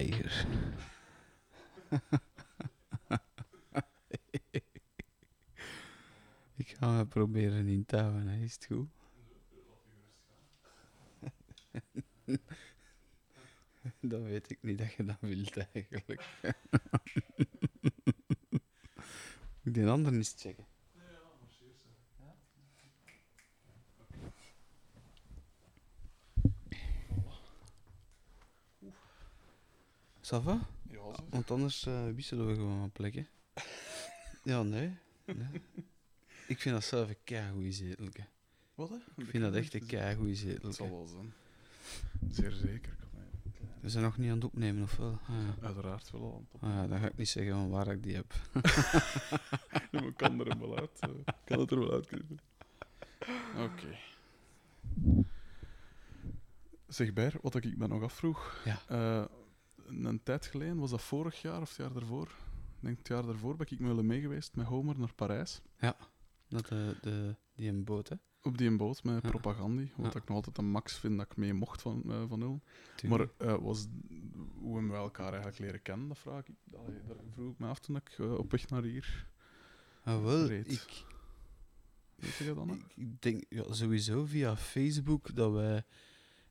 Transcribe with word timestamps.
Ik 6.56 6.68
ga 6.68 6.96
me 6.96 7.06
proberen 7.06 7.66
in 7.66 7.84
te 7.84 7.96
houden, 7.96 8.26
hè. 8.28 8.42
is 8.44 8.54
het 8.54 8.66
goed? 8.66 8.88
Dan 14.00 14.22
weet 14.22 14.50
ik 14.50 14.58
niet 14.62 14.78
dat 14.78 14.92
je 14.92 15.04
dat 15.04 15.20
wilt 15.20 15.56
eigenlijk. 15.72 16.24
Moet 19.62 19.74
die 19.74 19.86
ander 19.86 20.12
eens 20.12 20.34
checken? 20.38 20.69
Ja. 30.30 31.14
Want 31.30 31.50
anders 31.50 31.86
eh, 31.86 32.04
wisselen 32.14 32.46
we 32.46 32.54
gewoon 32.54 32.78
van 32.78 32.90
plekken. 32.90 33.28
Ja, 34.44 34.62
nee. 34.62 34.96
nee. 35.24 35.46
Ik 36.46 36.60
vind 36.60 36.74
dat 36.74 36.84
zelf 36.84 37.08
een 37.08 37.16
keigoeie 37.24 37.72
zetelke. 37.72 38.24
Wat, 38.74 38.88
hè? 38.88 38.96
Ik 39.16 39.26
vind 39.30 39.42
dat 39.42 39.54
echt 39.54 39.74
een 39.74 39.86
keigoeie 39.86 40.30
Het 40.36 40.40
zal 40.62 40.72
zetelke. 40.72 40.90
wel 40.92 41.06
zijn. 41.06 41.32
Zeer 42.30 42.50
zeker. 42.52 42.96
We 43.80 43.88
zijn 43.88 44.04
nog 44.04 44.16
niet 44.18 44.28
aan 44.28 44.34
het 44.34 44.44
opnemen, 44.44 44.82
of 44.82 44.96
wel? 44.96 45.18
Ah, 45.28 45.28
ja. 45.28 45.66
Uiteraard 45.66 46.10
wel 46.10 46.34
aan 46.34 46.46
het 46.52 46.62
Ah, 46.62 46.70
ja, 46.70 46.86
dan 46.86 47.00
ga 47.00 47.06
ik 47.06 47.16
niet 47.16 47.28
zeggen 47.28 47.52
van 47.52 47.68
waar 47.70 47.88
ik 47.88 48.02
die 48.02 48.14
heb. 48.14 48.34
Nee, 48.52 48.62
maar 50.02 50.04
ik 50.10 50.16
kan 50.16 50.40
er 50.40 50.46
hem 50.46 50.58
wel 50.60 50.78
uit. 50.78 50.98
eh, 51.00 51.10
Ik 51.26 51.34
kan 51.44 51.58
het 51.60 51.70
er 51.70 51.78
wel 51.78 51.92
uitknippen. 51.92 52.38
Oké. 53.56 53.96
Zeg 56.88 57.12
Ber, 57.12 57.34
wat 57.42 57.54
ik 57.54 57.76
me 57.76 57.86
nog 57.86 58.02
afvroeg. 58.02 58.62
Ja. 58.64 58.80
Eh, 58.88 59.24
een 59.90 60.22
tijd 60.22 60.46
geleden, 60.46 60.76
was 60.78 60.90
dat 60.90 61.02
vorig 61.02 61.42
jaar 61.42 61.60
of 61.60 61.68
het 61.68 61.76
jaar 61.78 61.92
daarvoor? 61.92 62.26
Ik 62.26 62.86
denk 62.86 62.98
het 62.98 63.08
jaar 63.08 63.26
daarvoor 63.26 63.56
ben 63.56 63.66
ik 63.70 63.78
wel 63.78 64.02
mee 64.02 64.20
geweest 64.20 64.56
met 64.56 64.66
Homer 64.66 64.98
naar 64.98 65.14
Parijs. 65.14 65.60
Dat 66.48 66.66
de, 66.68 66.96
de, 67.00 67.36
die 67.54 67.68
een 67.68 67.84
boot, 67.84 68.08
hè? 68.08 68.16
Op 68.42 68.58
die 68.58 68.68
een 68.68 68.76
boot 68.76 69.04
met 69.04 69.22
Ja. 69.22 69.28
propagandie. 69.28 69.92
Wat 69.96 70.12
Ja. 70.12 70.20
ik 70.20 70.26
nog 70.28 70.36
altijd 70.36 70.58
een 70.58 70.70
max 70.70 70.98
vind 70.98 71.16
dat 71.16 71.26
ik 71.30 71.36
mee 71.36 71.54
mocht 71.54 71.82
van, 71.82 72.02
eh 72.06 72.24
van 72.28 72.38
nul. 72.38 72.60
Maar 73.08 73.28
eh, 73.38 73.56
was, 73.60 73.86
hoe 74.58 74.86
we 74.88 74.94
elkaar 74.94 75.28
eigenlijk 75.28 75.58
leren 75.58 75.82
kennen? 75.82 76.08
Dat 76.08 76.18
vraag 76.18 76.48
ik. 76.48 76.54
Allee, 76.76 77.00
daar 77.06 77.16
vroeg 77.32 77.52
ik 77.52 77.58
me 77.58 77.66
af 77.66 77.78
toen 77.78 77.96
ik 77.96 78.14
eh, 78.18 78.34
op 78.34 78.50
weg 78.50 78.68
naar 78.68 78.82
hier. 78.82 79.26
ah, 80.04 80.22
wel, 80.24 80.46
reed. 80.46 80.72
ik, 80.72 81.04
Weet 82.16 82.34
je 82.34 82.44
dat 82.44 82.56
dan? 82.56 82.70
ik, 82.70 82.84
ik 82.96 83.22
denk 83.22 83.44
ja, 83.48 83.72
sowieso 83.72 84.24
via 84.24 84.56
Facebook 84.56 85.34
dat 85.34 85.52
wij 85.52 85.82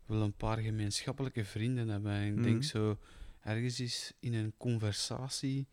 wel 0.06 0.22
een 0.22 0.34
paar 0.34 0.58
gemeenschappelijke 0.58 1.46
vrienden 1.46 1.88
hebben. 1.88 2.12
En 2.12 2.28
ik 2.28 2.34
Mhm. 2.34 2.44
denk 2.44 2.64
zo 2.64 2.98
ergens 3.42 3.80
is 3.80 4.12
in 4.20 4.34
een 4.34 4.54
conversatie 4.58 5.68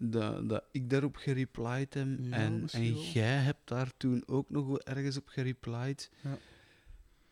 dat, 0.00 0.48
dat 0.48 0.64
ik 0.70 0.90
daarop 0.90 1.16
gereplied 1.16 1.94
heb 1.94 2.08
Ja, 2.20 2.30
en, 2.30 2.68
en 2.72 3.10
jij 3.10 3.36
hebt 3.36 3.68
daar 3.68 3.92
toen 3.96 4.22
ook 4.26 4.50
nog 4.50 4.66
wel 4.66 4.80
ergens 4.82 5.16
op 5.16 5.28
gereplied. 5.28 6.10
Ja. 6.22 6.38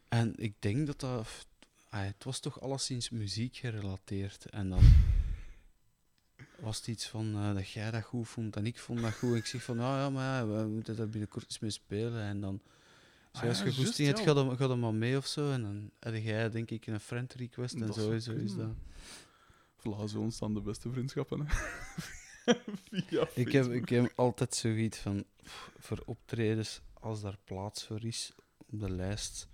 En 0.08 0.33
ik 0.36 0.55
denk 0.58 0.86
dat 0.86 1.00
dat... 1.00 1.47
ah, 1.88 2.05
het 2.05 2.25
was 2.25 2.41
toch 2.41 2.61
alleszins 2.61 3.11
muziek 3.11 3.56
gerelateerd. 3.56 4.47
En 4.50 4.69
dan 4.69 4.83
was 6.60 6.77
het 6.77 6.86
iets 6.86 7.08
van 7.08 7.34
eh, 7.34 7.55
dat 7.55 7.70
jij 7.70 7.91
dat 7.91 8.03
goed 8.03 8.28
vond 8.28 8.56
en 8.56 8.66
ik 8.66 8.78
vond 8.78 9.00
dat 9.00 9.14
goed. 9.14 9.31
En 9.31 9.36
ik 9.36 9.47
zeg 9.47 9.62
van, 9.62 9.77
nou 9.77 9.97
ja, 9.98 10.10
maar 10.10 10.41
ja, 10.41 10.47
we 10.47 10.69
moeten 10.69 10.97
daar 10.97 11.08
binnenkort 11.08 11.44
eens 11.44 11.58
mee 11.58 11.70
spelen. 11.70 12.22
En 12.22 12.41
dan... 12.41 12.60
Ah 13.33 13.42
Zoals 13.42 13.58
je 13.58 13.64
juist, 13.64 13.78
goesting 13.78 14.06
hebt, 14.08 14.19
ja. 14.19 14.25
ga 14.25 14.34
dan, 14.34 14.56
ga 14.56 14.66
dan 14.66 14.81
maar 14.81 14.94
mee 14.94 15.16
of 15.16 15.26
zo. 15.26 15.53
En 15.53 15.62
dan 15.62 15.91
heb 16.00 16.22
jij, 16.22 16.50
denk 16.50 16.71
ik, 16.71 16.87
een 16.87 17.00
friend 17.00 17.32
request. 17.34 17.75
En 17.75 17.92
zo, 17.92 18.19
zo 18.19 18.32
is 18.32 18.54
dat. 18.54 18.75
Zo 20.08 20.20
ontstaan 20.20 20.54
de 20.54 20.60
beste 20.60 20.91
vriendschappen. 20.91 21.47
Ik 23.34 23.52
heb, 23.52 23.72
ik 23.72 23.88
heb 23.88 24.12
altijd 24.14 24.54
zoiets 24.54 24.98
van, 24.98 25.24
pff, 25.42 25.70
voor 25.78 26.02
optredens, 26.04 26.80
als 26.92 27.20
daar 27.20 27.38
plaats 27.44 27.86
voor 27.86 28.04
is 28.04 28.32
op 28.56 28.80
de 28.80 28.91
lijst, 28.91 29.48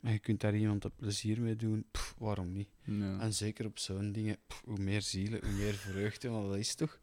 en 0.00 0.12
je 0.12 0.18
kunt 0.18 0.40
daar 0.40 0.56
iemand 0.56 0.84
een 0.84 0.94
plezier 0.96 1.40
mee 1.40 1.56
doen, 1.56 1.86
pff, 1.90 2.14
waarom 2.18 2.52
niet? 2.52 2.68
Ja. 2.84 3.20
En 3.20 3.34
zeker 3.34 3.66
op 3.66 3.78
zo'n 3.78 4.12
dingen, 4.12 4.38
pff, 4.46 4.62
hoe 4.64 4.78
meer 4.78 5.02
zielen, 5.02 5.40
hoe 5.44 5.52
meer 5.52 5.74
vreugde, 5.74 6.28
want 6.28 6.48
dat 6.48 6.58
is 6.58 6.74
toch... 6.74 6.98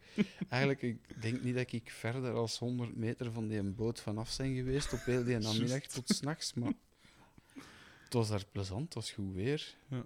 Eigenlijk, 0.49 0.81
ik 0.81 1.21
denk 1.21 1.43
niet 1.43 1.55
dat 1.55 1.71
ik 1.71 1.91
verder 1.91 2.33
als 2.33 2.59
100 2.59 2.95
meter 2.95 3.31
van 3.31 3.47
die 3.47 3.63
boot 3.63 4.01
vanaf 4.01 4.29
zijn 4.29 4.55
geweest, 4.55 4.93
op 4.93 5.03
heel 5.05 5.23
die 5.23 5.37
namiddag 5.47 5.81
tot 5.81 6.09
s'nachts, 6.09 6.53
maar 6.53 6.73
het 8.03 8.13
was 8.13 8.29
daar 8.29 8.45
plezant, 8.51 8.83
het 8.83 8.93
was 8.93 9.11
goed 9.11 9.33
weer. 9.33 9.75
Ja. 9.87 10.05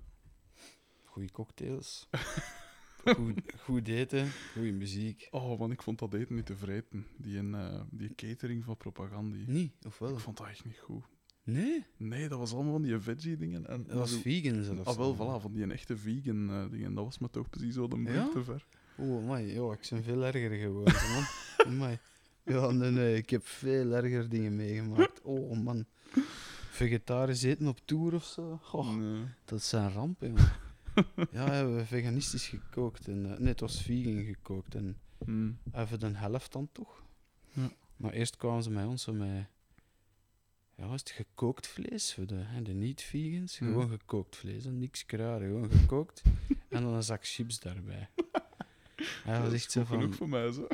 Goeie 1.16 1.32
cocktails. 1.32 2.08
goed, 3.16 3.42
goed 3.60 3.88
eten, 3.88 4.32
goede 4.54 4.72
muziek. 4.72 5.28
Oh 5.32 5.60
man, 5.60 5.72
ik 5.72 5.82
vond 5.82 6.00
dat 6.00 6.14
eten 6.14 6.36
niet 6.36 6.46
te 6.46 6.56
vreten. 6.56 7.08
Die, 7.18 7.38
een, 7.38 7.56
eh, 7.56 7.82
die 7.92 8.16
catering 8.16 8.64
van 8.64 8.78
propagandie. 8.78 9.44
Niet, 9.48 9.74
of 9.86 10.00
wel? 10.00 10.10
Ik 10.14 10.20
vond 10.20 10.38
dat 10.38 10.48
echt 10.48 10.66
niet 10.66 10.78
goed. 10.78 11.04
Nee, 11.44 11.86
Nee, 11.98 12.30
dat 12.30 12.40
was 12.40 12.54
allemaal 12.54 12.72
van 12.72 12.82
die 12.82 13.00
veggie 13.00 13.38
dingen. 13.38 13.68
En, 13.68 13.84
dat 13.88 13.98
was 13.98 14.14
vegan 14.18 14.64
zelfs. 14.64 14.90
Ah, 14.90 14.98
wel, 14.98 15.16
voilà, 15.16 15.42
van 15.42 15.54
die 15.54 15.72
echte 15.72 15.98
vegan 15.98 16.50
eh, 16.50 16.72
dingen. 16.72 16.94
Dat 16.94 17.04
was 17.04 17.18
me 17.20 17.30
toch 17.30 17.50
precies 17.50 17.74
zo 17.74 17.88
de 17.88 18.02
brug 18.02 18.16
Ja? 18.16 18.30
te 18.30 18.44
ver. 18.44 18.66
Oh, 18.98 19.30
my, 19.30 19.40
ja, 19.54 19.72
ik 19.72 19.88
ben 19.90 20.04
veel 20.04 20.24
erger 20.26 20.52
geworden, 20.52 20.94
man. 20.94 21.24
Amai. 21.74 22.00
Ja, 22.46 22.72
nee, 22.72 22.92
nee, 22.92 23.16
ik 23.16 23.30
heb 23.30 23.46
veel 23.48 23.92
erger 23.92 24.30
dingen 24.30 24.56
meegemaakt. 24.56 25.22
Oh, 25.22 25.58
man. 25.64 25.86
Vegetarisch 26.70 27.44
eten 27.44 27.68
op 27.68 27.80
tour 27.86 28.14
of 28.14 28.24
zo. 28.26 28.60
Oh, 28.72 28.96
Nee. 28.96 29.24
dat 29.46 29.62
zijn 29.64 29.92
rampen, 29.92 30.34
man. 30.34 30.64
Ja, 31.32 31.46
we 31.46 31.52
hebben 31.52 31.88
veganistisch 31.88 32.48
gekookt. 32.48 33.08
En, 33.08 33.32
eh, 33.32 33.38
nee, 33.40 33.48
het 33.48 33.60
was 33.60 33.82
vegan 33.82 34.24
gekookt. 34.24 34.76
En 34.76 34.98
Hmm. 35.26 35.58
even 35.74 36.00
de 36.00 36.08
helft 36.14 36.52
dan 36.52 36.70
toch. 36.72 37.04
Ja. 37.54 37.70
Maar 37.98 38.12
eerst 38.14 38.38
kwamen 38.38 38.64
ze 38.64 38.70
met 38.72 38.86
ons 38.86 39.04
zo 39.04 39.14
met... 39.14 39.46
Ja, 40.76 40.88
was 40.88 41.00
het 41.00 41.10
gekookt 41.10 41.68
vlees 41.68 42.14
voor 42.14 42.26
de, 42.26 42.36
hè, 42.36 42.62
de 42.62 42.74
niet-vegans? 42.74 43.60
Mhm. 43.60 43.72
Gewoon 43.72 43.90
gekookt 43.90 44.36
vlees, 44.36 44.64
hè, 44.64 44.72
niks 44.72 45.06
kruiden, 45.06 45.48
gewoon 45.48 45.70
gekookt. 45.72 46.22
en 46.70 46.82
dan 46.84 46.94
een 46.94 47.04
zak 47.04 47.26
chips 47.28 47.60
daarbij. 47.60 48.10
Dat 49.26 49.42
was 49.42 49.54
echt 49.54 49.72
zo 49.72 49.84
van... 49.84 50.00
genoeg 50.00 50.16
voor 50.16 50.30
mij, 50.30 50.52
zo. 50.52 50.68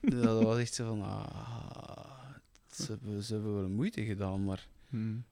Dat 0.00 0.42
was 0.42 0.58
echt 0.58 0.74
zo 0.74 0.86
van... 0.86 1.02
Ah, 1.02 2.34
ze, 2.70 2.86
hebben, 2.86 3.22
ze 3.22 3.32
hebben 3.34 3.54
wel 3.54 3.68
moeite 3.68 4.04
gedaan, 4.04 4.44
maar 4.44 4.68
Hmm. 4.88 5.24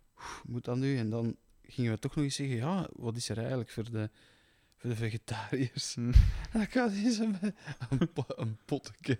moet 0.46 0.64
dat 0.64 0.76
nu? 0.76 0.96
En 0.96 1.10
dan 1.10 1.36
gingen 1.68 1.92
we 1.92 1.98
toch 1.98 2.14
nog 2.14 2.24
eens 2.24 2.34
zeggen, 2.34 2.56
ja, 2.56 2.88
wat 2.92 3.16
is 3.16 3.28
er 3.28 3.38
eigenlijk 3.38 3.70
voor 3.70 3.90
de, 3.90 4.10
voor 4.76 4.90
de 4.90 4.96
vegetariërs? 4.96 5.94
Hmm. 5.94 6.12
En 6.12 6.52
dan 6.58 6.66
gaat 6.66 6.92
met 7.40 7.52
een, 7.90 8.12
po 8.12 8.24
een 8.26 8.58
potje 8.64 9.18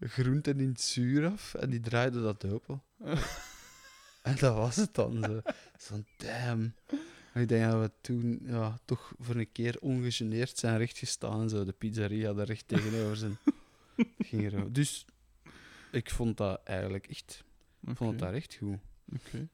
groenten 0.00 0.60
in 0.60 0.68
het 0.68 0.80
zuur 0.80 1.26
af 1.26 1.54
en 1.54 1.70
die 1.70 1.80
draaide 1.80 2.22
dat 2.22 2.44
open. 2.44 2.82
en 4.22 4.36
dat 4.38 4.54
was 4.56 4.76
het 4.76 4.94
dan. 4.94 5.22
Zo. 5.22 5.40
Zo'n 5.78 6.06
damn. 6.16 6.74
En 7.32 7.42
ik 7.42 7.48
denk 7.48 7.70
dat 7.70 7.80
we 7.80 7.90
toen 8.00 8.40
ja, 8.44 8.78
toch 8.84 9.14
voor 9.18 9.36
een 9.36 9.52
keer 9.52 9.76
ongegeneerd 9.80 10.58
zijn 10.58 10.78
rechtgestaan. 10.78 11.48
Zo. 11.48 11.64
De 11.64 11.72
pizzeria 11.72 12.32
daar 12.32 12.46
recht 12.46 12.68
tegenover 12.68 13.16
zijn. 13.16 13.38
Ging 14.18 14.52
er, 14.52 14.72
dus 14.72 15.04
ik 15.92 16.10
vond 16.10 16.36
dat 16.36 16.60
eigenlijk 16.64 17.06
echt, 17.06 17.44
ik 17.86 17.96
vond 17.96 18.10
het 18.10 18.18
daar 18.18 18.34
echt 18.34 18.54
goed. 18.54 18.78
oké. 19.14 19.48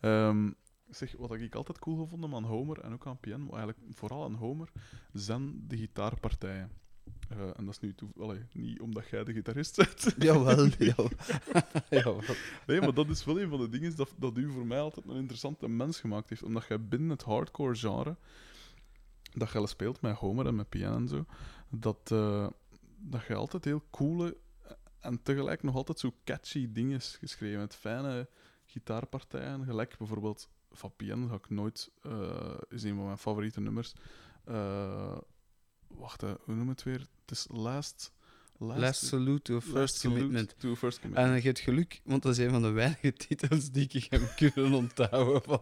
Ehm, 0.00 0.50
zeg, 0.90 1.14
wat 1.16 1.32
ik 1.32 1.54
altijd 1.54 1.78
cool 1.78 1.96
gevonden 1.96 2.34
aan 2.34 2.44
Homer 2.44 2.80
en 2.80 2.92
ook 2.92 3.06
aan 3.06 3.18
PN, 3.18 3.30
maar 3.30 3.58
eigenlijk 3.58 3.78
vooral 3.90 4.24
aan 4.24 4.34
Homer, 4.34 4.72
zijn 5.12 5.68
de 5.68 5.76
gitaarpartijen. 5.76 6.70
Eh, 7.28 7.58
en 7.58 7.64
dat 7.64 7.74
is 7.74 7.80
nu 7.80 7.94
toe, 7.94 8.08
allee, 8.18 8.40
niet 8.52 8.80
omdat 8.80 9.08
jij 9.08 9.24
de 9.24 9.32
gitarist 9.32 9.76
bent. 9.76 10.14
Jawel, 10.26 10.66
jawel. 10.78 11.10
jawel. 11.90 12.20
Nee, 12.66 12.80
maar 12.80 12.94
dat 12.94 13.08
is 13.08 13.24
wel 13.24 13.40
een 13.40 13.48
van 13.48 13.60
de 13.60 13.68
dingen 13.68 13.96
dat, 13.96 14.14
dat 14.18 14.36
u 14.36 14.50
voor 14.50 14.66
mij 14.66 14.80
altijd 14.80 15.08
een 15.08 15.16
interessante 15.16 15.68
mens 15.68 16.00
gemaakt 16.00 16.28
heeft. 16.28 16.42
Omdat 16.42 16.66
jij 16.66 16.84
binnen 16.84 17.10
het 17.10 17.22
hardcore 17.22 17.74
genre, 17.74 18.16
dat 19.32 19.54
al 19.54 19.66
speelt 19.66 20.00
met 20.00 20.16
Homer 20.16 20.46
en 20.46 20.54
met 20.54 20.68
piano 20.68 20.96
en 20.96 21.08
zo, 21.08 21.24
dat, 21.68 22.10
eh, 22.10 22.48
dat 22.98 23.26
je 23.26 23.34
altijd 23.34 23.64
heel 23.64 23.82
coole 23.90 24.36
en 25.00 25.22
tegelijk 25.22 25.62
nog 25.62 25.74
altijd 25.74 25.98
zo 25.98 26.14
catchy 26.24 26.72
dingen 26.72 27.00
geschreven 27.00 27.58
hebt. 27.58 27.74
Fijne 27.74 28.28
gitaarpartijen, 28.64 29.64
gelijk 29.64 29.98
bijvoorbeeld 29.98 30.48
van 30.72 30.92
piano 30.96 31.26
ga 31.26 31.34
ik 31.34 31.50
nooit, 31.50 31.90
eh, 32.02 32.58
is 32.68 32.82
een 32.82 32.94
van 32.94 33.04
mijn 33.04 33.18
favoriete 33.18 33.60
nummers. 33.60 33.94
Eh, 34.44 35.18
wacht, 35.86 36.20
hè, 36.20 36.34
hoe 36.40 36.54
noem 36.54 36.68
het 36.68 36.82
weer? 36.82 36.98
Het 36.98 37.30
is 37.30 37.46
Last... 37.50 38.12
Last 38.62 39.06
salute 39.06 39.42
to 39.42 39.60
first 39.60 39.74
Last 39.74 40.00
commitment. 40.02 40.54
to 40.58 40.74
first 40.76 41.00
commitment. 41.00 41.28
En 41.28 41.36
je 41.36 41.42
hebt 41.42 41.58
geluk, 41.58 42.00
want 42.04 42.22
dat 42.22 42.32
is 42.32 42.38
een 42.38 42.50
van 42.50 42.62
de 42.62 42.70
weinige 42.70 43.12
titels 43.28 43.70
die 43.70 43.88
ik 43.92 44.06
heb 44.10 44.32
kunnen 44.36 44.72
onthouden. 44.72 45.42
Van. 45.42 45.60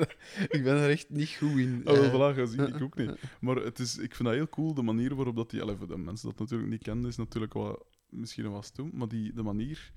ik 0.56 0.62
ben 0.62 0.76
er 0.76 0.90
echt 0.90 1.10
niet 1.10 1.28
goed 1.28 1.58
in. 1.58 1.82
Oh, 1.84 2.12
voilà, 2.12 2.36
ga 2.36 2.46
zien, 2.46 2.66
ik 2.74 2.82
ook 2.82 2.96
niet. 2.96 3.10
Maar 3.40 3.56
het 3.56 3.78
is, 3.78 3.98
ik 3.98 4.14
vind 4.14 4.28
dat 4.28 4.38
heel 4.38 4.48
cool, 4.48 4.74
de 4.74 4.82
manier 4.82 5.14
waarop 5.14 5.36
dat 5.36 5.50
die... 5.50 5.62
Allee, 5.62 5.76
voor 5.76 5.86
de 5.86 5.98
mensen 5.98 6.28
dat 6.28 6.38
natuurlijk 6.38 6.70
niet 6.70 6.82
kennen, 6.82 7.06
is 7.06 7.16
natuurlijk 7.16 7.54
wel, 7.54 7.86
misschien 8.08 8.44
wel 8.44 8.52
wat 8.52 8.64
stom, 8.64 8.90
maar 8.92 9.08
die, 9.08 9.32
de 9.32 9.42
manier 9.42 9.92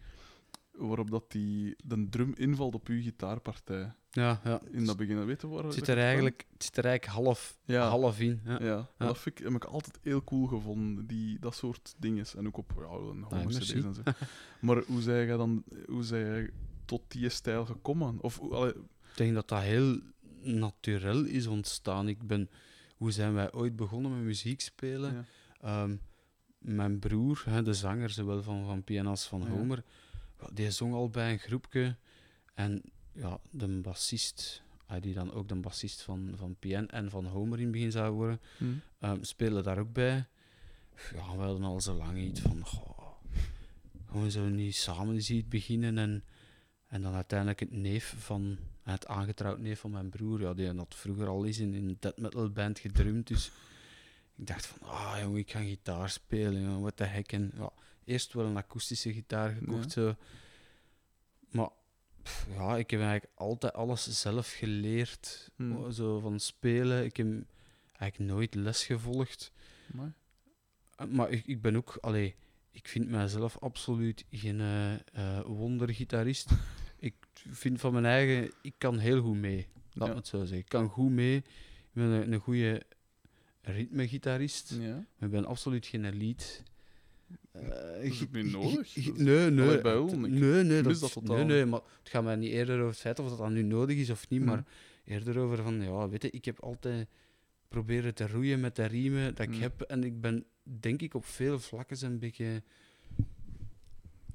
waarop 0.88 1.10
dat 1.12 1.32
die, 1.32 1.76
de 1.84 2.08
drum 2.10 2.34
invalt 2.36 2.76
op 2.76 2.88
uw 2.88 3.02
gitaarpartij. 3.02 3.94
Ja, 4.12 4.42
ja. 4.44 4.62
In 4.72 4.86
dat 4.86 4.98
begin, 4.98 5.26
weet 5.26 5.42
je 5.42 5.48
waar? 5.48 5.64
Het 5.64 5.74
zit 5.74 5.88
er 5.88 5.98
eigenlijk, 5.98 6.46
het 6.54 6.64
zit 6.64 6.78
er 6.78 6.86
eigenlijk 6.86 7.18
half, 7.26 7.58
Ja. 7.66 7.88
half 7.88 8.20
in. 8.20 8.42
Ja. 8.46 8.52
Ja, 8.62 8.66
Ja. 8.98 9.06
dat 9.06 9.18
vind 9.20 9.40
ik, 9.40 9.46
heb 9.46 9.54
ik 9.56 9.64
altijd 9.64 10.00
heel 10.02 10.24
cool 10.24 10.48
gevonden, 10.48 11.08
die, 11.08 11.40
dat 11.40 11.56
soort 11.56 11.96
dingen. 11.98 12.26
En 12.38 12.48
ook 12.48 12.58
op 12.58 12.72
ja, 12.78 12.84
een 12.90 13.24
Ah. 13.30 13.46
CD's 13.48 13.72
en 13.72 13.94
zo. 13.94 14.02
maar 14.66 14.84
hoe 14.88 15.02
zij 15.02 15.26
jij 15.26 15.38
dan 15.38 15.64
hoe 15.88 16.04
zij 16.04 16.50
tot 16.86 17.02
die 17.08 17.30
stijl 17.30 17.66
gekomen? 17.66 18.18
Of, 18.22 18.42
allee, 18.42 18.74
Ik 18.74 19.16
denk 19.16 19.34
dat 19.34 19.48
dat 19.48 19.62
heel 19.62 20.00
natuurlijk 20.42 21.28
is 21.28 21.48
ontstaan. 21.48 22.08
Ik 22.08 22.28
ben, 22.28 22.50
hoe 22.98 23.12
zijn 23.12 23.34
wij 23.34 23.54
ooit 23.54 23.76
begonnen 23.76 24.16
met 24.16 24.24
muziek 24.24 24.62
spelen? 24.62 25.26
Ehm, 25.62 25.96
mijn 26.58 27.00
broer, 27.00 27.44
hè, 27.46 27.64
de 27.64 27.74
zanger, 27.74 28.10
zowel 28.10 28.44
van, 28.44 28.66
van 28.66 28.84
Pian 28.84 29.08
als 29.08 29.28
van. 29.28 29.48
Homer, 29.48 29.84
die 30.54 30.72
zong 30.72 30.94
al 30.94 31.10
bij 31.10 31.32
een 31.32 31.40
groepje. 31.40 31.96
En 32.54 32.82
ja, 33.12 33.40
de 33.52 33.68
bassist, 33.68 34.62
ah, 34.86 35.02
die 35.02 35.14
dan 35.14 35.34
ook 35.34 35.48
de 35.48 35.56
bassist 35.56 36.02
van, 36.02 36.34
van 36.36 36.56
Pian 36.60 36.88
en 36.88 37.10
van 37.10 37.26
Homer 37.26 37.58
in 37.58 37.64
het 37.64 37.74
begin 37.74 37.92
zou 37.92 38.14
worden, 38.14 38.40
hm. 38.58 38.66
Ehm 39.00 39.24
spelen 39.24 39.64
daar 39.64 39.80
ook 39.80 39.94
bij. 39.94 40.28
Ja, 41.14 41.36
we 41.36 41.42
hadden 41.42 41.64
al 41.64 41.82
zo 41.82 41.94
lang 41.94 42.18
iets 42.18 42.40
van. 42.40 42.66
goh, 42.66 43.00
gewoon 44.06 44.32
zo 44.32 44.50
niet 44.50 44.76
samen 44.76 45.16
iets 45.16 45.48
beginnen. 45.48 45.98
En, 45.98 46.24
en 46.88 47.02
dan 47.02 47.14
uiteindelijk 47.14 47.60
het 47.60 47.72
neef 47.72 48.16
van. 48.18 48.58
Het 48.84 49.08
aangetrouwd 49.08 49.60
neef 49.60 49.80
van 49.80 49.92
mijn 49.92 50.10
broer. 50.10 50.42
Ja, 50.42 50.54
die 50.54 50.74
had 50.74 50.96
vroeger 50.96 51.28
al 51.28 51.46
eens 51.46 51.60
in 51.60 51.74
een 51.74 51.98
death 52.00 52.18
metal 52.18 52.50
band 52.50 52.80
gedrumd. 52.80 53.28
Dus 53.28 53.52
ik 54.36 54.48
dacht 54.48 54.66
van. 54.66 54.88
Ah 54.88 55.18
jongen, 55.22 55.40
ik 55.40 55.52
ga 55.52 55.60
gitaar 55.60 56.10
spelen. 56.10 56.62
jongen, 56.62 56.82
Wat 56.82 56.98
de 56.98 57.06
heck. 57.06 57.32
En 57.32 57.52
ja, 57.56 57.72
eerst 58.10 58.34
wel 58.34 58.46
een 58.46 58.58
akoestische 58.58 59.14
gitaar 59.14 59.50
gekocht. 59.54 59.92
Zo. 59.92 60.16
Maar 61.50 61.70
pff, 62.24 62.48
ja, 62.54 62.78
ik 62.78 62.90
heb 62.90 63.00
eigenlijk 63.02 63.32
altijd 63.36 63.74
alles 63.74 64.22
zelf 64.22 64.54
geleerd. 64.54 65.50
Hmm. 65.56 65.92
Zo 65.92 66.20
van 66.20 66.40
spelen. 66.40 67.06
Ik 67.06 67.18
heb 67.18 67.28
eigenlijk 67.98 68.32
nooit 68.32 68.56
les 68.56 68.86
gevolgd. 68.86 69.52
Amai. 69.94 70.14
Uh, 71.02 71.08
Maar 71.08 71.30
ik, 71.30 71.46
ik 71.48 71.62
ben 71.62 71.76
ook, 71.76 71.98
allee, 72.02 72.36
ik 72.72 72.88
vind 72.88 73.10
mijzelf 73.10 73.58
absoluut 73.58 74.26
geen 74.32 74.60
eh, 74.60 74.94
eh, 74.94 75.46
wondergitarist. 75.46 76.50
ik 77.10 77.16
vind 77.50 77.80
van 77.80 77.94
mijn 77.94 78.06
eigen, 78.06 78.52
ik 78.62 78.74
kan 78.78 78.98
heel 78.98 79.22
goed 79.22 79.38
mee. 79.38 79.68
Laat 79.94 80.08
Ja. 80.08 80.14
me 80.14 80.20
het 80.20 80.28
zo 80.28 80.38
zeggen. 80.40 80.58
Ik 80.58 80.70
kan 80.70 80.90
goed 80.90 81.10
mee. 81.12 81.36
Ik 81.38 81.94
ben 81.94 82.06
een, 82.06 82.32
een 82.32 82.40
goede 82.40 82.82
ritmegitarist. 83.62 84.76
Ja. 84.80 84.94
Maar 84.94 85.30
ik 85.30 85.32
ben 85.32 85.46
absoluut 85.46 85.86
geen 85.86 86.06
elite. 86.06 86.46
Eh, 87.62 88.04
is 88.04 88.24
ook 88.24 88.32
niet 88.32 88.52
nodig. 88.52 88.96
is- 88.96 89.06
Nee, 89.16 89.50
nee. 89.50 89.68
Allee, 89.68 89.82
bij 89.82 89.96
het- 89.96 90.18
nee, 90.20 90.64
nee, 90.64 90.84
mis 90.84 91.00
dat, 91.00 91.14
dat 91.14 91.24
nee, 91.24 91.26
totaal. 91.32 91.46
nee, 91.46 91.66
maar 91.66 91.82
het 92.00 92.10
gaat 92.10 92.24
mij 92.24 92.36
niet 92.36 92.52
eerder 92.52 92.76
over 92.78 92.90
het 92.90 92.98
feit 93.00 93.20
of 93.20 93.30
dat 93.30 93.38
dan 93.38 93.54
nu 93.54 93.62
nodig 93.64 93.98
is 93.98 94.10
of 94.10 94.30
niet, 94.30 94.40
Hmm. 94.42 94.50
maar 94.50 94.64
eerder 95.06 95.38
over 95.40 95.64
van, 95.64 95.82
ja, 95.82 96.10
weet 96.10 96.22
je, 96.22 96.30
ik 96.30 96.46
heb 96.46 96.60
altijd 96.60 97.08
proberen 97.68 98.14
te 98.14 98.28
roeien 98.28 98.60
met 98.60 98.76
de 98.76 98.86
riemen 98.86 99.36
dat 99.36 99.46
ik 99.46 99.52
Hmm. 99.54 99.62
heb 99.62 99.82
en 99.82 100.04
ik 100.04 100.22
ben, 100.22 100.46
denk 100.64 101.02
ik, 101.02 101.14
op 101.14 101.26
veel 101.26 101.60
vlakken 101.60 102.06
een 102.06 102.20
beetje 102.20 102.64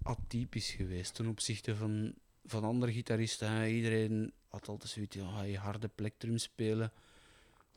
atypisch 0.03 0.71
geweest 0.71 1.15
ten 1.15 1.27
opzichte 1.27 1.77
van, 1.77 2.15
van 2.45 2.65
andere 2.65 2.93
gitaristen. 2.93 3.51
hè. 3.51 3.67
Iedereen 3.67 4.33
had 4.49 4.69
altijd 4.69 4.91
zoiets, 4.91 5.17
ja, 5.17 5.43
je 5.43 5.59
harde 5.59 5.89
plektrum 5.89 6.39
spelen. 6.39 6.93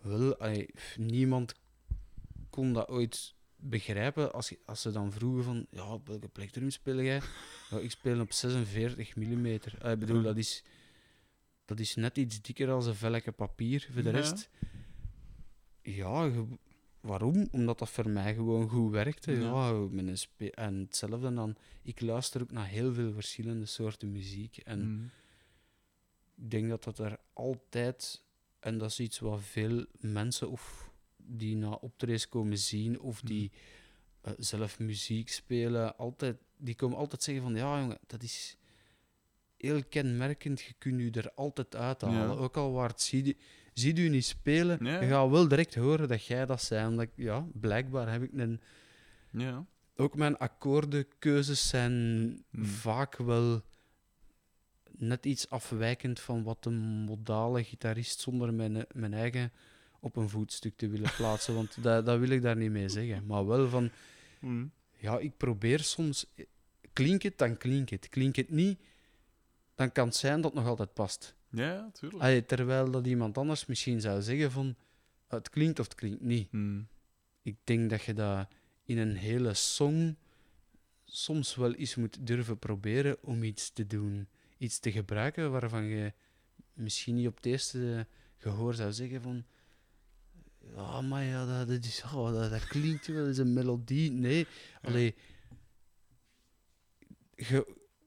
Wel, 0.01 0.37
niemand 0.97 1.53
kon 2.49 2.73
dat 2.73 2.87
ooit 2.87 3.35
begrijpen 3.59 4.33
als, 4.33 4.49
je- 4.49 4.59
als 4.65 4.81
ze 4.81 4.91
dan 4.91 5.11
vroegen 5.11 5.43
van, 5.43 5.65
ja, 5.69 5.93
op 5.93 6.07
welke 6.07 6.27
plektrum 6.27 6.69
speel 6.69 7.01
jij? 7.01 7.21
Ja, 7.69 7.77
ik 7.79 7.91
speel 7.91 8.19
op 8.19 8.31
46 8.31 9.15
mm. 9.15 9.45
ik 9.45 9.61
bedoel, 9.99 10.21
dat 10.21 10.37
is, 10.37 10.63
dat 11.65 11.79
is 11.79 11.95
net 11.95 12.17
iets 12.17 12.41
dikker 12.41 12.69
als 12.69 12.85
een 12.85 12.95
velletje 12.95 13.31
papier. 13.31 13.89
Voor 13.93 14.03
de 14.03 14.09
rest, 14.09 14.49
ja, 15.81 16.31
waarom? 17.01 17.47
Omdat 17.51 17.79
dat 17.79 17.89
voor 17.89 18.09
mij 18.09 18.33
gewoon 18.33 18.69
goed 18.69 18.91
werkte. 18.91 19.31
Ja. 19.31 19.39
Ja, 19.69 19.71
met 19.71 20.07
een 20.07 20.17
spe- 20.17 20.51
en 20.51 20.75
hetzelfde 20.75 21.33
dan, 21.33 21.55
ik 21.83 22.01
luister 22.01 22.41
ook 22.41 22.51
naar 22.51 22.67
heel 22.67 22.93
veel 22.93 23.13
verschillende 23.13 23.65
soorten 23.65 24.11
muziek. 24.11 24.57
En 24.57 24.79
Hm. 24.81 25.03
ik 26.43 26.51
denk 26.51 26.69
dat 26.69 26.83
dat 26.83 26.99
er 26.99 27.19
altijd, 27.33 28.23
en 28.59 28.77
dat 28.77 28.89
is 28.89 28.99
iets 28.99 29.19
wat 29.19 29.41
veel 29.41 29.85
mensen 29.99 30.49
of 30.49 30.86
die 31.27 31.55
naar 31.55 31.75
optredens 31.75 32.29
komen 32.29 32.57
zien 32.57 32.99
of 32.99 33.21
die 33.21 33.51
eh, 34.21 34.31
zelf 34.37 34.79
muziek 34.79 35.29
spelen, 35.29 35.97
altijd, 35.97 36.37
die 36.57 36.75
komen 36.75 36.97
altijd 36.97 37.23
zeggen 37.23 37.43
van 37.43 37.55
ja 37.55 37.79
jongen, 37.79 37.97
dat 38.07 38.23
is 38.23 38.57
heel 39.57 39.83
kenmerkend, 39.89 40.61
je 40.61 40.73
kunt 40.77 41.01
je 41.01 41.21
er 41.21 41.31
altijd 41.33 41.75
uithalen. 41.75 42.15
Ja. 42.17 42.27
Ook 42.27 42.57
al 42.57 42.71
waar 42.71 42.89
het 42.89 43.01
ziet, 43.01 43.37
ziet 43.73 43.99
u 43.99 44.09
niet 44.09 44.25
spelen, 44.25 44.85
Ja. 44.85 45.01
je 45.01 45.07
gaat 45.07 45.29
wel 45.29 45.47
direct 45.47 45.75
horen 45.75 46.07
dat 46.07 46.25
jij 46.25 46.45
dat 46.45 46.65
bent. 46.69 46.87
Omdat, 46.89 47.09
ja, 47.15 47.47
blijkbaar 47.53 48.11
heb 48.11 48.23
ik 48.23 48.31
een... 48.33 48.61
Ja. 49.31 49.65
Ook 49.95 50.15
mijn 50.15 50.37
akkoordenkeuzes 50.37 51.67
zijn 51.67 51.91
Hmm. 52.51 52.65
vaak 52.65 53.17
wel 53.17 53.61
net 54.97 55.25
iets 55.25 55.49
afwijkend 55.49 56.19
van 56.19 56.43
wat 56.43 56.65
een 56.65 56.79
modale 56.79 57.63
gitarist 57.63 58.19
zonder 58.19 58.53
mijn, 58.53 58.85
mijn 58.91 59.13
eigen 59.13 59.51
op 60.07 60.15
een 60.15 60.29
voetstuk 60.29 60.77
te 60.77 60.87
willen 60.87 61.11
plaatsen. 61.17 61.53
Want 61.55 61.77
dat, 61.83 62.05
dat 62.05 62.19
wil 62.19 62.29
ik 62.29 62.41
daar 62.41 62.57
niet 62.57 62.71
mee 62.71 62.89
zeggen. 62.89 63.25
Maar 63.25 63.45
wel 63.45 63.69
van, 63.69 63.91
Hm. 64.39 64.65
ja, 64.97 65.17
ik 65.17 65.37
probeer 65.37 65.79
soms... 65.79 66.25
Klink 66.93 67.21
het, 67.21 67.37
dan 67.37 67.57
klink 67.57 67.89
het. 67.89 68.09
Klink 68.09 68.35
het 68.35 68.49
niet, 68.49 68.79
dan 69.75 69.91
kan 69.91 70.07
het 70.07 70.15
zijn 70.15 70.41
dat 70.41 70.51
het 70.51 70.59
nog 70.59 70.69
altijd 70.69 70.93
past. 70.93 71.35
Ja, 71.49 71.89
tuurlijk. 71.93 72.23
Allee, 72.23 72.45
terwijl 72.45 72.91
dat 72.91 73.07
iemand 73.07 73.37
anders 73.37 73.65
misschien 73.65 74.01
zou 74.01 74.21
zeggen 74.21 74.51
van, 74.51 74.75
het 75.27 75.49
klinkt 75.49 75.79
of 75.79 75.85
het 75.85 75.95
klinkt 75.95 76.21
niet. 76.21 76.47
Hm. 76.51 76.81
Ik 77.41 77.57
denk 77.63 77.89
dat 77.89 78.03
je 78.03 78.13
dat 78.13 78.47
in 78.83 78.97
een 78.97 79.15
hele 79.15 79.53
song 79.53 80.17
soms 81.05 81.55
wel 81.55 81.73
eens 81.73 81.95
moet 81.95 82.27
durven 82.27 82.59
proberen 82.59 83.23
om 83.23 83.43
iets 83.43 83.71
te 83.73 83.87
doen. 83.87 84.27
Iets 84.57 84.79
te 84.79 84.91
gebruiken 84.91 85.51
waarvan 85.51 85.83
je 85.83 86.13
misschien 86.73 87.15
niet 87.15 87.27
op 87.27 87.35
het 87.35 87.45
eerste 87.45 88.07
gehoor 88.37 88.73
zou 88.73 88.91
zeggen 88.91 89.21
van... 89.21 89.45
Ja, 90.75 91.01
maar 91.01 91.23
ja, 91.23 91.45
dat, 91.45 91.67
dat, 91.67 91.83
is, 91.85 92.03
oh, 92.03 92.33
dat, 92.33 92.49
dat 92.51 92.67
klinkt 92.67 93.07
wel 93.07 93.27
eens 93.27 93.37
een 93.37 93.53
melodie. 93.53 94.11
Nee, 94.11 94.47
allee... 94.81 95.15
Je, 97.35 97.55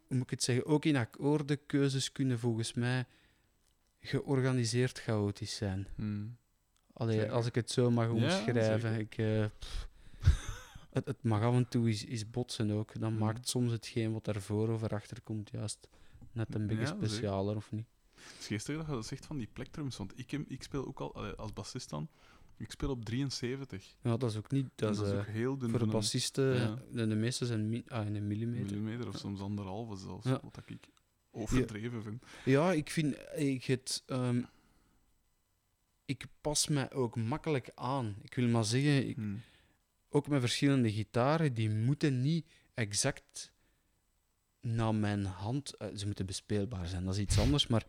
hoe 0.08 0.16
moet 0.16 0.23
ik 0.23 0.30
het 0.30 0.42
zeggen? 0.42 0.66
Ook 0.66 0.84
in 0.84 0.96
akkoordenkeuzes 0.96 2.12
kunnen 2.12 2.38
volgens 2.38 2.73
mij 2.75 3.06
georganiseerd 4.00 4.99
chaotisch 4.99 5.56
zijn. 5.56 5.87
Hm. 5.94 6.26
Allee, 6.92 7.30
als 7.32 7.46
ik 7.46 7.54
het 7.54 7.70
zo 7.70 7.90
mag 7.90 8.08
omschrijven. 8.08 8.99
ik, 8.99 9.16
eh, 9.18 9.44
het, 10.90 11.06
het 11.06 11.23
mag 11.23 11.42
af 11.42 11.54
en 11.54 11.68
toe 11.68 11.88
is, 11.88 12.04
is 12.04 12.30
botsen 12.30 12.70
ook. 12.70 13.00
Dan 13.00 13.12
Mhm. 13.12 13.23
maakt 13.23 13.49
soms 13.49 13.73
hetgeen 13.73 14.12
wat 14.12 14.25
daarvoor 14.25 14.68
of 14.68 14.82
erachter 14.82 15.20
komt 15.23 15.50
juist 15.50 15.88
net 16.32 16.54
een 16.54 16.66
beetje 16.66 16.82
Ja, 16.82 16.88
specialer, 16.96 17.56
of 17.56 17.70
niet? 17.73 17.87
Het 18.14 18.37
is 18.40 18.46
geestig 18.46 18.76
dat 18.76 18.87
je 18.87 18.92
dat 18.92 19.06
zegt 19.06 19.26
van 19.26 19.38
die 19.38 19.49
plektrums, 19.52 19.96
want 19.96 20.18
ik, 20.18 20.32
ik 20.32 20.62
speel 20.62 20.87
ook 20.87 21.00
al, 21.00 21.34
als 21.37 21.52
bassist 21.52 21.90
dan, 21.90 22.08
ik 22.60 22.70
speel 22.70 22.90
op 22.90 23.04
73. 23.04 23.94
Ja, 24.02 24.16
dat 24.16 24.30
is 24.30 24.36
ook 24.36 24.50
niet... 24.50 24.68
Dat 24.74 24.90
is, 24.90 24.96
dat 24.96 25.06
is 25.06 25.12
eh, 25.12 25.18
ook 25.18 25.26
heel 25.26 25.58
dun 25.58 25.70
voor 25.70 25.78
de 25.78 25.86
bassisten, 25.86 26.54
ja. 26.54 27.06
de, 27.06 27.14
meeste 27.14 27.46
zijn 27.46 27.68
mi- 27.68 27.84
ah, 27.88 28.06
in 28.06 28.14
een 28.14 28.26
millimeter. 28.26 28.76
millimeter 28.76 29.08
of 29.08 29.16
soms 29.18 29.40
anderhalve 29.40 29.96
zelfs, 29.96 30.26
Ja. 30.26 30.40
wat 30.42 30.58
ik 30.66 30.78
overdreven 31.30 32.02
vind. 32.02 32.22
Ja, 32.44 32.72
ik 32.72 32.90
vind 32.90 33.16
ik 33.36 33.64
het. 33.64 34.02
ehm, 34.06 34.42
ik 36.04 36.24
pas 36.40 36.68
mij 36.68 36.92
ook 36.92 37.16
makkelijk 37.16 37.70
aan. 37.74 38.16
Ik 38.22 38.34
wil 38.34 38.48
maar 38.48 38.64
zeggen, 38.64 39.08
ik, 39.08 39.16
Hm. 39.16 39.36
ook 40.08 40.28
met 40.28 40.40
verschillende 40.40 40.92
gitaren, 40.92 41.54
die 41.54 41.70
moeten 41.70 42.20
niet 42.20 42.46
exact 42.74 43.52
naar 44.60 44.94
mijn 44.94 45.24
hand. 45.24 45.76
eh, 45.76 45.88
ze 45.96 46.06
moeten 46.06 46.26
bespeelbaar 46.26 46.86
zijn, 46.88 47.04
dat 47.04 47.14
is 47.14 47.20
iets 47.20 47.38
anders. 47.38 47.66
Maar 47.66 47.86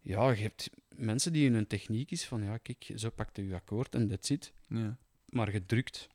ja, 0.00 0.30
je 0.30 0.42
hebt 0.42 0.70
mensen 0.96 1.32
die 1.32 1.46
in 1.46 1.54
hun 1.54 1.66
techniek 1.66 2.10
is 2.10 2.26
van 2.26 2.42
ja, 2.42 2.56
kijk, 2.58 2.92
zo 2.96 3.10
pakt 3.10 3.36
je 3.36 3.46
je 3.46 3.54
akkoord 3.54 3.94
en 3.94 4.08
dat 4.08 4.26
zit. 4.26 4.52
Ja. 4.68 4.96
Maar 5.28 5.52
je 5.52 5.66
drukt 5.66 6.08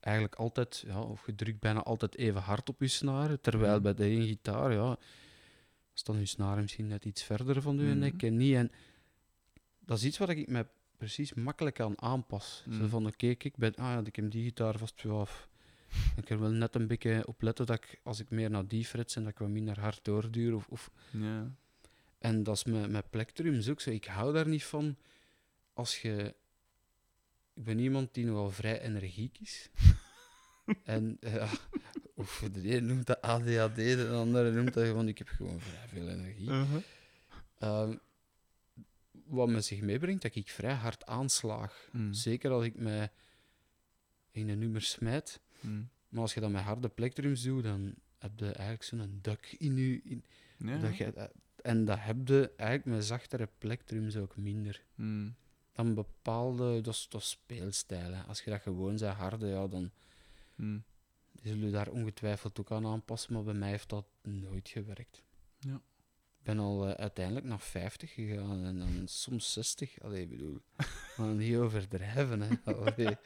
eigenlijk 0.00 0.34
altijd, 0.34 0.84
ja, 0.86 1.00
of 1.00 1.26
je 1.26 1.34
drukt 1.34 1.60
bijna 1.60 1.82
altijd 1.82 2.16
even 2.16 2.40
hard 2.40 2.68
op 2.68 2.80
je 2.80 2.88
snaren. 2.88 3.40
Terwijl 3.40 3.80
bij 3.80 3.94
de 3.94 4.04
ene 4.04 4.26
gitaar, 4.26 4.72
ja, 4.72 4.96
staan 5.92 6.18
je 6.18 6.26
snaren 6.26 6.62
misschien 6.62 6.86
net 6.86 7.04
iets 7.04 7.22
verder 7.22 7.62
van 7.62 7.76
je 7.78 7.94
nek 7.94 8.22
en 8.22 8.36
niet. 8.36 8.54
En 8.54 8.70
dat 9.78 9.98
is 9.98 10.04
iets 10.04 10.18
wat 10.18 10.28
ik 10.28 10.48
me 10.48 10.66
precies 10.96 11.34
makkelijk 11.34 11.80
aan 11.80 12.00
aanpas. 12.02 12.64
Zo 12.78 12.86
van, 12.88 13.06
oké, 13.06 13.34
kijk, 13.34 13.56
bij, 13.56 13.70
ah 13.74 13.76
ja, 13.76 14.02
ik 14.04 14.16
heb 14.16 14.30
die 14.30 14.44
gitaar 14.44 14.78
vast 14.78 15.00
ja, 15.00 15.24
f- 15.24 15.48
Ik 16.16 16.30
er 16.30 16.40
wel 16.40 16.50
net 16.50 16.74
een 16.74 16.86
beetje 16.86 17.26
op 17.26 17.42
letten 17.42 17.66
dat 17.66 17.76
ik, 17.76 18.00
als 18.02 18.20
ik 18.20 18.30
meer 18.30 18.50
naar 18.50 18.66
die 18.68 18.84
frets 18.84 19.16
en 19.16 19.22
dat 19.22 19.32
ik 19.32 19.38
wat 19.38 19.48
minder 19.48 19.80
hard 19.80 20.04
doorduur. 20.04 20.54
Of, 20.54 20.66
of, 20.68 20.90
Ja. 21.10 21.50
En 22.24 22.42
dat 22.42 22.56
is 22.56 22.64
met, 22.64 22.90
met 22.90 23.10
plektrums 23.10 23.68
ook 23.68 23.80
zo. 23.80 23.90
Ik 23.90 24.04
hou 24.04 24.32
daar 24.32 24.48
niet 24.48 24.64
van 24.64 24.96
als 25.72 26.02
je... 26.02 26.34
Ik 27.54 27.64
ben 27.64 27.78
iemand 27.78 28.14
die 28.14 28.24
nogal 28.24 28.50
vrij 28.50 28.80
energiek 28.80 29.38
is. 29.38 29.68
en 30.84 31.16
ja, 31.20 31.48
of 32.14 32.44
de 32.52 32.76
een 32.76 32.86
noemt 32.86 33.06
dat 33.06 33.20
ADHD, 33.20 33.76
de 33.76 34.08
andere 34.08 34.50
noemt 34.50 34.74
dat 34.74 34.86
gewoon, 34.86 35.08
ik 35.08 35.18
heb 35.18 35.28
gewoon 35.28 35.60
vrij 35.60 35.88
veel 35.88 36.08
energie. 36.08 36.48
Uh-huh. 36.48 36.82
Ehm, 37.58 37.96
wat 39.24 39.48
met 39.48 39.64
zich 39.64 39.80
meebrengt, 39.80 40.22
dat 40.22 40.34
ik 40.34 40.48
vrij 40.48 40.74
hard 40.74 41.06
aanslaag. 41.06 41.88
Mm. 41.92 42.12
Zeker 42.12 42.50
als 42.50 42.64
ik 42.64 42.74
mij 42.74 43.10
in 44.30 44.48
een 44.48 44.58
nummer 44.58 44.82
smijt. 44.82 45.40
Mm. 45.60 45.88
Maar 46.08 46.22
als 46.22 46.34
je 46.34 46.40
dat 46.40 46.50
met 46.50 46.62
harde 46.62 46.88
plektrums 46.88 47.42
doet, 47.42 47.62
dan 47.62 47.94
heb 48.18 48.30
je 48.36 48.46
eigenlijk 48.46 48.82
zo'n 48.82 49.18
duik 49.22 49.54
in 49.58 49.76
je... 49.76 50.00
In, 50.04 50.24
Ja. 50.56 50.78
dat 50.78 50.96
je, 50.96 51.30
en 51.64 51.84
dat 51.84 51.98
heb 52.00 52.28
je 52.28 52.52
eigenlijk 52.56 52.96
met 52.96 53.04
zachtere 53.04 53.48
plektrums 53.58 54.16
ook 54.16 54.36
minder. 54.36 54.84
Mm. 54.94 55.34
Dan 55.72 55.94
bepaalde... 55.94 56.80
Dat 56.80 56.94
is, 56.94 57.06
dat 57.08 57.20
is 57.20 57.28
speelstijl. 57.30 58.12
Hè. 58.12 58.22
Als 58.22 58.42
je 58.42 58.50
dat 58.50 58.60
gewoon 58.62 58.98
zei 58.98 59.12
harde, 59.12 59.46
ja, 59.46 59.66
dan 59.66 59.90
Mm. 60.56 60.84
zullen 61.42 61.64
je 61.64 61.70
daar 61.70 61.88
ongetwijfeld 61.88 62.60
ook 62.60 62.70
aan 62.72 62.86
aanpassen. 62.86 63.32
Maar 63.32 63.42
bij 63.42 63.54
mij 63.54 63.70
heeft 63.70 63.88
dat 63.88 64.06
nooit 64.22 64.68
gewerkt. 64.68 65.22
Ja. 65.58 65.74
Ik 66.38 66.42
ben 66.42 66.58
al 66.58 66.86
eh, 66.88 66.90
uiteindelijk 66.90 67.46
naar 67.46 67.60
50 67.60 68.14
gegaan 68.14 68.64
en 68.64 68.78
dan 68.78 69.02
soms 69.08 69.52
60. 69.52 70.00
Allee, 70.02 70.22
ik 70.22 70.28
bedoel, 70.30 70.60
gaan 70.76 71.36
niet 71.36 71.56
overdrijven. 71.56 72.40
Hè. 72.40 72.48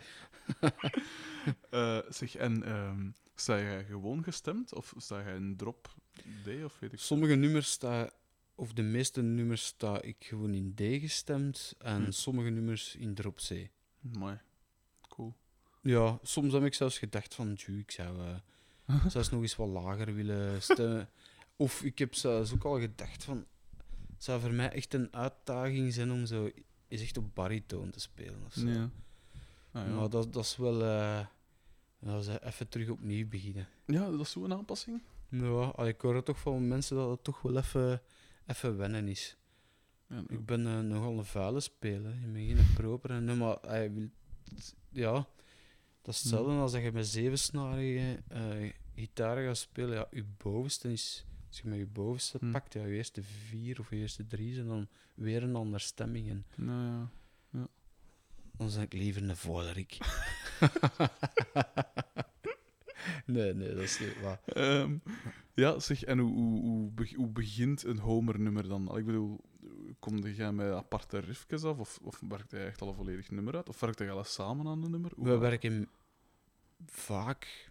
Eh, 1.70 1.98
zeg, 2.08 2.36
en 2.36 2.62
ehm, 2.64 3.10
sta 3.34 3.60
jij 3.60 3.84
gewoon 3.84 4.22
gestemd? 4.24 4.74
Of 4.74 4.94
sta 4.96 5.22
jij 5.22 5.34
in 5.34 5.56
drop 5.56 5.94
D? 6.44 6.64
Of 6.64 6.78
weet 6.78 6.92
ik 6.92 6.98
Sommige 6.98 7.34
nummers 7.34 7.70
sta, 7.70 8.10
of 8.58 8.72
de 8.72 8.82
meeste 8.82 9.22
nummers 9.22 9.64
sta 9.66 10.02
ik 10.02 10.16
gewoon 10.18 10.54
in 10.54 10.74
D 10.74 10.80
gestemd 11.00 11.74
en 11.78 12.04
Hm. 12.04 12.10
sommige 12.10 12.48
nummers 12.50 12.96
in 12.96 13.14
drop 13.14 13.36
C. 13.36 13.68
Mooi. 14.00 14.38
Cool. 15.08 15.34
Ja, 15.82 16.18
soms 16.22 16.52
heb 16.52 16.64
ik 16.64 16.74
zelfs 16.74 16.98
gedacht 16.98 17.34
van, 17.34 17.54
"Tjoe, 17.54 17.78
ik 17.78 17.90
zou 17.90 18.18
eh, 18.20 18.36
zelfs 19.14 19.30
nog 19.30 19.40
eens 19.42 19.56
wat 19.56 19.68
lager 19.68 20.14
willen 20.14 20.62
stemmen. 20.62 21.08
Of 21.56 21.82
ik 21.82 21.98
heb 21.98 22.14
zelfs 22.14 22.52
ook 22.52 22.64
al 22.64 22.80
gedacht 22.80 23.24
van, 23.24 23.46
het 24.14 24.24
zou 24.24 24.40
voor 24.40 24.52
mij 24.52 24.70
echt 24.72 24.94
een 24.94 25.14
uitdaging 25.14 25.92
zijn 25.92 26.12
om 26.12 26.26
zo 26.26 26.50
eens 26.88 27.00
echt 27.02 27.16
op 27.16 27.34
baritoon 27.34 27.90
te 27.90 28.00
spelen 28.00 28.42
of 28.46 28.52
zo. 28.52 28.68
Ja. 28.68 28.90
Ah, 29.72 29.86
ja. 29.86 29.94
Maar 29.94 30.08
dat, 30.10 30.32
dat 30.32 30.44
is 30.44 30.56
wel, 30.56 30.82
eh, 30.84 31.26
dat 31.98 32.20
is 32.22 32.26
eh, 32.28 32.34
even 32.48 32.68
terug 32.68 32.88
opnieuw 32.88 33.28
beginnen. 33.28 33.68
ja, 33.86 34.10
dat 34.10 34.20
is 34.20 34.30
zo'n 34.30 34.52
aanpassing. 34.52 35.02
Ja, 35.30 35.76
ik 35.78 36.00
hoor 36.00 36.22
toch 36.22 36.38
van 36.40 36.68
mensen 36.68 36.96
dat 36.96 37.10
het 37.10 37.24
toch 37.24 37.42
wel 37.42 37.56
even, 37.56 38.02
even 38.48 38.76
wennen 38.76 39.08
is. 39.08 39.36
Ja, 40.08 40.22
Ik 40.28 40.46
ben 40.46 40.66
eh, 40.66 40.80
nogal 40.80 41.18
een 41.18 41.24
vuile 41.24 41.60
speler. 41.60 42.14
Je 42.14 42.54
bent 42.54 43.00
geen 43.06 43.24
nee, 43.24 43.36
maar 43.36 43.56
hij 43.60 43.92
wil, 43.92 44.08
ja, 44.88 45.12
dat 46.02 46.14
is 46.14 46.20
hetzelfde 46.20 46.52
als 46.52 46.72
dat 46.72 46.82
je 46.82 46.92
met 46.92 47.06
zevensnarige 47.06 48.22
eh 48.28 48.72
gitaar 48.94 49.44
gaat 49.44 49.58
spelen. 49.58 49.94
Ja, 49.94 50.06
je 50.10 50.24
bovenste 50.36 50.92
is, 50.92 51.26
als 51.48 51.60
je 51.60 51.68
met 51.68 51.78
je 51.78 51.86
bovenste 51.86 52.36
Hm. 52.40 52.50
pakt, 52.50 52.72
ja, 52.72 52.84
je 52.84 52.96
eerste 52.96 53.22
vier 53.22 53.80
of 53.80 53.90
je 53.90 53.96
eerste 53.96 54.26
drie 54.26 54.54
zijn 54.54 54.66
dan 54.66 54.88
weer 55.14 55.42
een 55.42 55.56
andere 55.56 55.82
stemming. 55.82 56.28
En 56.30 56.44
nou 56.54 57.06
ja. 57.52 57.68
dan 58.56 58.68
ben 58.70 58.82
ik 58.82 58.92
liever 58.92 59.22
een 59.22 59.36
volerik. 59.36 59.98
nee, 63.26 63.54
nee, 63.54 63.68
dat 63.74 63.82
is 63.82 63.98
niet 63.98 64.20
waar. 64.20 64.40
Ehm, 64.44 64.96
ja, 65.58 65.78
zeg, 65.78 66.02
en 66.04 66.18
hoe, 66.18 66.32
hoe, 66.32 66.60
hoe, 66.60 66.90
be- 66.90 67.14
hoe 67.16 67.28
begint 67.28 67.84
een 67.84 67.98
Homer-nummer 67.98 68.68
dan? 68.68 68.96
Ik 68.96 69.04
bedoel, 69.04 69.40
kom 69.98 70.18
jij 70.18 70.52
met 70.52 70.72
aparte 70.72 71.18
riffjes 71.18 71.64
af? 71.64 71.78
Of, 71.78 71.98
of 72.02 72.20
werkt 72.28 72.50
hij 72.50 72.66
echt 72.66 72.80
al 72.80 72.88
een 72.88 72.94
volledig 72.94 73.30
nummer 73.30 73.56
uit? 73.56 73.68
Of 73.68 73.80
werkt 73.80 73.98
hij 73.98 74.10
alles 74.10 74.32
samen 74.32 74.66
aan 74.66 74.82
een 74.82 74.90
nummer? 74.90 75.12
Hoe 75.14 75.24
We 75.24 75.38
werken 75.38 75.88
vaak, 76.86 77.70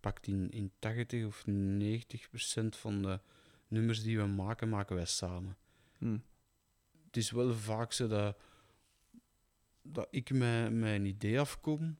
pakt 0.00 0.26
in, 0.26 0.50
in 0.50 0.72
80 0.78 1.26
of 1.26 1.46
90 1.46 2.28
procent 2.28 2.76
van 2.76 3.02
de 3.02 3.20
nummers 3.68 4.02
die 4.02 4.18
we 4.18 4.26
maken, 4.26 4.68
maken 4.68 4.96
wij 4.96 5.04
samen. 5.04 5.56
Hm. 5.98 6.18
Het 7.06 7.16
is 7.16 7.30
wel 7.30 7.54
vaak 7.54 7.92
zo 7.92 8.08
dat, 8.08 8.36
dat 9.82 10.08
ik 10.10 10.30
met, 10.30 10.72
met 10.72 10.94
een 10.94 11.06
idee 11.06 11.40
afkom, 11.40 11.98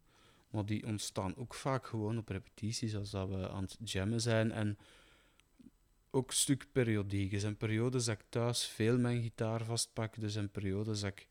maar 0.51 0.67
die 0.67 0.87
ontstaan 0.87 1.37
ook 1.37 1.55
vaak 1.55 1.87
gewoon 1.87 2.19
op 2.19 2.29
repetities 2.29 2.97
als 2.97 3.11
dat 3.11 3.29
we 3.29 3.49
aan 3.49 3.63
het 3.63 3.91
jammen 3.91 4.21
zijn. 4.21 4.53
En 4.53 4.79
ook 6.11 6.29
een 6.29 6.35
stuk 6.37 6.67
periodiek. 6.73 7.33
Er 7.33 7.41
zijn 7.41 7.57
periodes 7.57 8.05
dat 8.05 8.19
ik 8.19 8.25
thuis 8.29 8.67
veel 8.67 8.99
mijn 8.99 9.23
gitaar 9.23 9.65
vastpak, 9.65 10.17
er 10.17 10.31
zijn 10.31 10.51
periodes 10.51 11.01
dat 11.01 11.11
ik... 11.11 11.29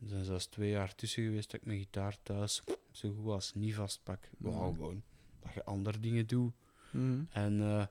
Er 0.00 0.08
zijn 0.08 0.24
zelfs 0.24 0.46
twee 0.46 0.70
jaar 0.70 0.94
tussen 0.94 1.22
geweest 1.22 1.50
dat 1.50 1.60
ik 1.60 1.66
mijn 1.66 1.78
gitaar 1.78 2.16
thuis 2.22 2.62
zo 2.90 3.14
goed 3.14 3.32
als 3.32 3.54
niet 3.54 3.74
vastpak. 3.74 4.30
Mhm. 4.38 4.52
gewoon 4.52 5.02
dat 5.40 5.54
je 5.54 5.64
andere 5.64 6.00
dingen 6.00 6.26
doet. 6.26 6.52
Mhm. 6.90 7.22
En 7.30 7.60
eh, 7.60 7.86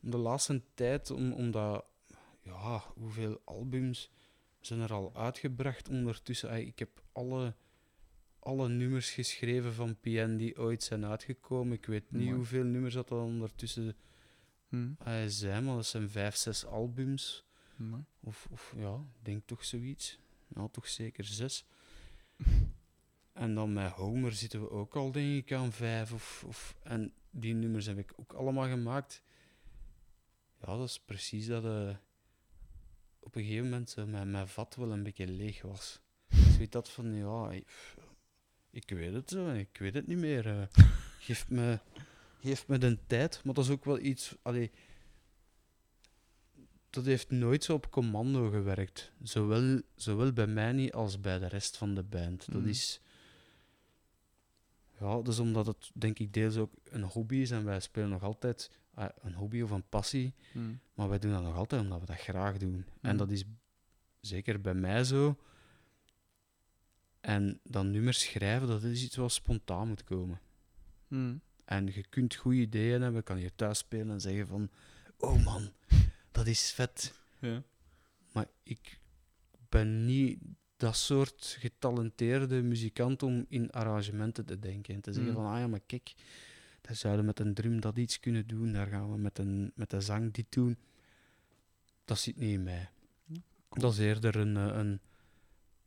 de 0.00 0.16
laatste 0.16 0.62
tijd, 0.74 1.10
om, 1.10 1.32
omdat, 1.32 1.84
ja, 2.42 2.82
hoeveel 2.94 3.40
albums 3.44 4.10
zijn 4.60 4.80
er 4.80 4.92
al 4.92 5.16
uitgebracht 5.16 5.88
ondertussen? 5.88 6.66
Ik 6.66 6.78
heb 6.78 7.02
alle, 7.12 7.54
alle 8.38 8.68
nummers 8.68 9.10
geschreven 9.10 9.74
van 9.74 10.00
PN 10.00 10.36
die 10.36 10.58
ooit 10.58 10.82
zijn 10.82 11.04
uitgekomen. 11.04 11.76
Ik 11.76 11.86
weet 11.86 12.10
niet 12.10 12.32
hoeveel 12.32 12.64
nummers 12.64 12.94
dat 12.94 13.10
er 13.10 13.16
ondertussen 13.16 13.96
Hm. 14.74 15.28
zijn, 15.28 15.64
maar 15.64 15.74
dat 15.74 15.86
zijn 15.86 16.10
vijf, 16.10 16.36
zes 16.36 16.66
albums. 16.66 17.44
Of, 18.20 18.48
of 18.50 18.74
ja, 18.76 18.94
ik 18.94 19.24
denk 19.24 19.46
toch 19.46 19.64
zoiets. 19.64 20.18
Ja, 20.54 20.68
toch 20.68 20.88
zeker 20.88 21.24
zes. 21.24 21.64
En 23.32 23.54
dan 23.54 23.72
met 23.72 23.92
Homer 23.92 24.32
zitten 24.32 24.60
we 24.60 24.70
ook 24.70 24.96
al, 24.96 25.12
denk 25.12 25.44
ik, 25.44 25.52
aan 25.52 25.72
vijf. 25.72 26.12
Of, 26.12 26.44
of, 26.46 26.76
en 26.82 27.12
die 27.30 27.54
nummers 27.54 27.86
heb 27.86 27.98
ik 27.98 28.12
ook 28.16 28.32
allemaal 28.32 28.68
gemaakt. 28.68 29.22
Ja, 30.60 30.76
dat 30.76 30.88
is 30.88 31.00
precies 31.00 31.46
dat 31.46 31.64
eh, 31.64 31.96
op 33.18 33.34
een 33.34 33.42
gegeven 33.44 33.64
moment 33.64 33.90
zo 33.90 34.06
mijn, 34.06 34.30
mijn 34.30 34.48
vat 34.48 34.74
wel 34.74 34.92
een 34.92 35.02
beetje 35.02 35.26
leeg 35.26 35.62
was. 35.62 36.00
Dus 36.44 36.56
weet 36.56 36.72
dat 36.72 36.90
van, 36.90 37.14
ja, 37.14 37.50
ik, 37.50 37.94
ik 38.70 38.90
weet 38.90 39.12
het 39.12 39.30
zo, 39.30 39.48
ik 39.52 39.76
weet 39.78 39.94
het 39.94 40.06
niet 40.06 40.18
meer. 40.18 40.46
eh. 40.46 40.66
geef, 41.26 41.48
me, 41.48 41.78
geef 42.44 42.66
me 42.68 42.78
de 42.78 42.98
tijd. 43.06 43.40
Maar 43.44 43.54
dat 43.54 43.64
is 43.64 43.70
ook 43.70 43.84
wel 43.84 43.98
iets... 43.98 44.34
Allee, 44.42 44.70
dat 46.90 47.04
heeft 47.04 47.30
nooit 47.30 47.64
zo 47.64 47.72
op 47.74 47.90
commando 47.90 48.50
gewerkt. 48.50 49.12
Zowel, 49.22 49.80
zowel 49.96 50.32
bij 50.32 50.46
mij 50.46 50.72
niet 50.72 50.92
als 50.92 51.20
bij 51.20 51.38
de 51.38 51.46
rest 51.46 51.76
van 51.76 51.94
de 51.94 52.02
band. 52.02 52.46
Dat 52.52 52.60
Mhm. 52.60 52.68
is... 52.68 53.00
Ja, 55.00 55.14
dat 55.14 55.28
is 55.28 55.38
omdat 55.38 55.66
het 55.66 55.90
denk 55.94 56.18
ik 56.18 56.32
deels 56.32 56.56
ook 56.56 56.72
een 56.84 57.02
hobby 57.02 57.36
is 57.36 57.50
en 57.50 57.64
wij 57.64 57.80
spelen 57.80 58.08
nog 58.08 58.22
altijd 58.22 58.70
ah, 58.94 59.08
een 59.20 59.34
hobby 59.34 59.60
of 59.60 59.70
een 59.70 59.88
passie. 59.88 60.34
Hm. 60.52 60.58
Maar 60.94 61.08
wij 61.08 61.18
doen 61.18 61.32
dat 61.32 61.42
nog 61.42 61.56
altijd 61.56 61.82
omdat 61.82 62.00
we 62.00 62.06
dat 62.06 62.16
graag 62.18 62.56
doen. 62.56 62.74
En 63.00 63.08
Mhm. 63.08 63.16
dat 63.16 63.30
is 63.30 63.44
zeker 64.20 64.60
bij 64.60 64.74
mij 64.74 65.04
zo. 65.04 65.38
En 67.20 67.60
dan 67.62 67.90
nummers 67.90 68.20
schrijven, 68.20 68.68
dat 68.68 68.82
is 68.82 69.02
iets 69.02 69.16
wat 69.16 69.32
spontaan 69.32 69.88
moet 69.88 70.04
komen. 70.04 70.40
En 71.64 71.86
je 71.86 72.04
kunt 72.08 72.34
goede 72.34 72.58
ideeën 72.60 73.02
hebben, 73.02 73.22
kan 73.22 73.36
hier 73.36 73.54
thuis 73.54 73.78
spelen 73.78 74.10
en 74.10 74.20
zeggen 74.20 74.46
van... 74.46 74.68
Oh 75.18 75.44
man, 75.44 75.72
dat 76.32 76.46
is 76.46 76.72
vet. 76.72 77.14
Ja. 77.38 77.62
Maar 78.32 78.46
ik 78.62 78.98
ben 79.68 80.04
niet 80.04 80.38
dat 80.76 80.96
soort 80.96 81.56
getalenteerde 81.60 82.62
muzikant 82.62 83.22
om 83.22 83.46
in 83.48 83.70
arrangementen 83.70 84.44
te 84.44 84.58
denken. 84.58 84.94
En 84.94 85.00
te 85.00 85.12
zeggen 85.12 85.32
Mm. 85.32 85.36
van, 85.38 85.52
ah 85.52 85.58
ja, 85.58 85.66
maar 85.66 85.80
kijk, 85.86 86.14
daar 86.80 86.94
zouden 86.96 87.20
we 87.20 87.26
met 87.26 87.40
een 87.40 87.54
drum 87.54 87.80
dat 87.80 87.96
iets 87.98 88.20
kunnen 88.20 88.46
doen. 88.46 88.72
Daar 88.72 88.86
gaan 88.86 89.10
we 89.12 89.18
met, 89.18 89.38
een, 89.38 89.72
met 89.74 89.90
de 89.90 90.00
zang 90.00 90.32
dit 90.32 90.46
doen. 90.52 90.78
Dat 92.04 92.18
zit 92.18 92.36
niet 92.36 92.52
in 92.52 92.62
mij. 92.62 92.88
Dat 93.68 93.92
is 93.92 93.98
eerder 93.98 94.36
een, 94.36 94.56
eh, 94.56 94.76
een, 94.76 95.00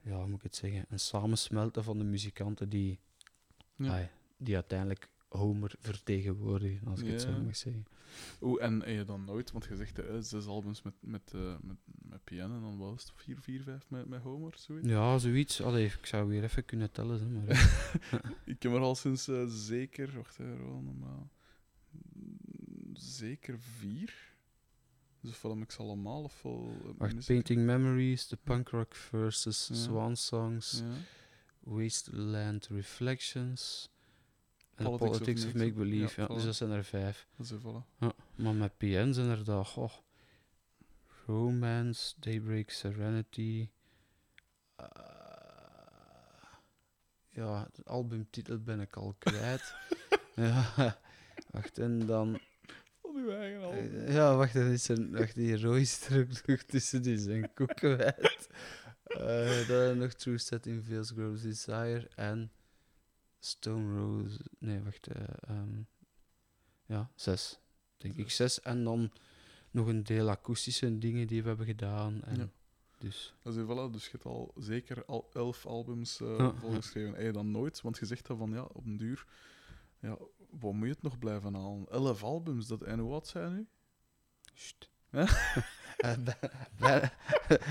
ja, 0.01 0.15
hoe 0.17 0.27
moet 0.27 0.35
ik 0.37 0.43
het 0.43 0.55
zeggen, 0.55 0.85
een 0.89 0.99
samensmelten 0.99 1.83
van 1.83 1.97
de 1.97 2.03
muzikanten 2.03 2.69
die, 2.69 2.99
Ja. 3.75 4.09
die 4.37 4.55
uiteindelijk 4.55 5.09
Homer 5.37 5.75
vertegenwoordigen, 5.79 6.87
als 6.87 7.01
ik 7.01 7.07
het 7.07 7.21
zo 7.21 7.41
mag 7.41 7.55
zeggen. 7.55 7.85
Oeh, 8.41 8.63
en 8.63 8.79
heb 8.79 8.97
je 8.97 9.03
dan 9.05 9.25
nooit, 9.25 9.51
want 9.51 9.65
je 9.65 9.75
zegt 9.75 9.99
eh, 9.99 10.15
zes 10.19 10.45
albums 10.45 10.81
met, 10.81 10.93
met, 10.99 11.31
eh, 11.33 11.55
met, 11.61 11.77
met 11.85 12.23
piano 12.23 12.55
en 12.55 12.61
dan 12.61 12.77
was 12.77 13.03
het 13.03 13.11
vier, 13.15 13.37
vier, 13.39 13.61
vijf 13.63 13.89
met, 13.89 14.07
met 14.07 14.21
Homer, 14.21 14.53
zoiets? 14.57 14.87
Ja, 14.87 15.17
zoiets. 15.17 15.61
Allee, 15.61 15.85
ik 15.85 16.05
zou 16.05 16.27
weer 16.27 16.43
even 16.43 16.65
kunnen 16.65 16.91
tellen. 16.91 17.33
Maar, 17.33 17.45
Ik 18.45 18.63
heb 18.63 18.71
er 18.71 18.79
al 18.79 18.95
sinds 18.95 19.27
eh, 19.27 19.45
zeker, 19.47 20.11
wacht 20.15 20.37
Roland, 20.37 20.85
normaal. 20.85 21.29
Zeker 22.93 23.59
vier. 23.59 24.13
Dus 25.21 25.41
heb 25.41 25.51
ik 25.61 25.71
ze 25.71 25.81
allemaal, 25.81 26.31
eh, 26.43 26.51
Wacht, 26.97 27.25
Painting 27.25 27.65
Memories, 27.65 28.27
The 28.27 28.37
Punk 28.37 28.69
Rock 28.69 28.95
Versus, 28.95 29.67
Ja. 29.67 29.75
Swan 29.75 30.15
Songs, 30.15 30.79
Ja. 30.79 30.93
Wasteland 31.59 32.67
Reflections 32.67 33.89
Politics 34.85 35.09
of 35.11 35.17
Politics 35.17 35.45
of 35.45 35.53
Make- 35.53 35.65
Make 35.65 35.73
Believe. 35.79 36.21
ja, 36.21 36.27
Ja, 36.29 36.33
dus 36.35 36.43
dat 36.43 36.55
zijn 36.55 36.69
er 36.71 36.83
vijf. 36.83 37.27
Dat 37.37 37.45
is 37.45 37.51
er, 37.51 37.59
voilà. 37.59 37.97
Ja, 37.99 38.11
maar 38.35 38.53
met 38.53 38.77
PN 38.77 39.11
zijn 39.13 39.29
er 39.29 39.43
dan 39.43 39.65
goh, 39.65 39.91
Romance, 41.25 42.13
Daybreak 42.19 42.69
Serenity. 42.69 43.69
eh, 44.75 44.85
ja, 47.29 47.67
de 47.73 47.83
albumtitel 47.83 48.59
ben 48.59 48.79
ik 48.79 48.95
al 48.95 49.15
kwijt. 49.19 49.75
ja, 50.35 50.65
Wacht, 51.51 51.77
en 51.77 52.05
dan... 52.05 52.39
Van 53.01 53.15
uw 53.15 53.29
eigen 53.31 53.61
album. 53.61 53.95
eh, 54.05 54.13
ja, 54.13 54.35
wacht, 54.35 54.55
er 54.55 54.71
is 54.71 54.87
een... 54.87 55.11
Wacht, 55.11 55.35
die 55.35 55.61
rooistruk 55.61 56.47
nog 56.47 56.61
tussen 56.61 57.01
die 57.01 57.17
zijn 57.17 57.53
koekenwijd. 57.53 58.47
Eh 59.03 59.67
dan 59.67 59.97
nog 59.97 60.13
True 60.13 60.37
Set 60.37 60.65
in 60.65 60.83
Feels 60.83 61.09
Grows 61.11 61.41
Desire 61.41 62.07
en 62.15 62.51
Stone 63.39 63.97
Rose... 63.99 64.39
Nee, 64.59 64.81
wacht. 64.81 65.07
eh, 65.07 65.23
ehm, 65.41 65.81
ja, 66.85 67.11
zes. 67.15 67.59
Denk 67.97 68.15
ik 68.15 68.31
zes. 68.31 68.61
En 68.61 68.83
dan 68.83 69.11
nog 69.71 69.87
een 69.87 70.03
deel 70.03 70.29
akoestische 70.29 70.97
dingen 70.97 71.27
die 71.27 71.41
we 71.41 71.47
hebben 71.47 71.65
gedaan. 71.65 72.23
En 72.23 72.37
Ja. 72.37 72.49
Dus... 72.99 73.33
Dus, 73.43 73.55
voilà, 73.63 73.91
dus 73.91 74.03
je 74.03 74.11
hebt 74.11 74.25
al 74.25 74.51
zeker 74.55 75.05
al 75.05 75.29
elf 75.33 75.65
albums 75.65 76.21
eh 76.21 76.37
Ja, 76.37 76.53
volgeschreven. 76.53 77.23
Je 77.23 77.31
dan 77.31 77.51
nooit? 77.51 77.81
Want 77.81 77.97
je 77.97 78.05
zegt 78.05 78.27
dan 78.27 78.37
van 78.37 78.51
ja, 78.51 78.63
op 78.63 78.85
een 78.85 78.97
duur, 78.97 79.25
ja, 79.99 80.17
wat 80.49 80.73
moet 80.73 80.87
je 80.87 80.93
het 80.93 81.01
nog 81.01 81.19
blijven 81.19 81.53
halen? 81.53 81.89
Elf 81.89 82.23
albums, 82.23 82.67
dat, 82.67 82.81
en 82.81 82.99
hoe 82.99 83.13
oud 83.13 83.27
zijn 83.27 83.53
nu? 83.53 83.67
Sst. 84.53 84.89
Eh, 85.97 86.13
bij- 86.23 86.49
bijna, 86.79 87.11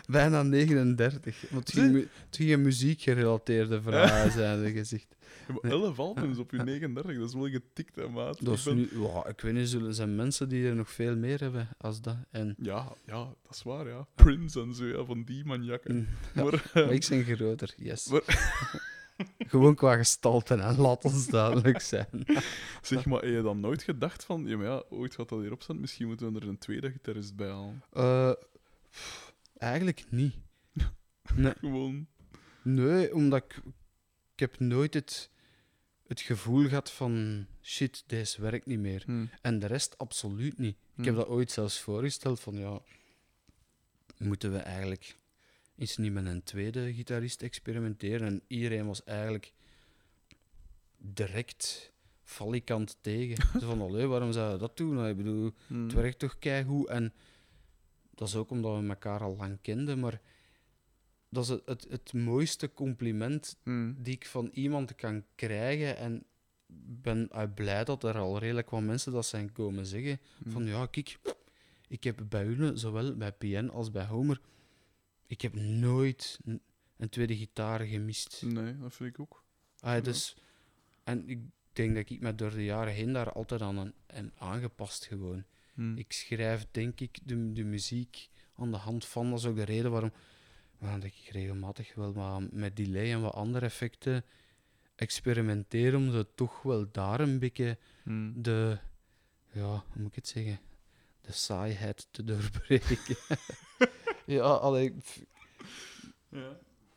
bijna 0.09 0.43
39. 0.43 1.45
Want 1.50 1.66
het 1.69 1.78
ging, 1.78 1.93
mu- 1.93 2.09
het 2.26 2.37
ging 2.37 2.50
een 2.52 2.62
muziekgerelateerde 2.62 3.83
vragen 3.83 4.31
zijn, 4.33 4.62
er. 4.62 5.07
Ja, 5.49 5.52
maar 5.55 5.59
Nee. 5.62 5.73
elf 5.83 5.99
albums 5.99 6.38
op 6.38 6.50
je 6.50 6.57
39, 6.62 7.19
dat 7.19 7.28
is 7.28 7.35
wel 7.35 7.49
getikt, 7.49 7.97
hè, 7.97 8.09
maat. 8.09 8.38
Dat 8.45 8.52
Ik 8.52 8.59
is 8.59 8.62
ben- 8.64 8.76
nu, 8.76 8.88
ja, 8.93 9.26
ik 9.26 9.40
weet 9.40 9.52
niet, 9.55 9.69
zullen 9.69 9.95
zijn 9.95 10.16
mensen 10.16 10.49
die 10.49 10.66
er 10.66 10.75
nog 10.75 10.90
veel 10.90 11.16
meer 11.16 11.40
hebben 11.40 11.69
als 11.78 12.00
dat. 12.00 12.16
En, 12.31 12.55
Ja, 12.59 12.93
ja, 13.05 13.25
dat 13.43 13.50
is 13.55 13.62
waar, 13.62 13.88
ja. 13.88 14.07
Prince 14.14 14.61
en 14.61 14.75
zo, 14.75 14.85
ja, 14.85 15.05
van 15.05 15.25
die 15.25 15.45
manjakken. 15.45 15.95
mm, 15.95 16.07
ja, 16.35 16.43
Maar, 16.45 16.71
maar 16.75 16.93
ik 16.93 17.07
ben 17.09 17.25
groter, 17.25 17.75
yes. 17.76 18.07
Maar- 18.09 18.23
Gewoon 19.39 19.75
qua 19.75 19.97
gestalte, 19.97 20.55
en 20.55 20.77
laat 20.77 21.05
ons 21.05 21.27
duidelijk 21.27 21.81
zijn. 21.81 22.09
zeg 22.83 23.05
maar, 23.07 23.21
heb 23.23 23.31
je 23.31 23.43
dan 23.43 23.61
nooit 23.61 23.83
gedacht 23.83 24.25
van, 24.25 24.47
ja, 24.47 24.57
maar 24.57 24.67
ja, 24.67 24.83
ooit 24.91 25.15
gaat 25.15 25.29
dat 25.29 25.41
hierop 25.41 25.63
staan, 25.63 25.81
misschien 25.81 26.07
moeten 26.07 26.33
we 26.33 26.41
er 26.41 26.49
een 26.49 26.59
tweede 26.59 26.91
gitarist 26.91 27.37
bij 27.37 27.49
halen. 27.49 27.83
Eh, 27.93 28.33
pff, 28.91 29.35
eigenlijk 29.59 30.05
niet. 30.11 30.35
Nee, 31.35 31.55
Gewoon, 31.59 32.07
nee, 32.63 33.15
omdat 33.15 33.45
ik... 33.45 33.63
Ik 34.33 34.41
heb 34.41 34.59
nooit 34.59 34.95
het, 34.95 35.31
het 36.07 36.21
gevoel 36.21 36.69
gehad 36.69 36.91
van... 36.91 37.47
Shit, 37.63 38.05
deze 38.07 38.41
werkt 38.41 38.67
niet 38.67 38.79
meer. 38.79 39.03
hm, 39.07 39.27
En 39.43 39.59
de 39.59 39.67
rest 39.67 39.99
absoluut 39.99 40.59
niet. 40.59 40.77
Ik 40.97 41.05
heb 41.05 41.15
dat 41.15 41.27
ooit 41.27 41.51
zelfs 41.51 41.81
voorgesteld 41.81 42.41
van 42.41 42.55
ja, 42.55 42.81
moeten 44.19 44.53
we 44.53 44.59
eigenlijk 44.59 45.17
eens 45.76 45.97
niet 45.97 46.12
met 46.12 46.26
een 46.26 46.42
tweede 46.42 46.95
gitarist 46.95 47.42
experimenteren? 47.42 48.26
En 48.26 48.42
iedereen 48.47 48.87
was 48.87 49.04
eigenlijk 49.04 49.52
direct 50.99 51.92
falikant 52.23 52.99
tegen. 53.00 53.47
Zo 53.61 53.66
van, 53.66 53.80
allee, 53.80 54.06
waarom 54.06 54.33
zou 54.33 54.52
je 54.52 54.59
dat 54.59 54.76
doen? 54.76 54.95
Nou, 54.95 55.09
Ik 55.09 55.16
bedoel, 55.16 55.52
het 55.66 55.92
werkt 55.92 56.18
toch 56.18 56.38
keigoed. 56.38 56.88
En 56.88 57.12
dat 58.14 58.28
is 58.28 58.37
ook 58.37 58.50
omdat 58.50 58.80
we 58.80 58.88
elkaar 58.88 59.21
al 59.21 59.37
lang 59.37 59.59
kenden, 59.62 60.00
maar 60.00 60.21
dat 61.28 61.45
is 61.45 61.49
het, 61.50 61.62
het, 61.66 61.87
het 61.88 62.12
mooiste 62.12 62.73
compliment 62.73 63.56
Hm. 63.62 63.92
die 63.97 64.14
ik 64.14 64.26
van 64.26 64.50
iemand 64.52 64.95
kan 64.95 65.25
krijgen. 65.35 65.97
En 65.97 66.25
ik 66.68 67.02
ben 67.02 67.28
eh, 67.30 67.42
blij 67.54 67.85
dat 67.85 68.04
er 68.04 68.18
al 68.18 68.38
redelijk 68.38 68.71
wat 68.71 68.83
mensen 68.83 69.12
dat 69.12 69.26
zijn 69.26 69.52
komen 69.52 69.87
zeggen. 69.87 70.21
Hm. 70.42 70.50
Van 70.50 70.66
ja, 70.66 70.87
kijk, 70.87 71.18
ik 71.88 72.04
heb 72.04 72.25
bij 72.28 72.45
hun, 72.45 72.78
zowel 72.78 73.16
bij 73.16 73.33
PN 73.33 73.68
als 73.73 73.90
bij 73.90 74.06
Homer, 74.06 74.40
ik 75.26 75.40
heb 75.40 75.54
nooit 75.54 76.38
een, 76.45 77.09
tweede 77.09 77.37
gitaar 77.37 77.80
gemist. 77.80 78.42
Nee, 78.47 78.78
dat 78.78 78.95
vind 78.95 79.09
ik 79.11 79.21
ook. 79.21 79.45
Ah, 79.80 80.04
dus, 80.04 80.37
en 81.04 81.28
ik 81.28 81.40
denk 81.73 81.95
dat 81.95 82.11
ik 82.11 82.21
me 82.21 82.35
door 82.35 82.50
de 82.50 82.64
jaren 82.64 82.92
heen 82.92 83.12
daar 83.12 83.33
altijd 83.33 83.62
aan 83.62 83.76
een, 83.76 83.95
en 84.06 84.33
aangepast 84.37 85.04
gewoon. 85.04 85.45
Hm. 85.75 85.97
Ik 85.97 86.12
schrijf, 86.12 86.67
denk 86.71 87.00
ik, 87.00 87.19
de, 87.25 87.52
de 87.52 87.65
muziek 87.65 88.28
aan 88.54 88.71
de 88.71 88.76
hand 88.76 89.04
van. 89.04 89.30
Dat 89.30 89.39
is 89.39 89.47
ook 89.47 89.56
de 89.56 89.65
reden 89.65 89.91
waarom, 89.91 90.12
waarom 90.78 91.02
ik 91.02 91.28
regelmatig 91.32 91.95
wel 91.95 92.12
wat 92.12 92.52
met 92.52 92.76
delay 92.76 93.12
en 93.12 93.21
wat 93.21 93.34
andere 93.34 93.67
effecten 93.67 94.25
experimenteer, 94.95 95.97
om 95.97 96.10
ze 96.10 96.26
toch 96.34 96.62
wel 96.62 96.91
daar 96.91 97.21
een 97.21 97.39
beetje 97.39 97.78
Hm. 98.06 98.43
de, 98.43 98.78
ja, 99.52 99.69
hoe 99.69 100.02
moet 100.02 100.08
ik 100.08 100.15
het 100.15 100.28
zeggen, 100.28 100.58
de 101.26 101.32
saaiheid 101.32 102.08
te 102.10 102.25
doorbreken. 102.25 103.17
ja, 104.36 104.43
allee, 104.43 104.84
ik 104.95 105.02
f- 105.04 105.25
Ja. 106.28 106.50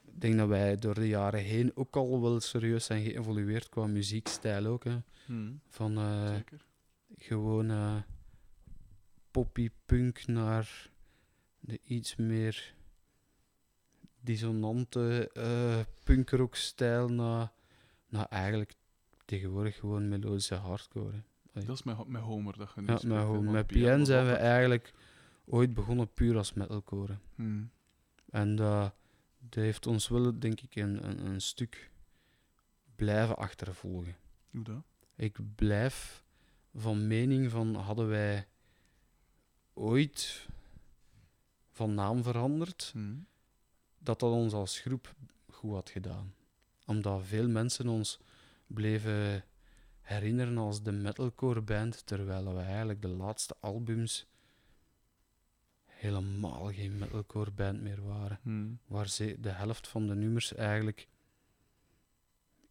ik 0.06 0.22
denk 0.22 0.38
dat 0.38 0.48
wij 0.48 0.76
door 0.76 0.94
de 0.94 1.08
jaren 1.08 1.40
heen 1.44 1.72
ook 1.76 1.96
al 1.96 2.22
wel 2.22 2.40
serieus 2.40 2.86
zijn 2.86 3.04
geëvolueerd 3.04 3.70
qua 3.70 3.88
muziekstijl 3.88 4.66
ook. 4.66 4.84
Hè. 4.84 4.98
Hm. 5.26 5.52
Van 5.68 5.92
Zeker. 6.36 6.66
gewoon 7.18 7.70
eh, 7.70 7.96
poppy 9.32 9.70
punk 9.86 10.28
naar 10.28 10.90
de 11.60 11.80
iets 11.84 12.16
meer 12.16 12.74
dissonante 14.22 15.30
eh 15.34 15.80
punkrockstijl 16.04 17.10
naar, 17.10 17.52
naar 18.08 18.26
eigenlijk 18.26 18.74
tegenwoordig 19.26 19.76
gewoon 19.76 20.10
melodische 20.10 20.56
hardcore. 20.56 21.12
hè. 21.12 21.20
Dat 21.54 21.70
is 21.70 21.84
met, 21.84 22.08
met 22.08 22.22
Homer 22.22 22.58
dat 22.58 22.72
je 22.76 22.82
nu 22.82 22.88
Ja, 22.88 22.98
spreekt, 22.98 23.14
met, 23.14 23.22
hè, 23.22 23.28
Home. 23.28 23.40
want 23.40 23.52
met 23.52 23.68
Piano 23.68 23.98
PN 24.02 24.06
zijn 24.06 24.26
we 24.26 24.32
eigenlijk 24.34 24.94
ooit 25.46 25.74
begonnen 25.74 26.14
puur 26.14 26.38
als 26.38 26.54
metalcore. 26.54 27.18
Hm. 27.36 27.64
En 28.30 28.56
dat, 28.56 28.94
dat 29.40 29.64
heeft 29.64 29.88
ons 29.88 30.08
wel, 30.08 30.40
denk 30.40 30.62
ik, 30.62 30.76
een, 30.76 31.08
een, 31.10 31.26
een 31.26 31.42
stuk 31.42 31.92
blijven 32.96 33.38
achtervolgen. 33.38 34.16
Hoe 34.52 34.64
dat? 34.64 34.84
Ik 35.16 35.38
blijf 35.56 36.24
van 36.76 37.08
mening 37.08 37.52
van 37.52 37.76
hadden 37.76 38.08
wij 38.08 38.48
ooit 39.74 40.48
van 41.72 41.94
naam 41.94 42.24
veranderd, 42.24 42.90
Hm. 42.94 43.14
dat 44.00 44.20
dat 44.20 44.32
ons 44.32 44.54
als 44.54 44.80
groep 44.80 45.16
goed 45.50 45.74
had 45.74 45.90
gedaan. 45.90 46.34
Omdat 46.86 47.22
veel 47.26 47.48
mensen 47.48 47.88
ons 47.88 48.20
bleven 48.68 49.44
herinneren 50.10 50.58
als 50.58 50.84
de 50.84 50.92
metalcore 50.92 51.62
band, 51.62 52.06
terwijl 52.06 52.56
we 52.56 52.62
eigenlijk 52.62 53.02
de 53.02 53.08
laatste 53.08 53.56
albums 53.60 54.28
helemaal 55.86 56.72
geen 56.72 56.98
metalcore 56.98 57.52
band 57.52 57.82
meer 57.82 58.04
waren. 58.04 58.40
Hm. 58.42 58.74
Waar 58.88 59.10
ze 59.10 59.38
de 59.40 59.50
helft 59.50 59.88
van 59.88 60.08
de 60.08 60.16
nummers 60.16 60.54
eigenlijk 60.54 61.08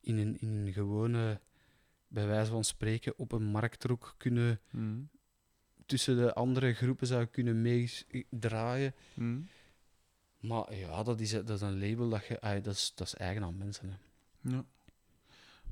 in 0.00 0.18
een, 0.18 0.40
in 0.40 0.48
een 0.48 0.72
gewone, 0.72 1.40
bij 2.08 2.26
wijze 2.26 2.50
van 2.50 2.64
spreken, 2.64 3.18
op 3.18 3.32
een 3.32 3.44
marktroek 3.44 4.14
kunnen 4.16 4.60
Hm. 4.70 5.02
tussen 5.86 6.16
de 6.16 6.34
andere 6.34 6.74
groepen 6.74 7.06
zou 7.06 7.24
kunnen 7.24 7.62
meedraaien. 7.62 8.94
Hm. 9.14 9.40
Maar 10.40 10.74
ja, 10.74 11.02
dat 11.02 11.20
is, 11.20 11.30
dat 11.30 11.50
is 11.50 11.60
een 11.60 11.80
label 11.88 12.08
dat 12.08 12.26
je... 12.26 12.40
ah, 12.40 12.62
dat, 12.62 12.74
is, 12.74 12.92
dat 12.94 13.06
is 13.06 13.14
eigen 13.14 13.42
aan 13.42 13.58
mensen. 13.58 13.88
Hè. 13.90 13.96
Ja. 14.50 14.64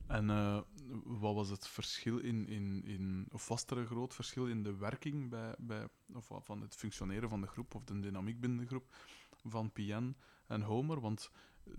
En 0.07 0.31
eh, 0.31 0.61
wat 1.05 1.35
was 1.35 1.49
het 1.49 1.69
verschil 1.69 2.19
in, 2.19 2.49
in, 2.49 2.83
in. 2.85 3.27
Of 3.33 3.49
was 3.49 3.65
er 3.67 3.79
een 3.79 3.87
groot 3.87 4.15
verschil 4.15 4.47
in 4.47 4.63
de 4.63 4.77
werking 4.77 5.31
bij, 5.31 5.55
bij, 5.59 5.87
of 6.15 6.31
van 6.39 6.61
het 6.61 6.75
functioneren 6.75 7.29
van 7.29 7.41
de 7.41 7.47
groep, 7.47 7.75
of 7.75 7.85
de 7.85 8.01
dynamiek 8.01 8.41
binnen 8.41 8.59
de 8.59 8.67
groep, 8.67 8.95
van 9.45 9.73
PN 9.73 10.17
en 10.47 10.63
Homer? 10.63 11.01
Want 11.01 11.31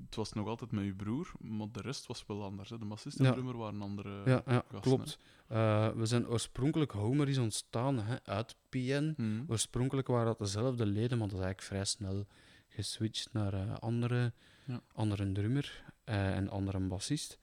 het 0.02 0.15
was 0.15 0.34
nog 0.34 0.48
altijd 0.48 0.72
met 0.72 0.84
uw 0.84 0.96
broer, 0.96 1.32
maar 1.39 1.67
de 1.72 1.82
rest 1.82 2.06
was 2.06 2.26
wel 2.28 2.43
anders. 2.43 2.70
Hè? 2.70 2.78
De 2.78 2.86
bassist 2.86 3.20
en 3.20 3.26
Ja. 3.26 3.32
drummer 3.32 3.58
waren 3.58 3.82
andere. 3.82 4.10
ja, 4.26 4.41
ja 4.46 4.63
gasten, 4.72 4.82
klopt. 4.82 5.20
Eh, 5.48 5.89
we 5.89 6.06
zijn 6.06 6.28
oorspronkelijk... 6.28 6.91
Homer 6.91 7.30
is 7.30 7.38
ontstaan 7.38 8.00
hè, 8.00 8.24
uit 8.24 8.56
PN. 8.70 9.13
Hm. 9.15 9.43
Oorspronkelijk 9.48 10.08
waren 10.08 10.26
dat 10.26 10.38
dezelfde 10.39 10.86
leden, 10.86 11.17
maar 11.17 11.28
dat 11.28 11.38
is 11.38 11.43
eigenlijk 11.43 11.62
vrij 11.74 11.86
snel 11.86 12.26
geswitcht 12.67 13.34
naar 13.34 13.54
eh, 13.54 13.74
andere, 13.78 14.34
Ja. 14.65 14.82
andere 14.93 15.32
drummer 15.32 15.84
eh, 16.04 16.36
en 16.36 16.50
andere 16.50 16.80
bassist. 16.80 17.39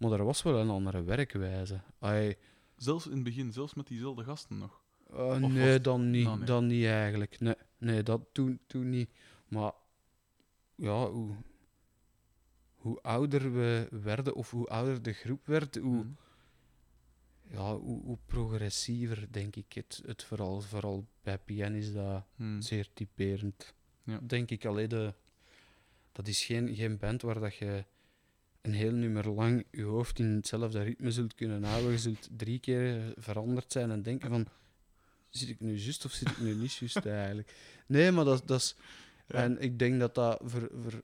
Maar 0.00 0.12
er 0.12 0.24
was 0.24 0.42
wel 0.42 0.58
een 0.60 0.70
andere 0.70 1.02
werkwijze. 1.02 1.80
Ai, 1.98 2.36
Zelfs 2.76 3.06
in 3.06 3.12
het 3.14 3.22
begin, 3.22 3.52
zelfs 3.52 3.74
met 3.74 3.86
diezelfde 3.86 4.24
gasten 4.24 4.58
nog. 4.58 4.80
eh, 5.12 5.36
nee, 5.36 5.80
dan 5.80 6.10
niet. 6.10 6.24
Nou, 6.24 6.36
nee. 6.36 6.46
Dan 6.46 6.66
niet 6.66 6.84
eigenlijk. 6.86 7.40
Nee, 7.40 7.54
nee 7.78 8.02
dat 8.02 8.20
toen, 8.32 8.60
toen 8.66 8.90
niet. 8.90 9.10
Maar 9.48 9.72
ja, 10.74 11.10
hoe, 11.10 11.34
hoe 12.76 13.00
ouder 13.02 13.52
we 13.52 13.88
werden, 13.90 14.34
of 14.34 14.50
hoe 14.50 14.66
ouder 14.66 15.02
de 15.02 15.12
groep 15.12 15.46
werd, 15.46 15.76
hoe, 15.76 16.00
Hm. 16.02 17.54
ja, 17.54 17.76
hoe, 17.76 18.02
hoe 18.02 18.18
progressiever, 18.26 19.26
denk 19.30 19.56
ik, 19.56 19.72
het, 19.72 20.02
het 20.06 20.22
vooral, 20.24 20.60
vooral 20.60 21.06
bij 21.22 21.38
PN 21.38 21.72
is 21.74 21.92
dat 21.92 22.24
Hm. 22.36 22.60
zeer 22.60 22.88
typerend. 22.92 23.74
Ja. 24.04 24.20
Denk 24.22 24.50
ik 24.50 24.64
alleen 24.64 24.88
de. 24.88 25.14
Dat 26.12 26.26
is 26.28 26.44
geen, 26.44 26.74
geen 26.74 26.98
band 26.98 27.22
waar 27.22 27.40
dat 27.40 27.54
je 27.54 27.84
een 28.62 28.72
heel 28.72 28.92
nummer 28.92 29.28
lang 29.30 29.64
je 29.70 29.82
hoofd 29.82 30.18
in 30.18 30.26
hetzelfde 30.26 30.82
ritme 30.82 31.10
zult 31.10 31.34
kunnen 31.34 31.64
houden. 31.64 31.90
Je 31.90 31.98
zult 31.98 32.28
drie 32.36 32.58
keer 32.58 33.12
veranderd 33.16 33.72
zijn 33.72 33.90
en 33.90 34.02
denken 34.02 34.28
van... 34.30 34.46
Zit 35.28 35.48
ik 35.48 35.60
nu 35.60 35.76
juist 35.76 36.04
of 36.04 36.12
zit 36.12 36.28
ik 36.30 36.38
nu 36.38 36.54
niet 36.54 36.72
juist 36.74 37.06
eigenlijk? 37.06 37.54
Nee, 37.86 38.10
maar 38.10 38.24
dat, 38.24 38.46
dat 38.46 38.60
is... 38.60 38.76
Ja. 39.26 39.34
En 39.42 39.60
ik 39.60 39.78
denk 39.78 40.00
dat 40.00 40.14
dat 40.14 40.40
voor, 40.44 40.70
voor, 40.74 41.02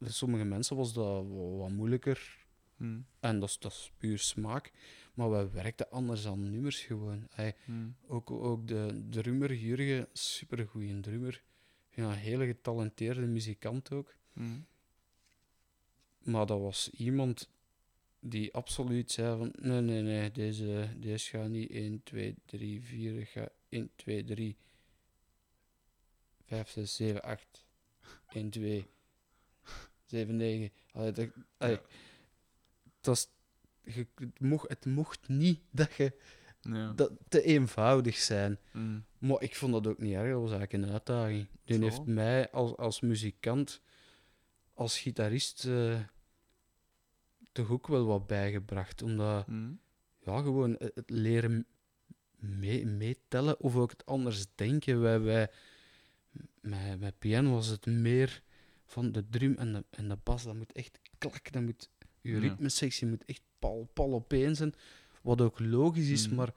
voor 0.00 0.10
sommige 0.10 0.44
mensen 0.44 0.76
was 0.76 0.92
dat 0.92 1.26
wa- 1.26 1.56
wat 1.56 1.70
moeilijker 1.70 2.44
Mm. 2.78 3.06
En 3.20 3.40
dat 3.40 3.48
is, 3.48 3.58
dat 3.58 3.72
is 3.72 3.92
puur 3.98 4.18
smaak. 4.18 4.72
Maar 5.14 5.30
we 5.30 5.50
werkten 5.50 5.90
anders 5.90 6.22
dan 6.22 6.50
nummers 6.50 6.80
gewoon. 6.80 7.26
Ey, 7.36 7.54
Mm. 7.64 7.96
ook, 8.06 8.30
ook 8.30 8.68
de 8.68 9.02
drummer, 9.10 9.54
Jurgen, 9.54 10.08
supergoeie 10.12 11.00
drummer. 11.00 11.42
Ja, 11.90 12.04
een 12.04 12.12
hele 12.18 12.46
getalenteerde 12.46 13.26
muzikant 13.26 13.92
ook. 13.92 14.14
Mm. 14.32 14.66
Maar 16.26 16.46
dat 16.46 16.60
was 16.60 16.90
iemand 16.90 17.48
die 18.20 18.54
absoluut 18.54 19.10
zei 19.12 19.38
van... 19.38 19.52
Nee, 19.60 19.80
nee, 19.80 20.02
nee, 20.02 20.30
deze, 20.30 20.88
deze 20.96 21.28
gaat 21.28 21.48
niet 21.48 21.70
1, 21.70 22.02
2, 22.02 22.34
3, 22.46 22.82
4. 22.82 23.18
Het 23.18 23.28
gaat 23.28 23.50
1, 23.68 23.90
2, 23.96 24.24
3, 24.24 24.56
5, 26.46 26.68
6, 26.70 26.96
7, 26.96 27.22
8. 27.22 27.64
1, 28.28 28.50
2, 28.50 28.86
7, 30.06 30.36
9. 30.36 30.70
Allee, 30.92 31.12
dat, 31.12 31.28
allee, 31.58 31.74
Ja. 31.76 31.82
dat 33.00 33.16
is, 33.16 33.28
je, 33.94 34.06
het, 34.14 34.40
mocht, 34.40 34.68
het 34.68 34.84
mocht 34.86 35.28
niet 35.28 35.60
dat 35.70 35.94
je 35.94 36.12
Ja. 36.60 36.92
dat 36.92 37.12
te 37.28 37.42
eenvoudig 37.42 38.16
zijn. 38.16 38.58
Mm. 38.72 39.04
Maar 39.18 39.42
ik 39.42 39.56
vond 39.56 39.72
dat 39.72 39.86
ook 39.86 39.98
niet 39.98 40.14
erg, 40.14 40.30
dat 40.32 40.40
was 40.40 40.50
eigenlijk 40.52 40.72
een 40.84 40.92
uitdaging. 40.92 41.46
Die 41.64 41.76
Zo. 41.76 41.82
heeft 41.82 42.04
mij 42.06 42.50
als, 42.50 42.76
als 42.76 43.00
muzikant, 43.00 43.80
als 44.74 44.98
gitarist, 44.98 45.64
eh, 45.64 46.00
toch 47.56 47.70
ook 47.70 47.86
wel 47.86 48.04
wat 48.06 48.26
bijgebracht. 48.26 49.02
Omdat, 49.02 49.46
Mm. 49.46 49.78
ja, 50.24 50.40
gewoon 50.42 50.76
het 50.78 51.10
leren 51.10 51.66
mee- 52.36 52.86
meetellen 52.86 53.60
of 53.60 53.76
ook 53.76 53.90
het 53.90 54.06
anders 54.06 54.44
denken. 54.54 55.00
Wij, 55.00 55.20
wij, 55.20 55.50
met, 56.60 57.00
met 57.00 57.18
piano 57.18 57.50
was 57.52 57.66
het 57.66 57.86
meer 57.86 58.42
van 58.84 59.12
de 59.12 59.28
drum 59.28 59.54
en 59.58 59.72
de, 59.72 59.84
en 59.90 60.08
de 60.08 60.16
bas. 60.22 60.42
Dat 60.42 60.54
moet 60.54 60.72
echt 60.72 60.98
klak, 61.18 61.52
dat 61.52 61.62
moet, 61.62 61.88
je 62.20 62.38
ritmesectie 62.38 63.06
moet 63.06 63.24
echt 63.24 63.42
pal, 63.58 63.88
pal 63.92 64.12
opeen 64.14 64.56
zijn. 64.56 64.74
Wat 65.22 65.40
ook 65.40 65.58
logisch 65.60 66.08
is, 66.08 66.26
Mhm. 66.26 66.36
maar 66.36 66.54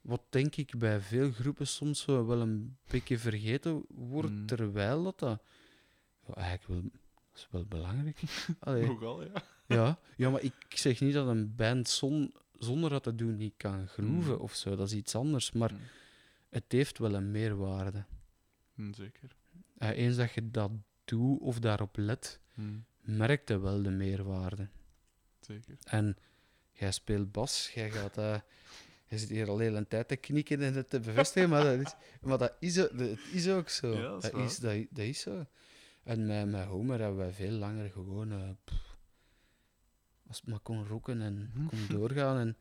wat 0.00 0.22
denk 0.28 0.56
ik 0.56 0.78
bij 0.78 1.00
veel 1.00 1.30
groepen 1.32 1.66
soms 1.66 2.04
wel 2.04 2.40
een 2.40 2.76
beetje 2.86 3.18
vergeten 3.18 3.84
wordt, 3.88 4.30
Mhm. 4.32 4.46
terwijl 4.46 5.02
dat, 5.02 5.18
dat 5.18 5.42
ja, 6.26 6.34
eigenlijk 6.34 6.66
wel, 6.66 6.90
dat 6.92 7.34
is 7.34 7.48
wel 7.50 7.64
belangrijk. 7.64 8.20
Nogal, 8.64 9.24
ja. 9.24 9.32
Ja. 9.66 9.98
ja, 10.16 10.30
maar 10.30 10.42
ik 10.42 10.54
zeg 10.68 11.00
niet 11.00 11.12
dat 11.14 11.26
een 11.28 11.54
band 11.54 11.88
zon, 11.88 12.34
zonder 12.58 12.90
dat 12.90 13.02
te 13.02 13.14
doen 13.14 13.36
niet 13.36 13.54
kan 13.56 13.88
groeven 13.88 14.32
Mhm. 14.34 14.42
of 14.42 14.54
zo. 14.54 14.76
Dat 14.76 14.86
is 14.88 14.94
iets 14.94 15.14
anders, 15.14 15.52
maar 15.52 15.72
Mm. 15.72 15.78
het 16.48 16.64
heeft 16.68 16.98
wel 16.98 17.14
een 17.14 17.30
meerwaarde. 17.30 18.04
Mm, 18.74 18.94
Zeker. 18.94 19.36
Eh, 19.78 19.88
eens 19.90 20.16
dat 20.16 20.32
je 20.32 20.50
dat 20.50 20.70
doet 21.04 21.40
of 21.40 21.58
daarop 21.58 21.96
let, 21.96 22.40
Mm. 22.54 22.84
merkt 23.00 23.48
je 23.48 23.58
wel 23.58 23.82
de 23.82 23.90
meerwaarde. 23.90 24.68
Zeker. 25.40 25.76
En 25.84 26.16
jij 26.72 26.92
speelt 26.92 27.32
bas, 27.32 27.70
jij 27.74 27.90
gaat... 27.90 28.18
eh 28.18 28.36
je 29.08 29.18
zit 29.20 29.28
hier 29.28 29.48
al 29.48 29.58
heel 29.58 29.76
een 29.76 29.88
tijd 29.88 30.08
te 30.08 30.16
knikken 30.16 30.62
en 30.62 30.74
het 30.74 30.90
te 30.90 31.00
bevestigen, 31.00 31.48
maar 31.48 31.64
dat 31.64 31.80
is, 31.80 31.94
maar 32.20 32.38
dat 32.38 32.52
is, 32.58 32.80
ook- 32.82 32.98
dat 32.98 33.18
is 33.32 33.48
ook 33.48 33.68
zo. 33.68 33.92
Ja, 33.94 34.08
dat 34.08 34.24
is 34.24 34.30
dat, 34.30 34.40
is, 34.40 34.58
dat, 34.58 34.86
dat 34.90 35.04
is 35.04 35.20
zo. 35.20 35.46
En 36.02 36.26
met, 36.26 36.50
met 36.50 36.64
Homer 36.64 36.98
hebben 37.00 37.18
wij 37.18 37.32
veel 37.32 37.50
langer 37.50 37.90
gewoon... 37.90 38.56
pff, 38.64 38.83
als 40.34 40.42
het 40.42 40.50
maar 40.50 40.60
kon 40.60 40.86
rocken 40.86 41.22
en 41.22 41.50
Mhm. 41.54 41.66
kon 41.66 41.86
doorgaan. 41.98 42.38
En 42.38 42.56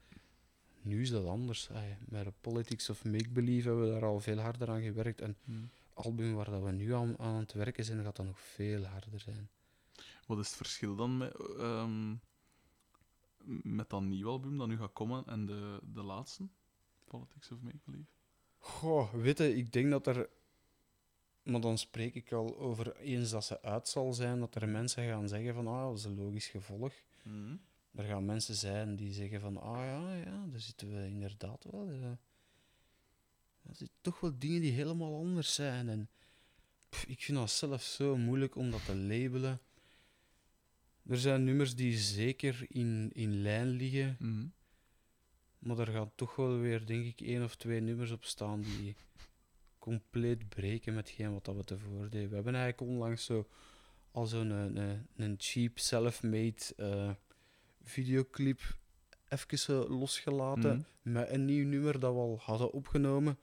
nu 0.82 1.02
is 1.02 1.10
dat 1.10 1.26
anders. 1.26 1.70
Ey, 1.70 1.98
met 2.06 2.24
de 2.26 2.34
Politics 2.42 2.90
of 2.90 3.04
Make 3.06 3.30
Believe 3.30 3.68
hebben 3.68 3.86
we 3.86 3.92
daar 3.94 4.06
al 4.10 4.20
veel 4.20 4.38
harder 4.40 4.70
aan 4.70 4.82
gewerkt. 4.82 5.22
En 5.22 5.36
Mm. 5.44 5.70
album 5.94 6.34
waar 6.34 6.50
dat 6.50 6.64
we 6.64 6.72
nu 6.72 6.94
aan, 6.94 7.20
aan 7.20 7.36
het 7.36 7.54
werken 7.54 7.86
zijn, 7.86 8.04
gaat 8.04 8.16
dat 8.16 8.26
nog 8.26 8.40
veel 8.40 8.84
harder 8.84 9.20
zijn. 9.20 9.50
Wat 10.28 10.38
is 10.40 10.48
het 10.48 10.56
verschil 10.56 10.96
dan 10.96 11.18
met, 11.18 11.36
ehm, 11.58 12.16
met 13.64 13.90
dat 13.90 14.02
nieuwe 14.02 14.30
album 14.30 14.58
dat 14.58 14.68
nu 14.68 14.78
gaat 14.78 14.94
komen 14.94 15.24
en 15.26 15.46
de, 15.46 15.80
de 15.94 16.04
laatste? 16.04 16.44
Politics 17.08 17.52
of 17.52 17.62
Make 17.62 17.78
Believe? 17.86 18.08
Goh, 18.58 19.14
weet 19.14 19.38
je, 19.38 19.56
ik 19.56 19.72
denk 19.72 19.90
dat 19.90 20.08
er... 20.08 20.30
Maar 21.44 21.62
dan 21.62 21.78
spreek 21.78 22.16
ik 22.16 22.32
al 22.32 22.58
over 22.58 22.96
eens 22.96 23.30
dat 23.30 23.44
ze 23.46 23.62
uit 23.62 23.88
zal 23.88 24.14
zijn, 24.14 24.40
dat 24.40 24.56
er 24.56 24.70
mensen 24.70 25.08
gaan 25.08 25.28
zeggen 25.28 25.54
van, 25.54 25.68
ah, 25.68 25.84
dat 25.88 25.98
is 25.98 26.04
een 26.04 26.16
logisch 26.18 26.48
gevolg. 26.48 26.94
Mm. 27.24 27.62
Er 27.96 28.04
gaan 28.04 28.26
mensen 28.26 28.56
zijn 28.56 28.96
die 28.96 29.14
zeggen 29.14 29.40
van, 29.42 29.58
ah 29.58 29.86
ja, 29.86 30.16
ja, 30.16 30.46
daar 30.52 30.60
zitten 30.60 30.94
we 30.94 31.08
inderdaad 31.08 31.66
wel. 31.72 31.88
eh, 31.90 32.06
er 33.64 33.76
zitten 33.76 33.98
toch 34.02 34.20
wel 34.20 34.40
dingen 34.40 34.62
die 34.62 34.72
helemaal 34.72 35.16
anders 35.18 35.54
zijn. 35.54 35.90
En 35.90 36.10
pff, 36.90 37.06
ik 37.06 37.22
vind 37.24 37.38
dat 37.38 37.52
zelf 37.52 37.82
zo 37.84 38.18
moeilijk 38.18 38.56
om 38.56 38.72
dat 38.72 38.86
te 38.86 38.96
labelen. 38.96 39.60
Er 41.08 41.18
zijn 41.20 41.44
nummers 41.44 41.76
die 41.76 41.98
zeker 41.98 42.66
in, 42.70 43.10
in 43.14 43.42
lijn 43.42 43.68
liggen, 43.70 44.16
Mm. 44.20 44.54
maar 45.60 45.78
er 45.80 45.88
gaan 45.94 46.12
toch 46.16 46.36
wel 46.36 46.58
weer, 46.58 46.86
denk 46.86 47.06
ik, 47.06 47.22
één 47.22 47.44
of 47.44 47.56
twee 47.56 47.80
nummers 47.80 48.12
op 48.12 48.24
staan 48.24 48.62
die 48.62 48.96
compleet 49.80 50.50
breken 50.50 50.94
met 50.94 51.18
wat 51.18 51.46
dat 51.46 51.56
we 51.56 51.64
tevoren 51.64 52.10
deden. 52.12 52.30
We 52.30 52.36
hebben 52.36 52.56
eigenlijk 52.56 52.92
onlangs 52.92 53.26
zo 53.26 53.48
al 54.13 54.26
zo'n 54.26 54.49
een, 54.49 54.76
een, 54.78 55.08
een 55.15 55.36
cheap, 55.38 55.80
self-made 55.80 56.56
eh, 56.78 57.10
videoclip 57.84 58.62
even 59.30 59.60
zo 59.60 59.88
losgelaten 59.89 60.76
Mm. 60.76 61.12
met 61.13 61.30
een 61.30 61.45
nieuw 61.45 61.65
nummer 61.65 61.99
dat 61.99 62.13
we 62.13 62.19
al 62.19 62.39
hadden 62.41 62.71
opgenomen. 62.71 63.38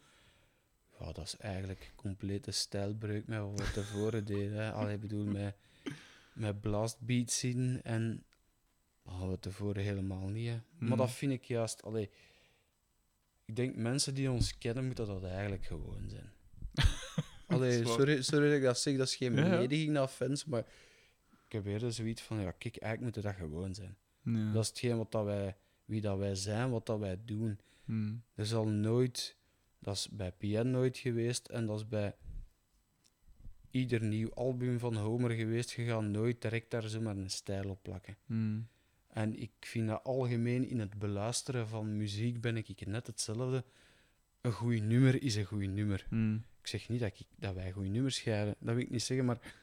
Ja, 0.98 1.12
dat 1.12 1.24
is 1.24 1.36
eigenlijk 1.36 1.92
complete 1.96 2.50
stijlbreuk 2.50 3.26
met 3.26 3.38
wat 3.40 3.58
we 3.60 3.70
tevoren 3.72 4.24
deden. 4.34 4.72
Allee, 4.74 4.94
ik 4.94 5.00
bedoel, 5.00 5.24
met, 5.24 5.54
met 6.32 6.60
blastbeats 6.60 7.44
in 7.44 7.80
en 7.82 8.24
dat 9.02 9.12
hadden 9.12 9.30
we 9.30 9.38
tevoren 9.38 9.82
helemaal 9.82 10.28
niet. 10.28 10.48
Hè. 10.48 10.54
Maar 10.78 10.88
Mhm. 10.88 10.96
dat 10.96 11.10
vind 11.10 11.32
ik 11.32 11.44
juist... 11.44 11.82
Allee, 11.82 12.10
ik 13.44 13.56
denk, 13.56 13.76
mensen 13.76 14.14
die 14.14 14.30
ons 14.30 14.58
kennen, 14.58 14.86
moeten 14.86 15.06
dat 15.06 15.24
eigenlijk 15.24 15.64
gewoon 15.64 16.08
zijn. 16.08 16.32
Allee, 17.54 17.86
sorry, 17.86 18.22
sorry 18.22 18.46
dat 18.46 18.56
ik 18.56 18.62
dat 18.62 18.78
zeg, 18.78 18.96
dat 18.96 19.06
is 19.06 19.16
geen 19.16 19.34
belediging 19.34 19.90
naar 19.90 20.08
fans, 20.08 20.44
maar 20.44 20.64
ik 21.46 21.52
heb 21.52 21.66
eerder 21.66 21.92
zoiets 21.92 22.22
van, 22.22 22.40
ja, 22.40 22.50
kijk, 22.50 22.76
eigenlijk 22.76 23.16
moet 23.16 23.24
dat 23.24 23.34
gewoon 23.34 23.74
zijn. 23.74 23.96
Ja. 24.24 24.52
Dat 24.52 24.62
is 24.62 24.68
hetgeen 24.68 24.96
wat 24.96 25.12
dat 25.12 25.24
wij, 25.24 25.56
wie 25.84 26.00
dat 26.00 26.18
wij 26.18 26.34
zijn, 26.34 26.70
wat 26.70 26.86
dat 26.86 26.98
wij 26.98 27.18
doen. 27.24 27.58
Mm. 27.84 28.22
Er 28.34 28.46
zal 28.46 28.66
nooit, 28.66 29.36
dat 29.78 29.94
is 29.94 30.08
bij 30.08 30.32
PN 30.32 30.70
nooit 30.70 30.98
geweest 30.98 31.48
en 31.48 31.66
dat 31.66 31.78
is 31.78 31.88
bij 31.88 32.14
ieder 33.70 34.02
nieuw 34.02 34.30
album 34.34 34.78
van 34.78 34.96
Homer 34.96 35.30
geweest. 35.30 35.70
Je 35.70 35.84
gaat 35.84 36.02
nooit 36.02 36.42
direct 36.42 36.70
daar 36.70 36.88
zomaar 36.88 37.16
een 37.16 37.30
stijl 37.30 37.68
op 37.70 37.82
plakken. 37.82 38.16
Mm. 38.26 38.68
En 39.08 39.40
ik 39.40 39.52
vind 39.60 39.88
dat 39.88 40.04
algemeen 40.04 40.68
in 40.68 40.78
het 40.80 40.98
beluisteren 40.98 41.68
van 41.68 41.96
muziek 41.96 42.40
ben 42.40 42.56
ik 42.56 42.86
net 42.86 43.06
hetzelfde. 43.06 43.64
Een 44.40 44.52
goed 44.52 44.82
nummer 44.82 45.22
is 45.22 45.34
een 45.34 45.44
goed 45.44 45.68
nummer. 45.68 46.06
Mm. 46.10 46.44
Ik 46.60 46.66
zeg 46.66 46.88
niet 46.88 47.00
dat, 47.00 47.12
ik, 47.20 47.26
dat 47.36 47.54
wij 47.54 47.72
goede 47.72 47.88
nummers 47.88 48.16
scheiden, 48.16 48.54
dat 48.58 48.74
wil 48.74 48.82
ik 48.84 48.90
niet 48.90 49.02
zeggen, 49.02 49.26
maar 49.26 49.54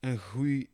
een 0.00 0.18
goed 0.18 0.66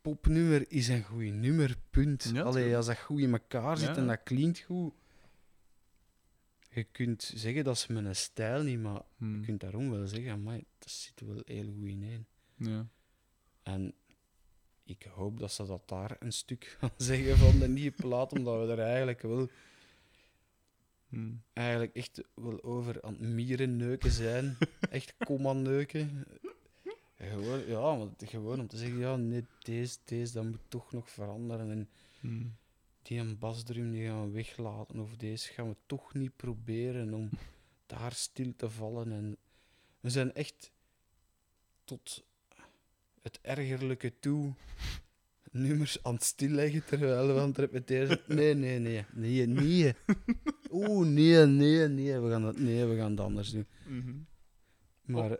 popnummer 0.00 0.70
is 0.70 0.88
een 0.88 1.04
goed 1.04 1.32
nummer, 1.32 1.76
punt. 1.90 2.30
Ja, 2.34 2.42
Allee, 2.42 2.76
als 2.76 2.86
dat 2.86 2.98
goed 2.98 3.20
in 3.20 3.32
elkaar 3.32 3.76
zit 3.76 3.88
Ja. 3.88 3.96
en 3.96 4.06
dat 4.06 4.22
klinkt 4.22 4.58
goed. 4.60 4.94
Je 6.70 6.84
kunt 6.84 7.32
zeggen 7.34 7.64
dat 7.64 7.78
ze 7.78 7.92
een 7.94 8.16
stijl 8.16 8.62
niet, 8.62 8.78
maar 8.80 8.94
je 9.18 9.24
Mm. 9.24 9.44
kunt 9.44 9.60
daarom 9.60 9.90
wel 9.90 10.06
zeggen, 10.06 10.42
maar 10.42 10.60
dat 10.78 10.90
zit 10.90 11.20
wel 11.20 11.42
heel 11.44 11.72
goed 11.78 11.88
in 11.88 12.02
één. 12.02 12.26
Ja. 12.56 12.88
En 13.62 13.94
ik 14.84 15.02
hoop 15.02 15.38
dat 15.38 15.52
ze 15.52 15.66
dat 15.66 15.88
daar 15.88 16.16
een 16.18 16.32
stuk 16.32 16.64
gaan 16.78 16.90
zeggen 16.96 17.36
van 17.36 17.58
de 17.58 17.68
nieuwe 17.68 17.96
plaat, 17.96 18.32
omdat 18.32 18.66
we 18.66 18.72
er 18.72 18.78
eigenlijk 18.80 19.22
wel 19.22 19.48
Mm. 21.10 21.42
eigenlijk 21.52 21.94
echt 21.94 22.22
wel 22.34 22.62
over 22.62 23.02
aan 23.02 23.12
het 23.12 23.20
mierenneuken 23.22 24.10
zijn. 24.10 24.56
echt 24.90 25.14
komma 25.24 25.52
neuken. 25.52 26.24
Gewoon, 27.16 27.66
ja, 27.66 27.94
maar 27.96 28.08
gewoon 28.18 28.60
om 28.60 28.66
te 28.66 28.76
zeggen, 28.76 28.98
ja, 28.98 29.16
nee, 29.16 29.44
deze, 29.58 29.98
deze, 30.04 30.32
dat 30.32 30.44
moet 30.44 30.60
toch 30.68 30.92
nog 30.92 31.10
veranderen. 31.10 31.70
En 31.70 31.88
Mm. 32.20 32.56
die 33.02 33.18
een 33.20 33.38
basdrum 33.38 33.90
die 33.92 34.06
gaan 34.06 34.24
we 34.26 34.30
weglaten, 34.30 34.98
of 35.00 35.16
deze 35.16 35.52
gaan 35.52 35.68
we 35.68 35.76
toch 35.86 36.14
niet 36.14 36.36
proberen 36.36 37.14
om 37.14 37.30
daar 37.86 38.12
stil 38.12 38.52
te 38.56 38.70
vallen. 38.70 39.12
En 39.12 39.36
we 40.00 40.10
zijn 40.10 40.34
echt 40.34 40.72
tot 41.84 42.24
het 43.22 43.38
ergerlijke 43.42 44.18
toe 44.18 44.54
nummers 45.50 46.02
aan 46.02 46.14
het 46.14 46.24
stilleggen 46.24 46.84
terwijl 46.84 47.34
we 47.34 47.40
aan 47.40 47.48
het 47.48 47.58
repeteren. 47.58 48.20
Nee, 48.26 48.54
nee, 48.54 48.78
nee, 48.78 49.04
nee, 49.12 49.46
nee. 49.46 49.94
Oeh, 50.70 51.06
nee, 51.08 51.46
nee, 51.46 51.88
nee, 51.88 52.18
we 52.18 52.30
gaan 52.30 52.42
dat, 52.42 52.58
nee, 52.58 52.84
we 52.86 52.96
gaan 52.96 53.10
het 53.10 53.20
anders 53.20 53.50
doen. 53.50 53.66
Mhm. 53.86 54.12
Maar 55.02 55.38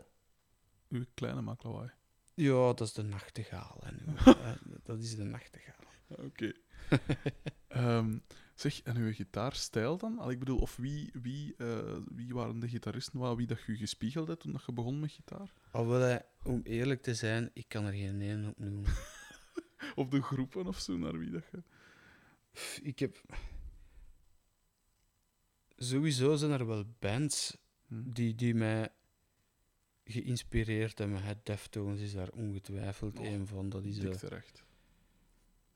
Uw 0.89 1.03
kleine 1.13 1.41
maakt 1.41 1.63
lawaai. 1.63 1.91
ja, 2.33 2.73
dat 2.73 2.81
is 2.81 2.93
de 2.93 3.03
nachtegaal. 3.03 3.81
hè. 3.83 3.91
Eh, 4.31 4.51
dat 4.83 4.99
is 4.99 5.15
de 5.15 5.23
nachtegaal. 5.23 5.85
Oké. 6.07 6.51
Ehm, 7.67 8.17
zeg, 8.55 8.81
en 8.81 8.97
uw 8.97 9.13
gitaarstijl 9.13 9.97
dan? 9.97 10.19
Al, 10.19 10.31
ik 10.31 10.39
bedoel, 10.39 10.57
of 10.59 10.75
wie, 10.75 11.09
wie, 11.21 11.55
eh, 11.57 11.97
wie 12.15 12.33
waren 12.33 12.59
de 12.59 12.67
gitaristen 12.69 13.19
waar 13.19 13.35
wie 13.35 13.47
dat 13.47 13.61
je 13.67 13.75
gespiegeld 13.75 14.27
hebt 14.27 14.39
toen 14.41 14.51
dat 14.51 14.63
je 14.65 14.71
begon 14.73 14.99
met 14.99 15.11
gitaar? 15.11 15.53
Al 15.71 15.87
wel, 15.87 15.99
hè, 15.99 16.17
om 16.43 16.61
eerlijk 16.63 17.01
te 17.01 17.15
zijn, 17.15 17.49
ik 17.53 17.65
kan 17.67 17.85
er 17.85 17.93
geen 17.93 18.21
één 18.21 18.47
op 18.47 18.57
noemen. 18.59 18.91
Op 19.95 20.11
de 20.11 20.21
groepen 20.21 20.67
of 20.67 20.79
zo, 20.79 20.97
naar 20.97 21.17
wie 21.17 21.29
dat 21.29 21.43
je... 21.51 21.63
Ik 22.81 22.99
heb... 22.99 23.21
Sowieso 25.77 26.35
zijn 26.35 26.51
er 26.51 26.67
wel 26.67 26.85
bands 26.99 27.57
Hm. 27.87 28.11
die, 28.11 28.35
die 28.35 28.55
mij 28.55 28.89
geïnspireerd 30.03 30.97
hebben. 30.97 31.23
Het 31.23 31.45
Deftones 31.45 31.99
is 32.01 32.13
daar 32.13 32.29
ongetwijfeld 32.29 33.19
Oh, 33.19 33.25
een 33.25 33.47
van. 33.47 33.69
Dat 33.69 33.83
is, 33.85 33.99
Dik 33.99 34.13
terecht. 34.13 34.63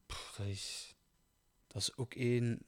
pff, 0.06 0.36
dat 0.38 0.48
is, 0.48 0.96
dat 1.68 1.82
is 1.82 1.98
ook 1.98 2.14
een, 2.16 2.66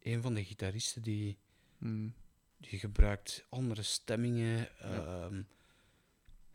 een 0.00 0.22
van 0.22 0.34
de 0.34 0.44
gitaristen 0.44 1.02
die, 1.02 1.38
Hm. 1.78 2.08
die 2.56 2.78
gebruikt 2.78 3.46
andere 3.48 3.82
stemmingen. 3.82 4.56
Ja. 4.78 5.26
ehm 5.28 5.42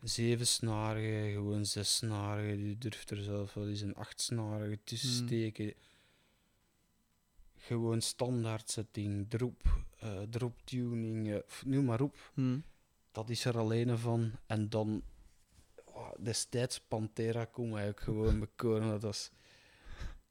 zevensnarige, 0.02 1.32
gewoon 1.34 1.66
zessnarige. 1.66 2.56
Die 2.56 2.78
durft 2.78 3.12
er 3.12 3.24
zelf 3.24 3.54
wel 3.54 3.68
eens 3.68 3.82
een 3.82 3.96
achtsnarige 3.96 4.80
tussen 4.84 5.18
Hmm. 5.18 5.28
steken. 5.28 5.74
Gewoon 7.56 8.02
standaard 8.02 8.70
setting, 8.70 9.30
drop, 9.30 9.84
eh 10.00 10.22
drop 10.30 10.62
tuning, 10.64 11.32
eh, 11.32 11.40
noem 11.66 11.86
maar 11.86 12.02
op. 12.02 12.32
Hm. 12.34 12.60
Dat 13.12 13.30
is 13.30 13.46
er 13.46 13.58
alleen 13.58 13.98
van. 13.98 14.32
En 14.46 14.70
dan 14.70 15.04
oh, 15.86 16.12
destijds 16.20 16.80
Pantera 16.80 17.46
kon 17.46 17.80
ook 17.80 18.00
gewoon 18.00 18.40
bekoren. 18.40 18.88
Dat 18.88 19.02
was 19.02 19.32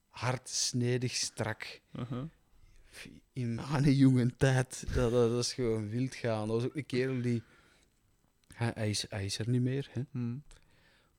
hard, 0.08 0.48
snedig, 0.48 1.14
strak. 1.14 1.80
Uh-huh. 1.92 2.24
In 3.32 3.54
mijn 3.54 3.94
jonge 3.94 4.36
tijd, 4.36 4.84
dat, 4.94 5.10
dat, 5.10 5.44
is 5.44 5.52
gewoon 5.52 5.88
wild 5.88 6.14
gaan. 6.14 6.48
Dat 6.48 6.56
was 6.56 6.64
ook 6.64 6.76
een 6.76 6.86
kerel 6.86 7.20
die... 7.22 7.42
Hij, 8.60 8.72
hij, 8.74 8.90
is, 8.90 9.06
hij 9.08 9.24
is 9.24 9.38
er 9.38 9.48
niet 9.48 9.62
meer, 9.62 9.88
hè. 9.90 10.02
Hm. 10.10 10.36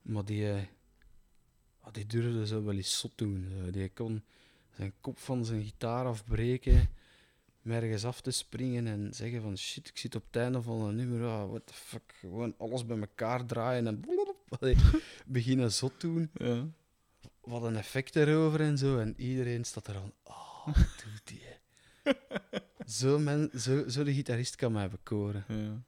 Maar 0.01 0.25
die, 0.25 0.51
eh, 0.51 0.61
ah, 1.79 1.93
die 1.93 2.05
durfde 2.05 2.47
zo 2.47 2.63
wel 2.63 2.75
eens 2.75 2.99
zot 2.99 3.11
doen. 3.15 3.47
zo. 3.49 3.71
Die 3.71 3.89
kon 3.89 4.23
zijn 4.75 4.93
kop 5.01 5.19
van 5.19 5.45
zijn 5.45 5.63
gitaar 5.63 6.05
afbreken, 6.05 6.89
ergens 7.63 8.05
af 8.05 8.21
te 8.21 8.31
springen 8.31 8.87
en 8.87 9.13
zeggen 9.13 9.41
van 9.41 9.57
shit, 9.57 9.87
ik 9.87 9.97
zit 9.97 10.15
op 10.15 10.23
het 10.25 10.35
einde 10.35 10.61
van 10.61 10.81
een 10.81 10.95
nummer, 10.95 11.29
ah, 11.29 11.49
what 11.49 11.67
the 11.67 11.73
fuck, 11.73 12.15
gewoon 12.19 12.55
alles 12.57 12.85
bij 12.85 12.99
elkaar 12.99 13.45
draaien 13.45 13.87
en 13.87 14.03
allee, 14.59 14.75
beginnen 15.25 15.71
zot 15.71 16.01
doen. 16.01 16.29
Ja. 16.33 16.67
Wat 17.41 17.63
een 17.63 17.75
effect 17.75 18.15
erover 18.15 18.61
en 18.61 18.77
zo. 18.77 18.99
En 18.99 19.13
iedereen 19.17 19.63
staat 19.63 19.87
er 19.87 19.95
aan, 19.95 20.13
oh, 20.23 20.65
wat 20.65 21.03
doet 21.03 21.21
die? 21.23 21.41
zo, 22.99 23.19
men, 23.19 23.49
zo, 23.59 23.89
zo 23.89 24.03
de 24.03 24.13
gitarist 24.13 24.55
kan 24.55 24.71
mij 24.71 24.89
bekoren. 24.89 25.45
Ja. 25.47 25.83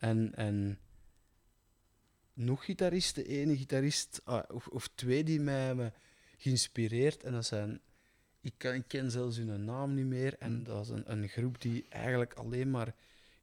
En, 0.00 0.34
en 0.34 0.78
nog 2.32 2.64
gitaristen, 2.64 3.26
ene 3.26 3.56
gitarist 3.56 4.20
ah, 4.24 4.42
of, 4.54 4.66
of 4.66 4.88
twee 4.94 5.24
die 5.24 5.40
mij 5.40 5.64
hebben 5.64 5.94
geïnspireerd. 6.36 7.22
En 7.22 7.32
dat 7.32 7.46
zijn, 7.46 7.80
ik, 8.40 8.54
kan, 8.56 8.74
ik 8.74 8.84
ken 8.86 9.10
zelfs 9.10 9.36
hun 9.36 9.64
naam 9.64 9.94
niet 9.94 10.06
meer. 10.06 10.38
En 10.38 10.52
Hmm. 10.52 10.64
dat 10.64 10.84
is 10.84 10.88
een, 10.90 11.12
een 11.12 11.28
groep 11.28 11.60
die 11.60 11.86
eigenlijk 11.88 12.34
alleen 12.34 12.70
maar 12.70 12.94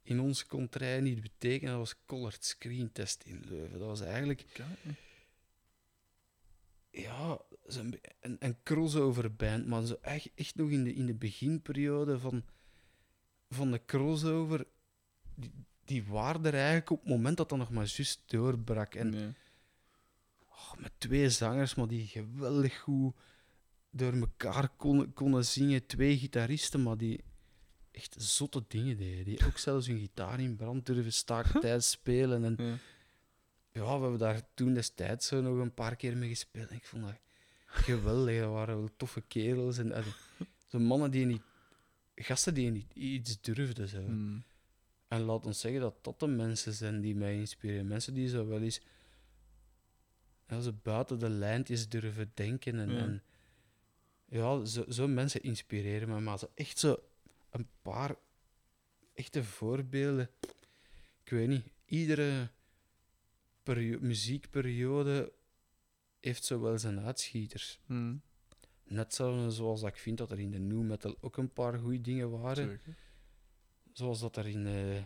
in 0.03 0.19
ons 0.19 0.45
contrij 0.45 1.01
niet 1.01 1.21
betekent. 1.21 1.69
Dat 1.69 1.79
was 1.79 2.05
Colored 2.05 2.45
Screen 2.45 2.91
Test 2.91 3.23
in 3.23 3.43
Leuven. 3.49 3.79
Dat 3.79 3.87
was 3.87 4.01
eigenlijk 4.01 4.45
ja, 6.89 7.41
een, 7.65 7.99
een 8.39 8.57
crossover 8.63 9.35
band, 9.35 9.67
maar 9.67 9.85
zo 9.85 9.97
echt, 10.01 10.29
echt 10.35 10.55
nog 10.55 10.69
in 10.69 10.83
de, 10.83 10.93
in 10.93 11.05
de 11.05 11.13
beginperiode 11.13 12.19
van, 12.19 12.43
van 13.49 13.71
de 13.71 13.85
crossover. 13.85 14.67
Die, 15.35 15.51
die 15.87 16.03
waren 16.03 16.45
er 16.45 16.53
eigenlijk 16.53 16.89
op 16.89 16.99
het 16.99 17.09
moment 17.09 17.37
dat 17.37 17.49
dat 17.49 17.57
nog 17.57 17.69
maar 17.71 17.93
juist 17.95 18.23
doorbrak. 18.25 18.95
En 18.95 19.09
Nee. 19.09 19.33
oh, 20.49 20.73
met 20.77 20.91
twee 20.97 21.29
zangers, 21.29 21.75
maar 21.75 21.87
die 21.87 22.07
geweldig 22.07 22.79
goed 22.79 23.15
door 23.89 24.13
elkaar 24.13 24.69
konden, 24.69 25.13
konden 25.13 25.45
zingen. 25.45 25.85
Twee 25.85 26.17
gitaristen, 26.17 26.83
maar 26.83 26.97
die 26.97 27.23
echt 27.91 28.15
zotte 28.17 28.63
dingen 28.67 28.97
deden. 28.97 29.25
Die 29.25 29.45
ook 29.45 29.57
zelfs 29.57 29.87
hun 29.87 29.99
gitaar 29.99 30.39
in 30.39 30.55
brand 30.55 30.85
durven 30.85 31.13
staken 31.13 31.61
tijdens 31.65 31.89
spelen. 31.89 32.43
En 32.43 32.55
Ja. 32.65 32.77
ja, 33.71 33.95
we 33.95 34.01
hebben 34.01 34.19
daar 34.19 34.41
toen 34.53 34.73
destijds 34.73 35.27
zo 35.27 35.41
nog 35.41 35.57
een 35.57 35.73
paar 35.73 35.95
keer 35.95 36.17
mee 36.17 36.29
gespeeld. 36.29 36.69
En 36.69 36.75
ik 36.75 36.85
vond 36.85 37.03
dat 37.03 37.19
geweldig. 37.65 38.39
Dat 38.39 38.51
waren 38.51 38.77
wel 38.77 38.89
toffe 38.97 39.21
kerels. 39.21 39.77
En, 39.77 39.91
en 39.91 40.03
zo 40.67 40.79
mannen 40.79 41.11
die 41.11 41.25
niet... 41.25 41.41
Gasten 42.15 42.53
die 42.53 42.71
niet 42.71 42.93
iets 42.93 43.41
durfden. 43.41 43.87
Zo. 43.87 44.01
Hm. 44.01 44.39
En 45.07 45.21
laat 45.21 45.45
ons 45.45 45.59
zeggen 45.59 45.81
dat 45.81 46.03
dat 46.03 46.19
de 46.19 46.27
mensen 46.27 46.73
zijn 46.73 47.01
die 47.01 47.15
mij 47.15 47.35
inspireren. 47.35 47.87
Mensen 47.87 48.13
die 48.13 48.27
zo 48.29 48.47
wel 48.47 48.61
eens... 48.61 48.81
Ja, 50.47 50.59
ze 50.61 50.71
buiten 50.73 51.19
de 51.19 51.29
lijntjes 51.29 51.89
durven 51.89 52.31
denken. 52.33 52.79
En 52.79 52.89
Ja. 52.89 52.95
ja, 52.95 53.01
en, 53.03 53.23
ja 54.25 54.65
zo, 54.65 54.85
zo 54.89 55.07
mensen 55.07 55.41
inspireren 55.43 56.09
me. 56.09 56.19
Maar 56.19 56.39
zo 56.39 56.51
echt 56.53 56.79
zo 56.79 56.97
een 57.49 57.67
paar 57.81 58.15
echte 59.13 59.43
voorbeelden. 59.43 60.29
Ik 61.23 61.29
weet 61.29 61.47
niet. 61.47 61.65
Iedere 61.85 62.49
perio- 63.63 63.99
muziekperiode 64.01 65.31
heeft 66.19 66.43
zo 66.45 66.59
wel 66.61 66.77
zijn 66.77 66.99
uitschieters. 66.99 67.79
Hm. 67.85 68.15
Net 68.83 69.13
zo 69.13 69.49
zoals 69.49 69.81
ik 69.83 69.97
vind 69.97 70.17
dat 70.17 70.31
er 70.31 70.39
in 70.39 70.51
de 70.51 70.59
new 70.59 70.81
metal 70.81 71.17
ook 71.21 71.37
een 71.37 71.53
paar 71.53 71.79
goede 71.79 72.01
dingen 72.01 72.29
waren. 72.41 72.67
Zeker. 72.69 72.95
Zoals 73.97 74.19
dat 74.19 74.37
er 74.37 74.47
in, 74.47 74.67
eh, 74.67 74.97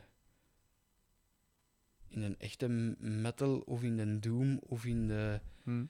in 2.07 2.21
een 2.21 2.39
echte 2.39 2.67
metal 2.99 3.59
of 3.59 3.83
in 3.83 3.99
een 3.99 4.21
doom 4.21 4.57
of 4.57 4.85
in 4.85 5.07
de... 5.07 5.39
Hm. 5.63 5.85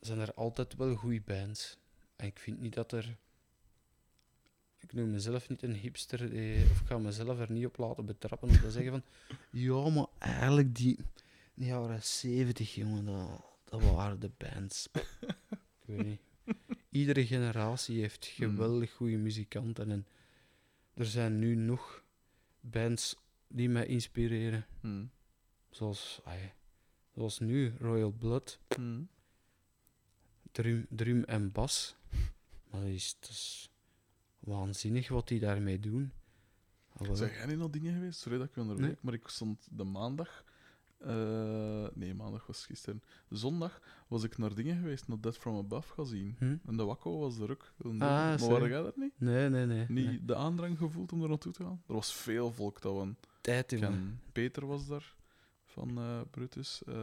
zijn 0.00 0.18
er 0.18 0.34
altijd 0.34 0.74
wel 0.74 0.94
goede 0.94 1.20
bands. 1.20 1.78
En 2.16 2.26
ik 2.26 2.38
vind 2.38 2.60
niet 2.60 2.74
dat 2.74 2.92
er... 2.92 3.16
Ik 4.78 4.92
noem 4.92 5.10
mezelf 5.10 5.48
niet 5.48 5.62
een 5.62 5.74
hipster, 5.74 6.34
eh, 6.34 6.70
of 6.70 6.80
ik 6.80 6.86
ga 6.86 6.98
mezelf 6.98 7.38
er 7.38 7.52
niet 7.52 7.66
op 7.66 7.76
laten 7.76 8.06
betrappen 8.06 8.48
om 8.48 8.60
te 8.60 8.70
zeggen 8.80 8.90
van... 8.90 9.02
Ja, 9.50 9.88
maar 9.88 10.06
eigenlijk 10.18 10.74
die, 10.74 10.98
die 11.54 11.66
jaren 11.66 12.02
70, 12.02 12.74
jongen, 12.74 13.04
dat, 13.04 13.44
dat 13.64 13.82
waren 13.82 14.20
de 14.20 14.30
bands. 14.36 14.88
ik 15.80 15.84
weet 15.84 16.06
niet. 16.06 16.20
Iedere 16.90 17.26
generatie 17.26 18.00
heeft 18.00 18.26
geweldig 18.26 18.92
goede 18.92 19.16
muzikanten. 19.16 19.90
En 19.90 20.06
er 20.94 21.06
zijn 21.06 21.38
nu 21.38 21.54
nog 21.54 22.04
bands 22.60 23.16
die 23.48 23.68
mij 23.68 23.86
inspireren. 23.86 24.66
Hm. 24.80 25.04
Zoals, 25.70 26.20
zoals 27.14 27.38
nu 27.38 27.74
Royal 27.78 28.10
Blood, 28.10 28.58
Hm. 28.68 29.02
drum, 30.52 30.86
drum 30.90 31.24
en 31.24 31.52
bas. 31.52 31.94
Maar 32.70 32.80
dat 32.80 32.90
is, 32.90 33.16
dat 33.20 33.30
is 33.30 33.70
waanzinnig 34.38 35.08
wat 35.08 35.28
die 35.28 35.40
daarmee 35.40 35.80
doen. 35.80 36.12
Wel. 36.92 37.16
Zijn 37.16 37.32
jij 37.32 37.46
niet 37.46 37.58
nog 37.58 37.70
dingen 37.70 37.94
geweest? 37.94 38.20
Sorry 38.20 38.38
dat 38.38 38.48
ik 38.48 38.56
onderbreek, 38.56 38.88
Nee. 38.88 38.98
maar 39.00 39.14
ik 39.14 39.28
stond 39.28 39.66
de 39.70 39.84
maandag... 39.84 40.44
eh, 40.98 41.86
nee, 41.94 42.14
maandag 42.14 42.46
was 42.46 42.66
gisteren. 42.66 43.02
Zondag 43.30 43.80
was 44.12 44.22
ik 44.22 44.38
naar 44.38 44.54
dingen 44.54 44.76
geweest, 44.76 45.08
naar 45.08 45.20
Dead 45.20 45.36
From 45.36 45.56
Above 45.56 45.92
gaan 45.92 46.06
zien. 46.06 46.36
Hm? 46.38 46.56
En 46.66 46.76
de 46.76 46.84
Wakko 46.84 47.18
was 47.18 47.38
er 47.38 47.50
ook. 47.50 47.72
Ah, 47.82 47.92
maar 47.98 48.38
waren 48.38 48.68
jij 48.68 48.82
daar 48.82 48.92
niet? 48.94 49.20
Nee, 49.20 49.48
nee, 49.48 49.66
nee. 49.66 49.86
Niet 49.88 50.06
nee. 50.06 50.24
de 50.24 50.34
aandrang 50.34 50.78
gevoeld 50.78 51.12
om 51.12 51.22
er 51.22 51.28
naartoe 51.28 51.52
te 51.52 51.62
gaan? 51.62 51.82
Er 51.86 51.94
was 51.94 52.14
veel 52.14 52.52
volk 52.52 52.80
dat 52.80 52.94
we... 52.94 53.14
Tijd, 53.40 53.66
ken. 53.66 54.20
Peter 54.32 54.66
was 54.66 54.86
daar, 54.86 55.14
van 55.64 55.98
eh, 55.98 56.20
Brutus. 56.30 56.82
Eh, 56.84 56.94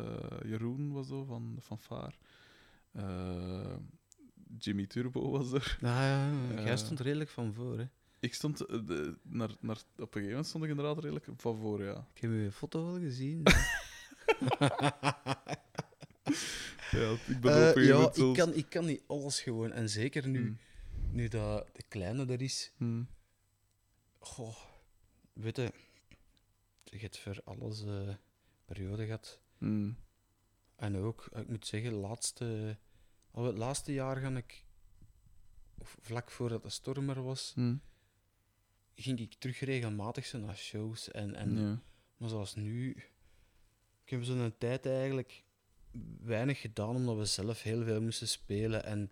Jeroen 0.46 0.92
was 0.92 1.10
er, 1.10 1.26
van 1.26 1.56
de 1.56 1.62
Fanfare. 1.62 2.14
Eh, 2.92 3.76
Jimmy 4.58 4.86
Turbo 4.86 5.30
was 5.30 5.52
er. 5.52 5.78
Ah, 5.82 5.90
ja, 5.90 6.32
jij 6.64 6.78
stond 6.78 7.00
redelijk 7.00 7.30
van 7.30 7.54
voor, 7.54 7.78
hè. 7.78 7.86
Ik 8.20 8.34
stond... 8.34 8.58
de, 8.58 9.18
naar, 9.24 9.56
naar, 9.60 9.78
op 9.78 10.00
een 10.00 10.08
gegeven 10.08 10.28
moment 10.28 10.48
stond 10.48 10.64
ik 10.64 10.70
inderdaad 10.70 11.00
redelijk 11.00 11.28
van 11.36 11.58
voor, 11.58 11.84
ja. 11.84 12.08
Ik 12.14 12.22
heb 12.22 12.32
je 12.32 12.52
foto 12.52 12.86
wel 12.86 13.00
gezien. 13.00 13.44
ja 16.92 17.12
ik 17.28 17.40
ben 17.42 17.52
Eh, 17.54 17.58
een 17.68 17.74
gegeven 17.74 17.98
ja, 17.98 18.08
ik 18.08 18.14
zelfs- 18.16 18.38
kan, 18.38 18.54
ik 18.54 18.70
kan 18.70 18.86
niet 18.86 19.04
alles 19.08 19.42
gewoon. 19.42 19.72
En 19.72 19.90
zeker 19.90 20.28
nu, 20.28 20.40
Hmm. 20.42 20.58
nu 21.12 21.28
dat 21.28 21.68
de 21.76 21.84
kleine 21.88 22.26
er 22.26 22.42
is. 22.42 22.72
Hmm. 22.78 23.08
Goh, 24.20 24.56
weet 25.34 25.56
je, 25.56 25.72
je 26.84 26.98
hebt 26.98 27.18
voor 27.20 27.42
alles 27.44 27.84
eh 27.86 28.14
periode 28.66 29.06
gehad. 29.06 29.42
Hmm. 29.58 29.98
En 30.76 30.96
ook, 30.98 31.30
ik 31.36 31.48
moet 31.48 31.68
zeggen, 31.68 31.94
laatste, 31.94 32.78
al 33.32 33.44
het 33.46 33.58
laatste 33.58 33.94
jaar 33.94 34.18
ga 34.18 34.30
ik, 34.38 34.66
of 35.78 35.98
vlak 36.02 36.32
voordat 36.32 36.64
de 36.64 36.70
storm 36.70 37.10
er 37.10 37.24
was, 37.24 37.52
Hmm. 37.54 37.82
ging 38.96 39.20
ik 39.20 39.34
terug 39.34 39.60
regelmatig 39.60 40.26
zo 40.26 40.38
naar 40.38 40.58
shows. 40.58 41.12
En, 41.12 41.36
en, 41.36 41.58
Ja. 41.58 41.82
Maar 42.18 42.30
zoals 42.30 42.56
nu, 42.56 42.92
ik 44.04 44.10
heb 44.10 44.24
zo'n 44.24 44.56
tijd 44.58 44.86
eigenlijk 44.86 45.44
weinig 46.22 46.62
gedaan, 46.62 46.96
omdat 46.96 47.18
we 47.18 47.26
zelf 47.26 47.62
heel 47.62 47.84
veel 47.84 48.02
moesten 48.02 48.28
spelen. 48.28 48.86
En 48.86 49.10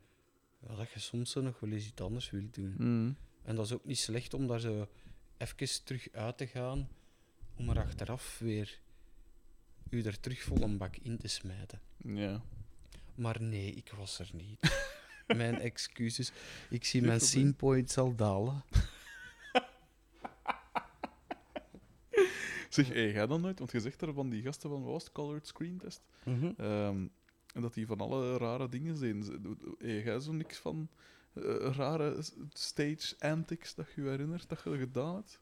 ja, 0.68 0.76
dat 0.76 0.92
je 0.92 1.00
soms 1.00 1.34
nog 1.34 1.60
wel 1.60 1.72
eens 1.72 1.88
iets 1.88 2.02
anders 2.02 2.30
wilt 2.30 2.54
doen. 2.54 2.74
Hmm. 2.78 3.18
En 3.44 3.56
dat 3.56 3.66
is 3.66 3.74
ook 3.74 3.86
niet 3.86 4.00
slecht 4.00 4.34
om 4.34 4.48
daar 4.48 4.60
zo 4.60 4.88
even 5.38 5.84
terug 5.84 6.12
uit 6.12 6.38
te 6.38 6.48
gaan, 6.48 6.90
om 7.56 7.70
er 7.70 7.80
achteraf 7.80 8.40
weer 8.40 8.80
u 9.90 10.02
er 10.02 10.20
terug 10.20 10.42
vol 10.42 10.62
een 10.62 10.78
bak 10.78 10.96
in 10.96 11.18
te 11.18 11.28
smijten. 11.28 11.82
Ja. 12.04 12.42
Maar 13.16 13.42
nee, 13.42 13.72
ik 13.72 13.92
was 13.98 14.20
er 14.20 14.30
niet. 14.34 14.60
mijn 15.28 15.60
excuses. 15.60 16.32
Ik 16.70 16.86
zie 16.86 17.02
mijn 17.02 17.20
scene 17.20 17.54
points 17.54 17.98
al 17.98 18.16
dalen. 18.16 18.64
Zeg, 22.70 22.88
hey, 22.88 23.12
jij 23.12 23.28
dan 23.28 23.42
nooit? 23.42 23.60
Want 23.60 23.72
je 23.72 23.80
zegt 23.80 24.02
er 24.02 24.14
van 24.14 24.30
die 24.30 24.42
gasten 24.42 24.70
van, 24.70 24.84
was 24.84 25.12
Colored 25.12 25.48
Screen 25.48 25.78
Test? 25.78 26.02
Ehm, 26.58 27.08
en 27.54 27.62
dat 27.62 27.74
die 27.74 27.86
van 27.88 28.00
alle 28.00 28.38
rare 28.38 28.70
dingen 28.70 28.98
zijn. 28.98 29.24
Hey, 29.80 30.04
jij 30.04 30.20
zo 30.20 30.32
niks 30.32 30.58
van 30.58 30.90
eh, 31.34 31.44
rare 31.76 32.24
stage 32.50 33.16
antics 33.20 33.76
dat 33.76 33.88
je 33.96 34.02
je 34.02 34.10
herinnert 34.10 34.50
dat 34.50 34.62
je 34.64 34.78
gedaan 34.78 35.16
hebt? 35.16 35.40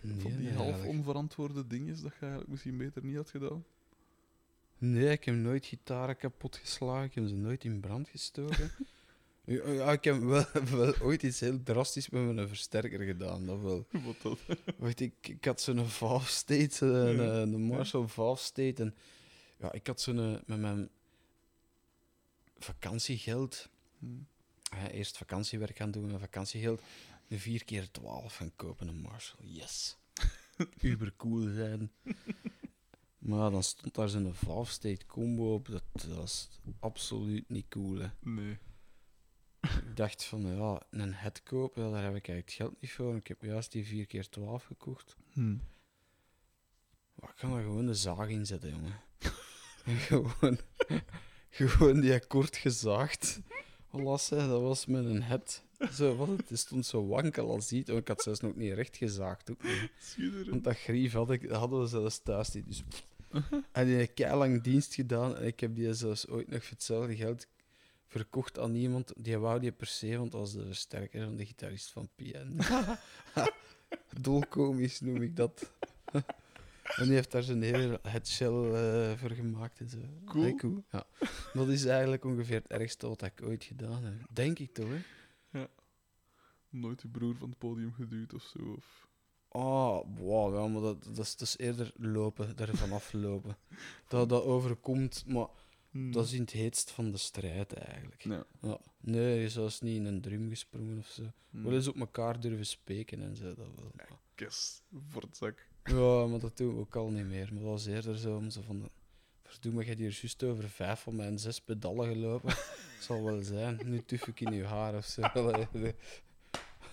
Nee, 0.00 0.20
van 0.20 0.36
die 0.36 0.52
half 0.52 0.84
onverantwoorde 0.84 1.66
dingen 1.66 2.02
dat 2.02 2.12
je 2.12 2.20
eigenlijk 2.20 2.50
misschien 2.50 2.76
beter 2.76 3.04
niet 3.04 3.16
had 3.16 3.30
gedaan? 3.30 3.64
Nee, 4.78 5.10
ik 5.10 5.24
heb 5.24 5.34
nooit 5.34 5.66
gitaren 5.66 6.16
kapot 6.16 6.56
geslagen. 6.56 7.04
Ik 7.04 7.14
heb 7.14 7.26
ze 7.28 7.34
nooit 7.34 7.64
in 7.64 7.80
brand 7.80 8.08
gestoken. 8.08 8.70
ja, 9.44 9.92
ik 9.92 10.04
heb 10.04 10.20
wel, 10.20 10.44
wel 10.70 10.94
ooit 11.00 11.22
iets 11.22 11.40
heel 11.40 11.62
drastisch 11.62 12.08
met 12.08 12.34
mijn 12.34 12.48
versterker 12.48 13.00
gedaan. 13.00 13.46
Dat 13.46 13.60
wel. 13.60 13.86
Wat 14.04 14.16
dat? 14.22 14.38
Weet 14.78 15.00
ik, 15.00 15.14
ik 15.28 15.44
had 15.44 15.60
zo'n 15.60 15.86
Valve 15.88 16.30
State, 16.30 16.86
een, 16.86 17.16
Ja. 17.16 17.40
een 17.40 17.62
Marshall 17.62 18.06
Valve 18.06 18.42
State. 18.44 18.82
En 18.82 18.94
ja, 19.58 19.72
ik 19.72 19.86
had 19.86 20.00
zo'n 20.00 20.18
eh, 20.18 20.40
met 20.46 20.58
mijn 20.58 20.88
vakantiegeld. 22.58 23.68
Hm. 23.98 24.06
hè, 24.76 24.88
eerst 24.88 25.16
vakantiewerk 25.16 25.76
gaan 25.76 25.90
doen 25.90 26.10
en 26.12 26.20
vakantiegeld. 26.20 26.80
Een 27.28 27.38
4 27.38 27.64
keer 27.64 27.90
12 27.90 28.34
gaan 28.36 28.52
kopen, 28.56 28.88
een 28.88 29.00
Marshall. 29.00 29.46
Yes. 29.46 29.96
Uber 30.80 31.12
cool 31.16 31.52
zijn. 31.54 31.92
Maar 33.18 33.50
dan 33.50 33.62
stond 33.62 33.94
daar 33.94 34.08
zo'n 34.08 34.34
Valve 34.34 34.72
State 34.72 35.06
combo 35.06 35.54
op. 35.54 35.68
Dat, 35.68 35.82
dat 35.92 36.06
was 36.06 36.48
absoluut 36.80 37.48
niet 37.48 37.68
cool. 37.68 37.98
Hè. 37.98 38.08
Nee. 38.20 38.58
Ik 39.92 39.98
dacht 39.98 40.24
van 40.24 40.56
ja, 40.56 40.82
een 40.90 41.14
head 41.14 41.42
kopen, 41.42 41.90
daar 41.90 42.02
heb 42.02 42.16
ik 42.16 42.28
eigenlijk 42.28 42.46
het 42.46 42.52
geld 42.52 42.80
niet 42.80 42.92
voor. 42.92 43.16
Ik 43.16 43.26
heb 43.26 43.42
juist 43.42 43.72
die 43.72 43.86
4 43.86 44.06
keer 44.06 44.28
12 44.28 44.64
gekocht. 44.64 45.16
Hm. 45.32 45.56
Maar 47.14 47.30
ik 47.30 47.36
kan 47.36 47.50
daar 47.50 47.62
gewoon 47.62 47.86
de 47.86 47.94
zaag 47.94 48.28
in 48.28 48.46
zetten, 48.46 48.70
jongen. 48.70 49.00
En 49.84 49.96
gewoon, 50.08 50.58
gewoon 51.50 52.00
die 52.00 52.12
akkoord 52.12 52.56
gezaagd. 52.56 53.40
Lassen, 53.90 54.48
dat 54.48 54.60
was 54.60 54.86
met 54.86 55.04
een 55.04 55.22
het. 55.22 55.62
Zo, 55.92 56.16
wat 56.16 56.28
het, 56.28 56.48
het 56.48 56.58
stond 56.58 56.86
zo 56.86 57.06
wankel 57.06 57.50
als 57.50 57.68
ziet. 57.68 57.88
Ik 57.88 58.08
had 58.08 58.22
zelfs 58.22 58.40
nog 58.40 58.56
niet 58.56 58.72
recht 58.74 58.96
gezaagd. 58.96 59.50
Ook 59.50 59.62
niet. 59.62 60.48
Want 60.48 60.64
dat 60.64 60.76
grief 60.76 61.12
had 61.12 61.30
ik, 61.30 61.48
dat 61.48 61.58
hadden 61.58 61.80
we 61.80 61.86
zelfs 61.86 62.22
thuis 62.22 62.52
niet. 62.52 62.66
Dus, 62.66 62.82
en 63.72 63.86
die 63.86 63.94
heeft 63.94 64.18
lang 64.18 64.62
dienst 64.62 64.94
gedaan. 64.94 65.36
En 65.36 65.46
ik 65.46 65.60
heb 65.60 65.74
die 65.74 65.94
zelfs 65.94 66.28
ooit 66.28 66.48
nog 66.48 66.62
voor 66.62 66.70
hetzelfde 66.70 67.16
geld 67.16 67.46
verkocht 68.12 68.58
aan 68.58 68.74
iemand. 68.74 69.12
Die 69.16 69.38
wou 69.38 69.60
die 69.60 69.72
per 69.72 69.86
se, 69.86 70.18
want 70.18 70.32
was 70.32 70.52
de 70.52 70.64
versterker 70.66 71.24
van 71.24 71.36
de 71.36 71.46
gitarist 71.46 71.90
van 71.90 72.08
PN. 72.14 72.60
Dolkomisch 74.28 75.00
noem 75.00 75.22
ik 75.22 75.36
dat. 75.36 75.70
En 76.82 77.04
die 77.04 77.14
heeft 77.14 77.30
daar 77.30 77.42
zijn 77.42 77.62
hele 77.62 78.00
headshell 78.02 78.72
eh 78.72 79.18
voor 79.18 79.30
gemaakt 79.30 79.80
en 79.80 79.88
zo. 79.88 79.98
Cool. 80.24 80.84
Ja. 80.90 81.06
Dat 81.52 81.68
is 81.68 81.84
eigenlijk 81.84 82.24
ongeveer 82.24 82.54
het 82.54 82.66
ergste 82.66 83.08
wat 83.08 83.22
ik 83.22 83.42
ooit 83.42 83.64
gedaan 83.64 84.04
heb. 84.04 84.14
Denk 84.32 84.58
ik 84.58 84.72
toch, 84.74 84.88
hè? 85.50 85.66
Nooit 86.68 87.02
je 87.02 87.08
broer 87.08 87.36
van 87.36 87.48
het 87.48 87.58
podium 87.58 87.92
geduwd 87.92 88.34
of 88.34 88.42
zo. 88.42 88.58
Of... 88.76 89.08
Oh, 89.48 90.18
wow, 90.18 90.54
ja, 90.54 90.66
maar 90.66 90.82
dat, 90.82 91.04
dat, 91.04 91.18
is, 91.18 91.36
dat 91.36 91.48
is 91.48 91.58
eerder 91.58 91.92
lopen, 91.96 92.58
er 92.58 92.76
vanaf 92.76 93.12
lopen. 93.12 93.56
Dat 94.08 94.28
dat 94.28 94.42
overkomt, 94.42 95.24
maar 95.26 95.46
Hm. 95.92 96.10
dat 96.10 96.24
is 96.24 96.32
in 96.32 96.40
het 96.40 96.50
heetst 96.50 96.90
van 96.90 97.10
de 97.10 97.18
strijd 97.18 97.72
eigenlijk. 97.72 98.22
Ja. 98.22 98.44
Ja. 98.60 98.78
Nee, 99.00 99.40
je 99.40 99.48
zou 99.48 99.64
eens 99.64 99.80
niet 99.80 99.96
in 99.96 100.04
een 100.04 100.20
drum 100.20 100.48
gesprongen 100.48 100.98
of 100.98 101.06
zo. 101.06 101.22
Hm. 101.50 101.62
Wel 101.62 101.72
eens 101.72 101.88
op 101.88 101.96
elkaar 102.00 102.40
durven 102.40 102.66
spreken 102.66 103.22
en 103.22 103.36
zo, 103.36 103.44
dat 103.44 103.56
wel. 103.56 104.18
voor 105.08 105.22
het 105.22 105.36
zak. 105.36 105.66
Ja, 105.84 106.26
maar 106.26 106.38
dat 106.38 106.56
doen 106.56 106.74
we 106.74 106.80
ook 106.80 106.96
al 106.96 107.10
niet 107.10 107.26
meer. 107.26 107.48
Maar 107.52 107.62
dat 107.62 107.70
was 107.70 107.86
eerder 107.86 108.18
zo 108.18 108.36
om 108.36 108.50
zo 108.50 108.62
van... 108.62 108.90
Verdoe, 109.42 109.72
maar 109.72 109.82
je 109.82 109.88
hebt 109.88 110.00
hier 110.00 110.18
juist 110.20 110.42
over 110.42 110.68
vijf 110.68 111.00
van 111.00 111.16
mijn 111.16 111.38
zes 111.38 111.60
pedalen 111.60 112.08
gelopen. 112.12 112.54
Zal 113.00 113.22
wel 113.22 113.42
zijn. 113.42 113.80
Nu 113.84 114.02
tuf 114.04 114.26
ik 114.26 114.40
in 114.40 114.52
je 114.52 114.64
haar 114.64 114.96
of 114.96 115.04
zo. 115.04 115.22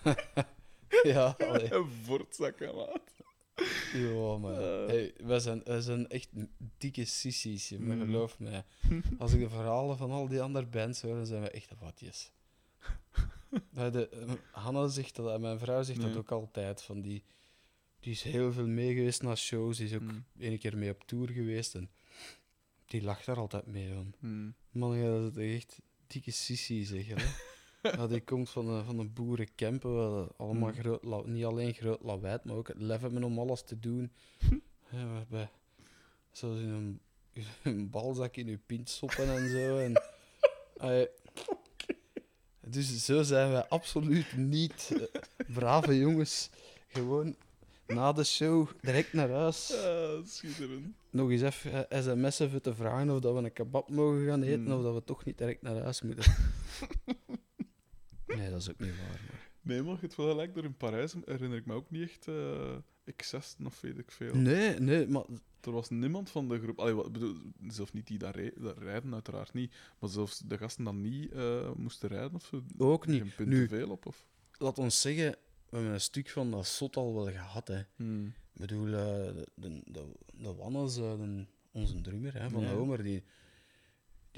Ja, 1.03 1.35
allee. 1.37 1.69
voor 2.03 2.19
het 2.19 2.35
zak, 2.35 2.59
hè, 2.59 2.73
maat. 2.73 3.01
Ja, 3.93 4.37
maar 4.37 4.53
Eh. 4.61 4.87
hey, 4.87 5.13
wij, 5.23 5.39
zijn, 5.39 5.61
wij 5.63 5.81
zijn 5.81 6.07
echt 6.09 6.29
dikke 6.77 7.05
sissies, 7.05 7.69
jongen, 7.69 7.97
Mm. 7.97 8.05
geloof 8.05 8.39
mij. 8.39 8.63
Als 9.19 9.33
ik 9.33 9.39
de 9.39 9.49
verhalen 9.49 9.97
van 9.97 10.11
al 10.11 10.27
die 10.27 10.41
andere 10.41 10.65
bands 10.65 11.01
hoor, 11.01 11.15
dan 11.15 11.25
zijn 11.25 11.41
we 11.41 11.49
echt 11.49 11.71
watjes. 11.79 12.31
Eh, 13.73 14.01
Hanna 14.51 14.87
zegt 14.87 15.15
dat, 15.15 15.33
en 15.33 15.41
mijn 15.41 15.59
vrouw 15.59 15.83
zegt 15.83 16.01
dat 16.01 16.15
ook 16.15 16.31
altijd. 16.31 16.81
Van 16.81 17.01
die, 17.01 17.23
die 17.99 18.11
is 18.11 18.21
heel 18.23 18.51
veel 18.53 18.67
mee 18.67 18.93
geweest 18.93 19.21
naar 19.21 19.37
shows, 19.37 19.77
die 19.77 19.85
is 19.87 19.93
ook 19.93 20.01
Mm. 20.01 20.25
ene 20.37 20.57
keer 20.57 20.77
mee 20.77 20.89
op 20.91 21.03
tour 21.03 21.29
geweest. 21.29 21.75
En 21.75 21.89
die 22.85 23.01
lacht 23.03 23.25
daar 23.25 23.37
altijd 23.37 23.65
mee 23.65 23.93
van. 23.93 24.13
Hm. 24.19 24.49
Man, 24.79 24.97
ja, 24.97 25.09
dat 25.21 25.37
is 25.37 25.55
echt 25.55 25.79
dikke 26.07 26.31
sissie, 26.31 26.85
zeg 26.85 27.07
hè. 27.07 27.15
Ja, 27.81 28.07
die 28.07 28.21
komt 28.21 28.49
van 28.49 28.67
een, 28.69 28.85
van 28.85 28.99
een 28.99 29.13
boerencampen, 29.13 30.27
allemaal 30.37 30.69
Mm. 30.69 30.75
groot, 30.75 31.03
la- 31.03 31.21
niet 31.25 31.45
alleen 31.45 31.73
groot 31.73 32.01
lawaai, 32.03 32.37
maar 32.43 32.55
ook 32.55 32.67
het 32.67 32.81
lef 32.81 33.01
hebben 33.01 33.23
om 33.23 33.39
alles 33.39 33.61
te 33.61 33.79
doen. 33.79 34.11
Ja, 34.91 35.05
waarbij, 35.11 35.49
zoals 36.31 36.59
in 36.59 36.69
een, 36.69 36.99
een 37.63 37.89
balzak 37.89 38.35
in 38.35 38.47
je 38.47 38.57
pint 38.65 38.89
stoppen 38.89 39.27
en 39.37 39.49
zo. 39.49 39.77
En, 39.77 40.01
dus 42.73 43.05
zo 43.05 43.21
zijn 43.23 43.51
wij 43.51 43.67
absoluut 43.67 44.37
niet 44.37 44.91
eh, 44.93 45.21
brave 45.53 45.97
jongens. 45.97 46.49
Gewoon 46.87 47.35
na 47.87 48.11
de 48.13 48.23
show 48.23 48.67
direct 48.81 49.13
naar 49.13 49.29
huis. 49.29 49.73
Ah, 49.75 50.25
schitterend. 50.25 50.95
Nog 51.09 51.29
eens 51.31 51.41
even 51.41 51.89
eh, 51.89 52.01
sms'en 52.01 52.49
voor 52.49 52.61
te 52.61 52.73
vragen 52.75 53.09
of 53.09 53.19
dat 53.19 53.33
we 53.33 53.39
een 53.39 53.53
kebab 53.53 53.89
mogen 53.89 54.25
gaan 54.25 54.41
eten 54.43 54.63
Hmm. 54.65 54.73
of 54.73 54.81
dat 54.83 54.93
we 54.93 55.03
toch 55.03 55.25
niet 55.25 55.37
direct 55.37 55.61
naar 55.61 55.81
huis 55.81 56.01
moeten. 56.01 56.33
nee, 58.39 58.49
dat 58.49 58.61
is 58.61 58.69
ook 58.69 58.79
niet 58.79 58.97
waar. 58.97 59.07
Maar... 59.29 59.47
Nee, 59.61 59.81
maar 59.83 59.93
je 59.93 59.99
hebt 59.99 60.15
wel 60.15 60.29
gelijk, 60.29 60.53
door 60.53 60.63
in 60.63 60.77
Parijs 60.77 61.13
herinner 61.25 61.57
ik 61.57 61.65
me 61.65 61.73
ook 61.73 61.89
niet 61.91 62.01
echt 62.09 62.27
eh 62.27 62.75
excessen 63.03 63.65
of 63.65 63.81
weet 63.81 63.97
ik 63.97 64.11
veel. 64.11 64.35
Nee, 64.35 64.79
nee, 64.79 65.07
maar 65.07 65.23
Er 65.61 65.71
was 65.71 65.89
niemand 65.89 66.29
van 66.29 66.47
de 66.49 66.59
groep, 66.59 66.79
allee, 66.79 66.93
wat, 66.93 67.11
bedoel, 67.11 67.37
zelfs 67.67 67.91
niet 67.91 68.07
die 68.07 68.17
daar, 68.17 68.35
rij- 68.35 68.53
daar 68.57 68.77
rijden, 68.77 69.13
uiteraard 69.13 69.53
niet, 69.53 69.73
maar 69.99 70.09
zelfs 70.09 70.39
de 70.39 70.57
gasten 70.57 70.83
dan 70.83 71.01
niet 71.01 71.31
eh, 71.31 71.71
moesten 71.73 72.09
rijden 72.09 72.35
of 72.35 72.45
zo. 72.45 72.63
ook 72.77 73.07
niet. 73.07 73.21
Geen 73.21 73.31
punt 73.35 73.49
Nu- 73.49 73.67
te 73.67 73.75
veel 73.75 73.89
op, 73.89 74.05
of? 74.05 74.27
Laat 74.57 74.77
ons 74.77 75.01
zeggen, 75.01 75.31
we 75.69 75.75
hebben 75.75 75.93
een 75.93 76.01
stuk 76.01 76.29
van 76.29 76.51
dat 76.51 76.67
zot 76.67 76.95
al 76.95 77.13
wel 77.15 77.25
gehad. 77.31 77.67
Hè. 77.67 77.81
Hm. 77.95 78.25
Ik 78.25 78.31
bedoel, 78.53 78.85
eh, 78.85 78.93
de, 79.35 79.47
de, 79.55 79.81
de, 79.85 80.05
de 80.33 80.53
Wannes, 80.53 80.93
de- 80.95 81.45
onze 81.71 82.01
drummer 82.01 82.41
hè, 82.41 82.49
van 82.49 82.61
Ja. 82.61 82.71
Homer, 82.73 83.03
die, 83.03 83.23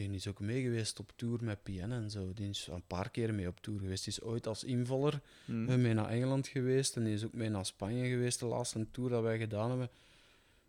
die 0.07 0.17
is 0.17 0.27
ook 0.27 0.39
mee 0.39 0.61
geweest 0.61 0.99
op 0.99 1.11
tour 1.15 1.43
met 1.43 1.63
PN 1.63 1.91
en 1.91 2.09
zo. 2.09 2.33
Die 2.33 2.49
is 2.49 2.67
een 2.71 2.87
paar 2.87 3.09
keer 3.09 3.33
mee 3.33 3.47
op 3.47 3.59
tour 3.61 3.79
geweest. 3.79 4.03
Die 4.03 4.13
is 4.13 4.21
ooit 4.21 4.47
als 4.47 4.63
invaller 4.63 5.21
Hm. 5.45 5.69
eh, 5.69 5.75
mee 5.77 5.93
naar 5.93 6.09
Engeland 6.09 6.47
geweest 6.47 6.95
en 6.95 7.03
die 7.03 7.13
is 7.13 7.23
ook 7.25 7.33
mee 7.33 7.49
naar 7.49 7.65
Spanje 7.65 8.09
geweest, 8.09 8.39
de 8.39 8.45
laatste 8.45 8.87
tour 8.91 9.09
dat 9.09 9.21
wij 9.23 9.37
gedaan 9.37 9.69
hebben. 9.69 9.89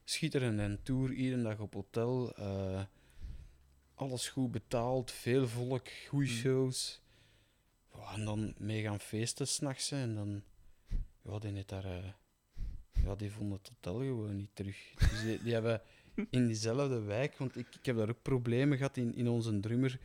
Schitterend 0.05 0.59
en 0.59 0.81
tour, 0.83 1.13
iedere 1.13 1.43
dag 1.43 1.59
op 1.59 1.75
hotel. 1.75 2.33
eh, 2.37 2.83
alles 3.95 4.29
goed 4.29 4.51
betaald, 4.53 5.11
veel 5.11 5.49
volk, 5.49 5.89
goede 6.09 6.27
Mm. 6.27 6.33
shows. 6.33 7.01
Ja, 7.95 8.13
en 8.15 8.25
dan 8.25 8.55
mee 8.59 8.83
gaan 8.83 9.01
feesten 9.01 9.49
s'nachts 9.49 9.91
en 9.91 10.15
dan... 10.15 10.43
Ja, 11.23 11.39
die, 11.39 11.53
heeft 11.53 11.69
daar, 11.69 11.85
eh, 11.85 12.05
ja, 13.05 13.15
die 13.15 13.31
vonden 13.31 13.59
het 13.59 13.69
hotel 13.69 13.99
gewoon 13.99 14.37
niet 14.37 14.51
terug. 14.55 14.77
Dus 14.99 15.21
die, 15.23 15.43
die 15.43 15.53
hebben 15.53 15.81
in 16.31 16.47
diezelfde 16.47 17.01
wijk, 17.01 17.37
want 17.37 17.57
ik, 17.57 17.67
ik 17.75 17.87
heb 17.87 17.97
daar 17.97 18.09
ook 18.09 18.23
problemen 18.23 18.77
gehad 18.77 18.97
in, 18.97 19.15
in 19.15 19.29
onze 19.29 19.61
drummer. 19.61 19.99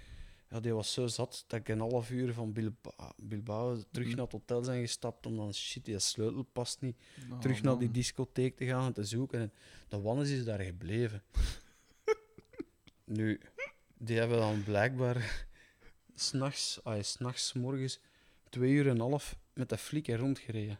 Ja, 0.49 0.59
die 0.59 0.73
was 0.73 0.93
zo 0.93 1.07
zat 1.07 1.43
dat 1.47 1.59
ik 1.59 1.69
een 1.69 1.79
half 1.79 2.09
uur 2.11 2.33
van 2.33 2.53
Bilbao, 2.53 3.11
Bilbao 3.23 3.81
terug 3.91 4.07
Mm. 4.07 4.15
naar 4.15 4.23
het 4.23 4.31
hotel 4.33 4.63
zijn 4.63 4.81
gestapt 4.81 5.25
om 5.25 5.35
dan 5.37 5.53
shit, 5.53 5.85
die 5.85 5.99
sleutel 5.99 6.43
past 6.43 6.81
niet 6.81 6.97
Oh, 7.31 7.39
terug 7.39 7.61
naar 7.61 7.77
die 7.77 7.91
discotheek 7.91 8.57
te 8.57 8.65
gaan 8.65 8.85
en 8.85 8.93
te 8.93 9.03
zoeken. 9.03 9.39
En 9.39 9.51
de 9.87 10.01
Wannes 10.01 10.29
is 10.29 10.45
daar 10.45 10.59
gebleven. 10.61 11.23
nu, 13.17 13.39
die 13.97 14.17
hebben 14.17 14.37
dan 14.37 14.63
blijkbaar 14.63 15.47
s'nachts, 16.15 16.79
ah, 16.83 17.01
s'nachts, 17.03 17.53
morgens, 17.53 17.99
twee 18.49 18.71
uur 18.71 18.85
en 18.85 18.91
een 18.91 18.99
half 18.99 19.37
met 19.53 19.69
de 19.69 19.77
flikken 19.77 20.17
rondgereden. 20.17 20.79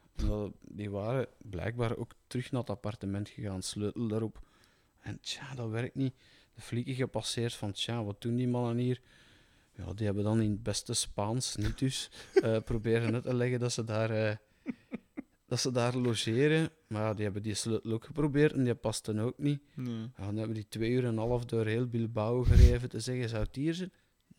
Die 0.61 0.89
waren 0.89 1.27
blijkbaar 1.37 1.97
ook 1.97 2.11
terug 2.27 2.51
naar 2.51 2.61
het 2.61 2.69
appartement 2.69 3.29
gegaan, 3.29 3.61
sleutel 3.61 4.07
daarop. 4.07 4.45
En 5.07 5.19
tja, 5.21 5.55
dat 5.55 5.69
werkt 5.69 5.95
niet. 5.95 6.13
De 6.53 6.61
flikken 6.61 6.95
gepasseerd 6.95 7.53
van, 7.53 7.71
tja, 7.71 8.03
wat 8.03 8.21
doen 8.21 8.35
die 8.35 8.47
mannen 8.47 8.77
hier? 8.77 9.01
Ja, 9.75 9.93
die 9.93 10.05
hebben 10.05 10.23
dan 10.23 10.41
in 10.41 10.51
het 10.51 10.63
beste 10.63 10.93
Spaans, 10.93 11.55
niet 11.55 11.79
dus, 11.79 12.09
eh, 12.33 12.57
proberen 12.65 13.13
uit 13.13 13.23
te 13.23 13.35
leggen 13.35 13.59
dat 13.59 13.71
ze 13.71 13.83
daar... 13.83 14.09
eh, 14.09 14.35
dat 15.47 15.59
ze 15.59 15.71
daar 15.71 15.95
logeren. 15.95 16.69
Maar 16.87 17.01
ja, 17.01 17.13
die 17.13 17.23
hebben 17.23 17.43
die 17.43 17.53
sleutel 17.53 17.91
ook 17.91 18.05
geprobeerd 18.05 18.53
en 18.53 18.63
die 18.63 18.75
past 18.75 19.05
dan 19.05 19.21
ook 19.21 19.37
niet. 19.37 19.61
Nee. 19.75 20.11
Ja, 20.17 20.25
dan 20.25 20.35
hebben 20.35 20.55
die 20.55 20.67
twee 20.67 20.91
uur 20.91 21.03
en 21.03 21.09
een 21.09 21.17
half 21.17 21.45
door 21.45 21.65
heel 21.65 21.87
Bilbao 21.87 22.43
gereden 22.43 22.89
te 22.89 22.99
zeggen, 22.99 23.29
zou 23.29 23.43
het 23.43 23.55
hier 23.55 23.73
zijn? 23.73 23.91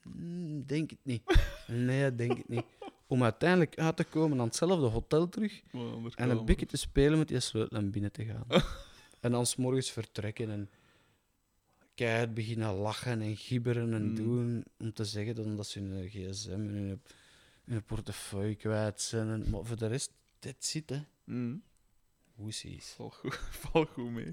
Mm, 0.03 0.67
denk 0.67 0.91
het 0.91 0.99
niet. 1.03 1.23
Nee, 1.67 2.15
denk 2.15 2.37
het 2.37 2.49
niet. 2.49 2.65
Om 3.07 3.23
uiteindelijk 3.23 3.79
uit 3.79 3.97
te 3.97 4.05
komen 4.05 4.41
aan 4.41 4.47
hetzelfde 4.47 4.87
hotel 4.87 5.29
terug 5.29 5.63
en 6.15 6.31
een 6.31 6.45
beetje 6.45 6.67
te 6.67 6.77
spelen 6.77 7.19
met 7.19 7.29
die 7.29 7.41
sleutel 7.41 7.79
en 7.79 7.91
binnen 7.91 8.13
te 8.13 8.25
gaan. 8.25 8.45
en 9.21 9.31
dan 9.31 9.47
's 9.47 9.57
morgens 9.57 9.91
vertrekken 9.91 10.51
en 10.51 10.71
keihard 11.95 12.35
beginnen 12.35 12.75
lachen 12.75 13.21
en 13.21 13.37
gibberen 13.37 13.93
en 13.93 14.09
Mm. 14.09 14.15
doen 14.15 14.65
om 14.79 14.93
te 14.93 15.05
zeggen 15.05 15.35
dan 15.35 15.57
dat 15.57 15.67
ze 15.67 15.81
hun 15.81 16.09
gsm 16.09 16.51
en 16.51 16.61
hun, 16.75 17.03
hun 17.65 17.83
portefeuille 17.85 18.55
kwijt 18.55 19.01
zijn. 19.01 19.29
En, 19.29 19.51
maar 19.51 19.65
voor 19.65 19.77
de 19.77 19.87
rest, 19.87 20.13
dit 20.39 20.65
zit, 20.65 20.91
hè. 20.91 21.01
Mm. 21.25 21.63
Woesies. 22.35 22.91
Val 22.91 23.11
goed, 23.11 23.35
val 23.63 23.85
goed 23.85 24.11
mee. 24.11 24.33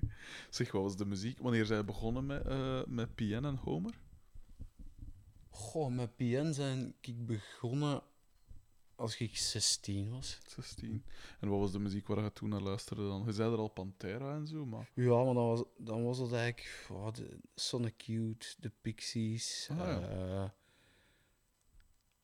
Zeg, 0.50 0.72
wat 0.72 0.82
was 0.82 0.98
de 0.98 1.06
muziek? 1.06 1.40
Wanneer 1.40 1.66
zij 1.66 1.86
begonnen 1.86 2.26
met, 2.26 2.46
eh 2.48 2.84
met 2.88 3.16
PN 3.16 3.44
en 3.46 3.56
Homer? 3.56 3.94
Goh, 5.50 5.96
met 5.96 6.16
PN 6.16 6.52
zijn 6.54 6.94
ik 7.02 7.26
begonnen 7.26 8.02
als 8.96 9.20
ik 9.20 9.38
16 9.38 10.10
was. 10.10 10.40
16. 10.48 11.06
En 11.40 11.50
wat 11.50 11.60
was 11.60 11.72
de 11.72 11.80
muziek 11.80 12.08
waar 12.08 12.24
je 12.24 12.32
toen 12.34 12.50
naar 12.50 12.62
luisterde 12.62 13.08
dan? 13.08 13.24
Je 13.26 13.32
zei 13.32 13.52
er 13.52 13.58
al 13.58 13.68
Pantera 13.68 14.36
en 14.36 14.48
zo, 14.48 14.66
maar... 14.66 14.90
Ja, 14.94 15.24
maar 15.24 15.34
dan 15.34 15.48
was, 15.48 15.64
dan 15.78 16.04
was 16.04 16.18
het 16.18 16.32
eigenlijk 16.34 16.88
oh, 16.92 17.14
de 17.14 17.38
Sonic 17.56 18.02
Youth, 18.02 18.56
de 18.60 18.72
Pixies. 18.82 19.68
Ah, 19.72 19.78
ja. 19.78 20.00
eh, 20.10 20.50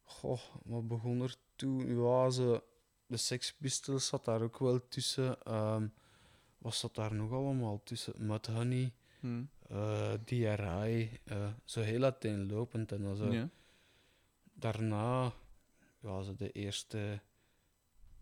goh, 0.04 0.42
wat 0.64 0.88
begon 0.88 1.22
er 1.22 1.36
toen? 1.56 2.02
Ja, 2.02 2.30
ze, 2.30 2.64
de 3.06 3.18
Sex 3.18 3.54
Pistols 3.54 4.08
zat 4.08 4.26
daar 4.26 4.42
ook 4.42 4.60
wel 4.60 4.88
tussen. 4.88 5.44
Ehm, 5.44 5.88
wat 6.58 6.76
zat 6.76 6.96
daar 6.96 7.14
nog 7.14 7.32
allemaal 7.32 7.84
tussen? 7.84 8.26
Mudhoney, 8.26 8.94
Hm. 9.20 9.44
eh 9.68 10.14
DRI, 10.26 11.20
eh, 11.24 11.48
zo 11.66 11.82
heel 11.82 12.04
uiteenlopend. 12.04 12.92
En 12.92 13.02
dan 13.02 13.16
zo. 13.16 13.32
Ja. 13.32 13.50
Daarna, 14.54 15.34
ja, 16.02 16.22
zo 16.22 16.36
de 16.36 16.52
eerste, 16.52 17.20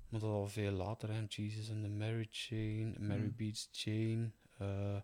maar 0.10 0.20
dat 0.20 0.30
al 0.30 0.48
veel 0.48 0.72
later, 0.72 1.10
hè, 1.14 1.26
Jesus 1.28 1.70
and 1.70 1.84
the 1.84 1.90
Mary 1.90 2.28
Chain, 2.32 2.96
Mary 3.00 3.22
Mm. 3.22 3.36
Beats 3.36 3.70
Chain, 3.72 4.34
eh, 4.58 5.02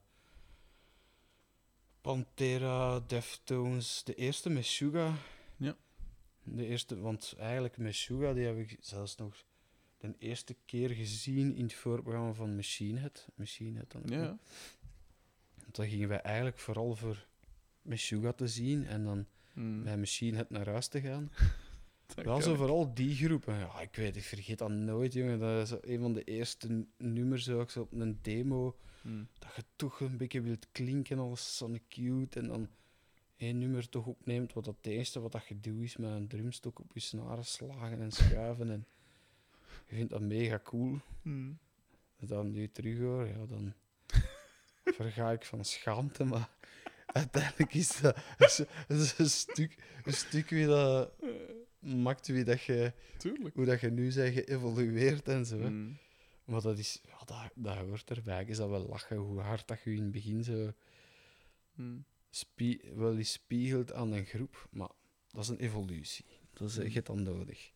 Pantera, 2.01 2.99
Deftones, 2.99 4.03
de 4.03 4.15
eerste 4.15 4.49
Meshuga. 4.49 5.13
Ja. 5.57 5.75
De 6.43 6.65
eerste, 6.65 6.99
want 6.99 7.35
eigenlijk 7.37 7.77
Meshuga, 7.77 8.33
die 8.33 8.45
heb 8.45 8.57
ik 8.57 8.77
zelfs 8.79 9.15
nog 9.15 9.43
de 9.97 10.15
eerste 10.17 10.55
keer 10.65 10.89
gezien 10.89 11.55
in 11.55 11.63
het 11.63 11.73
voorprogramma 11.73 12.33
van 12.33 12.55
Machine 12.55 12.99
Head. 12.99 13.27
Machine 13.35 13.77
Head 13.77 13.91
dan. 13.91 14.03
ook. 14.03 14.09
Ja. 14.09 14.37
Want 15.61 15.75
dan 15.75 15.87
gingen 15.87 16.07
wij 16.07 16.21
eigenlijk 16.21 16.59
vooral 16.59 16.95
voor 16.95 17.27
Meshuga 17.81 18.31
te 18.31 18.47
zien 18.47 18.85
en 18.85 19.03
dan 19.03 19.25
bij 19.83 19.97
Machine 19.97 20.35
Head 20.35 20.49
naar 20.49 20.67
huis 20.69 20.87
te 20.87 21.01
gaan. 21.01 21.31
Dat 22.05 22.45
ik. 22.47 22.55
vooral 22.55 22.93
die 22.93 23.15
groepen. 23.15 23.57
Ja, 23.57 23.79
ik 23.79 23.95
weet, 23.95 24.15
ik 24.15 24.23
vergeet 24.23 24.57
dat 24.57 24.69
nooit, 24.69 25.13
jongen. 25.13 25.39
Dat 25.39 25.71
is 25.71 25.91
een 25.91 25.99
van 25.99 26.13
de 26.13 26.23
eerste 26.23 26.85
nummers 26.97 27.49
ook 27.49 27.71
zo 27.71 27.81
op 27.81 27.91
een 27.91 28.19
demo. 28.21 28.77
Hm. 29.01 29.23
Dat 29.39 29.55
je 29.55 29.63
toch 29.75 29.99
een 29.99 30.17
beetje 30.17 30.41
wilt 30.41 30.67
klinken 30.71 31.19
als 31.19 31.57
Sonic 31.57 31.93
Youth. 31.93 32.35
En 32.35 32.47
dan 32.47 32.69
één 33.37 33.57
nummer 33.57 33.89
toch 33.89 34.05
opneemt. 34.05 34.53
Wat 34.53 34.65
dat 34.65 34.75
het 34.75 34.85
eerste 34.85 35.19
wat 35.19 35.31
dat 35.31 35.47
je 35.47 35.59
doet 35.59 35.83
is 35.83 35.97
met 35.97 36.11
een 36.11 36.27
drumstok 36.27 36.79
op 36.79 36.91
je 36.93 36.99
snaren 36.99 37.45
slagen 37.45 38.01
en 38.01 38.11
schuiven. 38.11 38.69
En 38.69 38.85
je 39.87 39.95
vindt 39.95 40.11
dat 40.11 40.21
mega 40.21 40.59
cool. 40.63 40.99
Hm. 41.21 41.49
Ik 42.19 42.27
dat 42.27 42.45
nu 42.45 42.69
terug 42.69 42.97
hoor, 42.97 43.27
ja, 43.27 43.45
dan 43.45 43.73
verga 44.95 45.31
ik 45.31 45.45
van 45.45 45.65
schaamte. 45.65 46.23
Maar 46.23 46.49
uiteindelijk 47.05 47.73
is 47.73 47.99
dat, 48.01 48.17
is, 48.37 48.63
is 48.87 49.17
een, 49.17 49.29
stuk, 49.29 49.75
een 50.03 50.13
stuk 50.13 50.49
wie 50.49 50.65
dat 50.65 51.11
maakt 51.85 52.27
wie 52.27 52.43
dat 52.43 52.61
je 52.63 52.93
Tuurlijk. 53.17 53.55
hoe 53.55 53.65
dat 53.65 53.79
je 53.81 53.89
nu 53.91 54.13
bent 54.13 54.33
geëvolueerd 54.33 55.27
en 55.27 55.45
zo. 55.45 55.57
Hm. 55.59 55.91
Maar 56.45 56.61
dat 56.61 56.77
is, 56.77 57.01
ja, 57.03 57.17
dat, 57.25 57.51
dat 57.55 57.75
hoort 57.77 58.09
erbij. 58.09 58.45
Is 58.45 58.57
dat 58.57 58.69
wel 58.69 58.87
lachen 58.87 59.17
hoe 59.17 59.39
hard 59.39 59.67
dat 59.67 59.81
je 59.83 59.93
in 59.93 60.01
het 60.01 60.11
begin 60.11 60.43
zo 60.43 60.71
spie 62.29 62.81
wel 62.95 63.17
eens 63.17 63.31
spiegelt 63.31 63.93
aan 63.93 64.11
een 64.11 64.25
groep. 64.25 64.67
Maar 64.71 64.89
dat 65.31 65.43
is 65.43 65.49
een 65.49 65.57
evolutie. 65.59 66.25
Dat 66.53 66.69
is 66.69 66.77
Mm. 66.77 66.83
echt 66.85 67.05
dan 67.05 67.23
nodig. 67.23 67.71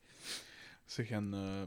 Zeg, 0.85 1.09
en 1.09 1.33
eh, 1.33 1.61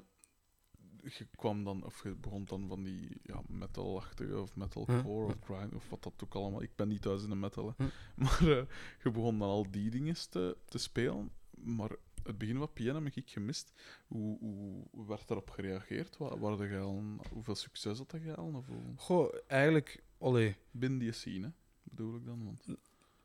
je 1.19 1.27
kwam 1.37 1.65
dan, 1.65 1.85
of 1.85 2.03
je 2.03 2.15
begon 2.15 2.45
dan 2.45 2.69
van 2.69 2.83
die 2.83 3.09
ja, 3.23 3.43
metalachtige 3.49 4.41
of 4.41 4.57
metalcore 4.57 5.27
Huh? 5.27 5.37
of 5.41 5.45
grind 5.45 5.75
of 5.75 5.89
wat 5.91 6.03
dat 6.03 6.13
ook 6.25 6.35
allemaal. 6.35 6.63
Ik 6.63 6.77
ben 6.77 6.89
niet 6.89 7.03
thuis 7.03 7.23
in 7.23 7.29
de 7.29 7.35
metal, 7.35 7.75
hè. 7.77 7.85
Huh? 7.85 7.93
maar 8.15 8.41
eh, 8.59 8.65
je 9.03 9.11
begon 9.11 9.39
dan 9.39 9.49
al 9.49 9.71
die 9.71 9.91
dingen 9.91 10.31
te, 10.31 10.57
te 10.65 10.79
spelen. 10.79 11.31
Maar 11.51 11.91
het 12.23 12.39
begin 12.39 12.57
van 12.57 12.73
piano 12.73 13.03
heb 13.03 13.15
ik 13.15 13.31
gemist. 13.31 13.73
Hoe, 14.07 14.39
hoe, 14.39 15.07
werd 15.07 15.29
daarop 15.29 15.51
gereageerd? 15.51 16.17
Wat, 16.17 16.39
waren 16.39 16.81
al, 16.83 17.03
hoeveel 17.33 17.55
succes 17.55 17.99
had 17.99 18.15
jij 18.23 18.35
al? 18.35 18.53
Of 18.55 18.67
Goh, 18.97 19.35
eigenlijk, 19.47 20.03
allee, 20.19 20.57
binnen 20.71 20.99
die 20.99 21.13
scene, 21.13 21.53
bedoel 21.83 22.17
ik 22.17 22.25
dan? 22.25 22.45
Want 22.45 22.67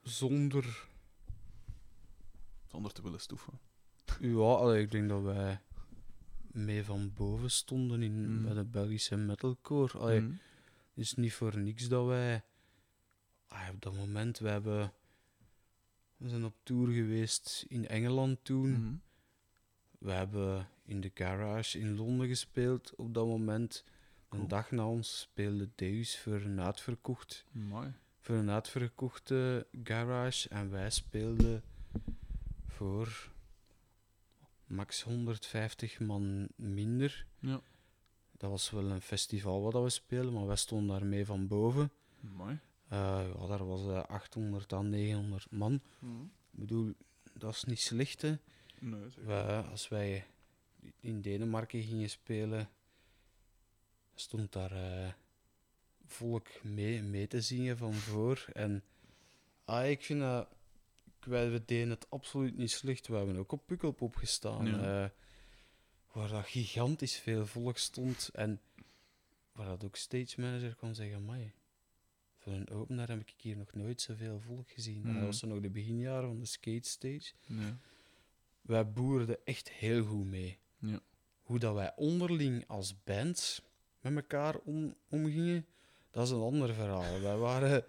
zonder... 0.02 0.88
zonder 2.68 2.94
te 2.94 3.02
willen 3.02 3.20
stoeven. 3.20 3.60
Ja, 4.20 4.38
allee, 4.38 4.82
ik 4.82 4.92
denk 4.92 5.10
dat 5.10 5.22
wij 5.22 5.62
mee 6.52 6.84
van 6.84 7.14
boven 7.14 7.52
stonden 7.52 8.02
in, 8.02 8.36
Mm. 8.36 8.44
bij 8.44 8.54
de 8.54 8.64
Belgische 8.64 9.16
metalcore. 9.16 9.98
Allee. 9.98 10.22
Het 10.22 11.06
is 11.06 11.14
niet 11.14 11.34
voor 11.34 11.58
niks 11.60 11.88
dat 11.88 12.06
wij. 12.06 12.44
Ah, 13.48 13.70
op 13.74 13.82
dat 13.82 13.96
moment, 13.96 14.40
we 14.40 14.50
hebben. 14.50 14.94
We 16.18 16.30
zijn 16.30 16.46
op 16.46 16.56
tour 16.64 16.94
geweest 16.94 17.66
in 17.68 17.88
Engeland 17.88 18.38
toen. 18.44 18.76
Hm. 18.76 18.96
We 20.06 20.12
hebben 20.12 20.70
in 20.86 21.02
de 21.02 21.12
garage 21.14 21.80
in 21.80 21.96
Londen 21.96 22.28
gespeeld 22.28 22.96
op 22.96 23.14
dat 23.14 23.26
moment. 23.26 23.84
Een 24.30 24.48
dag 24.48 24.72
na 24.72 24.88
ons 24.88 25.20
speelde 25.20 25.70
Deus 25.76 26.20
voor 26.20 26.42
een 26.42 26.60
uitverkocht, 26.60 27.46
Mooi. 27.52 27.94
voor 28.20 28.36
een 28.36 28.50
uitverkochte 28.50 29.68
garage. 29.84 30.50
En 30.50 30.72
wij 30.72 30.90
speelden 30.90 31.64
voor 32.66 33.32
max 34.66 35.02
150 35.02 36.00
man 36.00 36.48
minder. 36.56 37.26
Ja. 37.40 37.62
Dat 38.38 38.50
was 38.50 38.70
wel 38.70 38.90
een 38.90 39.02
festival 39.02 39.62
wat 39.62 39.84
we 39.84 39.90
speelden, 39.90 40.34
maar 40.34 40.48
wij 40.48 40.56
stonden 40.56 41.00
daar 41.00 41.08
mee 41.08 41.26
van 41.26 41.48
boven. 41.48 41.92
Mooi. 42.20 42.60
Eh, 42.88 43.30
ja, 43.38 43.48
daar 43.48 43.66
was 43.66 43.88
eh, 43.88 44.04
800 44.04 44.74
à 44.74 44.82
900 44.82 45.52
man. 45.52 45.74
Ik 46.52 46.60
bedoel, 46.60 46.94
dat 47.34 47.54
is 47.54 47.64
niet 47.64 47.80
slecht, 47.80 48.22
hè. 48.22 48.36
Nee, 48.80 49.10
als 49.72 49.88
wij 49.88 50.26
in 51.00 51.22
Denemarken 51.22 51.82
gingen 51.82 52.10
spelen, 52.10 52.70
stond 54.16 54.52
daar 54.52 54.72
eh, 54.72 55.14
volk 56.06 56.64
mee, 56.64 57.02
mee 57.02 57.28
te 57.28 57.42
zingen 57.42 57.78
van 57.78 57.94
voor. 57.94 58.46
En 58.54 58.84
ah, 59.66 59.90
ik 59.90 60.04
vind 60.04 60.20
dat... 60.20 60.48
Wij 61.20 61.52
we 61.52 61.66
deden 61.66 61.90
het 61.90 62.10
absoluut 62.10 62.58
niet 62.58 62.72
slecht. 62.72 63.08
We 63.08 63.16
hebben 63.16 63.38
ook 63.38 63.52
op 63.52 63.66
Pukkelpop 63.66 64.16
gestaan. 64.16 64.66
Ja. 64.66 65.04
eh, 65.04 65.10
waar 66.12 66.30
dat 66.30 66.46
gigantisch 66.46 67.18
veel 67.18 67.46
volk 67.46 67.78
stond. 67.78 68.30
En 68.34 68.62
waar 69.52 69.68
dat 69.68 69.84
ook 69.84 69.96
stage 69.96 70.42
manager 70.42 70.76
kon 70.76 70.96
zeggen, 70.96 71.16
amai, 71.16 71.54
voor 72.48 72.56
een 72.56 72.70
opener 72.70 73.10
heb 73.10 73.20
ik 73.20 73.34
hier 73.38 73.58
nog 73.58 73.74
nooit 73.74 74.02
zoveel 74.02 74.40
volk 74.40 74.70
gezien. 74.70 75.02
En 75.04 75.10
Mhm. 75.10 75.14
dat 75.14 75.26
was 75.26 75.42
nog 75.42 75.60
de 75.60 75.70
beginjaren 75.70 76.28
van 76.30 76.40
de 76.40 76.46
skate 76.46 76.88
stage 76.90 77.32
Nee. 77.48 77.74
wij 78.62 78.92
boerden 78.92 79.38
echt 79.46 79.70
heel 79.70 80.06
goed 80.06 80.26
mee. 80.26 80.58
Ja. 80.80 81.00
Hoe 81.42 81.60
dat 81.60 81.74
wij 81.74 81.94
onderling 81.96 82.68
als 82.68 83.04
bands 83.04 83.62
met 84.02 84.16
elkaar 84.16 84.58
om, 84.58 84.96
omgingen, 85.10 85.66
dat 86.12 86.26
is 86.26 86.32
een 86.32 86.42
ander 86.42 86.74
verhaal. 86.74 87.22
wij, 87.22 87.38
waren, 87.48 87.84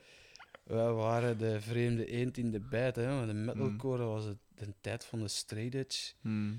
wij 0.63 0.93
waren 0.93 1.39
de 1.39 1.61
vreemde 1.61 2.07
eend 2.07 2.37
in 2.39 2.51
de 2.51 2.61
bijt. 2.61 2.97
Hè. 2.97 3.19
Met 3.19 3.27
de 3.29 3.35
metalcore 3.35 4.05
was 4.05 4.25
het 4.25 4.39
de 4.55 4.75
tijd 4.81 5.05
van 5.05 5.19
de 5.21 5.29
straight 5.29 5.75
edge. 5.75 6.15
Hm. 6.21 6.55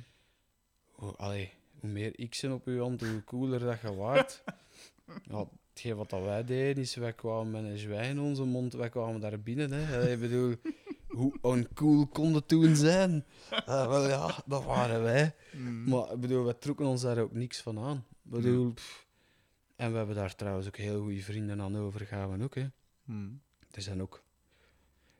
Hoe, 0.91 1.15
allee, 1.15 1.51
hoe 1.79 1.89
meer 1.89 2.27
x'en 2.29 2.51
op 2.53 2.65
uw 2.67 2.79
hand, 2.81 3.01
hoe 3.01 3.23
cooler 3.23 3.59
dat 3.59 3.81
je 3.81 3.93
waart. 3.95 4.43
ja, 5.31 5.47
hetgeen 5.79 5.97
wat 5.97 6.09
dat 6.09 6.23
wij 6.23 6.43
deden, 6.43 6.83
is 6.83 6.95
wij 6.95 7.13
kwamen 7.13 7.51
met 7.51 7.63
een 7.63 7.77
zwijn 7.77 8.09
in 8.09 8.19
onze 8.19 8.43
mond, 8.43 8.73
wij 8.73 8.89
kwamen 8.89 9.21
daar 9.21 9.39
binnen. 9.39 9.71
Hè. 9.71 9.97
Allee, 9.97 10.13
Ik 10.13 10.19
bedoel, 10.19 10.55
hoe 11.07 11.33
uncool 11.43 12.07
kon 12.07 12.33
het 12.33 12.47
toen 12.47 12.75
zijn? 12.75 13.25
Ah, 13.49 13.87
wel 13.87 14.07
ja, 14.07 14.43
dat 14.45 14.63
waren 14.63 15.01
wij. 15.01 15.35
Hm. 15.51 15.89
Maar 15.89 16.11
ik 16.11 16.19
bedoel, 16.19 16.43
wij 16.43 16.53
trokken 16.53 16.85
ons 16.85 17.01
daar 17.01 17.17
ook 17.17 17.33
niks 17.33 17.61
van 17.61 17.79
aan. 17.79 18.05
Ik 18.23 18.31
bedoel, 18.31 18.73
pff. 18.73 19.07
en 19.75 19.91
we 19.91 19.97
hebben 19.97 20.15
daar 20.15 20.35
trouwens 20.35 20.67
ook 20.67 20.77
heel 20.77 21.01
goede 21.01 21.21
vrienden 21.21 21.61
aan 21.61 21.77
overgehouden 21.77 22.41
ook. 22.41 22.55
Hè. 22.55 22.67
Hm. 23.05 23.29
Er 23.71 23.81
zijn 23.81 24.01
ook, 24.01 24.23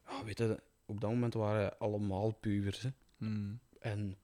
ja, 0.08 0.24
weet 0.24 0.38
je, 0.38 0.60
op 0.86 1.02
dat 1.02 1.10
moment 1.10 1.34
waren 1.34 1.80
allemaal 1.80 2.32
pubers. 2.32 2.82
Hè. 2.82 2.90
Hm. 3.18 3.54
En 3.80 4.18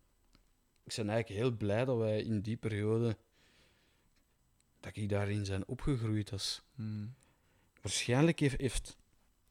ik 0.83 0.95
ben 0.95 1.09
eigenlijk 1.09 1.41
heel 1.41 1.57
blij 1.57 1.85
dat 1.85 1.97
wij 1.97 2.21
in 2.21 2.41
die 2.41 2.57
periode 2.57 3.17
dat 4.85 4.95
ik 5.03 5.09
daarin 5.09 5.43
ben 5.43 5.67
opgegroeid. 5.67 6.29
Dat 6.29 6.39
is, 6.39 6.61
Mm. 6.75 7.13
waarschijnlijk 7.81 8.39
heeft, 8.39 8.59
heeft, 8.59 8.97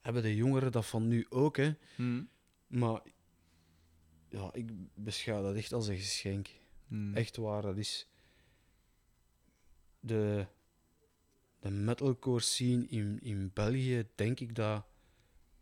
hebben 0.01 0.23
de 0.23 0.35
jongeren 0.35 0.73
dat 0.73 0.87
van 0.87 1.09
nu 1.09 1.27
ook, 1.29 1.57
hè. 1.57 1.75
Mm. 1.97 2.29
Maar 2.67 3.03
ja, 4.29 4.51
ik 4.53 4.71
beschouw 4.95 5.43
dat 5.43 5.55
echt 5.55 5.73
als 5.73 5.87
een 5.87 5.97
geschenk. 5.97 6.49
Mm. 6.87 7.15
Echt 7.15 7.37
waar, 7.37 7.63
dat 7.63 7.77
is... 7.77 8.09
De, 10.01 10.47
de 11.61 11.71
metalcore 11.71 12.41
scene 12.41 12.87
in, 12.87 13.19
in 13.23 13.51
België, 13.55 14.07
denk 14.15 14.41
ik 14.41 14.55
dat 14.55 14.85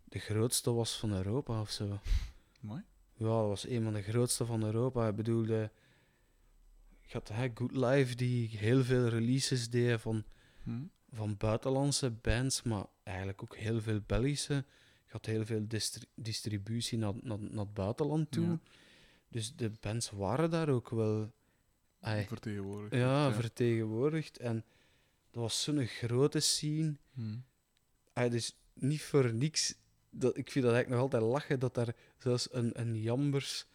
de 0.05 0.19
grootste 0.19 0.73
was 0.73 0.99
van 0.99 1.13
Europa 1.13 1.61
of 1.61 1.71
zo. 1.71 2.01
Mooi. 2.61 2.83
Ja, 3.15 3.27
dat 3.27 3.49
was 3.49 3.67
een 3.67 3.83
van 3.83 3.93
de 3.93 4.03
grootste 4.03 4.47
van 4.47 4.65
Europa. 4.65 5.09
Ik 5.09 5.17
bedoel, 5.17 5.45
de, 5.47 5.71
je 7.13 7.19
had 7.19 7.29
hè, 7.29 7.49
Good 7.55 7.73
Life 7.77 8.15
die 8.15 8.49
heel 8.49 8.85
veel 8.85 9.09
releases 9.09 9.71
deed 9.71 10.01
van, 10.01 10.25
Mm. 10.63 10.91
van 11.13 11.37
buitenlandse 11.37 12.11
bands, 12.11 12.63
maar 12.63 12.85
eigenlijk 13.03 13.43
ook 13.43 13.57
heel 13.57 13.81
veel 13.81 14.01
Belgische. 14.07 14.55
Je 15.07 15.13
had 15.13 15.27
heel 15.27 15.45
veel 15.45 15.65
distri- 15.69 16.07
distributie 16.15 16.99
naar, 16.99 17.13
naar, 17.23 17.39
naar 17.39 17.65
het 17.65 17.75
buitenland 17.75 18.31
toe. 18.31 18.47
Ja. 18.47 18.59
Dus 19.29 19.55
de 19.57 19.71
bands 19.81 20.11
waren 20.11 20.51
daar 20.51 20.69
ook 20.69 20.89
wel 20.91 21.33
Vertegenwoordigd. 22.01 22.95
ja, 23.03 23.33
vertegenwoordigd. 23.33 24.39
En 24.39 24.65
dat 25.31 25.43
was 25.43 25.63
zo'n 25.63 25.87
grote 25.87 26.41
scene. 26.41 26.97
Mm. 27.13 27.45
Ai, 28.13 28.31
dus 28.31 28.57
niet 28.75 29.03
voor 29.03 29.35
niks. 29.35 29.75
Dat, 30.11 30.37
ik 30.37 30.51
vind 30.51 30.65
dat 30.65 30.75
eigenlijk 30.75 30.89
nog 31.03 31.13
altijd 31.13 31.33
lachen 31.33 31.61
dat 31.61 31.75
daar 31.75 31.95
zelfs 32.19 32.49
een, 32.55 32.81
een 32.81 33.01
Jambers 33.01 33.67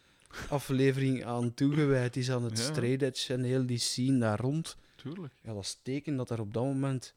aflevering 0.48 1.24
aan 1.24 1.54
toegewijd 1.54 2.16
is 2.16 2.30
aan 2.30 2.44
het 2.44 2.58
Ja. 2.58 2.64
straight 2.64 3.02
edge 3.02 3.32
en 3.34 3.42
heel 3.42 3.66
die 3.66 3.78
scene 3.78 4.18
daar 4.18 4.40
rond. 4.40 4.76
Tuurlijk. 4.96 5.34
Ja, 5.42 5.52
dat 5.54 5.62
is 5.62 5.78
teken 5.82 6.16
dat 6.16 6.30
er 6.30 6.40
op 6.40 6.52
dat 6.54 6.64
moment 6.64 7.14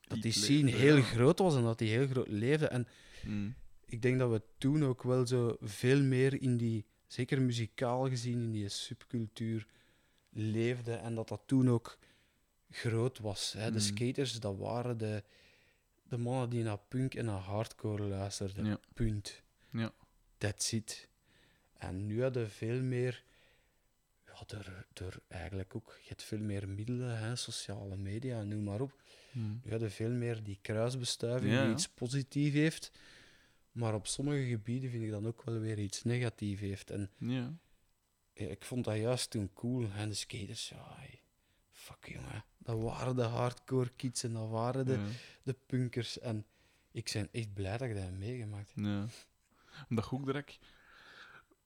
dat 0.00 0.22
die 0.22 0.32
scene 0.32 0.62
leefde, 0.64 0.78
heel 0.80 0.96
ja. 0.96 1.02
groot 1.02 1.38
was 1.38 1.56
en 1.56 1.62
dat 1.62 1.78
die 1.78 1.88
heel 1.88 2.06
groot 2.06 2.28
leefde. 2.28 2.66
En 2.68 2.86
Mm. 3.22 3.54
ik 3.86 4.02
denk 4.02 4.18
dat 4.18 4.30
we 4.30 4.42
toen 4.58 4.84
ook 4.84 5.02
wel 5.02 5.26
zo 5.26 5.56
veel 5.60 6.02
meer 6.02 6.42
in 6.42 6.56
die, 6.56 6.84
zeker 7.06 7.42
muzikaal 7.42 8.08
gezien, 8.08 8.40
in 8.42 8.50
die 8.52 8.68
subcultuur 8.68 9.66
leefden. 10.30 11.00
En 11.00 11.14
dat 11.14 11.28
dat 11.28 11.42
toen 11.46 11.70
ook 11.70 11.98
groot 12.70 13.18
was. 13.18 13.52
Hè. 13.52 13.64
De 13.66 13.72
Mm. 13.78 13.80
skaters, 13.80 14.40
dat 14.40 14.56
waren 14.56 14.98
de, 14.98 15.22
de 16.08 16.16
mannen 16.18 16.50
die 16.50 16.62
naar 16.62 16.78
punk 16.88 17.14
en 17.14 17.24
naar 17.24 17.40
hardcore 17.40 18.02
luisterden. 18.02 18.64
Ja. 18.64 18.80
Punt. 18.94 19.42
Ja. 19.72 19.92
That's 20.38 20.72
it. 20.72 21.07
En 21.78 22.06
nu 22.06 22.22
hadden 22.22 22.50
veel 22.50 22.82
meer... 22.82 23.24
Ja, 24.26 24.44
door, 24.46 24.86
door 24.92 25.20
eigenlijk 25.28 25.74
ook... 25.74 25.98
Je 26.02 26.08
hebt 26.08 26.22
veel 26.22 26.38
meer 26.40 26.68
middelen, 26.68 27.18
hè, 27.18 27.36
sociale 27.36 27.96
media, 27.96 28.42
noem 28.42 28.64
maar 28.64 28.80
op. 28.80 29.00
Mm. 29.32 29.60
Nu 29.64 29.70
hadden 29.70 29.90
veel 29.90 30.10
meer 30.10 30.42
die 30.42 30.58
kruisbestuiving 30.62 31.52
Ja, 31.52 31.62
die 31.64 31.72
iets 31.72 31.88
positiefs 31.88 32.54
heeft. 32.54 32.92
Maar 33.72 33.94
op 33.94 34.06
sommige 34.06 34.44
gebieden 34.48 34.90
vind 34.90 35.02
ik 35.04 35.10
dan 35.10 35.26
ook 35.26 35.42
wel 35.42 35.58
weer 35.58 35.78
iets 35.78 36.02
negatiefs 36.04 36.60
heeft. 36.60 36.90
En 36.90 37.10
Ja. 37.18 37.52
ik 38.32 38.64
vond 38.64 38.84
dat 38.84 38.96
juist 38.96 39.30
toen 39.30 39.52
cool. 39.52 39.88
En 39.96 40.08
de 40.08 40.14
skaters, 40.14 40.68
ja, 40.68 40.94
hey, 40.96 41.20
fuck 41.72 42.08
jongen. 42.08 42.44
Dat 42.58 42.80
waren 42.80 43.16
de 43.16 43.22
hardcore 43.22 43.90
kids 43.96 44.22
en 44.22 44.32
dat 44.32 44.48
waren 44.48 44.86
de, 44.86 44.92
Ja. 44.92 45.06
de 45.42 45.56
punkers. 45.66 46.18
En 46.18 46.46
ik 46.92 47.10
ben 47.12 47.28
echt 47.32 47.54
blij 47.54 47.78
dat 47.78 47.88
ik 47.88 47.94
dat 47.94 48.04
heb 48.04 48.16
meegemaakt. 48.18 48.72
Ja. 48.74 49.06
Dat 49.88 50.04
je 50.04 50.16
ook 50.16 50.24
direct... 50.24 50.58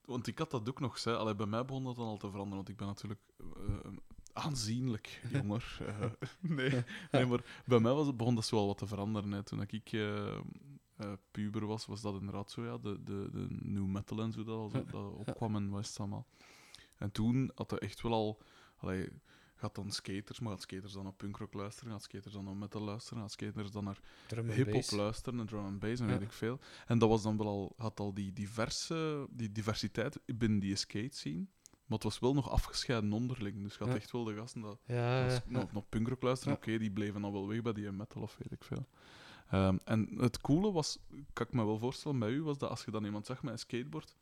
Want 0.05 0.27
ik 0.27 0.39
had 0.39 0.51
dat 0.51 0.69
ook 0.69 0.81
nog, 0.81 1.05
hè. 1.05 1.17
Allee, 1.17 1.35
bij 1.35 1.47
mij 1.47 1.65
begon 1.65 1.85
dat 1.85 1.97
dan 1.97 2.07
al 2.07 2.17
te 2.17 2.31
veranderen, 2.31 2.57
want 2.57 2.69
ik 2.69 2.77
ben 2.77 2.87
natuurlijk 2.87 3.21
eh, 3.39 3.93
aanzienlijk 4.33 5.23
jonger. 5.33 5.79
Eh, 5.81 6.11
nee, 6.57 6.85
nee, 7.11 7.27
maar 7.27 7.63
bij 7.67 7.81
mij 7.81 7.93
was 7.93 8.07
het, 8.07 8.17
begon 8.17 8.35
dat 8.35 8.45
zo 8.45 8.57
al 8.57 8.67
wat 8.67 8.79
te 8.79 8.87
veranderen. 8.87 9.33
Hè. 9.33 9.43
Toen 9.43 9.63
ik 9.63 9.93
eh, 9.93 11.13
puber 11.31 11.67
was, 11.67 11.87
was 11.87 12.01
dat 12.01 12.15
inderdaad 12.15 12.51
zo, 12.51 12.65
ja. 12.65 12.79
De, 12.79 13.03
de, 13.03 13.29
de 13.33 13.47
new 13.51 13.87
metal 13.87 14.21
en 14.21 14.33
zo, 14.33 14.45
dat, 14.45 14.57
al 14.57 14.71
dat 14.71 15.13
opkwam 15.15 15.57
en 15.57 15.73
het 15.73 15.97
allemaal. 15.99 16.27
En 16.97 17.11
toen 17.11 17.51
had 17.55 17.71
hij 17.71 17.79
echt 17.79 18.03
wel 18.03 18.13
al... 18.13 18.43
Allee, 18.77 19.09
gaat 19.63 19.75
dan 19.75 19.91
skaters, 19.91 20.41
maar 20.41 20.53
gaat 20.53 20.63
skaters 20.63 20.93
dan 20.93 21.03
naar 21.03 21.13
punkrock 21.13 21.55
luisteren, 21.55 21.93
gaat 21.93 22.03
skaters 22.03 22.35
dan 22.35 22.45
naar 22.45 22.57
metal 22.57 22.81
luisteren, 22.83 23.23
gaat 23.23 23.33
skaters 23.33 23.71
dan 23.71 23.85
naar 23.85 24.01
hip-hop 24.55 24.91
luisteren 24.91 25.41
en 25.41 25.47
drum 25.47 25.65
and 25.65 25.79
bass 25.79 26.01
en 26.01 26.07
Ja. 26.07 26.13
weet 26.13 26.23
ik 26.23 26.33
veel. 26.33 26.59
En 26.87 26.99
dat 26.99 27.09
was 27.09 27.23
dan 27.23 27.37
wel 27.37 27.47
al, 27.47 27.73
had 27.77 28.01
al 28.01 28.15
die, 28.15 28.33
diverse, 28.33 29.27
die 29.31 29.53
diversiteit 29.53 30.21
binnen 30.27 30.59
die 30.59 30.77
skate 30.77 31.17
scene. 31.17 31.47
Maar 31.87 32.01
het 32.01 32.03
was 32.03 32.19
wel 32.19 32.35
nog 32.35 32.51
afgescheiden 32.51 33.13
onderling. 33.13 33.63
Dus 33.63 33.73
je 33.73 33.79
had 33.79 33.89
Ja. 33.89 33.95
echt 33.95 34.11
wel 34.11 34.25
de 34.25 34.35
gasten 34.35 34.61
dat 34.61 34.81
Ja, 34.87 35.27
ja, 35.27 35.43
nog, 35.47 35.89
punkrock 35.89 36.23
luisteren, 36.23 36.55
oké, 36.57 36.79
die 36.79 36.91
bleven 36.93 37.23
dan 37.23 37.33
wel 37.33 37.49
weg 37.49 37.63
bij 37.63 37.73
die 37.73 37.93
metal 37.93 38.23
of 38.23 38.37
weet 38.39 38.53
ik 38.53 38.65
veel. 38.65 38.87
Ehm, 39.51 39.79
en 39.85 40.09
het 40.19 40.41
coole 40.41 40.73
was, 40.73 40.99
kan 41.33 41.47
ik 41.47 41.53
me 41.53 41.65
wel 41.65 41.79
voorstellen 41.79 42.19
bij 42.19 42.31
u, 42.31 42.43
was 42.43 42.59
dat 42.59 42.71
als 42.71 42.85
je 42.85 42.91
dan 42.91 43.05
iemand 43.05 43.27
zag 43.27 43.43
met 43.43 43.53
een 43.53 43.59
skateboard, 43.59 44.17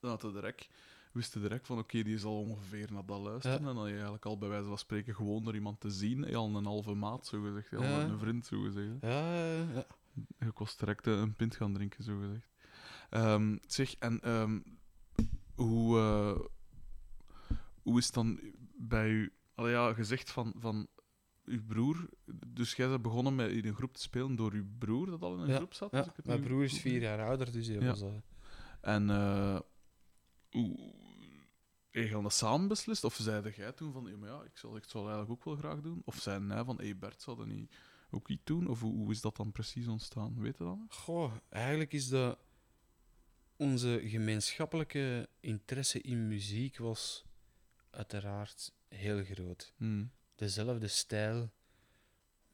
dan 0.00 0.10
had 0.10 0.22
je 0.22 0.32
direct, 0.32 0.68
wist 1.12 1.34
je 1.34 1.40
direct 1.40 1.66
van 1.66 1.78
oké, 1.78 2.02
die 2.02 2.18
zal 2.18 2.38
ongeveer 2.40 2.92
naar 2.92 3.04
dat 3.06 3.20
luisteren. 3.20 3.62
Ja. 3.62 3.68
En 3.68 3.74
dan 3.74 3.86
je 3.88 3.92
eigenlijk 3.94 4.24
al 4.24 4.38
bij 4.38 4.48
wijze 4.48 4.66
van 4.68 4.78
spreken 4.78 5.14
gewoon 5.14 5.46
er 5.48 5.54
iemand 5.54 5.80
te 5.80 5.90
zien, 5.90 6.24
eh, 6.24 6.36
al 6.36 6.56
een 6.56 6.64
halve 6.64 6.94
maat, 6.94 7.26
zo 7.26 7.42
gezegd, 7.42 7.74
al 7.76 7.82
Ja. 7.82 8.00
een 8.02 8.18
vriend, 8.18 8.46
zo 8.46 8.60
gezegd. 8.60 8.92
ja, 9.00 9.34
ja. 9.56 9.86
Je 10.38 10.50
kost 10.52 10.78
direct 10.78 11.06
eh, 11.06 11.12
een 11.18 11.34
pint 11.34 11.56
gaan 11.56 11.74
drinken, 11.74 12.04
zo 12.04 12.18
gezegd. 12.20 12.48
Ehm, 13.10 13.56
zeg, 13.66 13.94
en 13.98 14.20
ehm, 14.20 14.60
hoe, 15.54 15.98
eh, 15.98 16.40
hoe 17.82 17.98
is 17.98 18.04
het 18.04 18.14
dan 18.14 18.40
bij 18.76 19.08
u... 19.10 19.32
Allee, 19.54 19.72
ja, 19.72 19.92
gezegd 19.94 20.30
van, 20.30 20.54
van 20.58 20.86
uw 21.44 21.64
broer... 21.66 22.08
Dus 22.46 22.74
jij 22.74 22.88
bent 22.88 23.02
begonnen 23.02 23.34
met 23.34 23.50
in 23.50 23.66
een 23.66 23.74
groep 23.74 23.94
te 23.94 24.00
spelen 24.00 24.36
door 24.36 24.52
uw 24.52 24.64
broer 24.78 25.06
dat 25.10 25.22
al 25.22 25.34
in 25.34 25.40
een 25.40 25.48
Ja, 25.48 25.56
groep 25.56 25.74
zat? 25.74 25.90
Ja, 25.90 26.04
ik 26.16 26.24
mijn 26.26 26.40
nu 26.40 26.46
broer 26.46 26.62
is 26.64 26.80
vier 26.80 27.00
jaar 27.00 27.24
ouder, 27.26 27.52
dus 27.52 27.66
hij 27.66 27.76
Ja. 27.80 27.86
was 27.86 28.00
dat. 28.00 28.22
En 28.80 29.10
eh 29.10 29.58
hoe... 30.50 30.92
Je 31.92 32.20
dat 32.22 32.32
samen 32.32 32.68
beslist? 32.68 33.04
Of 33.04 33.14
zeide 33.14 33.52
jij 33.56 33.72
toen 33.72 33.92
van, 33.92 34.06
ja, 34.10 34.16
maar 34.16 34.28
ja, 34.28 34.42
ik 34.42 34.56
zal, 34.56 34.76
ik 34.76 34.84
zal 34.86 35.00
eigenlijk 35.00 35.30
ook 35.30 35.44
wel 35.44 35.56
graag 35.56 35.80
doen? 35.80 36.02
Of 36.04 36.18
zei 36.20 36.46
hij 36.48 36.64
van, 36.64 36.76
hé 36.76 36.84
hey 36.84 36.98
Bert, 36.98 37.22
zou 37.22 37.36
dat 37.36 37.46
niet 37.46 37.74
ook 38.10 38.28
iets 38.28 38.44
doen? 38.44 38.68
Of 38.68 38.80
hoe, 38.80 38.94
hoe 38.96 39.10
is 39.10 39.20
dat 39.20 39.36
dan 39.36 39.52
precies 39.52 39.86
ontstaan? 39.86 40.40
Weet 40.40 40.58
je 40.58 40.64
dat? 40.64 40.78
nog? 40.78 40.94
Goh, 40.94 41.32
eigenlijk 41.48 41.92
is 41.92 42.08
dat 42.08 42.38
onze 43.56 44.00
gemeenschappelijke 44.04 45.28
interesse 45.40 46.00
in 46.00 46.28
muziek 46.28 46.78
was 46.78 47.24
uiteraard 47.90 48.72
heel 48.88 49.24
groot. 49.24 49.72
Hmm. 49.76 50.10
Dezelfde 50.34 50.88
stijl. 50.88 51.50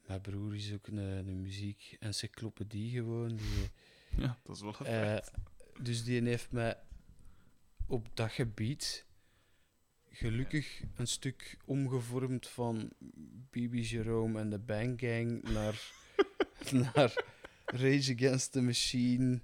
Mijn 0.07 0.21
broer 0.21 0.55
is 0.55 0.73
ook 0.73 0.87
een, 0.87 0.97
een 0.97 1.41
muziek-encyclopedie 1.41 2.91
gewoon. 2.91 3.37
Die, 3.37 3.71
Ja, 4.17 4.39
dat 4.43 4.57
is 4.57 4.63
wel 4.63 4.75
een 4.79 4.87
eh, 4.87 5.27
dus 5.81 6.05
die 6.05 6.23
heeft 6.23 6.53
mij 6.53 6.77
op 7.87 8.17
dat 8.17 8.31
gebied 8.31 9.07
gelukkig 10.11 10.83
een 10.97 11.07
stuk 11.07 11.57
omgevormd 11.65 12.49
van 12.49 12.91
BB 13.51 13.75
Jerome 13.75 14.41
en 14.41 14.51
de 14.51 14.59
Bang 14.59 15.01
Gang 15.01 15.43
naar, 15.43 15.93
naar 16.95 17.25
Rage 17.67 18.15
Against 18.15 18.53
the 18.53 18.61
Machine, 18.61 19.41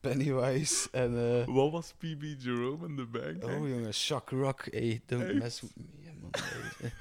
Pennywise 0.00 0.88
en... 0.92 1.16
eh, 1.18 1.46
Wat 1.54 1.70
was 1.70 1.92
PB 1.92 2.22
Jerome 2.38 2.86
in 2.86 2.96
de 2.96 3.06
bank? 3.06 3.44
Oh 3.44 3.68
jongen, 3.68 3.94
Shock 3.94 4.30
Rock, 4.30 4.66
hey, 4.70 5.02
don't 5.06 5.22
Echt? 5.22 5.34
mess 5.38 5.60
with 5.60 5.76
me, 5.76 6.12
man. 6.20 6.30
Hey. 6.78 6.92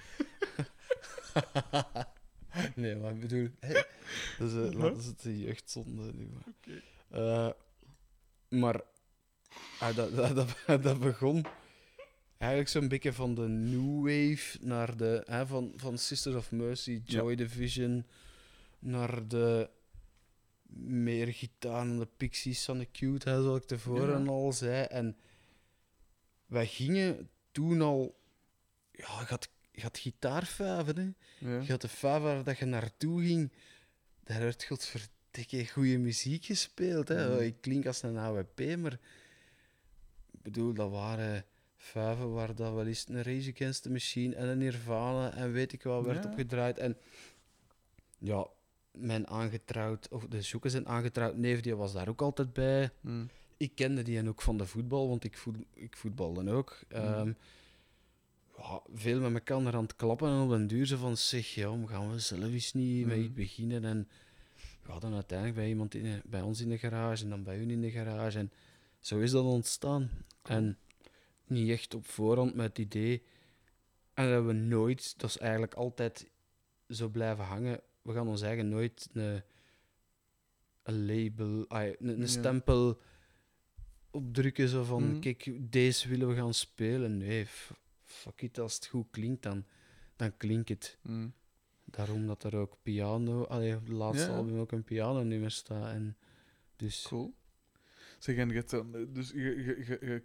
nee, 2.76 2.96
maar 2.96 3.12
ik 3.12 3.20
bedoel, 3.20 3.48
hè, 3.60 3.74
dat 4.40 4.52
is, 4.52 4.74
eh, 4.76 4.84
het 4.84 5.22
de 5.22 5.40
jeugdzonde 5.40 6.12
nu. 6.14 6.28
Maar. 6.34 6.44
Eh, 7.10 7.50
maar 8.60 8.82
ah, 9.80 9.96
dat, 9.96 10.16
dat, 10.36 10.36
dat, 10.66 10.84
dat 10.84 11.00
begon 11.00 11.46
eigenlijk 12.40 12.70
zo'n 12.72 12.88
beetje 12.88 13.14
van 13.14 13.36
de 13.36 13.48
new 13.48 14.02
wave 14.02 14.58
naar 14.62 14.98
de, 14.98 15.24
hè, 15.26 15.48
van, 15.48 15.74
van 15.76 15.98
Sisters 15.98 16.36
of 16.36 16.52
Mercy, 16.52 17.02
Joy 17.06 17.36
Division, 17.36 18.06
naar 18.80 19.28
de 19.28 19.70
meer 20.74 21.28
gitaar 21.34 21.86
de 21.98 22.08
Pixies 22.18 22.64
de 22.78 22.92
Cute, 22.92 23.30
hè, 23.30 23.42
zoals 23.42 23.60
ik 23.60 23.68
tevoren 23.68 24.24
Ja. 24.24 24.30
al 24.30 24.54
zei. 24.54 24.84
En 24.86 25.18
wij 26.46 26.68
gingen 26.68 27.30
toen 27.52 27.82
al... 27.82 28.20
Ja, 28.92 29.20
je 29.20 29.26
had, 29.26 29.50
je 29.72 29.82
had 29.82 29.98
hè. 30.96 31.10
Ja. 31.50 31.62
Je 31.62 31.72
had 31.72 31.82
de 31.82 31.88
vijf 31.88 32.22
waar 32.22 32.44
dat 32.44 32.58
je 32.58 32.66
naartoe 32.66 33.22
ging, 33.22 33.52
daar 34.24 34.40
werd 34.40 34.64
godverdikke 34.64 35.68
goede 35.68 35.98
muziek 35.98 36.46
gespeeld. 36.46 37.08
Hè. 37.08 37.44
Ik 37.44 37.62
klink 37.62 37.86
als 37.86 38.02
een 38.02 38.18
AWP, 38.18 38.76
maar 38.78 38.94
ik 40.32 40.42
bedoel, 40.42 40.74
dat 40.74 40.90
waren 40.92 41.46
vijven 41.90 42.32
waar 42.34 42.56
dat 42.56 42.74
wel 42.74 42.86
eens 42.86 43.06
een 43.08 43.24
Rage 43.24 43.52
Against 43.54 43.82
the 43.84 43.90
Machine 43.90 44.36
en 44.36 44.48
een 44.48 44.58
Nirvana 44.58 45.34
en 45.34 45.52
weet 45.52 45.74
ik 45.74 45.84
wat 45.84 46.06
werd 46.06 46.24
Ja. 46.24 46.30
opgedraaid. 46.30 46.78
En 46.78 46.98
ja, 48.18 48.48
mijn 48.92 49.28
aangetrouwd, 49.28 50.08
of 50.10 50.26
de 50.26 50.42
zoeken 50.42 50.72
zijn 50.72 50.88
aangetrouwd 50.88 51.36
neef, 51.38 51.62
die 51.62 51.76
was 51.76 51.94
daar 51.94 52.08
ook 52.08 52.22
altijd 52.22 52.54
bij. 52.54 52.90
Hmm. 53.02 53.30
Ik 53.58 53.72
kende 53.76 54.02
die 54.04 54.18
en 54.18 54.28
ook 54.30 54.42
van 54.42 54.58
de 54.58 54.66
voetbal, 54.66 55.08
want 55.10 55.24
ik, 55.24 55.38
voet, 55.38 55.56
ik 55.74 55.98
voetbalde 55.98 56.52
ook. 56.52 56.80
Mhm. 56.90 56.98
Ehm, 57.02 57.34
ja, 58.58 58.82
veel 58.94 59.20
met 59.20 59.34
elkaar 59.34 59.76
aan 59.76 59.84
het 59.84 59.96
klappen 59.96 60.30
en 60.30 60.42
op 60.42 60.50
den 60.50 60.68
duur 60.68 60.86
zo 60.86 60.98
van 60.98 61.18
zeg, 61.18 61.48
ja, 61.54 61.78
gaan 61.86 62.12
we 62.12 62.20
zelf 62.20 62.44
eens 62.44 62.74
niet 62.74 63.06
met 63.06 63.18
iets 63.18 63.34
beginnen 63.34 63.86
en 63.86 64.08
we 64.84 64.92
hadden 64.92 65.14
uiteindelijk 65.14 65.58
bij 65.58 65.68
iemand 65.68 65.96
in 65.96 66.22
bij 66.26 66.42
ons 66.42 66.62
in 66.62 66.70
de 66.70 66.78
garage 66.78 67.24
en 67.24 67.30
dan 67.30 67.44
bij 67.44 67.58
hun 67.58 67.70
in 67.70 67.82
de 67.82 67.92
garage 67.92 68.38
en 68.38 68.52
zo 69.00 69.20
is 69.20 69.32
dat 69.32 69.46
ontstaan. 69.46 70.10
En 70.44 70.78
niet 71.50 71.70
echt 71.70 71.94
op 71.94 72.06
voorhand 72.06 72.54
met 72.56 72.68
het 72.68 72.78
idee. 72.78 73.24
En 74.14 74.30
dat 74.32 74.46
we 74.46 74.54
nooit, 74.54 75.20
dat 75.20 75.30
is 75.30 75.38
eigenlijk 75.38 75.74
altijd 75.74 76.30
zo 76.90 77.08
blijven 77.10 77.44
hangen. 77.46 77.82
We 78.02 78.14
gaan 78.14 78.28
ons 78.28 78.42
eigen 78.42 78.70
nooit 78.70 79.10
een, 79.14 79.44
een 80.84 81.06
label, 81.06 81.66
een, 81.68 82.18
Ja. 82.20 82.26
stempel 82.26 83.00
opdrukken. 84.12 84.68
Zo 84.70 84.84
van, 84.84 85.04
Mhm. 85.10 85.20
kijk, 85.20 85.52
deze 85.72 86.08
willen 86.10 86.28
we 86.28 86.36
gaan 86.36 86.54
spelen. 86.54 87.18
Nee, 87.18 87.46
fuck 88.04 88.42
it, 88.42 88.60
als 88.60 88.76
het 88.76 88.86
goed 88.86 89.08
klinkt, 89.12 89.42
dan, 89.44 89.66
dan 90.16 90.38
klinkt 90.38 90.70
het. 90.70 90.98
Mm. 91.02 91.34
Daarom 91.86 92.28
dat 92.28 92.44
er 92.44 92.56
ook 92.56 92.78
piano, 92.82 93.44
allee, 93.44 93.76
op 93.76 93.82
het 93.88 93.90
laatste 93.90 94.30
Ja, 94.32 94.36
album 94.36 94.60
ook 94.60 94.72
een 94.72 94.84
pianonummer 94.84 95.52
staat. 95.52 95.94
En 95.94 96.18
dus, 96.76 97.02
Cool. 97.08 97.34
Zeg, 98.20 98.36
en 98.36 98.50
je, 98.50 99.08
dus 99.12 99.30
je, 99.30 99.40
je, 99.40 99.84
je, 99.88 99.98
je 100.02 100.24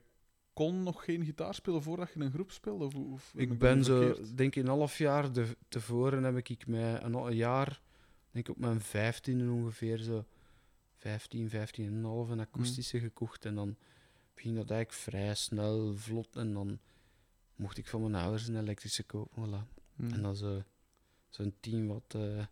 kon 0.55 0.83
nog 0.83 1.05
geen 1.05 1.25
gitaar 1.25 1.55
spelen 1.55 1.83
voordat 1.83 2.09
je 2.09 2.15
in 2.15 2.21
een 2.21 2.33
groep 2.33 2.51
speelde? 2.51 2.85
Of, 2.85 2.95
of 2.95 3.33
Ik 3.37 3.59
ben 3.59 3.85
zo, 3.85 4.03
verkeerd? 4.03 4.37
denk 4.37 4.55
ik, 4.55 4.63
een 4.63 4.69
half 4.69 4.99
jaar 4.99 5.33
de, 5.33 5.57
tevoren 5.69 6.25
heb 6.25 6.37
ik 6.37 6.67
mij 6.67 7.03
een, 7.03 7.15
een 7.15 7.37
jaar, 7.37 7.81
denk 8.31 8.49
ik 8.49 8.55
op 8.55 8.61
mijn 8.61 8.81
vijftiende 8.81 9.51
ongeveer, 9.53 9.99
zo 9.99 10.25
15, 10.97 11.49
15 11.49 11.87
en 11.87 11.93
een 11.93 12.05
half 12.05 12.29
een 12.29 12.41
akoestische 12.41 13.01
gekocht. 13.01 13.45
En 13.45 13.55
dan 13.55 13.77
ging 14.35 14.57
dat 14.57 14.71
eigenlijk 14.71 15.01
vrij 15.03 15.35
snel, 15.35 15.95
vlot. 15.97 16.37
En 16.37 16.53
dan 16.53 16.79
mocht 17.57 17.79
ik 17.79 17.87
van 17.87 18.01
mijn 18.01 18.23
ouders 18.23 18.49
een 18.49 18.59
elektrische 18.59 19.03
kopen. 19.03 19.49
Voilà. 19.49 19.83
Mm. 19.97 20.13
En 20.13 20.23
dan 20.23 20.37
zo, 20.37 20.63
zo'n 21.29 21.55
10 21.61 21.87
wat 21.87 22.15
eh 22.15 22.45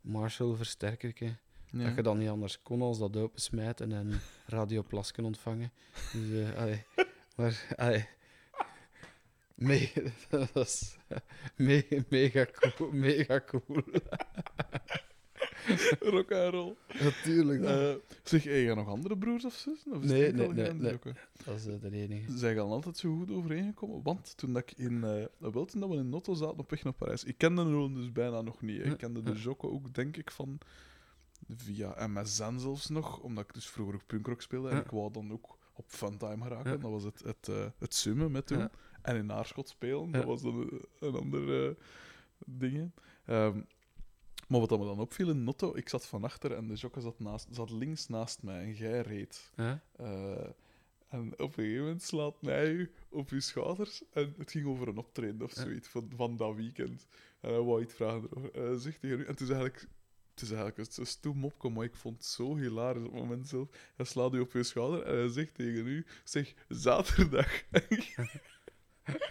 Marshall 0.00 0.54
versterkerke. 0.54 1.36
Ja. 1.70 1.84
Dat 1.84 1.94
je 1.94 2.02
dan 2.02 2.18
niet 2.18 2.28
anders 2.28 2.62
kon 2.62 2.82
als 2.82 2.98
dat 2.98 3.16
opensmijten 3.16 3.92
en 3.92 4.20
radioplasken 4.46 5.24
ontvangen. 5.24 5.72
Dus, 6.12 6.40
eh, 6.40 6.56
allee, 6.56 6.84
maar, 7.36 7.66
allee, 7.76 8.06
me, 9.54 9.90
dat 10.30 10.52
was 10.52 10.96
me, 11.56 12.04
mega 12.08 12.46
cool. 12.52 12.90
Mega 12.92 13.40
cool. 13.46 13.82
Rock 16.00 16.32
and 16.32 16.52
roll. 16.52 16.74
Natuurlijk. 17.02 17.62
Eh, 17.64 17.94
zeg, 18.22 18.44
heb 18.44 18.54
je 18.54 18.74
nog 18.74 18.88
andere 18.88 19.18
broers 19.18 19.44
of 19.44 19.54
zussen? 19.54 19.92
Of 19.92 20.02
is 20.02 20.10
Nee, 20.10 20.32
nee, 20.32 20.48
nee, 20.48 20.90
Jocke? 20.90 21.14
dat 21.44 21.56
is 21.56 21.66
eh, 21.66 21.80
de 21.80 21.90
enige. 21.90 22.38
Zij 22.38 22.54
gaan 22.54 22.70
altijd 22.70 22.96
zo 22.96 23.16
goed 23.16 23.30
overeengekomen. 23.30 24.02
Want 24.02 24.36
toen 24.36 24.52
dat 24.52 24.62
ik 24.62 24.78
in... 24.78 25.00
toen 25.40 25.80
dat 25.80 25.88
we 25.88 25.96
in 25.96 26.08
Notto 26.08 26.34
zaten 26.34 26.58
op 26.58 26.70
weg 26.70 26.82
naar 26.84 26.92
Parijs... 26.92 27.24
Ik 27.24 27.38
kende 27.38 27.62
Roland 27.62 27.94
dus 27.94 28.12
bijna 28.12 28.40
nog 28.40 28.62
niet. 28.62 28.82
hè. 28.82 28.90
Ik 28.90 28.98
kende 28.98 29.22
de. 29.22 29.32
Jocke 29.32 29.68
ook, 29.68 29.94
denk 29.94 30.16
ik, 30.16 30.30
van... 30.30 30.58
Via 31.56 32.06
MSN 32.08 32.58
zelfs 32.58 32.88
nog. 32.88 33.20
Omdat 33.20 33.44
ik 33.44 33.54
dus 33.54 33.68
vroeger 33.68 33.94
ook 33.94 34.06
punkrock 34.06 34.42
speelde. 34.42 34.68
En 34.68 34.76
ik 34.78 34.90
wou 34.90 35.12
dan 35.12 35.32
ook 35.32 35.58
op 35.72 35.84
funtime 35.88 36.44
geraken. 36.44 36.70
Ja. 36.70 36.76
Dat 36.76 36.90
was 36.90 37.04
het, 37.04 37.22
het, 37.24 37.48
eh, 37.48 37.66
het 37.78 37.94
summen 37.94 38.30
met 38.30 38.46
toen. 38.46 38.58
Ja. 38.58 38.70
En 39.02 39.16
in 39.16 39.32
Aarschot 39.32 39.68
spelen. 39.68 40.10
Dat 40.10 40.24
was 40.24 40.42
dan 40.42 40.54
een, 40.54 40.84
een 40.98 41.14
ander 41.14 41.68
eh 41.68 41.74
ding. 42.46 42.90
Ehm, 43.24 43.60
maar 44.48 44.60
wat 44.60 44.70
me 44.70 44.84
dan 44.84 45.00
opviel 45.00 45.30
in 45.30 45.44
Notto... 45.44 45.76
Ik 45.76 45.88
zat 45.88 46.06
van 46.06 46.24
achter 46.24 46.52
en 46.52 46.68
de 46.68 46.74
Jocke 46.74 47.00
zat, 47.00 47.18
naast, 47.18 47.48
zat 47.50 47.70
links 47.70 48.08
naast 48.08 48.42
mij. 48.42 48.62
En 48.62 48.72
jij 48.72 49.00
reed. 49.00 49.50
Eh, 49.56 49.80
en 51.08 51.32
op 51.32 51.40
een 51.40 51.64
gegeven 51.64 51.80
moment 51.80 52.02
slaat 52.02 52.42
mij 52.42 52.70
u 52.70 52.92
op 53.08 53.30
uw 53.30 53.40
schouders. 53.40 54.02
En 54.12 54.34
het 54.38 54.50
ging 54.50 54.66
over 54.66 54.88
een 54.88 54.98
optreden 54.98 55.42
of 55.42 55.52
zoiets 55.52 55.88
van, 55.88 56.12
van 56.16 56.36
dat 56.36 56.54
weekend. 56.54 57.06
En 57.40 57.50
hij 57.50 57.60
wou 57.60 57.82
iets 57.82 57.94
vragen 57.94 58.28
erover. 58.30 58.54
En 58.54 58.80
zegt 58.80 59.00
tegen 59.00 59.18
u... 59.18 59.22
En 59.22 59.30
het 59.30 59.40
is 59.40 59.48
eigenlijk... 59.48 59.88
Het 60.34 60.42
is 60.42 60.50
eigenlijk 60.50 60.96
een 60.98 61.06
stoem 61.06 61.44
opkomen, 61.44 61.76
maar 61.78 61.86
ik 61.86 61.94
vond 61.94 62.16
het 62.16 62.26
zo 62.26 62.56
hilarisch 62.56 63.04
op 63.04 63.12
het 63.12 63.20
moment 63.20 63.48
zelf. 63.48 63.68
Hij 63.96 64.06
slaat 64.06 64.34
u 64.34 64.40
op 64.40 64.52
uw 64.52 64.62
schouder 64.62 65.02
en 65.02 65.16
hij 65.16 65.28
zegt 65.28 65.54
tegen 65.54 65.86
u... 65.86 66.06
Zeg, 66.24 66.54
zaterdag. 66.68 67.62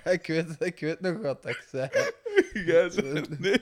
ik, 0.04 0.28
weet, 0.28 0.56
ik 0.60 0.80
weet 0.80 1.00
nog 1.00 1.22
wat 1.22 1.46
ik 1.46 1.66
zei. 1.70 1.90
Jij 2.72 2.90
zegt... 2.90 3.40
Nee, 3.40 3.62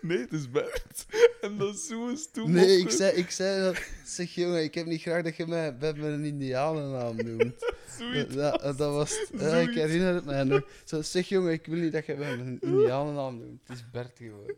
nee, 0.00 0.18
het 0.18 0.32
is 0.32 0.50
Bert. 0.50 1.06
En 1.40 1.58
dat 1.58 1.74
is 1.74 1.86
zo'n 1.86 2.16
stoem 2.16 2.50
Nee, 2.50 2.78
ik 2.78 2.90
zei, 2.90 3.16
ik 3.16 3.30
zei 3.30 3.62
dat. 3.62 3.82
Zeg 4.04 4.34
jongen, 4.34 4.62
ik 4.62 4.74
heb 4.74 4.86
niet 4.86 5.00
graag 5.00 5.22
dat 5.22 5.36
je 5.36 5.46
mij 5.46 5.72
met 5.80 5.96
een 5.96 6.24
Indianennaam 6.24 7.16
noemt. 7.16 7.72
Zoiets. 7.98 8.34
Dat, 8.34 8.60
dat, 8.60 8.78
dat 8.78 8.92
was. 8.92 9.30
Ja, 9.38 9.56
ik 9.56 9.74
herinner 9.74 10.14
het 10.14 10.24
mij 10.24 10.44
nog. 10.44 10.68
Zo, 10.84 11.02
zeg 11.02 11.28
jongen, 11.28 11.52
ik 11.52 11.66
wil 11.66 11.78
niet 11.78 11.92
dat 11.92 12.06
je 12.06 12.14
mij 12.14 12.36
met 12.36 12.46
een 12.46 12.60
Indianennaam 12.60 13.38
noemt. 13.38 13.60
Het 13.66 13.76
is 13.76 13.90
Bert 13.90 14.18
gewoon. 14.18 14.54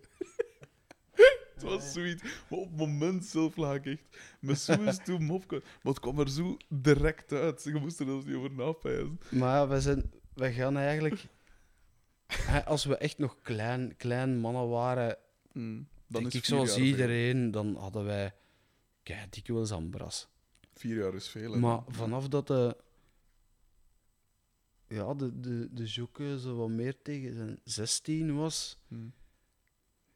Het 1.56 1.64
was 1.64 1.92
zoiets. 1.92 2.22
Maar 2.22 2.58
op 2.58 2.68
het 2.68 2.76
moment 2.76 3.24
zelf 3.24 3.56
lag 3.56 3.74
ik 3.74 3.86
echt 3.86 4.18
met 4.40 4.58
zo'n 4.58 4.92
stoem 5.02 5.30
opkomen. 5.30 5.64
Maar 5.82 5.92
het 5.92 6.02
kwam 6.02 6.18
er 6.18 6.28
zo 6.30 6.56
direct 6.68 7.32
uit. 7.32 7.64
Je 7.64 7.74
moest 7.74 8.00
er 8.00 8.06
zelfs 8.06 8.24
niet 8.24 8.34
over 8.34 8.52
napijzen. 8.52 9.20
Maar 9.30 9.68
wij, 9.68 9.80
zijn, 9.80 10.12
wij 10.34 10.52
gaan 10.52 10.76
eigenlijk... 10.76 11.26
Als 12.64 12.84
we 12.84 12.96
echt 12.96 13.18
nog 13.18 13.36
klein, 13.42 13.96
klein 13.96 14.38
mannen 14.38 14.68
waren, 14.68 15.16
Dan 15.52 15.86
denk 16.06 16.26
is 16.26 16.34
ik 16.34 16.44
zoals 16.44 16.76
jaar 16.76 16.84
iedereen, 16.84 17.50
dan 17.50 17.76
hadden 17.76 18.04
wij 18.04 18.34
kei 19.02 19.26
dikwijls 19.30 19.72
ambras. 19.72 20.28
Vier 20.74 20.96
jaar 20.96 21.14
is 21.14 21.28
veel. 21.28 21.52
hè. 21.52 21.58
Maar 21.58 21.82
vanaf 21.88 22.28
dat 22.28 22.46
de... 22.46 22.76
Ja, 24.88 25.14
de, 25.14 25.40
de, 25.40 25.68
de 25.72 25.84
Jokke 25.84 26.40
zo 26.40 26.56
wat 26.56 26.68
meer 26.68 27.02
tegen 27.02 27.34
zijn 27.34 27.60
16 27.64 28.36
was... 28.36 28.78
Hm. 28.88 29.08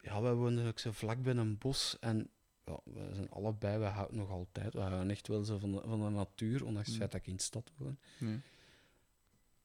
Ja, 0.03 0.21
wij 0.23 0.35
woonden 0.35 0.67
ook 0.67 0.79
zo 0.79 0.91
vlak 0.93 1.23
bij 1.23 1.35
een 1.35 1.59
bos. 1.59 1.97
En 2.01 2.29
ja, 2.65 2.81
we 2.85 3.09
zijn 3.15 3.31
allebei, 3.31 3.79
wij 3.79 3.91
houden 3.91 4.17
nog 4.17 4.31
altijd, 4.31 4.73
we 4.73 4.81
houden 4.81 5.11
echt 5.11 5.29
wel 5.29 5.45
zo 5.45 5.59
van 5.59 5.73
de, 5.73 5.81
van 5.85 6.01
de 6.05 6.11
natuur, 6.11 6.65
ondanks 6.65 6.87
het 6.89 6.95
Mm. 6.97 7.01
feit 7.01 7.13
dat 7.13 7.21
ik 7.21 7.27
in 7.27 7.37
de 7.37 7.43
stad 7.43 7.71
woon. 7.77 7.99
Nee. 8.19 8.41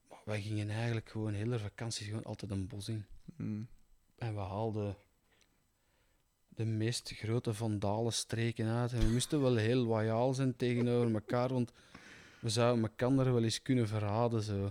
Maar 0.09 0.21
wij 0.25 0.41
gingen 0.41 0.69
eigenlijk 0.69 1.09
gewoon 1.09 1.33
hele 1.33 1.59
vakanties 1.59 2.07
gewoon 2.07 2.23
altijd 2.23 2.51
een 2.51 2.67
bos 2.67 2.89
in. 2.89 3.05
Hm. 3.35 3.61
En 4.17 4.33
we 4.33 4.39
haalden 4.39 4.95
de 6.49 6.65
meest 6.65 7.11
grote 7.11 7.53
vandalen 7.53 8.13
streken 8.13 8.67
uit. 8.67 8.93
En 8.93 8.99
we 8.99 9.11
moesten 9.11 9.41
wel 9.41 9.55
heel 9.55 9.83
loyaal 9.85 10.33
zijn 10.33 10.55
tegenover 10.55 11.13
elkaar, 11.13 11.49
want 11.53 11.71
we 12.39 12.49
zouden 12.49 12.83
elkaar 12.83 13.15
wel 13.15 13.43
eens 13.43 13.61
kunnen 13.61 13.87
verraden. 13.87 14.41
Zo. 14.41 14.69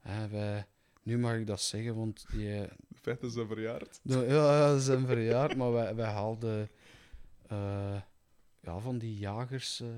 Hè, 0.00 0.28
wij, 0.28 0.66
nu 1.02 1.18
mag 1.18 1.34
ik 1.36 1.46
dat 1.46 1.60
zeggen, 1.60 1.94
want 1.94 2.26
die, 2.32 2.68
De 3.04 3.10
feiten 3.10 3.30
zijn 3.30 3.46
verjaard. 3.46 4.00
De- 4.02 4.26
ja, 4.28 4.74
ze 4.76 4.80
zijn 4.84 5.06
verjaard, 5.06 5.56
maar 5.56 5.72
wij, 5.72 5.94
wij 5.94 6.10
haalden 6.10 6.68
eh, 7.46 8.00
ja, 8.60 8.78
van 8.78 8.98
die 8.98 9.18
jagers. 9.18 9.80
eh 9.80 9.88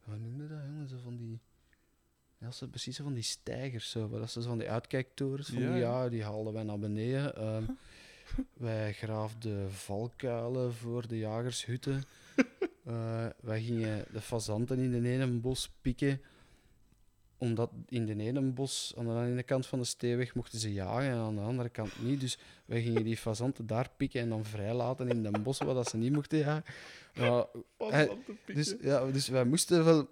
hoe 0.00 0.16
noemde 0.16 0.48
dat, 0.48 0.58
jongen? 0.66 0.88
Zo 0.88 0.96
van 1.02 1.16
die. 1.16 1.40
Ja, 2.38 2.48
precies 2.70 2.96
van 2.96 3.12
die 3.14 3.22
stijgers. 3.22 3.90
Zo, 3.90 4.08
dat 4.08 4.30
ze 4.30 4.42
van 4.42 4.58
die 4.58 4.70
uitkijktorens 4.70 5.48
van 5.48 5.62
Ja, 5.62 5.70
die, 5.72 5.80
ja. 5.80 6.02
ja, 6.02 6.08
die 6.08 6.24
haalden 6.24 6.52
wij 6.52 6.62
naar 6.62 6.78
beneden. 6.78 7.36
Ehm, 7.36 7.64
wij 8.68 8.92
graafden 8.92 9.72
valkuilen 9.72 10.74
voor 10.74 11.06
de 11.08 11.18
jagershutten. 11.18 12.02
Eh, 12.84 13.26
wij 13.40 13.62
gingen 13.62 14.04
de 14.12 14.20
fazanten 14.20 14.78
in 14.78 15.02
de 15.02 15.08
ene 15.08 15.26
bos 15.26 15.70
pikken 15.80 16.20
omdat 17.40 17.70
in 17.88 18.06
de 18.06 18.16
ene 18.16 18.40
bos, 18.40 18.94
aan 18.98 19.04
de 19.06 19.30
ene 19.30 19.42
kant 19.42 19.66
van 19.66 19.78
de 19.78 19.84
steenweg, 19.84 20.34
mochten 20.34 20.58
ze 20.58 20.72
jagen 20.72 21.10
en 21.10 21.16
aan 21.16 21.34
de 21.34 21.40
andere 21.40 21.68
kant 21.68 22.02
niet. 22.02 22.20
Dus 22.20 22.38
wij 22.64 22.82
gingen 22.82 23.04
die 23.04 23.16
fazanten 23.16 23.66
daar 23.66 23.90
pikken 23.96 24.20
en 24.20 24.28
dan 24.28 24.44
vrijlaten 24.44 25.08
in 25.08 25.22
de 25.22 25.30
bossen 25.38 25.66
waar 25.66 25.74
dat 25.74 25.88
ze 25.88 25.96
niet 25.96 26.12
mochten 26.12 26.38
jagen. 26.38 26.64
Hij- 27.78 28.06
pikken. 28.26 28.54
dus, 28.54 28.74
ja, 28.80 29.10
dus 29.10 29.28
wij 29.28 29.44
moesten 29.44 29.84
wel 29.84 30.08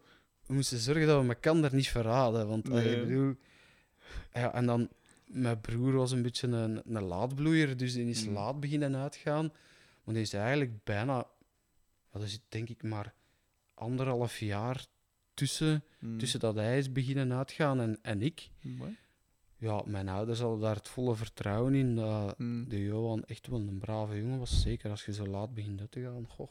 we 0.46 0.54
moesten 0.54 0.78
zorgen 0.78 1.06
dat 1.06 1.22
we 1.22 1.28
elkaar 1.28 1.74
niet 1.74 1.88
verraden. 1.88 2.48
Want 2.48 2.68
Nee. 2.68 2.84
eh, 2.84 2.92
ik 3.00 3.06
bedoel, 3.06 3.34
ja, 4.32 4.54
en 4.54 4.66
dan, 4.66 4.88
mijn 5.26 5.60
broer 5.60 5.92
was 5.92 6.10
een 6.12 6.22
beetje 6.22 6.46
een, 6.48 6.82
een 6.96 7.02
laadbloeier, 7.02 7.76
dus 7.76 7.92
die 7.92 8.08
is 8.08 8.26
Mm. 8.26 8.32
laat 8.34 8.60
beginnen 8.60 8.96
uitgaan. 8.96 9.52
Maar 10.04 10.14
die 10.14 10.22
is 10.22 10.32
eigenlijk 10.32 10.84
bijna, 10.84 11.26
er 12.12 12.28
zit 12.28 12.40
denk 12.48 12.68
ik 12.68 12.82
maar 12.82 13.14
anderhalf 13.74 14.38
jaar 14.38 14.86
tussen, 15.38 15.82
Hm. 15.98 16.18
tussen 16.18 16.40
dat 16.40 16.54
hij 16.54 16.78
is 16.78 16.92
beginnen 16.92 17.32
uitgaan 17.32 17.80
en, 17.80 17.98
en 18.02 18.22
ik. 18.22 18.48
Mooi. 18.60 18.96
Ja, 19.56 19.82
mijn 19.86 20.08
ouders 20.08 20.40
hadden 20.40 20.60
daar 20.60 20.74
het 20.74 20.88
volle 20.88 21.14
vertrouwen 21.14 21.74
in 21.74 21.96
dat 21.96 22.34
Hm. 22.36 22.68
de 22.68 22.84
Johan 22.84 23.24
echt 23.24 23.46
wel 23.46 23.60
een 23.60 23.78
brave 23.78 24.16
jongen 24.16 24.38
was. 24.38 24.62
Zeker 24.62 24.90
als 24.90 25.04
je 25.04 25.12
zo 25.12 25.26
laat 25.26 25.54
begint 25.54 25.80
uit 25.80 25.90
te 25.92 26.00
gaan. 26.00 26.26
Goh. 26.28 26.50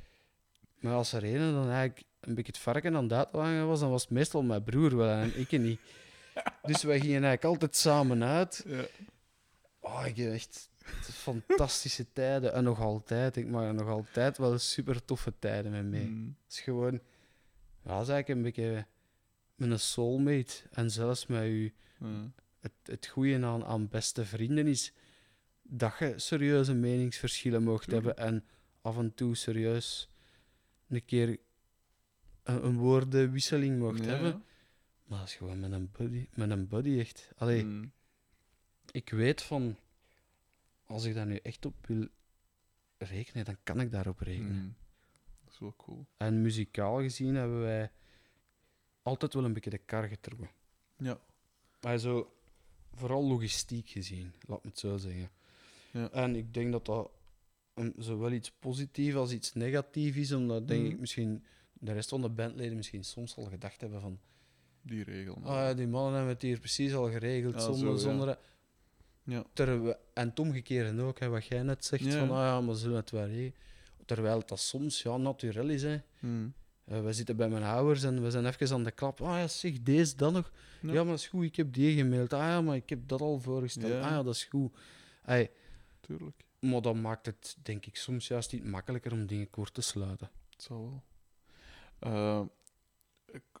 maar 0.80 0.94
als 0.94 1.12
er 1.12 1.24
een 1.24 1.52
dan 1.52 1.68
eigenlijk 1.70 2.02
een 2.20 2.34
beetje 2.34 2.52
het 2.52 2.60
varken 2.60 2.96
aan 2.96 3.10
het 3.12 3.30
was, 3.66 3.80
dan 3.80 3.90
was 3.90 4.02
het 4.02 4.10
meestal 4.10 4.42
mijn 4.42 4.64
broer 4.64 4.96
wel 4.96 5.08
en 5.08 5.38
ik 5.40 5.50
niet. 5.50 5.80
Dus 6.62 6.82
wij 6.82 7.00
gingen 7.00 7.24
eigenlijk 7.24 7.44
altijd 7.44 7.76
samen 7.76 8.24
uit. 8.24 8.64
Ja. 8.66 8.84
Oh, 9.80 10.06
ik 10.06 10.16
heb 10.16 10.32
echt 10.32 10.70
fantastische 11.02 12.06
tijden. 12.12 12.52
En 12.52 12.64
nog 12.64 12.80
altijd. 12.80 13.36
Ik 13.36 13.46
maak 13.46 13.66
er 13.66 13.74
nog 13.74 13.88
altijd 13.88 14.38
wel 14.38 14.58
super 14.58 15.04
toffe 15.04 15.32
tijden 15.38 15.70
mee 15.70 15.82
mee. 15.82 16.04
Hm. 16.06 16.26
Het 16.26 16.52
is 16.52 16.60
gewoon... 16.60 17.00
Ja, 17.88 17.94
dat 17.94 18.02
is 18.02 18.08
eigenlijk 18.12 18.28
een 18.28 18.42
beetje 18.42 18.86
met 19.54 19.70
een 19.70 19.80
soulmate. 19.80 20.54
En 20.70 20.90
zelfs 20.90 21.26
met 21.26 21.42
je 21.42 21.72
Ja. 22.00 22.30
het, 22.60 22.72
het 22.82 23.06
goede 23.06 23.46
aan, 23.46 23.64
aan 23.64 23.88
beste 23.88 24.24
vrienden 24.24 24.66
is 24.66 24.92
dat 25.62 25.94
je 25.98 26.18
serieuze 26.18 26.74
meningsverschillen 26.74 27.62
mocht 27.62 27.90
hebben 27.90 28.16
en 28.16 28.44
af 28.80 28.96
en 28.98 29.14
toe 29.14 29.34
serieus 29.36 30.08
een 30.88 31.04
keer 31.04 31.38
een, 32.42 32.64
een 32.64 32.76
woordenwisseling 32.76 33.78
mocht 33.78 34.04
Ja, 34.04 34.10
hebben. 34.10 34.42
Maar 35.04 35.18
dat 35.18 35.28
is 35.28 35.34
gewoon 35.34 35.60
met 35.60 35.72
een 35.72 35.90
buddy, 35.92 36.26
met 36.34 36.50
een 36.50 36.68
buddy 36.68 36.98
echt. 36.98 37.30
Allee, 37.36 37.64
Mm. 37.64 37.92
ik 38.90 39.10
weet 39.10 39.42
van, 39.42 39.76
als 40.86 41.04
ik 41.04 41.14
daar 41.14 41.26
nu 41.26 41.36
echt 41.36 41.66
op 41.66 41.86
wil 41.86 42.08
rekenen, 42.98 43.44
dan 43.44 43.56
kan 43.62 43.80
ik 43.80 43.90
daarop 43.90 44.18
rekenen. 44.20 44.76
Dat 45.58 45.68
is 45.70 45.76
wel 45.76 45.86
cool. 45.86 46.06
En 46.16 46.42
muzikaal 46.42 47.00
gezien 47.00 47.34
hebben 47.34 47.60
wij 47.60 47.90
altijd 49.02 49.34
wel 49.34 49.44
een 49.44 49.52
beetje 49.52 49.70
de 49.70 49.78
kar 49.78 50.08
getrokken. 50.08 50.50
Ja. 50.96 51.20
Maar 51.80 51.98
zo, 51.98 52.32
vooral 52.94 53.24
logistiek 53.26 53.88
gezien, 53.88 54.32
laat 54.46 54.62
me 54.64 54.68
het 54.70 54.78
zo 54.78 54.96
zeggen. 54.96 55.30
Ja. 55.90 56.10
En 56.10 56.36
ik 56.36 56.54
denk 56.54 56.72
dat 56.72 56.86
dat 56.86 57.10
een, 57.74 57.94
zowel 57.98 58.32
iets 58.32 58.50
positiefs 58.50 59.14
als 59.16 59.32
iets 59.32 59.54
negatiefs 59.54 60.16
is, 60.16 60.32
omdat 60.32 60.68
denk 60.68 60.82
Mhm. 60.82 60.90
ik 60.92 60.98
misschien 61.00 61.44
de 61.72 61.92
rest 61.92 62.08
van 62.08 62.22
de 62.22 62.28
bandleden 62.28 62.76
misschien 62.76 63.04
soms 63.04 63.36
al 63.36 63.44
gedacht 63.44 63.80
hebben 63.80 64.00
van 64.00 64.18
Die 64.82 65.04
regel. 65.04 65.34
ah, 65.34 65.42
ja, 65.44 65.74
die 65.74 65.86
mannen 65.86 66.14
hebben 66.14 66.32
het 66.32 66.42
hier 66.42 66.58
precies 66.58 66.94
al 66.94 67.10
geregeld, 67.10 67.54
Ja, 67.54 67.60
zonder... 67.60 67.78
zo, 67.80 67.92
ja. 67.92 67.98
zonder 67.98 68.38
Ja. 69.22 69.44
en 70.14 70.28
het 70.28 70.38
omgekeerde 70.38 71.02
ook, 71.02 71.18
hè, 71.18 71.28
wat 71.28 71.46
jij 71.46 71.62
net 71.62 71.84
zegt, 71.84 72.02
van 72.14 72.30
ah 72.30 72.36
ja, 72.36 72.60
maar 72.60 72.74
ze 72.74 72.80
zullen 72.80 72.96
het 72.96 73.10
wel 73.10 73.26
regelen. 73.26 73.54
Terwijl 74.08 74.42
dat 74.46 74.60
soms 74.60 75.02
ja, 75.02 75.16
natuurlijk 75.16 75.68
is, 75.68 75.82
hè. 75.82 76.00
Mm. 76.20 76.54
Eh, 76.84 77.02
we 77.02 77.12
zitten 77.12 77.36
bij 77.36 77.48
mijn 77.48 77.62
ouders 77.62 78.02
en 78.02 78.22
we 78.22 78.30
zijn 78.30 78.46
even 78.46 78.74
aan 78.74 78.84
de 78.84 78.90
klap. 78.90 79.20
Ah 79.20 79.36
ja, 79.36 79.48
zeg, 79.48 79.82
deze 79.82 80.16
dan 80.16 80.32
nog. 80.32 80.52
Ja. 80.80 80.92
Ja. 80.92 81.02
maar 81.02 81.12
dat 81.12 81.18
is 81.18 81.26
goed, 81.26 81.44
ik 81.44 81.56
heb 81.56 81.72
die 81.72 81.96
gemaild. 81.96 82.32
Ah 82.32 82.40
ja, 82.40 82.60
maar 82.60 82.76
ik 82.76 82.88
heb 82.88 83.08
dat 83.08 83.20
al 83.20 83.40
voorgesteld. 83.40 83.92
Ja. 83.92 84.00
Ah 84.00 84.10
ja, 84.10 84.22
dat 84.22 84.34
is 84.34 84.44
goed. 84.44 84.76
Ey, 85.24 85.50
Tuurlijk. 86.00 86.44
maar 86.60 86.82
dat 86.82 86.94
maakt 86.94 87.26
het, 87.26 87.56
denk 87.62 87.86
ik, 87.86 87.96
soms 87.96 88.28
juist 88.28 88.52
niet 88.52 88.64
makkelijker 88.64 89.12
om 89.12 89.26
dingen 89.26 89.50
kort 89.50 89.74
te 89.74 89.80
sluiten. 89.80 90.30
Het 90.50 90.62
zal 90.62 90.90
wel. 90.90 91.02
Eh, 91.98 92.42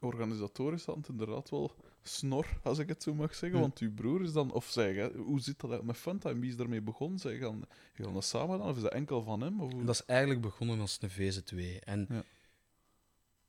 organisatorisch 0.00 0.84
had 0.84 0.96
het 0.96 1.08
inderdaad 1.08 1.50
wel 1.50 1.74
snor, 2.08 2.46
als 2.62 2.78
ik 2.78 2.88
het 2.88 3.02
zo 3.02 3.14
mag 3.14 3.34
zeggen. 3.34 3.60
Want 3.60 3.78
uw 3.78 3.94
broer 3.94 4.22
is 4.22 4.32
dan, 4.32 4.52
of 4.52 4.74
hè, 4.74 5.10
hoe 5.16 5.40
zit 5.40 5.60
dat 5.60 5.84
met 5.84 5.96
Funtime? 5.96 6.40
Wie 6.40 6.50
is 6.50 6.56
daarmee 6.56 6.80
begonnen? 6.80 7.18
Zij 7.18 7.38
gaan, 7.38 7.62
gaan 7.94 8.14
dat 8.14 8.24
samen 8.24 8.50
gedaan, 8.50 8.70
of 8.70 8.76
is 8.76 8.82
dat 8.82 8.92
enkel 8.92 9.22
van 9.22 9.40
hem? 9.40 9.60
Of 9.60 9.72
hoe? 9.72 9.84
Dat 9.84 9.94
is 9.94 10.04
eigenlijk 10.04 10.40
begonnen 10.40 10.80
als 10.80 10.98
een 11.00 11.10
VZ2. 11.10 11.78
En 11.84 12.06
Ja. 12.08 12.22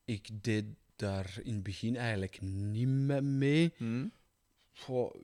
ik 0.05 0.29
deed 0.43 0.65
daar 0.95 1.39
in 1.43 1.53
het 1.53 1.63
begin 1.63 1.95
eigenlijk 1.95 2.41
niet 2.41 2.87
mee. 3.21 3.73
Hm? 3.77 4.07
Goh, 4.73 5.15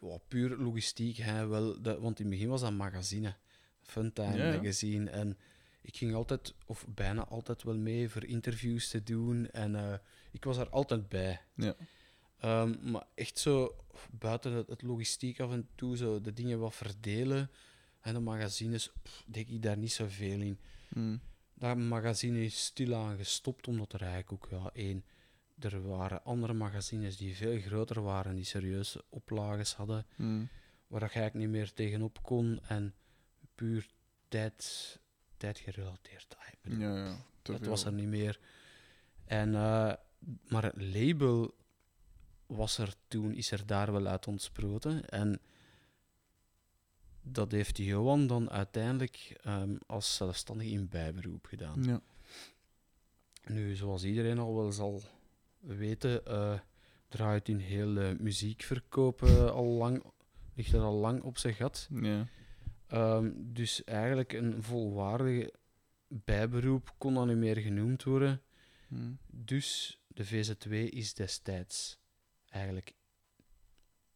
ja, 0.00 0.18
puur 0.28 0.56
logistiek, 0.56 1.16
hè, 1.16 1.46
wel, 1.46 1.82
dat, 1.82 1.98
want 1.98 2.18
in 2.18 2.24
het 2.26 2.34
begin 2.34 2.48
was 2.50 2.60
dat 2.60 2.72
magazine, 2.72 3.34
Funtime 3.82 4.36
Ja, 4.36 4.50
ja. 4.52 4.56
magazine. 4.56 5.10
En 5.10 5.38
ik 5.80 5.96
ging 5.96 6.14
altijd, 6.14 6.54
of 6.66 6.86
bijna 6.88 7.24
altijd 7.24 7.62
wel 7.62 7.76
mee 7.76 8.08
voor 8.08 8.24
interviews 8.24 8.88
te 8.88 9.02
doen. 9.02 9.50
En 9.50 9.74
eh, 9.76 9.94
ik 10.30 10.44
was 10.44 10.56
daar 10.56 10.68
altijd 10.70 11.08
bij. 11.08 11.40
Ja. 11.54 11.74
Ehm, 12.44 12.90
maar 12.90 13.06
echt 13.14 13.38
zo, 13.38 13.76
buiten 14.10 14.52
het, 14.52 14.68
het 14.68 14.82
logistiek 14.82 15.40
af 15.40 15.50
en 15.50 15.68
toe, 15.74 15.96
zo 15.96 16.20
de 16.20 16.32
dingen 16.32 16.58
wat 16.58 16.74
verdelen. 16.74 17.50
En 18.00 18.14
de 18.14 18.20
magazines, 18.20 18.90
pff, 19.02 19.24
denk 19.26 19.48
ik 19.48 19.62
daar 19.62 19.76
niet 19.78 19.92
zoveel 19.92 20.40
in. 20.40 20.58
Hm. 20.88 21.16
Dat 21.54 21.76
magazine 21.76 22.44
is 22.44 22.64
stilaan 22.64 23.16
gestopt, 23.16 23.68
omdat 23.68 23.92
er 23.92 24.02
eigenlijk 24.02 24.32
ook, 24.32 24.50
ja, 24.50 24.70
één, 24.72 25.04
er 25.58 25.86
waren 25.88 26.24
andere 26.24 26.52
magazines 26.52 27.16
die 27.16 27.36
veel 27.36 27.60
groter 27.60 28.02
waren, 28.02 28.34
die 28.34 28.44
serieuze 28.44 29.04
oplages 29.08 29.74
hadden, 29.74 30.06
Hm. 30.16 30.44
waar 30.86 31.00
je 31.02 31.08
eigenlijk 31.08 31.34
niet 31.34 31.48
meer 31.48 31.72
tegenop 31.72 32.22
kon. 32.22 32.60
En 32.68 32.94
puur 33.54 33.88
tijd, 34.28 34.98
tijdgerelateerd. 35.36 36.36
ah, 36.38 36.44
bedoel, 36.62 36.78
Ja, 36.80 37.04
ja. 37.04 37.16
Dat 37.42 37.66
was 37.66 37.84
er 37.84 37.92
niet 37.92 38.08
meer. 38.08 38.38
En, 39.24 39.54
eh, 39.54 39.92
maar 40.48 40.62
het 40.62 40.82
label 40.82 41.54
was 42.46 42.78
er 42.78 42.94
toen, 43.08 43.34
is 43.34 43.50
er 43.50 43.66
daar 43.66 43.92
wel 43.92 44.06
uit 44.06 44.26
ontsproten. 44.26 45.08
En 45.08 45.40
dat 47.22 47.52
heeft 47.52 47.76
Johan 47.76 48.26
dan 48.26 48.50
uiteindelijk 48.50 49.36
ehm, 49.42 49.76
als 49.86 50.16
zelfstandig 50.16 50.66
in 50.66 50.88
bijberoep 50.88 51.46
gedaan. 51.46 51.82
Ja. 51.84 52.00
Nu, 53.44 53.74
zoals 53.74 54.04
iedereen 54.04 54.38
al 54.38 54.54
wel 54.54 54.72
zal 54.72 55.02
weten, 55.60 56.26
eh, 56.26 56.58
draait 57.08 57.48
in 57.48 57.58
heel 57.58 57.96
eh, 57.96 58.18
muziekverkoop 58.18 59.22
al 59.22 59.64
lang, 59.64 60.04
ligt 60.54 60.72
er 60.72 60.80
al 60.80 60.94
lang 60.94 61.22
op 61.22 61.38
zijn 61.38 61.54
gat. 61.54 61.88
Ja. 61.90 62.26
Ehm, 62.86 63.30
dus 63.36 63.84
eigenlijk 63.84 64.32
een 64.32 64.62
volwaardige 64.62 65.52
bijberoep 66.08 66.94
kon 66.98 67.14
dan 67.14 67.28
niet 67.28 67.36
meer 67.36 67.56
genoemd 67.56 68.02
worden. 68.02 68.42
Hm. 68.88 69.12
Dus 69.26 70.00
de 70.06 70.24
VZ2 70.26 70.70
is 70.70 71.14
destijds 71.14 71.98
eigenlijk 72.54 72.94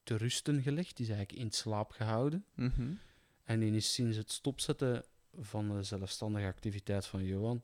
te 0.03 0.17
rusten 0.17 0.63
gelegd, 0.63 1.01
is 1.01 1.09
eigenlijk 1.09 1.39
in 1.39 1.51
slaap 1.51 1.91
gehouden. 1.91 2.45
Mhm. 2.55 2.93
En 3.45 3.61
die 3.61 3.73
is 3.73 3.93
sinds 3.95 4.17
het 4.17 4.31
stopzetten 4.33 5.05
van 5.41 5.69
de 5.69 5.83
zelfstandige 5.83 6.47
activiteit 6.47 7.07
van 7.07 7.25
Johan, 7.25 7.63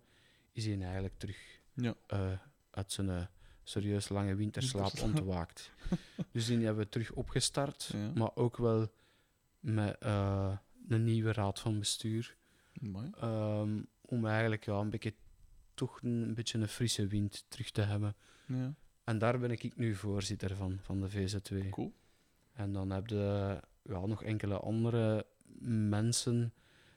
is 0.52 0.64
hij 0.66 0.80
eigenlijk 0.80 1.14
terug 1.18 1.60
Ja. 1.72 1.94
eh, 2.06 2.32
uit 2.70 2.92
zijn 2.92 3.08
eh, 3.10 3.26
serieus 3.62 4.08
lange 4.08 4.34
winterslaap 4.34 5.00
ontwaakt. 5.00 5.72
dus 6.32 6.46
die 6.46 6.64
hebben 6.64 6.84
we 6.84 6.90
terug 6.90 7.12
opgestart, 7.12 7.90
Ja. 7.92 8.10
maar 8.14 8.30
ook 8.36 8.56
wel 8.56 8.92
met 9.60 9.98
eh, 9.98 10.56
een 10.88 11.04
nieuwe 11.04 11.32
raad 11.32 11.60
van 11.60 11.78
bestuur. 11.78 12.36
Ehm, 13.20 13.82
om 14.00 14.26
eigenlijk 14.26 14.64
ja, 14.64 14.74
een 14.74 14.90
beetje, 14.90 15.14
toch 15.74 16.02
een, 16.02 16.10
een 16.22 16.34
beetje 16.34 16.58
een 16.58 16.68
frisse 16.68 17.06
wind 17.06 17.44
terug 17.48 17.70
te 17.70 17.80
hebben. 17.82 18.16
Ja. 18.46 18.74
En 19.04 19.18
daar 19.18 19.38
ben 19.38 19.50
ik 19.50 19.76
nu 19.76 19.94
voorzitter 19.94 20.56
van, 20.56 20.78
van 20.82 21.00
de 21.00 21.10
VZ2. 21.10 21.68
Cool. 21.70 21.92
En 22.52 22.72
dan 22.72 22.90
heb 22.90 23.06
je 23.06 23.60
ja, 23.82 24.06
nog 24.06 24.22
enkele 24.22 24.56
andere 24.58 25.26
mensen 25.68 26.52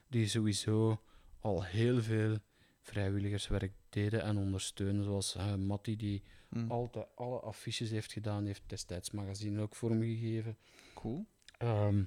die 0.08 0.26
sowieso 0.28 1.00
al 1.40 1.64
heel 1.64 2.02
veel 2.02 2.36
vrijwilligerswerk 2.80 3.72
deden 3.88 4.22
en 4.22 4.36
ondersteunen. 4.36 5.04
Zoals 5.04 5.34
eh 5.34 5.54
Matti, 5.54 5.96
die 5.96 6.22
Hm. 6.48 6.70
altijd 6.70 7.06
alle 7.14 7.38
affiches 7.40 7.90
heeft 7.90 8.12
gedaan, 8.12 8.44
heeft 8.46 8.62
destijds 8.66 9.10
magazine 9.10 9.60
ook 9.60 9.74
vormgegeven. 9.74 10.56
Cool. 10.94 11.26
Ehm, 11.58 12.02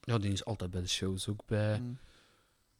ja, 0.00 0.18
die 0.18 0.32
is 0.32 0.44
altijd 0.44 0.70
bij 0.70 0.80
de 0.80 0.88
shows 0.88 1.28
ook 1.28 1.46
bij. 1.46 1.76
Hm. 1.76 1.82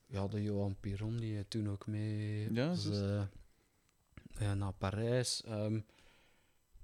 Ja, 0.07 0.27
de 0.27 0.43
Johan 0.43 0.77
Piron, 0.81 1.17
die 1.17 1.37
eh, 1.39 1.45
toen 1.49 1.69
ook 1.69 1.87
mee 1.87 2.53
Ja, 2.53 2.69
was, 2.69 2.91
eh, 2.91 4.53
naar 4.53 4.73
Parijs. 4.73 5.43
Ehm, 5.43 5.81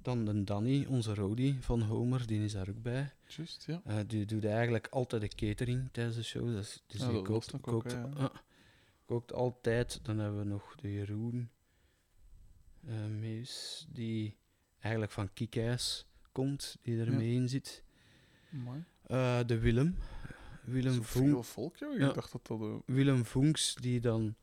dan 0.05 0.25
de 0.25 0.45
Danny, 0.45 0.85
onze 0.89 1.15
roadie 1.15 1.57
van 1.61 1.83
Homer, 1.83 2.27
die 2.27 2.45
is 2.45 2.53
daar 2.53 2.69
ook 2.69 2.83
bij. 2.83 3.13
Juist, 3.27 3.65
ja. 3.67 3.81
Eh, 3.85 3.99
die 4.07 4.25
doet 4.27 4.45
eigenlijk 4.45 4.87
altijd 4.91 5.23
de 5.23 5.29
catering 5.29 5.89
tijdens 5.93 6.17
de 6.17 6.23
show. 6.23 6.47
Dus, 6.47 6.83
dus 6.87 7.01
Ja, 7.01 7.09
die 7.11 7.23
kookt, 7.23 7.55
ook, 7.55 7.63
kookt, 7.63 7.93
ja. 7.93 8.11
eh, 8.17 8.25
kookt 9.05 9.33
altijd. 9.33 10.01
Dan 10.03 10.19
hebben 10.19 10.39
we 10.39 10.45
nog 10.47 10.75
de 10.77 10.93
Jeroen 10.93 11.51
Meus, 13.21 13.87
die 13.93 14.37
eigenlijk 14.79 15.13
van 15.13 15.33
Kikijs 15.33 16.07
komt, 16.33 16.77
die 16.83 17.01
er 17.01 17.13
mee 17.13 17.33
in 17.35 17.49
zit. 17.49 17.85
Mooi. 18.51 18.85
De 19.47 19.59
Willem. 19.61 19.97
Willem, 20.63 21.03
veel 21.05 21.43
volk, 21.43 21.77
joh. 21.77 21.95
Ik 21.95 22.01
Ja. 22.01 22.13
dacht 22.13 22.33
dat 22.33 22.47
dat... 22.47 22.83
Willem 22.87 23.25
Voenks, 23.25 23.75
die 23.75 24.01
dan 24.01 24.35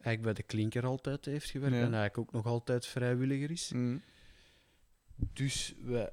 eigenlijk 0.00 0.22
bij 0.22 0.32
de 0.34 0.42
Klinker 0.42 0.84
altijd 0.86 1.24
heeft 1.24 1.50
gewerkt 1.50 1.74
en 1.76 1.80
eigenlijk 1.80 2.18
ook 2.18 2.32
nog 2.32 2.46
altijd 2.46 2.86
vrijwilliger 2.86 3.50
is. 3.50 3.70
hm. 3.70 3.96
Dus 5.32 5.74
we 5.82 6.12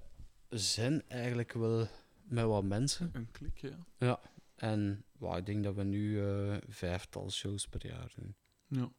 zijn 0.50 1.04
eigenlijk 1.08 1.54
wel 1.54 1.88
met 2.24 2.46
wat 2.46 2.64
mensen. 2.64 3.10
Een 3.14 3.32
klik, 3.32 3.74
ja. 3.98 4.20
En 4.56 5.04
well, 5.18 5.38
ik 5.38 5.46
denk 5.46 5.64
dat 5.64 5.76
we 5.76 5.84
nu 5.84 6.22
eh 6.26 6.58
vijftal 6.68 7.32
shows 7.32 7.68
per 7.68 7.88
jaar 7.88 8.12
doen. 8.16 8.36
Ja. 8.68 8.92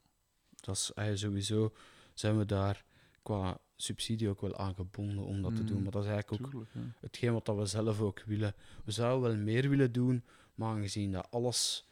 Dat 0.55 0.77
is 0.77 0.93
eigenlijk 0.95 1.29
sowieso, 1.29 1.75
zijn 2.15 2.39
we 2.39 2.45
daar 2.45 2.85
qua 3.23 3.61
subsidie 3.77 4.29
ook 4.29 4.41
wel 4.41 4.57
aangebonden 4.57 5.25
om 5.25 5.43
dat 5.43 5.57
te 5.57 5.65
doen. 5.65 5.77
Mm, 5.77 5.83
Maar 5.83 5.93
dat 5.93 6.05
is 6.05 6.11
eigenlijk 6.11 6.43
ook 6.43 6.51
Tuurlijk, 6.51 6.71
ja. 6.75 6.81
hetgeen 7.01 7.33
wat 7.33 7.47
we 7.47 7.67
zelf 7.67 8.01
ook 8.01 8.23
willen. 8.27 8.55
We 8.85 8.91
zouden 8.91 9.31
wel 9.31 9.39
meer 9.39 9.69
willen 9.69 9.93
doen, 9.93 10.25
maar 10.55 10.69
aangezien 10.69 11.13
dat 11.13 11.31
alles 11.31 11.89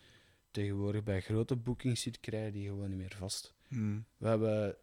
tegenwoordig 0.51 1.03
bij 1.03 1.21
grote 1.21 1.57
boekings 1.57 2.01
zit, 2.01 2.21
krijgen 2.21 2.53
die 2.53 2.67
gewoon 2.69 2.89
niet 2.89 2.99
meer 2.99 3.15
vast. 3.17 3.55
Hm. 3.69 3.99
We 4.17 4.29
hebben 4.29 4.77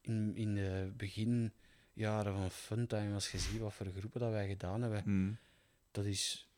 in, 0.00 0.36
in 0.36 0.54
de 0.54 0.92
beginjaren 1.94 2.34
van 2.34 2.50
Funtime, 2.50 3.14
als 3.14 3.30
je 3.30 3.38
ziet 3.38 3.60
wat 3.60 3.74
voor 3.74 3.86
groepen 3.86 4.20
dat 4.20 4.30
wij 4.30 4.48
gedaan 4.48 4.82
hebben, 4.82 5.02
Hm. 5.02 5.32
dat 5.90 6.04
is, 6.04 6.48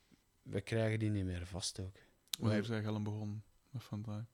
we 0.43 0.61
krijgen 0.61 0.99
die 0.99 1.11
niet 1.11 1.25
meer 1.25 1.47
vast 1.47 1.81
ook. 1.81 1.97
Wanneer 2.39 2.65
zijn 2.65 2.83
jij 2.83 2.91
al 2.91 3.03
begonnen 3.03 3.45
met 3.71 3.83
Funtime? 3.83 4.25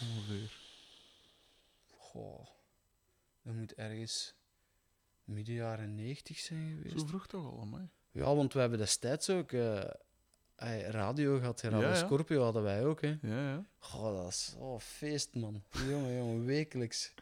Ongeveer. 0.00 0.56
Goh, 1.90 2.46
dat 3.42 3.54
moet 3.54 3.74
ergens 3.74 4.34
midden 5.24 5.54
jaren 5.54 5.94
90 5.94 6.38
zijn 6.38 6.76
geweest. 6.76 7.00
Zo 7.00 7.06
vroeg 7.06 7.26
toch 7.26 7.58
al, 7.58 7.66
mij. 7.66 7.88
Ja, 8.10 8.34
want 8.34 8.52
we 8.52 8.60
hebben 8.60 8.78
destijds 8.78 9.30
ook 9.30 9.52
eh, 9.52 10.88
radio 10.88 11.38
gehad. 11.38 11.60
Radio 11.60 11.80
Ja, 11.80 11.88
ja. 11.88 11.94
Scorpio 11.94 12.42
hadden 12.42 12.62
wij 12.62 12.84
ook, 12.84 13.00
hè. 13.00 13.16
Ja, 13.22 13.50
ja. 13.50 13.64
Goh, 13.78 14.16
dat 14.16 14.28
is 14.28 14.54
oh, 14.58 14.78
feest, 14.80 15.34
man. 15.34 15.62
Jongen, 15.88 16.16
jongen, 16.16 16.44
wekelijks. 16.44 17.14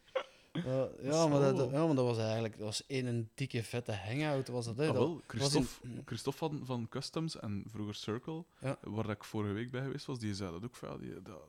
Uh, 0.52 0.62
ja, 1.12 1.26
maar 1.26 1.40
dat, 1.40 1.56
wel. 1.56 1.70
ja, 1.70 1.86
maar 1.86 1.94
dat 1.94 2.04
was 2.04 2.18
eigenlijk 2.18 2.56
dat 2.56 2.66
was 2.66 2.86
één 2.86 3.30
dikke 3.34 3.62
vette 3.62 3.92
hangout. 3.92 4.48
Was 4.48 4.64
dat, 4.64 4.76
hè? 4.76 4.86
Ah, 4.88 4.92
wel, 4.92 5.12
was 5.14 5.22
Christophe, 5.26 5.68
in- 5.82 6.02
Christophe 6.04 6.38
van, 6.38 6.60
van 6.64 6.88
Customs 6.88 7.38
en 7.38 7.64
vroeger 7.66 7.94
Circle, 7.94 8.44
Ja. 8.60 8.76
waar 8.82 9.10
ik 9.10 9.24
vorige 9.24 9.52
week 9.52 9.70
bij 9.70 9.82
geweest 9.82 10.06
was, 10.06 10.18
die 10.18 10.34
zei 10.34 10.50
dat 10.52 10.64
ook. 10.64 10.74
van, 10.76 10.88
Ja, 10.88 10.96
die, 10.98 11.22
dat, 11.22 11.42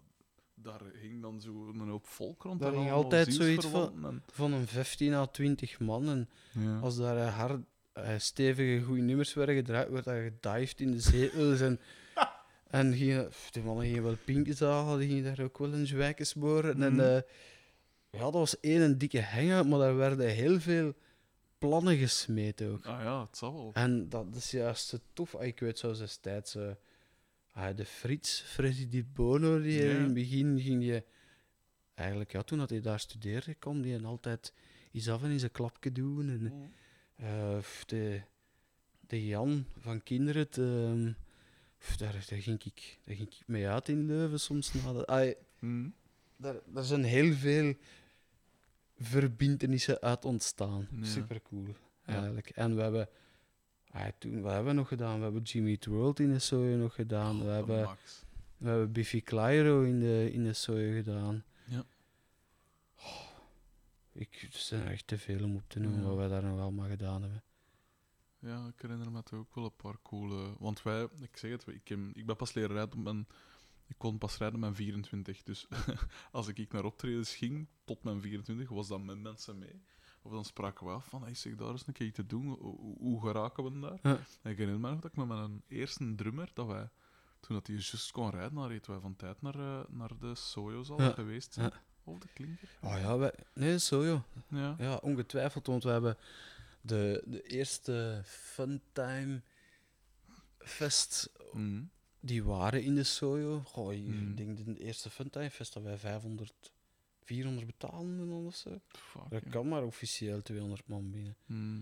daar 0.55 0.81
ging 0.93 1.21
dan 1.21 1.41
zo 1.41 1.67
een 1.73 1.89
hoop 1.89 2.07
volk 2.07 2.43
rond. 2.43 2.59
Daar 2.59 2.73
en 2.73 2.79
ging 2.79 2.91
altijd 2.91 3.33
zoiets 3.33 3.65
en- 3.71 4.23
van 4.31 4.53
een 4.53 4.67
15 4.67 5.13
à 5.13 5.25
20 5.25 5.79
man. 5.79 6.07
En 6.09 6.29
Ja. 6.51 6.79
als 6.79 6.97
daar 6.97 7.17
eh, 7.17 7.37
hard, 7.37 7.61
eh, 7.93 8.09
stevige, 8.17 8.83
goede 8.85 9.01
nummers 9.01 9.33
werden 9.33 9.55
gedraaid, 9.55 9.89
werd 9.89 10.05
daar 10.05 10.23
gedived 10.23 10.79
in 10.79 10.91
de 10.91 10.99
zetels. 10.99 11.59
En, 11.61 11.79
en 12.67 12.93
gingen, 12.93 13.29
die 13.51 13.63
mannen 13.63 13.85
gingen 13.85 14.03
wel 14.03 14.17
pinkjes 14.25 14.59
halen, 14.59 14.99
die 14.99 15.07
gingen 15.07 15.23
daar 15.35 15.45
ook 15.45 15.57
wel 15.57 15.73
een 15.73 15.87
zwijken 15.87 16.25
sporen. 16.25 16.83
En 16.83 16.93
Mhm. 16.93 17.21
Eh, 18.13 18.19
ja, 18.19 18.25
dat 18.25 18.33
was 18.33 18.59
één 18.59 18.97
dikke 18.97 19.21
hangout, 19.21 19.67
maar 19.67 19.79
daar 19.79 19.95
werden 19.95 20.29
heel 20.29 20.59
veel 20.59 20.93
plannen 21.57 21.97
gesmeten 21.97 22.71
ook. 22.71 22.85
Ah 22.85 23.01
ja, 23.03 23.21
het 23.25 23.37
zal 23.37 23.53
wel. 23.53 23.71
En 23.73 24.09
dat 24.09 24.35
is 24.35 24.51
juist 24.51 24.87
zo 24.87 24.97
tof. 25.13 25.35
Ah, 25.35 25.45
Ik 25.45 25.59
weet 25.59 25.79
zoals 25.79 25.97
destijds 25.99 26.55
eh, 26.55 26.71
ah, 27.51 27.75
de 27.77 27.85
Frits, 27.85 28.41
Freddy 28.41 28.87
Di 28.87 29.03
Bono, 29.05 29.61
die 29.61 29.83
Ja. 29.83 29.91
in 29.91 30.01
het 30.01 30.13
begin 30.13 30.59
ging 30.61 30.83
je... 30.85 31.03
Eigenlijk, 31.93 32.31
ja, 32.31 32.41
toen 32.41 32.57
dat 32.57 32.69
hij 32.69 32.81
daar 32.81 32.99
studeerde, 32.99 33.53
kwam 33.53 33.81
die 33.81 33.93
en 33.95 34.05
altijd 34.05 34.53
iets 34.91 35.09
af 35.09 35.23
en 35.23 35.29
in 35.31 35.39
zijn 35.39 35.51
klapje 35.51 35.91
doen. 35.91 36.29
En, 36.29 36.71
eh, 37.15 37.59
f- 37.59 37.83
de, 37.85 38.21
de 38.99 39.25
Jan 39.25 39.65
van 39.79 40.03
Kinderen, 40.03 40.47
ehm, 40.51 41.11
daar, 41.97 42.25
daar, 42.29 42.39
ging 42.41 42.63
ik, 42.63 42.99
daar 43.03 43.15
ging 43.15 43.27
ik 43.27 43.43
mee 43.47 43.67
uit 43.67 43.89
in 43.89 44.05
Leuven 44.05 44.39
soms. 44.39 44.73
Na 44.73 44.93
de, 44.93 45.05
ah, 45.05 45.33
Hm. 45.59 45.89
daar, 46.37 46.55
daar 46.65 46.83
zijn 46.83 47.03
heel 47.03 47.33
veel 47.33 47.73
verbindenissen 49.03 50.01
uit 50.01 50.25
ontstaan. 50.25 50.87
Ja. 50.91 51.05
Super 51.05 51.41
cool, 51.41 51.75
eigenlijk. 52.05 52.49
En 52.49 52.75
we 52.75 52.81
hebben, 52.81 53.09
ah, 53.91 54.07
toen, 54.17 54.41
wat 54.41 54.51
hebben 54.51 54.71
we 54.73 54.79
nog 54.79 54.87
gedaan? 54.87 55.17
We 55.17 55.23
hebben 55.23 55.41
Jimmy 55.41 55.69
Eat 55.69 55.85
World 55.85 56.19
in 56.19 56.31
de 56.31 56.39
Soje 56.39 56.75
nog 56.75 56.95
gedaan. 56.95 57.37
we, 57.39 57.45
Oh, 57.45 57.53
hebben, 57.53 57.83
Max. 57.83 58.25
we 58.57 58.67
hebben 58.69 58.91
Biffy 58.91 59.21
Clyro 59.21 59.81
in 59.81 59.99
de, 59.99 60.29
in 60.31 60.43
de 60.43 60.53
gedaan. 60.95 61.43
Ja. 61.65 61.83
Oh, 62.99 63.27
ik, 64.11 64.47
er 64.53 64.59
zijn 64.59 64.87
echt 64.87 65.07
te 65.07 65.17
veel 65.17 65.43
om 65.43 65.55
op 65.55 65.63
te 65.67 65.79
noemen 65.79 66.03
wat 66.03 66.15
wij 66.17 66.27
daar 66.27 66.43
nog 66.43 66.59
allemaal 66.59 66.89
gedaan 66.89 67.21
hebben. 67.21 67.43
Ja, 68.39 68.67
ik 68.67 68.81
herinner 68.81 69.11
me 69.11 69.23
toch 69.23 69.39
ook 69.39 69.55
wel 69.55 69.63
een 69.63 69.75
paar 69.75 69.97
coole... 70.01 70.53
Want 70.59 70.83
wij, 70.83 71.07
ik 71.21 71.37
zeg 71.37 71.51
het, 71.51 71.67
ik, 71.67 71.87
heb, 71.87 71.99
ik 72.13 72.25
ben 72.25 72.35
pas 72.35 72.53
leren 72.53 72.75
rijden 72.75 72.97
op 72.97 73.03
mijn... 73.03 73.27
Ik 73.87 73.95
kon 73.97 74.17
pas 74.17 74.37
rijden 74.37 74.59
mijn 74.59 74.75
24, 74.75 75.43
dus 75.43 75.67
als 76.31 76.47
ik 76.47 76.71
naar 76.71 76.85
optredens 76.85 77.35
ging, 77.35 77.67
tot 77.83 78.03
mijn 78.03 78.21
24, 78.21 78.69
was 78.69 78.87
dat 78.87 79.01
met 79.01 79.19
mensen 79.21 79.57
mee. 79.57 79.83
Of 80.21 80.31
dan 80.31 80.45
spraken 80.45 80.85
we 80.85 80.91
af 80.91 81.05
van, 81.07 81.23
hey, 81.23 81.33
zeg, 81.35 81.55
daar 81.55 81.69
eens 81.69 81.87
een 81.87 81.93
keer 81.93 82.13
te 82.13 82.25
doen, 82.25 82.47
hoe, 82.99 83.21
geraken 83.21 83.63
we 83.63 83.79
daar? 83.79 83.99
Ja. 84.01 84.19
En 84.41 84.51
ik 84.51 84.57
herinner 84.57 84.79
me 84.79 84.89
nog 84.89 84.99
dat 84.99 85.11
ik 85.11 85.17
met 85.17 85.27
mijn 85.27 85.63
eerste 85.67 86.15
drummer, 86.15 86.51
dat 86.53 86.67
wij, 86.67 86.89
toen 87.39 87.55
dat 87.55 87.67
hij 87.67 87.75
juist 87.75 88.11
kon 88.11 88.29
rijden, 88.29 88.53
dan 88.53 88.67
reden 88.67 88.91
wij 88.91 88.99
van 88.99 89.15
tijd 89.15 89.41
naar, 89.41 89.55
eh, 89.59 89.83
naar 89.89 90.17
de 90.19 90.35
Sojo's 90.35 90.89
al 90.89 91.01
Ja. 91.01 91.11
geweest 91.11 91.53
zijn. 91.53 91.69
Ja. 91.73 91.81
Of 92.03 92.19
de 92.19 92.27
klinker. 92.33 92.69
Oh 92.81 92.97
ja, 92.97 93.17
wij, 93.17 93.33
nee, 93.53 93.79
Sojo. 93.79 94.23
Ja. 94.47 94.75
Ja, 94.77 94.95
ongetwijfeld, 94.95 95.67
want 95.67 95.83
we 95.83 95.89
hebben 95.89 96.17
de, 96.81 97.23
de 97.25 97.41
eerste 97.41 98.21
Funtime 98.25 99.41
Fest, 100.57 101.31
Mhm. 101.53 101.83
Die 102.25 102.43
waren 102.43 102.83
in 102.83 102.95
de 102.95 103.03
Sojo. 103.03 103.61
Goh, 103.65 103.93
ik 103.93 104.03
Mm. 104.05 104.35
denk 104.35 104.65
de 104.65 104.79
eerste 104.79 105.09
Funtime 105.09 105.49
Fest 105.49 105.73
dat 105.73 105.83
wij 105.83 105.97
500, 105.97 106.71
400 107.23 107.65
betalen 107.65 108.29
of 108.29 108.55
zo. 108.55 108.79
Fuck, 108.87 109.21
ja. 109.29 109.39
kan 109.49 109.67
maar 109.67 109.83
officieel 109.83 110.41
200 110.41 110.87
man 110.87 111.11
binnen. 111.11 111.35
Mhm. 111.45 111.81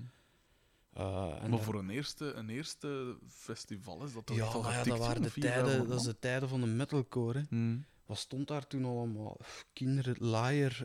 Eh, 0.93 1.43
en 1.43 1.49
Maar 1.49 1.59
voor 1.59 1.75
een 1.75 1.89
eerste, 1.89 2.33
een 2.33 2.49
eerste 2.49 3.17
festival 3.27 4.03
is 4.03 4.13
dat 4.13 4.25
toch 4.25 4.37
ja, 4.37 4.43
ja, 4.71 4.83
dat 4.83 4.97
waren 4.97 5.21
de 5.21 5.29
400, 5.29 5.33
tijden, 5.33 5.63
dat 5.63 5.71
is 5.71 5.77
500 5.77 6.03
de 6.05 6.19
tijden 6.19 6.49
van 6.49 6.61
de 6.61 6.67
metalcore. 6.67 7.39
hè. 7.49 7.55
Mhm. 7.55 7.77
Wat 8.05 8.17
stond 8.17 8.47
daar 8.47 8.67
toen 8.67 8.85
allemaal? 8.85 9.35
Pff, 9.37 9.65
Kindred, 9.73 10.19
Liar, 10.19 10.83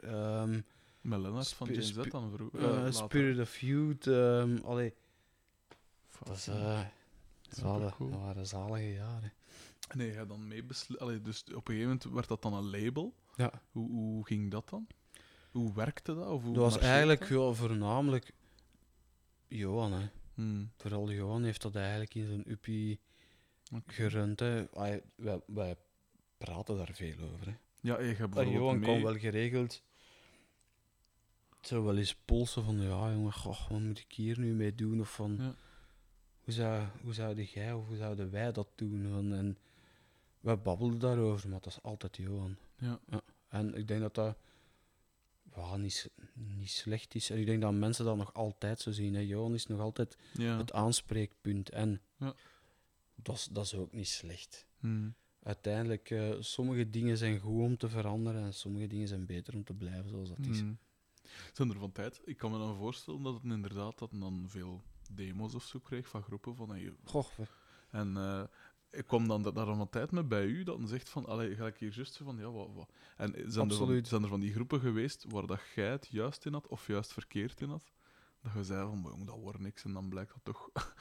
Met 1.00 1.20
Lennart 1.20 1.48
van 1.52 1.68
James 1.68 1.92
Z 1.94 2.09
dan 2.11 2.30
vroeger. 2.36 2.61
eh, 2.61 2.86
eh. 2.86 2.92
Spirit 2.92 3.38
of 3.40 3.59
Youth. 3.59 4.07
ehm 4.07 4.57
allee, 4.64 4.94
Fuck, 6.09 6.26
dat, 6.26 6.36
is, 6.36 6.44
dat, 6.44 7.80
dat 7.80 7.94
waren 7.98 8.46
zalige 8.46 8.92
jaren. 8.92 9.32
Nee, 9.95 10.11
hij 10.11 10.26
dan 10.26 10.49
mee 10.49 10.64
Allee, 10.99 11.20
Dus 11.22 11.43
op 11.43 11.49
een 11.49 11.74
gegeven 11.74 11.82
moment 11.82 12.05
werd 12.05 12.28
dat 12.28 12.43
dan 12.43 12.55
een 12.55 12.70
label. 12.70 13.14
Ja. 13.37 13.62
Hoe, 13.70 13.91
hoe 13.91 14.26
ging 14.26 14.51
dat 14.51 14.68
dan? 14.68 14.87
Hoe 15.51 15.74
werkte 15.74 16.14
dat? 16.14 16.28
Of 16.28 16.43
hoe 16.43 16.55
Dat 16.55 16.62
was 16.72 16.78
eigenlijk 16.82 17.20
dat? 17.20 17.28
ja, 17.28 17.53
voornamelijk 17.53 18.32
Johan. 19.49 19.93
Hè. 19.93 20.09
Hmm, 20.34 20.70
Vooral 20.76 21.11
Johan 21.12 21.45
heeft 21.45 21.62
dat 21.62 21.74
eigenlijk 21.76 22.14
in 22.14 22.26
zijn 22.26 22.51
uppie 22.51 23.01
oké. 23.74 23.93
gerund. 23.93 24.41
Hè. 24.41 24.66
Wij, 24.72 25.03
wij, 25.14 25.41
wij 25.47 25.76
praten 26.39 26.76
daar 26.76 26.91
veel 26.93 27.18
over. 27.32 27.47
Hè. 27.47 27.55
Ja, 27.80 28.01
je 28.01 28.05
hebt 28.05 28.18
bijvoorbeeld 28.18 28.55
Johan 28.55 28.78
mee... 28.78 28.89
kon 28.89 29.03
wel 29.03 29.18
geregeld 29.18 29.82
zo 31.66 31.84
wel 31.84 31.97
eens 31.97 32.14
polsen 32.14 32.64
van 32.64 32.80
ja 32.80 33.12
jongen, 33.12 33.32
goh, 33.32 33.68
wat 33.68 33.80
moet 33.80 33.99
ik 33.99 34.12
hier 34.12 34.39
nu 34.39 34.55
mee 34.55 34.74
doen? 34.74 35.01
Of 35.01 35.14
van 35.14 35.37
Ja. 35.39 35.55
hoe, 36.45 36.55
zou, 36.55 36.87
hoe 37.03 37.14
zouden 37.14 37.45
jij 37.45 37.72
of 37.72 37.87
hoe 37.87 37.97
zouden 37.97 38.30
wij 38.30 38.53
dat 38.53 38.68
doen? 38.74 39.09
Van, 39.12 39.32
en 39.32 39.57
we 40.47 40.57
babbelden 40.57 40.99
daarover, 40.99 41.49
maar 41.49 41.61
dat 41.61 41.72
is 41.72 41.82
altijd 41.82 42.16
Johan. 42.16 42.57
Ja. 42.78 43.01
En 43.49 43.74
ik 43.74 43.88
denk 43.88 44.01
dat 44.01 44.14
dat 44.14 44.36
ja, 45.55 45.76
niet, 45.76 46.11
niet 46.34 46.70
slecht 46.70 47.14
is. 47.14 47.30
En 47.30 47.38
ik 47.38 47.47
denk 47.47 47.61
dat 47.62 47.72
mensen 47.72 48.05
dat 48.05 48.16
nog 48.16 48.34
altijd 48.34 48.80
zo 48.80 48.90
zien. 48.92 49.14
Hè. 49.14 49.20
Johan 49.20 49.55
is 49.55 49.66
nog 49.66 49.80
altijd 49.80 50.16
Ja. 50.32 50.57
het 50.57 50.72
aanspreekpunt. 50.72 51.70
En 51.70 52.01
Ja. 52.16 52.34
dat, 53.14 53.34
is, 53.34 53.44
dat 53.44 53.64
is 53.64 53.74
ook 53.74 53.92
niet 53.92 54.09
slecht. 54.09 54.66
Hmm. 54.78 55.14
Uiteindelijk, 55.42 56.11
eh, 56.11 56.34
sommige 56.40 56.90
dingen 56.90 57.16
zijn 57.18 57.38
goed 57.38 57.62
om 57.62 57.76
te 57.76 57.88
veranderen 57.88 58.42
en 58.42 58.55
sommige 58.55 58.86
dingen 58.86 59.09
zijn 59.09 59.26
beter 59.26 59.55
om 59.55 59.64
te 59.64 59.74
blijven 59.74 60.11
zoals 60.11 60.28
dat 60.28 60.38
is. 60.51 60.59
Hmm. 60.61 60.78
Zijn 61.53 61.70
er 61.70 61.78
van 61.78 61.92
tijd? 61.92 62.20
Ik 62.24 62.36
kan 62.36 62.51
me 62.51 62.59
dan 62.59 62.76
voorstellen 62.76 63.22
dat 63.22 63.34
het 63.34 63.44
inderdaad 63.44 63.99
dat 63.99 64.11
dan 64.12 64.44
veel 64.49 64.82
demo's 65.12 65.55
of 65.55 65.64
zo 65.64 65.78
kreeg 65.78 66.09
van 66.09 66.22
groepen 66.22 66.57
van 66.57 66.68
hey, 66.70 66.92
Goh, 67.05 67.26
En 67.90 68.16
eh, 68.16 68.42
ik 68.97 69.07
kwam 69.07 69.28
dan 69.28 69.42
daar 69.42 69.66
van 69.66 69.88
tijd 69.90 70.11
met 70.11 70.28
bij 70.28 70.44
u, 70.47 70.62
dat 70.62 70.78
dan 70.78 70.88
zegt 70.88 71.09
van, 71.09 71.26
allee, 71.26 71.55
ga 71.55 71.66
ik 71.66 71.76
hier 71.76 71.92
juist 71.94 72.16
van, 72.16 72.36
ja, 72.38 72.51
wat, 72.51 72.68
wat. 72.74 72.88
En 73.16 73.34
zijn 73.53 73.70
er, 73.70 73.76
van, 73.76 74.05
zijn 74.05 74.22
er 74.22 74.28
van 74.28 74.40
die 74.40 74.53
groepen 74.53 74.80
geweest 74.80 75.24
waar 75.28 75.47
dat 75.47 75.61
jij 75.74 75.90
het 75.90 76.07
juist 76.11 76.47
in 76.47 76.53
had, 76.53 76.66
of 76.66 76.86
juist 76.86 77.12
verkeerd 77.12 77.61
in 77.61 77.68
had? 77.68 77.84
Dat 78.42 78.53
je 78.55 78.64
zei 78.64 78.86
van, 78.86 79.01
jong, 79.11 79.26
dat 79.26 79.38
wordt 79.40 79.59
niks, 79.61 79.84
en 79.84 79.92
dan 79.92 80.09
blijkt 80.09 80.32
dat 80.32 80.40
toch 80.55 80.70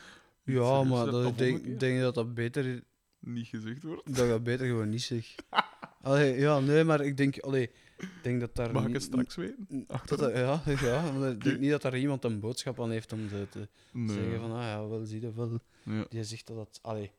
ja, 0.44 0.84
maar 0.94 1.06
dat, 1.12 1.40
ik 1.42 1.80
denk, 1.80 2.02
dat 2.02 2.16
dat 2.16 2.34
beter, 2.34 2.84
niet 3.20 3.48
gezegd 3.48 3.84
wordt. 3.84 4.16
dat 4.16 4.28
dat 4.30 4.44
beter 4.44 4.66
gewoon 4.68 4.90
niet 4.90 5.02
zeg. 5.04 5.36
Allee, 6.02 6.40
ja, 6.40 6.60
nee, 6.60 6.84
maar 6.84 7.02
ik 7.02 7.18
denk, 7.18 7.40
allee, 7.40 7.70
ik 7.98 8.10
denk 8.22 8.40
dat 8.40 8.56
daar 8.56 8.72
Mag 8.74 8.86
ik 8.88 8.94
het 8.94 9.04
straks 9.04 9.36
weten? 9.36 9.68
n- 9.74 9.84
Achter 9.88 10.18
dat, 10.18 10.30
er- 10.32 10.38
ja, 10.38 10.62
ja, 10.82 11.12
maar 11.12 11.32
ik 11.32 11.44
denk 11.44 11.60
niet 11.60 11.70
dat 11.70 11.82
daar 11.82 11.98
iemand 11.98 12.24
een 12.24 12.40
boodschap 12.40 12.82
aan 12.82 12.92
heeft 12.92 13.14
om 13.14 13.28
te, 13.28 13.48
te 13.50 13.68
Nee. 13.92 14.16
zeggen 14.16 14.40
van, 14.40 14.52
ah 14.52 14.62
ja, 14.64 14.88
wel, 14.88 15.06
zie 15.06 15.22
je 15.22 15.34
wel. 15.34 15.60
Ja, 15.84 16.06
Die 16.10 16.24
zegt 16.24 16.48
dat 16.48 16.56
dat, 16.56 16.80
allee, 16.82 17.12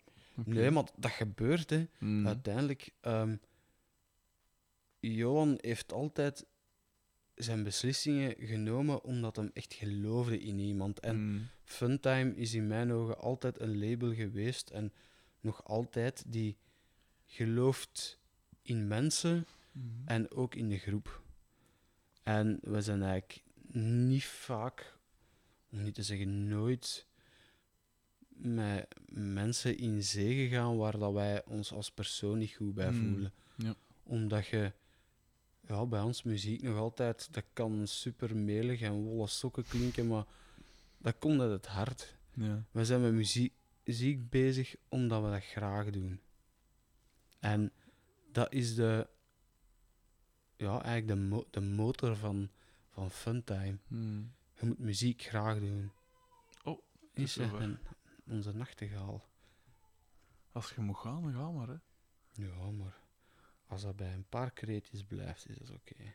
nee, 0.45 0.71
maar 0.71 0.85
dat 0.97 1.11
gebeurt, 1.11 1.71
hè. 1.71 1.87
Mm. 1.99 2.27
Uiteindelijk, 2.27 2.91
ehm, 3.01 3.37
Johan 5.01 5.59
heeft 5.61 5.93
altijd 5.93 6.47
zijn 7.35 7.63
beslissingen 7.63 8.35
genomen 8.39 9.03
omdat 9.05 9.37
hij 9.37 9.51
echt 9.53 9.75
geloofde 9.75 10.39
in 10.39 10.59
iemand. 10.59 11.01
En 11.01 11.17
Mm. 11.31 11.49
Funtime 11.65 12.35
is 12.37 12.55
in 12.55 12.67
mijn 12.67 12.93
ogen 12.93 13.19
altijd 13.19 13.61
een 13.61 13.79
label 13.79 14.15
geweest 14.15 14.71
en 14.71 14.93
nog 15.41 15.65
altijd 15.65 16.25
die 16.27 16.57
gelooft 17.27 18.21
in 18.63 18.87
mensen 18.87 19.47
Mhm. 19.73 19.87
en 20.05 20.31
ook 20.31 20.55
in 20.55 20.69
de 20.69 20.79
groep. 20.79 21.23
En 22.23 22.59
we 22.63 22.83
zijn 22.83 23.03
eigenlijk 23.03 23.43
niet 23.73 24.25
vaak, 24.25 24.99
om 25.71 25.83
niet 25.83 25.95
te 25.95 26.03
zeggen 26.03 26.49
nooit, 26.49 27.06
met 28.37 28.87
mensen 29.11 29.79
in 29.79 30.03
zee 30.03 30.35
gegaan 30.49 30.77
waar 30.77 30.99
dat 30.99 31.13
wij 31.13 31.45
ons 31.45 31.73
als 31.73 31.91
persoon 31.91 32.39
niet 32.39 32.55
goed 32.55 32.75
bij 32.75 32.91
Mm, 32.91 33.09
voelen. 33.11 33.33
ja. 33.57 33.75
Omdat 34.03 34.47
je, 34.47 34.73
ja, 35.61 35.87
bij 35.87 36.01
ons 36.01 36.23
muziek 36.23 36.63
nog 36.63 36.77
altijd, 36.79 37.29
dat 37.35 37.45
kan 37.53 37.87
super 37.87 38.37
melig 38.37 38.81
en 38.81 38.93
wollen 38.93 39.29
sokken 39.29 39.65
klinken, 39.69 40.07
maar 40.07 40.25
dat 40.99 41.15
komt 41.19 41.41
uit 41.41 41.51
het 41.51 41.67
hart. 41.67 42.15
Ja. 42.33 42.65
We 42.71 42.85
zijn 42.85 43.01
met 43.01 43.13
muziek, 43.13 43.53
muziek 43.85 44.31
bezig 44.31 44.75
omdat 44.89 45.23
we 45.25 45.31
dat 45.31 45.45
graag 45.45 45.91
doen. 45.91 46.21
En 47.39 47.73
dat 48.33 48.53
is 48.53 48.75
de, 48.75 49.07
ja, 50.57 50.83
eigenlijk 50.83 51.09
de, 51.21 51.27
mo- 51.27 51.47
de 51.51 51.61
motor 51.61 52.17
van, 52.17 52.49
van 52.91 53.11
Funtime. 53.11 53.79
Mm. 53.89 54.33
Je 54.61 54.67
moet 54.67 54.79
muziek 54.79 55.23
graag 55.23 55.59
doen. 55.59 55.91
Oh, 56.65 56.79
het 57.13 57.23
is 57.25 57.37
er. 57.37 57.49
zover. 57.49 57.79
Onze 58.31 58.53
nachtegaal. 58.53 59.29
Als 60.53 60.71
je 60.75 60.81
moet 60.81 60.97
gaan, 60.97 61.23
dan 61.23 61.33
ga 61.33 61.51
maar, 61.51 61.69
hè. 61.69 61.77
Ja, 62.33 62.71
maar 62.71 63.01
als 63.67 63.83
dat 63.83 63.97
bij 63.97 64.13
een 64.13 64.29
paar 64.29 64.51
kreetjes 64.53 65.05
blijft, 65.05 65.49
is 65.49 65.57
dat 65.59 65.71
oké. 65.71 65.95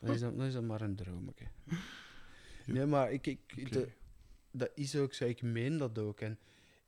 dan, 0.00 0.14
is 0.14 0.20
dat, 0.20 0.36
dan 0.36 0.46
is 0.46 0.52
dat 0.52 0.62
maar 0.62 0.80
een 0.80 0.96
droometje. 0.96 1.46
Ja. 1.64 2.72
Nee, 2.72 2.86
maar 2.86 3.12
ik, 3.12 3.26
ik, 3.26 3.72
de- 3.72 3.92
dat 4.50 4.70
is 4.74 4.96
ook 4.96 5.14
zo. 5.14 5.24
Ik 5.24 5.42
meen 5.42 5.78
dat 5.78 5.98
ook. 5.98 6.20
En 6.20 6.38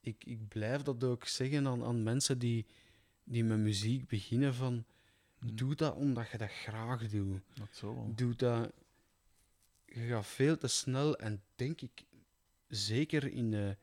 ik, 0.00 0.24
ik 0.24 0.48
blijf 0.48 0.82
dat 0.82 1.04
ook 1.04 1.24
zeggen 1.26 1.66
aan, 1.66 1.84
aan 1.84 2.02
mensen 2.02 2.38
die, 2.38 2.66
die 3.24 3.44
met 3.44 3.58
muziek 3.58 4.08
beginnen 4.08 4.54
van... 4.54 4.84
Hm, 5.38 5.54
Doe 5.54 5.74
dat 5.74 5.94
omdat 5.94 6.30
je 6.30 6.38
dat 6.38 6.50
graag 6.50 7.08
doet. 7.08 7.40
Dat 7.54 7.68
zo 7.74 7.94
wel. 7.94 8.12
Doe 8.14 8.34
dat... 8.34 8.72
Je 9.84 10.06
gaat 10.06 10.26
veel 10.26 10.56
te 10.58 10.66
snel 10.68 11.16
en 11.18 11.42
denk 11.54 11.80
ik, 11.80 12.04
zeker 12.68 13.32
in 13.32 13.50
de, 13.50 13.76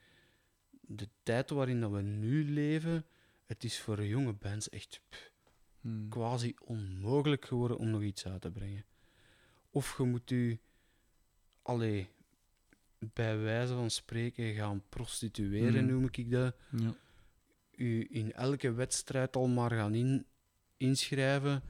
de 0.88 1.08
tijd 1.24 1.50
waarin 1.50 1.80
dat 1.82 1.92
we 1.92 2.02
nu 2.02 2.50
leven, 2.50 3.06
het 3.46 3.64
is 3.64 3.80
voor 3.80 4.06
jonge 4.06 4.34
bands 4.34 4.70
echt 4.70 5.02
pff, 5.10 5.32
Hm. 5.82 6.10
quasi 6.10 6.54
onmogelijk 6.66 7.46
geworden 7.46 7.78
om 7.78 7.90
nog 7.90 8.02
iets 8.02 8.26
uit 8.28 8.42
te 8.42 8.52
brengen. 8.52 8.86
Of 9.70 9.98
je 9.98 10.04
moet 10.04 10.32
u, 10.32 10.60
allee, 11.62 12.08
bij 13.14 13.38
wijze 13.40 13.74
van 13.74 13.90
spreken 13.90 14.54
gaan 14.54 14.84
prostitueren, 14.90 15.84
Mhm. 15.86 15.94
noem 15.94 16.08
ik 16.12 16.32
dat. 16.32 16.56
Ja. 16.78 16.96
U 17.76 18.08
in 18.12 18.34
elke 18.34 18.72
wedstrijd 18.72 19.36
al 19.36 19.48
maar 19.48 19.72
gaan 19.72 19.96
in, 19.96 20.26
inschrijven, 20.78 21.64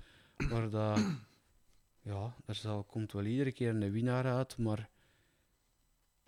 waar 0.49 0.69
dat, 0.69 0.99
ja, 2.11 2.35
er 2.45 2.55
zal, 2.55 2.83
komt 2.83 3.11
wel 3.11 3.25
iedere 3.25 3.51
keer 3.51 3.69
een 3.69 3.91
winnaar 3.91 4.25
uit, 4.25 4.57
maar 4.57 4.89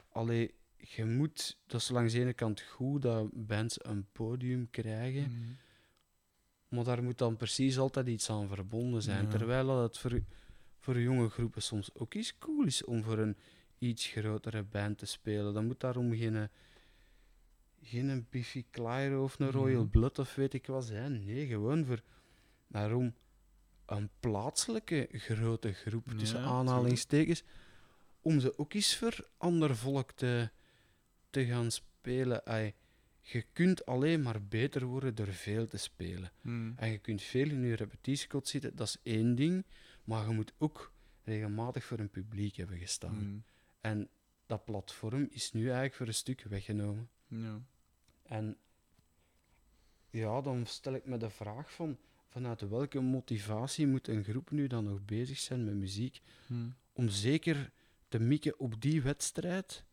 allee, 0.10 0.54
je 0.88 1.06
moet, 1.06 1.58
dat 1.68 1.82
is 1.82 1.90
langs 1.90 2.14
de 2.14 2.20
ene 2.20 2.34
kant 2.34 2.62
goed 2.62 3.02
dat 3.02 3.30
bands 3.34 3.86
een 3.86 4.08
podium 4.12 4.70
krijgen, 4.70 5.24
Hm. 5.24 6.76
maar 6.76 6.84
daar 6.84 7.04
moet 7.04 7.18
dan 7.18 7.36
precies 7.38 7.78
altijd 7.78 8.08
iets 8.08 8.30
aan 8.30 8.48
verbonden 8.48 9.02
zijn. 9.02 9.24
Ja. 9.24 9.30
Terwijl 9.30 9.68
dat 9.68 9.82
het 9.84 9.98
voor, 9.98 10.22
voor 10.80 11.00
jonge 11.00 11.30
groepen 11.30 11.62
soms 11.62 11.96
ook 11.96 12.14
eens 12.14 12.38
cool 12.38 12.66
is 12.66 12.84
om 12.84 13.04
voor 13.04 13.18
een 13.18 13.38
iets 13.78 14.08
grotere 14.08 14.64
band 14.64 14.98
te 14.98 15.06
spelen. 15.06 15.54
Dan 15.54 15.66
moet 15.66 15.80
daarom 15.80 16.14
geen, 16.16 16.50
geen 17.82 18.28
Biffy 18.30 18.66
Clyro 18.72 19.24
of 19.24 19.40
een 19.40 19.52
Royal 19.52 19.82
Mhm. 19.82 19.90
Blood 19.90 20.20
of 20.20 20.36
weet 20.36 20.54
ik 20.54 20.68
wat 20.68 20.86
zijn. 20.86 21.26
Nee, 21.26 21.48
gewoon 21.48 21.86
voor 21.86 22.02
daarom 22.68 23.14
een 23.86 24.10
plaatselijke 24.20 25.08
grote 25.12 25.74
groep, 25.74 26.08
tussen 26.18 26.40
aanhalingstekens, 26.40 27.44
om 28.22 28.40
ze 28.40 28.58
ook 28.58 28.74
eens 28.74 28.98
voor 28.98 29.28
ander 29.38 29.76
volk 29.76 30.12
te, 30.12 30.50
te 31.36 31.46
gaan 31.46 31.72
spelen. 31.72 32.42
Je 33.22 33.46
kunt 33.54 33.86
alleen 33.86 34.22
maar 34.22 34.44
beter 34.44 34.86
worden 34.86 35.16
door 35.16 35.34
veel 35.34 35.68
te 35.68 35.78
spelen. 35.78 36.32
Hm. 36.42 36.72
En 36.76 36.92
je 36.92 36.98
kunt 36.98 37.22
veel 37.22 37.50
in 37.50 37.62
je 37.62 37.76
repetitiekot 37.76 38.48
zitten, 38.48 38.76
dat 38.76 38.88
is 38.88 38.98
één 39.04 39.36
ding. 39.36 39.66
Maar 40.04 40.28
je 40.28 40.34
moet 40.34 40.54
ook 40.58 40.92
regelmatig 41.24 41.84
voor 41.84 42.00
een 42.00 42.10
publiek 42.10 42.56
hebben 42.56 42.78
gestaan. 42.78 43.16
Hm. 43.16 43.38
En 43.82 44.10
dat 44.46 44.66
platform 44.66 45.28
is 45.30 45.52
nu 45.52 45.62
eigenlijk 45.62 45.96
voor 45.96 46.08
een 46.08 46.14
stuk 46.14 46.44
weggenomen. 46.50 47.10
Ja. 47.28 47.62
En 48.24 48.58
ja, 50.10 50.42
dan 50.42 50.66
stel 50.66 50.94
ik 50.94 51.06
me 51.06 51.18
de 51.18 51.30
vraag 51.30 51.72
van... 51.72 51.98
Vanuit 52.28 52.70
welke 52.70 53.00
motivatie 53.00 53.88
moet 53.88 54.08
een 54.08 54.24
groep 54.24 54.52
nu 54.52 54.68
dan 54.68 54.84
nog 54.84 55.06
bezig 55.06 55.40
zijn 55.40 55.64
met 55.64 55.74
muziek? 55.74 56.22
Hm. 56.48 56.70
Om 56.94 57.10
zeker 57.10 57.72
te 58.08 58.20
mikken 58.20 58.60
op 58.60 58.82
die 58.82 59.02
wedstrijd. 59.02 59.86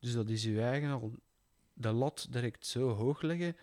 Dus 0.00 0.12
dat 0.12 0.28
is 0.28 0.42
je 0.42 0.60
eigen 0.62 0.90
al 0.90 1.14
de 1.72 1.92
lat 1.92 2.26
direct 2.30 2.66
zo 2.66 2.88
hoog 2.88 3.22
leggen 3.22 3.56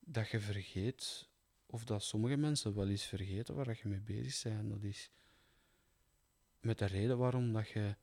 dat 0.00 0.28
je 0.28 0.40
vergeet, 0.40 1.28
of 1.66 1.84
dat 1.84 2.02
sommige 2.02 2.36
mensen 2.36 2.74
wel 2.74 2.88
eens 2.88 3.04
vergeten 3.04 3.54
waar 3.54 3.78
je 3.82 3.88
mee 3.88 4.00
bezig 4.00 4.42
bent. 4.52 4.70
Dat 4.70 4.82
is 4.82 5.10
met 6.60 6.78
de 6.78 6.84
reden 6.84 7.18
waarom 7.18 7.52
dat 7.52 7.68
je 7.68 7.96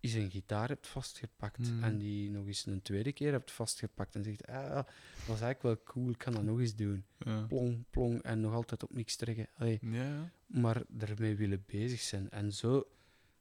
eens 0.00 0.12
een 0.12 0.30
gitaar 0.30 0.68
hebt 0.68 0.86
vastgepakt 0.86 1.58
Mhm. 1.58 1.84
en 1.84 1.98
die 1.98 2.30
nog 2.30 2.46
eens 2.46 2.66
een 2.66 2.82
tweede 2.82 3.12
keer 3.12 3.32
hebt 3.32 3.50
vastgepakt 3.52 4.14
en 4.14 4.24
zegt, 4.24 4.46
ah, 4.46 4.74
dat 4.74 4.86
was 5.26 5.40
eigenlijk 5.40 5.62
wel 5.62 5.82
cool, 5.84 6.10
ik 6.10 6.18
kan 6.18 6.32
dat 6.32 6.42
nog 6.42 6.60
eens 6.60 6.74
doen. 6.76 7.04
Ja. 7.18 7.42
Plong, 7.46 7.84
plong 7.90 8.22
en 8.22 8.40
nog 8.40 8.52
altijd 8.54 8.82
op 8.82 8.94
niks 8.94 9.16
trekken. 9.16 9.48
Allee, 9.54 9.78
Ja, 9.82 10.30
maar 10.46 10.82
ermee 10.98 11.36
willen 11.36 11.64
bezig 11.66 12.00
zijn. 12.00 12.30
En 12.30 12.52
zo, 12.52 12.86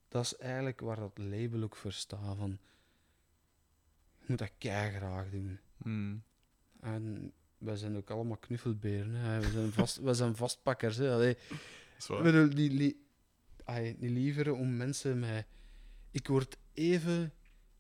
dat 0.08 0.24
is 0.26 0.38
eigenlijk 0.38 0.80
waar 0.80 1.00
dat 1.00 1.18
label 1.18 1.64
ook 1.64 1.76
voor 1.76 1.92
staat. 1.92 2.38
Van, 2.38 2.60
moet 4.26 4.38
dat 4.38 4.52
graag 4.60 5.30
doen. 5.30 5.60
Hm. 5.84 6.16
En 6.80 7.34
wij 7.58 7.76
zijn 7.76 7.98
ook 7.98 8.10
allemaal 8.10 8.38
knuffelberen. 8.38 9.14
Hè. 9.14 9.40
We, 9.40 9.50
zijn 9.50 9.72
vast, 9.72 9.98
we 9.98 10.14
zijn 10.14 10.36
vastpakkers. 10.36 10.98
Hè. 10.98 11.14
Allee, 11.14 11.38
bedoel, 12.08 12.50
die, 12.50 13.06
ai, 13.64 13.96
niet 14.00 14.12
liever 14.12 14.54
om 14.54 14.78
mensen 14.78 15.20
met... 15.20 15.46
Ik 16.12 16.28
word 16.28 16.58
even 16.74 17.34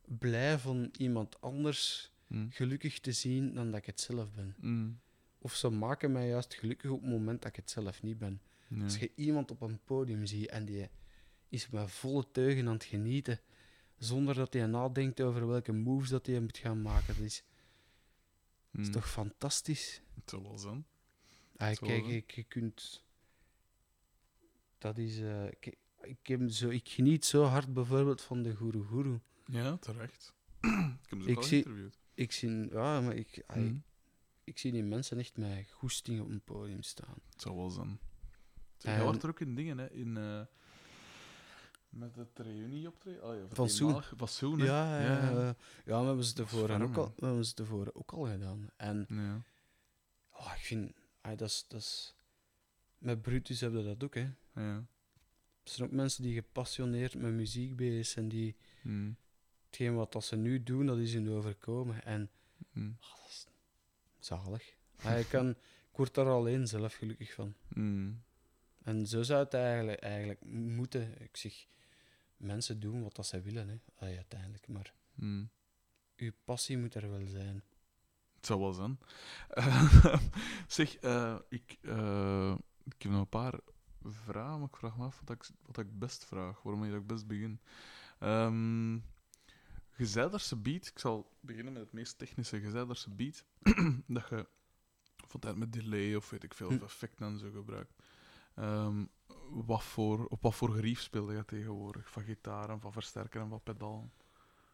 blij 0.07 0.57
van 0.57 0.89
iemand 0.97 1.41
anders 1.41 2.11
Hm. 2.31 2.49
gelukkig 2.49 2.99
te 2.99 3.11
zien 3.11 3.53
dan 3.53 3.71
dat 3.71 3.79
ik 3.79 3.85
het 3.85 3.99
zelf 3.99 4.33
ben. 4.33 4.55
Hm. 4.59 4.89
Of 5.37 5.55
ze 5.55 5.69
maken 5.69 6.11
mij 6.11 6.27
juist 6.27 6.53
gelukkig 6.53 6.89
op 6.89 7.01
het 7.01 7.09
moment 7.09 7.41
dat 7.41 7.49
ik 7.49 7.55
het 7.55 7.69
zelf 7.69 8.03
niet 8.03 8.17
ben. 8.17 8.41
Als 8.83 8.97
je 8.97 9.11
iemand 9.15 9.51
op 9.51 9.61
een 9.61 9.79
podium 9.83 10.25
ziet 10.25 10.49
en 10.49 10.65
die 10.65 10.89
is 11.49 11.69
met 11.69 11.91
volle 11.91 12.31
teugen 12.31 12.67
aan 12.67 12.73
het 12.73 12.83
genieten, 12.83 13.39
zonder 14.03 14.35
dat 14.35 14.53
hij 14.53 14.65
nadenkt 14.65 15.21
over 15.21 15.47
welke 15.47 15.71
moves 15.71 16.09
dat 16.09 16.25
hij 16.25 16.39
moet 16.39 16.57
gaan 16.57 16.81
maken, 16.81 17.15
dat 17.15 17.23
is, 17.25 17.43
dat 18.71 18.81
is 18.81 18.87
Hm. 18.87 18.93
toch 18.93 19.09
fantastisch. 19.09 20.01
Zal 20.25 20.41
wel 20.41 20.57
zijn. 20.57 20.85
Ah, 21.57 21.75
kijk, 21.75 22.05
ik, 22.07 22.31
je 22.31 22.43
kunt... 22.43 23.03
Dat 24.77 24.97
is... 24.97 25.19
eh, 25.19 25.45
ik, 25.47 25.75
ik, 26.01 26.17
heb 26.27 26.49
zo, 26.49 26.69
ik 26.69 26.89
geniet 26.89 27.25
zo 27.25 27.43
hard 27.43 27.73
bijvoorbeeld 27.73 28.21
van 28.21 28.41
de 28.43 28.55
Guru 28.55 28.83
Guru. 28.85 29.19
Ja, 29.45 29.77
terecht. 29.77 30.33
ik 30.61 31.09
heb 31.09 31.21
ze 31.21 31.29
Ik 31.29 31.37
al 31.37 31.43
zie- 31.43 31.61
geïnterviewd. 31.63 31.99
Ik 32.13 32.31
zie... 32.31 32.69
Ja, 32.69 33.01
maar 33.01 33.15
ik, 33.15 33.43
ai, 33.47 33.67
Hm. 33.67 33.75
ik 34.43 34.57
zie 34.57 34.71
die 34.71 34.83
mensen 34.83 35.17
echt 35.19 35.37
met 35.37 35.69
goesting 35.71 36.21
op 36.21 36.29
een 36.29 36.41
podium 36.43 36.83
staan. 36.83 37.15
Het 37.31 37.41
zal 37.41 37.55
wel 37.55 37.69
zijn. 37.69 37.99
Jij 38.77 39.03
wordt 39.03 39.23
er 39.23 39.29
ook 39.29 39.39
in 39.39 39.55
dingen, 39.55 39.77
hè? 39.77 39.91
In, 39.91 40.17
eh, 40.17 40.41
met 41.91 42.15
het 42.15 42.39
reunie 42.39 42.87
optreden. 42.87 43.23
Oh, 43.23 43.35
ja, 43.35 43.41
Van 43.49 43.69
Soen. 43.69 44.03
Van 44.03 44.27
Soen? 44.27 44.57
Ja, 44.57 44.99
ja, 45.01 45.05
ja. 45.05 45.31
ja. 45.31 45.55
ja, 45.85 45.99
we 45.99 46.05
hebben 46.05 46.25
ze 46.25 46.33
tevoren 46.33 46.67
ferm, 46.67 46.81
ook, 46.81 46.97
al, 46.97 47.13
we 47.15 47.25
hebben 47.25 47.45
ze 47.45 47.53
tevoren 47.53 47.95
ook 47.95 48.11
al 48.11 48.25
gedaan. 48.25 48.69
En 48.77 49.05
Ja. 49.09 49.41
oh, 50.29 50.53
ik 50.55 50.61
vind... 50.61 50.93
dat 51.21 51.41
is... 51.41 51.65
Dat 51.67 51.79
is 51.79 52.15
met 52.97 53.21
Brutus 53.21 53.59
hebben 53.61 53.83
we 53.83 53.87
dat 53.87 54.03
ook, 54.03 54.15
hè. 54.15 54.29
Ja. 54.55 54.75
Er 55.63 55.69
zijn 55.71 55.87
ook 55.87 55.93
mensen 55.95 56.23
die 56.23 56.33
gepassioneerd 56.33 57.15
met 57.15 57.31
muziek 57.31 57.75
bezig 57.75 58.05
zijn, 58.05 58.29
die 58.29 58.55
Hm. 58.81 59.11
hetgeen 59.65 59.95
wat 59.95 60.11
dat 60.11 60.23
ze 60.23 60.35
nu 60.35 60.63
doen, 60.63 60.85
dat 60.85 60.97
is 60.97 61.13
hun 61.13 61.29
overkomen. 61.29 62.03
En 62.03 62.29
ah, 62.73 63.09
dat 63.17 63.27
is 63.29 63.47
zalig. 64.19 64.75
Ah, 65.01 65.19
ik, 65.19 65.27
kan, 65.27 65.49
ik 65.49 65.95
word 65.97 66.13
daar 66.13 66.29
alleen 66.29 66.67
zelf 66.67 66.93
gelukkig 66.93 67.33
van. 67.33 67.55
Hm. 67.73 68.11
En 68.83 69.07
zo 69.07 69.23
zou 69.23 69.43
het 69.43 69.53
eigenlijk, 69.53 69.99
eigenlijk 69.99 70.45
moeten. 70.45 71.21
Ik 71.21 71.37
zeg, 71.37 71.65
mensen 72.41 72.79
doen 72.79 73.03
wat 73.03 73.15
dat 73.15 73.25
ze 73.27 73.41
willen, 73.41 73.67
hè, 73.67 73.75
Allee, 73.95 74.15
uiteindelijk. 74.15 74.67
Maar 74.67 74.93
Hm. 75.15 75.45
uw 76.15 76.31
passie 76.43 76.77
moet 76.77 76.95
er 76.95 77.09
wel 77.09 77.27
zijn. 77.27 77.63
Het 78.35 78.45
zou 78.45 78.59
wel 78.59 78.73
zijn. 78.73 78.99
zeg, 80.67 80.95
eh, 80.95 81.39
ik, 81.49 81.77
eh, 81.81 82.55
ik 82.83 83.01
heb 83.01 83.11
nog 83.11 83.21
een 83.21 83.29
paar 83.29 83.59
vragen, 84.03 84.59
maar 84.59 84.67
ik 84.67 84.77
vraag 84.77 84.97
me 84.97 85.03
af 85.03 85.21
wat 85.25 85.35
ik, 85.37 85.49
wat 85.65 85.77
ik 85.77 85.99
best 85.99 86.25
vraag. 86.25 86.61
Waarom 86.61 86.83
ik 86.83 87.07
best 87.07 87.27
begin. 87.27 87.59
Ehm 88.19 88.99
gezijderse 89.89 90.55
beat, 90.55 90.87
ik 90.87 90.99
zal 90.99 91.37
beginnen 91.39 91.73
met 91.73 91.81
het 91.81 91.91
meest 91.93 92.17
technische. 92.17 92.59
Gezijderse 92.61 93.09
beat, 93.09 93.45
dat 94.07 94.29
je 94.29 94.47
van 95.27 95.39
tijd 95.39 95.55
met 95.55 95.73
delay 95.73 96.15
of 96.15 96.29
weet 96.29 96.43
ik 96.43 96.53
veel, 96.53 96.67
of 96.67 96.77
Hm. 96.77 96.83
effecten 96.83 97.25
en 97.27 97.37
zo 97.39 97.51
gebruikt. 97.51 97.93
Ehm, 98.55 99.05
wat 99.51 99.83
voor, 99.83 100.25
op 100.25 100.41
wat 100.41 100.55
voor 100.55 100.69
gerief 100.71 101.01
speelde 101.01 101.33
je 101.33 101.45
tegenwoordig? 101.45 102.11
Van 102.11 102.23
gitaar 102.23 102.69
en 102.69 102.79
van 102.79 102.93
versterker 102.93 103.41
en 103.41 103.49
van 103.49 103.61
pedaal? 103.63 104.09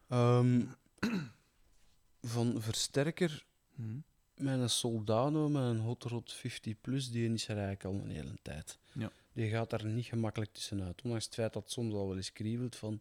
Ehm, 0.08 0.64
van 2.34 2.62
versterker 2.62 3.46
Hm? 3.74 3.98
met 4.34 4.60
een 4.60 4.70
Soldano, 4.70 5.54
een 5.54 5.78
Hot 5.78 6.04
Rod 6.04 6.32
50 6.32 6.80
Plus, 6.80 7.10
die 7.10 7.32
is 7.32 7.48
er 7.48 7.56
eigenlijk 7.56 7.84
al 7.84 7.94
een 7.94 8.10
hele 8.10 8.38
tijd. 8.42 8.78
Ja. 8.92 9.10
Die 9.32 9.50
gaat 9.50 9.70
daar 9.70 9.84
niet 9.86 10.04
gemakkelijk 10.04 10.52
tussenuit. 10.52 11.02
Ondanks 11.02 11.24
het 11.24 11.34
feit 11.34 11.52
dat 11.52 11.62
het 11.62 11.72
soms 11.72 11.94
al 11.94 12.06
wel 12.06 12.16
eens 12.16 12.32
kriebelt 12.32 12.76
van, 12.76 13.00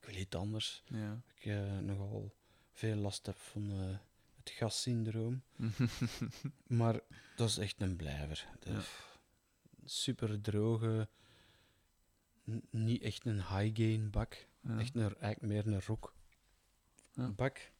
ik 0.00 0.04
wil 0.06 0.14
iets 0.14 0.36
anders. 0.36 0.82
Ja. 0.86 1.20
Ik 1.34 1.44
eh, 1.44 1.78
nogal 1.78 2.34
veel 2.72 2.96
last 2.96 3.26
heb 3.26 3.38
van 3.38 3.70
eh, 3.70 3.98
het 4.38 4.50
gassyndroom. 4.50 5.42
Maar 6.66 7.00
dat 7.36 7.48
is 7.48 7.58
echt 7.58 7.80
een 7.80 7.96
blijver. 7.96 8.48
De 8.58 8.70
Ja. 8.70 8.80
Super 9.90 10.40
droge, 10.40 11.08
niet 12.70 13.02
echt 13.02 13.26
een 13.26 13.36
high 13.48 13.76
gain 13.82 14.10
bak. 14.10 14.46
Ja. 14.60 14.78
Echt 14.78 14.94
een, 14.94 15.14
eigenlijk 15.18 15.40
meer 15.66 15.74
een 15.74 15.80
rock 15.86 16.14
Ja. 17.12 17.28
bak. 17.30 17.70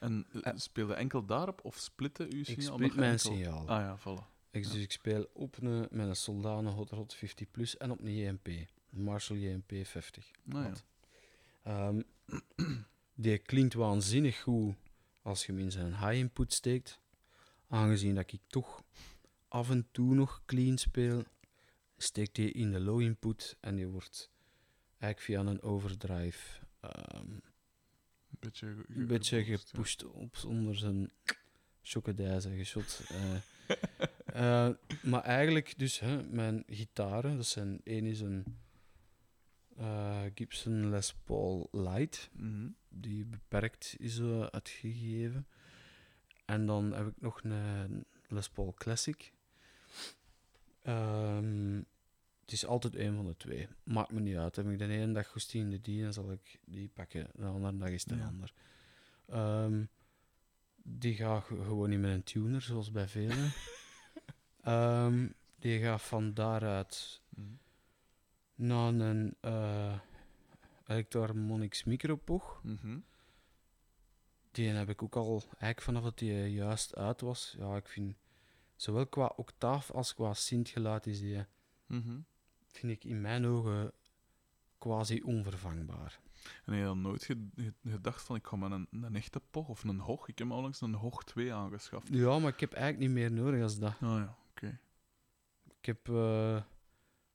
En 0.00 0.26
eh, 0.32 0.40
Eh. 0.46 0.52
speelde 0.56 0.94
enkel 0.94 1.24
daarop 1.24 1.64
of 1.64 1.76
splitte 1.76 2.26
uw 2.30 2.44
signaal? 2.44 2.66
Ik 2.66 2.72
split 2.82 2.94
mijn 2.94 3.10
enkel- 3.10 3.32
signaal. 3.32 3.68
Ah 3.68 3.80
ja, 3.80 3.98
voilà. 3.98 4.28
Ik, 4.50 4.62
dus 4.62 4.74
ik 4.82 4.92
speel 4.92 5.30
op 5.32 5.56
een, 5.62 5.78
met 5.90 6.08
een 6.08 6.16
Soldane 6.16 6.70
Hot 6.70 6.90
Rod 6.90 7.14
50 7.14 7.50
Plus 7.50 7.76
en 7.76 7.90
op 7.90 8.00
een 8.00 8.16
JMP. 8.16 8.46
Een 8.46 8.68
Marshall 8.90 9.38
JMP 9.40 9.86
50. 9.86 10.30
Nou 10.42 10.64
ja. 10.64 10.72
Ehm, 11.62 12.02
die 13.14 13.38
klinkt 13.38 13.74
waanzinnig 13.74 14.40
goed 14.42 14.74
als 15.22 15.46
je 15.46 15.52
hem 15.52 15.60
in 15.60 15.70
zijn 15.72 15.92
high 15.96 16.12
input 16.14 16.52
steekt. 16.52 16.98
Aangezien 17.68 18.14
dat 18.14 18.32
ik 18.32 18.40
toch 18.46 18.82
af 19.50 19.70
en 19.70 19.88
toe 19.90 20.14
nog 20.14 20.42
clean 20.46 20.78
speel, 20.78 21.24
steekt 21.96 22.34
die 22.34 22.52
in 22.52 22.70
de 22.70 22.80
low 22.80 23.00
input 23.00 23.56
en 23.60 23.76
die 23.76 23.86
wordt 23.86 24.30
eigenlijk 24.98 25.20
via 25.20 25.50
een 25.52 25.62
overdrive 25.62 26.60
Een 26.80 27.42
beetje, 28.40 28.66
ge- 28.66 28.84
ge- 28.92 29.00
een 29.00 29.06
beetje 29.06 29.44
ja. 29.44 29.56
gepusht 29.56 30.04
op 30.04 30.36
onder 30.46 30.76
zijn 30.76 31.10
chocodijzer 31.82 32.52
geschot. 32.52 33.00
Eh, 34.24 34.68
maar 35.02 35.22
eigenlijk, 35.22 35.78
dus 35.78 35.98
hè, 36.00 36.22
mijn 36.22 36.62
gitaren, 36.66 37.36
dat 37.36 37.46
zijn 37.46 37.80
één 37.84 38.04
is 38.06 38.20
een 38.20 38.44
eh, 39.76 40.22
Gibson 40.34 40.90
Les 40.90 41.14
Paul 41.24 41.68
Light, 41.72 42.30
Mhm. 42.32 42.68
die 42.88 43.24
beperkt 43.24 43.94
is 43.98 44.20
uitgegeven. 44.50 45.46
En 46.44 46.66
dan 46.66 46.92
heb 46.94 47.06
ik 47.06 47.20
nog 47.20 47.42
een 47.44 48.04
Les 48.28 48.48
Paul 48.48 48.74
Classic. 48.74 49.32
Ehm, 50.82 51.76
het 52.40 52.52
is 52.52 52.66
altijd 52.66 52.94
een 52.96 53.14
van 53.16 53.26
de 53.26 53.36
twee. 53.36 53.68
Maakt 53.84 54.12
me 54.12 54.20
niet 54.20 54.36
uit. 54.36 54.56
Heb 54.56 54.68
ik 54.68 54.78
de 54.78 54.86
ene 54.88 55.12
dag 55.12 55.26
goesting 55.28 55.64
in 55.64 55.70
de 55.70 55.80
die, 55.80 56.02
dan 56.02 56.12
zal 56.12 56.32
ik 56.32 56.60
die 56.64 56.88
pakken. 56.88 57.28
De 57.34 57.44
andere 57.44 57.76
dag 57.76 57.88
is 57.88 58.06
een 58.10 58.18
Ja. 58.18 58.26
ander. 58.26 58.52
Ehm, 59.26 59.84
die 60.82 61.14
gaat 61.14 61.44
ge- 61.44 61.62
gewoon 61.62 61.88
niet 61.90 62.00
met 62.00 62.10
een 62.10 62.22
tuner, 62.22 62.62
zoals 62.62 62.90
bij 62.90 63.08
velen. 63.08 63.52
Ehm, 64.60 65.28
die 65.58 65.80
gaat 65.80 66.02
van 66.02 66.34
daaruit 66.34 67.20
Mhm. 67.28 67.48
naar 68.54 68.92
een 68.94 69.34
eh 69.40 69.98
Electroharmonix 70.86 71.84
Micropog. 71.84 72.60
Mhm. 72.62 72.98
Die 74.50 74.68
heb 74.68 74.88
ik 74.88 75.02
ook 75.02 75.16
al, 75.16 75.42
eigenlijk 75.48 75.80
vanaf 75.80 76.02
dat 76.02 76.18
die 76.18 76.52
juist 76.52 76.96
uit 76.96 77.20
was. 77.20 77.54
Ja, 77.58 77.76
ik 77.76 77.88
vind, 77.88 78.16
zowel 78.80 79.06
qua 79.06 79.32
octaaf 79.36 79.90
als 79.90 80.14
qua 80.14 80.34
sintgeluid 80.34 81.06
is 81.06 81.20
die, 81.20 81.44
Mhm. 81.86 82.18
vind 82.66 82.92
ik 82.92 83.04
in 83.04 83.20
mijn 83.20 83.46
ogen 83.46 83.92
quasi 84.78 85.22
onvervangbaar. 85.22 86.20
En 86.64 86.72
heb 86.72 86.74
je 86.74 86.82
dan 86.84 87.00
nooit 87.00 87.24
ge- 87.24 87.48
ge- 87.56 87.74
gedacht 87.84 88.22
van 88.22 88.36
ik 88.36 88.46
ga 88.46 88.56
met 88.56 88.70
een, 88.70 88.88
een 88.90 89.16
echte 89.16 89.40
POG 89.50 89.68
of 89.68 89.84
een 89.84 89.98
HOG? 89.98 90.28
Ik 90.28 90.38
heb 90.38 90.50
onlangs 90.50 90.80
een 90.80 90.94
HOG 90.94 91.24
2 91.24 91.52
aangeschaft. 91.52 92.08
Ja, 92.10 92.38
maar 92.38 92.52
ik 92.52 92.60
heb 92.60 92.72
eigenlijk 92.72 93.04
niet 93.12 93.20
meer 93.20 93.32
nodig 93.32 93.62
als 93.62 93.78
dat. 93.78 93.92
Ah 93.92 94.00
ja, 94.00 94.36
oké. 94.50 94.80
Ik 95.78 95.84
heb, 95.86 96.08
eh, 96.08 96.62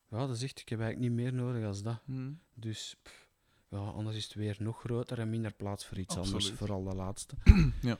ja, 0.10 0.18
dat 0.28 0.30
is 0.30 0.43
echt, 0.43 0.60
ik 0.60 0.70
heb 0.70 0.80
eigenlijk 0.80 1.12
niet 1.12 1.22
meer 1.24 1.34
nodig 1.34 1.66
als 1.66 1.82
dat. 1.84 2.02
Mhm. 2.08 2.32
Dus, 2.54 2.96
pff, 3.04 3.30
ja, 3.70 3.78
anders 3.78 4.16
is 4.18 4.24
het 4.24 4.34
weer 4.34 4.56
nog 4.60 4.80
groter 4.80 5.20
en 5.20 5.30
minder 5.30 5.54
plaats 5.54 5.86
voor 5.86 5.98
iets 5.98 6.18
anders, 6.18 6.52
vooral 6.52 6.84
de 6.84 6.96
laatste. 6.96 7.36
Ja. 7.82 7.98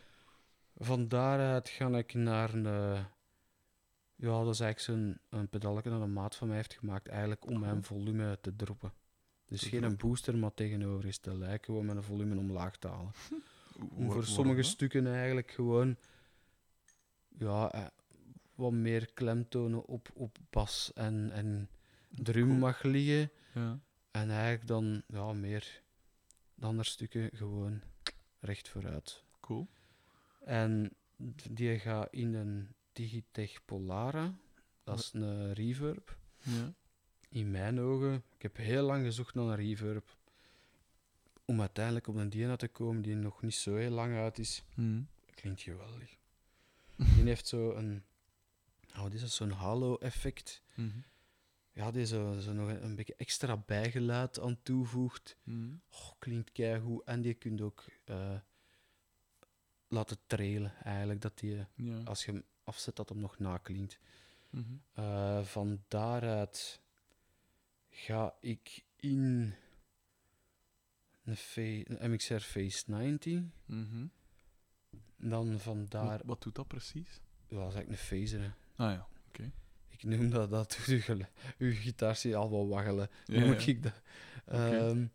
Van 0.78 1.08
daaruit 1.08 1.70
ga 1.70 1.88
ik 1.98 2.14
naar 2.14 2.54
een, 2.54 2.66
eh, 2.66 3.06
ja, 4.16 4.43
dat 4.43 4.53
is 4.53 4.59
eigenlijk 4.59 4.80
zo'n 4.80 5.20
een 5.30 5.49
pedalje 5.49 5.82
dat 5.82 6.01
een 6.01 6.13
maat 6.13 6.36
van 6.36 6.47
mij 6.47 6.55
heeft 6.57 6.74
gemaakt, 6.74 7.07
eigenlijk 7.07 7.45
om 7.45 7.59
mijn 7.59 7.84
volume 7.84 8.38
te 8.41 8.55
droppen. 8.55 8.93
Dus 9.45 9.61
Te 9.61 9.70
geen 9.70 9.84
een 9.84 9.97
booster, 9.97 10.38
maar 10.38 10.53
tegenovergesteld. 10.53 11.36
Eigenlijk 11.36 11.66
gewoon 11.66 11.86
mijn 11.86 12.03
volume 12.03 12.38
omlaag 12.38 12.78
te 12.78 12.88
halen. 12.88 13.11
Om 13.97 14.11
voor 14.11 14.26
sommige 14.26 14.61
dat? 14.61 14.66
stukken 14.66 15.07
eigenlijk 15.07 15.51
gewoon 15.51 15.97
ja, 17.38 17.72
eh, 17.72 17.86
wat 18.55 18.72
meer 18.72 19.13
klemtonen 19.13 19.86
op, 19.86 20.09
op 20.13 20.38
bas 20.49 20.91
en, 20.93 21.32
en 21.32 21.70
drum 22.09 22.47
Cool. 22.47 22.59
mag 22.59 22.84
liggen. 22.84 23.32
Ja. 23.53 23.80
En 24.11 24.30
eigenlijk 24.30 24.68
dan 24.68 25.03
ja, 25.07 25.34
meer 25.34 25.82
de 26.55 26.66
andere 26.66 26.89
stukken 26.89 27.30
gewoon 27.34 27.82
recht 28.39 28.70
vooruit. 28.70 29.24
Cool. 29.39 29.68
En 30.39 30.91
die 31.51 31.80
gaat 31.80 32.07
in 32.11 32.34
een 32.34 32.76
Digitech 32.96 33.66
Polara. 33.66 34.34
Dat 34.84 35.00
is 35.00 35.12
een 35.14 35.54
reverb. 35.54 36.18
Ja. 36.41 36.74
In 37.30 37.52
mijn 37.52 37.80
ogen, 37.80 38.24
ik 38.36 38.41
heb 38.41 38.58
heel 38.58 38.86
lang 38.86 39.06
gezocht 39.06 39.36
naar 39.36 39.46
een 39.46 39.56
reverb. 39.56 40.18
Om 41.46 41.60
uiteindelijk 41.60 42.08
op 42.08 42.16
een 42.16 42.30
Diana 42.30 42.56
te 42.56 42.68
komen 42.68 43.02
die 43.02 43.16
nog 43.16 43.41
niet 43.41 43.56
zo 43.56 43.76
heel 43.76 43.91
lang 43.91 44.16
uit 44.16 44.39
is. 44.39 44.64
Mhm. 44.76 45.02
Klinkt 45.36 45.62
geweldig. 45.62 46.18
Die 47.16 47.24
heeft 47.24 47.48
zo 47.48 47.72
een. 47.74 48.04
Oh, 48.93 49.02
wat 49.02 49.14
is? 49.14 49.36
Zo'n 49.36 49.52
halo-effect. 49.52 50.62
Mhm. 50.76 50.89
Ja, 51.74 51.91
die 51.91 52.06
zo, 52.06 52.39
zo 52.39 52.54
nog 52.54 52.70
een, 52.70 52.84
een 52.84 52.96
beetje 52.96 53.16
extra 53.18 53.58
bijgeluid 53.58 54.39
aan 54.39 54.58
toevoegt. 54.64 55.36
Mhm. 55.43 55.74
Oh, 55.91 56.12
klinkt 56.20 56.52
keigoed. 56.52 57.04
En 57.06 57.22
die 57.22 57.34
kun 57.34 57.58
je 57.58 57.64
ook 57.64 57.86
eh, 58.06 58.36
laten 59.88 60.18
trailen, 60.28 60.74
eigenlijk. 60.84 61.22
Dat 61.22 61.39
die, 61.39 61.66
Ja. 61.76 62.02
als 62.04 62.26
je 62.26 62.32
hem 62.32 62.43
afzet, 62.66 62.95
dat 62.95 63.09
hem 63.09 63.20
nog 63.20 63.39
naklinkt. 63.39 63.99
Mhm. 64.49 64.63
Eh, 64.93 65.43
van 65.43 65.84
daaruit 65.88 66.82
ga 67.89 68.36
ik 68.39 68.86
in 68.95 69.53
een, 71.24 72.11
MXR 72.11 72.39
Face 72.39 72.84
90. 72.88 73.41
Mhm. 73.66 74.07
Dan 75.18 75.59
van 75.59 75.86
daar... 75.89 76.07
Wat, 76.07 76.22
wat 76.26 76.41
doet 76.43 76.55
dat 76.55 76.68
precies? 76.68 77.22
Ja, 77.47 77.57
dat 77.57 77.68
is 77.68 77.76
eigenlijk 77.76 77.89
een 77.89 78.07
phaser. 78.07 78.41
hè. 78.41 78.49
Ah 78.84 78.91
ja. 78.91 79.07
Ik 79.97 80.03
noem 80.03 80.30
dat, 80.30 80.49
dat 80.49 80.78
uw, 80.88 81.01
uw 81.57 81.74
gitaar 81.74 82.16
zie 82.16 82.36
al 82.36 82.51
wel 82.51 82.68
waggelen. 82.68 83.09
Ja, 83.26 83.39
noem 83.39 83.53
ja. 83.53 83.66
ik 83.66 83.84
dat. 83.84 84.01
Ehm, 84.45 85.07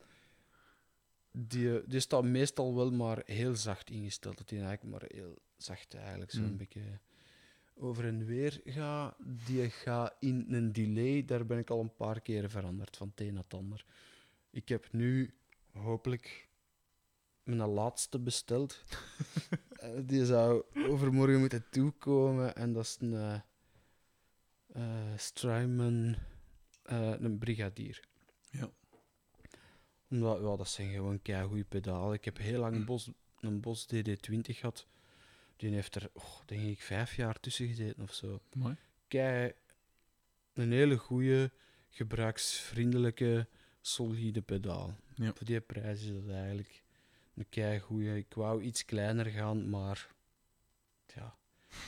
die, 1.32 1.82
die 1.86 2.00
staat 2.00 2.24
meestal 2.24 2.74
wel 2.74 2.90
maar 2.90 3.22
heel 3.24 3.56
zacht 3.56 3.90
ingesteld. 3.90 4.38
Dat 4.38 4.48
die 4.48 4.60
eigenlijk 4.60 4.90
maar 4.90 5.10
heel 5.14 5.38
zacht 5.56 5.94
eigenlijk 5.94 6.30
zo'n 6.30 6.50
Mm. 6.50 6.56
beetje 6.56 7.00
over 7.80 8.04
en 8.04 8.24
weer 8.24 8.60
gaat. 8.64 9.16
Die 9.46 9.70
gaat 9.70 10.14
in 10.20 10.46
een 10.48 10.72
delay, 10.72 11.24
daar 11.24 11.46
ben 11.46 11.58
ik 11.58 11.70
al 11.70 11.80
een 11.80 11.96
paar 11.96 12.20
keren 12.20 12.50
veranderd, 12.50 12.96
van 12.96 13.08
het 13.08 13.20
een 13.20 13.34
naar 13.34 13.42
het 13.42 13.54
ander. 13.54 13.84
Ik 14.50 14.68
heb 14.68 14.92
nu 14.92 15.34
hopelijk 15.72 16.48
mijn 17.42 17.68
laatste 17.68 18.18
besteld. 18.18 18.80
Eh, 19.80 19.90
die 20.02 20.26
zou 20.26 20.64
overmorgen 20.88 21.38
moeten 21.38 21.64
toekomen 21.70 22.56
en 22.56 22.72
dat 22.72 22.84
is 22.84 22.96
een 23.00 23.42
Strymon, 25.16 26.16
eh, 26.82 27.10
een 27.20 27.38
brigadier. 27.38 28.00
Ja. 28.50 28.70
Omdat, 30.10 30.40
ja, 30.40 30.56
dat 30.56 30.68
zijn 30.68 30.92
gewoon 30.92 31.22
keigoede 31.22 31.64
pedalen. 31.64 32.14
Ik 32.14 32.24
heb 32.24 32.38
heel 32.38 32.60
lang 32.60 32.84
Bos, 32.84 33.10
een 33.40 33.60
Bos 33.60 33.86
DD20 33.86 34.40
gehad. 34.40 34.86
Die 35.60 35.70
heeft 35.70 35.94
er, 35.94 36.10
oh, 36.12 36.40
denk 36.46 36.62
ik, 36.62 36.80
vijf 36.80 37.16
jaar 37.16 37.40
tussen 37.40 37.66
gezeten 37.66 38.02
of 38.02 38.14
zo. 38.14 38.40
Mooi. 38.54 38.76
Kei, 39.08 39.52
een 40.52 40.72
hele 40.72 40.96
goede, 40.96 41.50
gebruiksvriendelijke, 41.90 43.48
solide 43.80 44.40
pedaal. 44.40 44.96
Ja. 45.14 45.32
Voor 45.34 45.46
die 45.46 45.60
prijs 45.60 46.02
is 46.02 46.12
dat 46.12 46.28
eigenlijk 46.28 46.82
een 47.34 47.48
keigoeie. 47.48 48.16
Ik 48.16 48.34
wou 48.34 48.62
iets 48.62 48.84
kleiner 48.84 49.26
gaan, 49.26 49.68
maar 49.70 50.08
ja. 51.14 51.36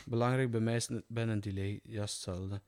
Belangrijk 0.05 0.51
bij 0.51 0.61
mij 0.61 0.77
is 0.77 0.89
bij 1.07 1.27
een 1.27 1.41
delay 1.41 1.81
juist 1.83 2.15
hetzelfde. 2.15 2.61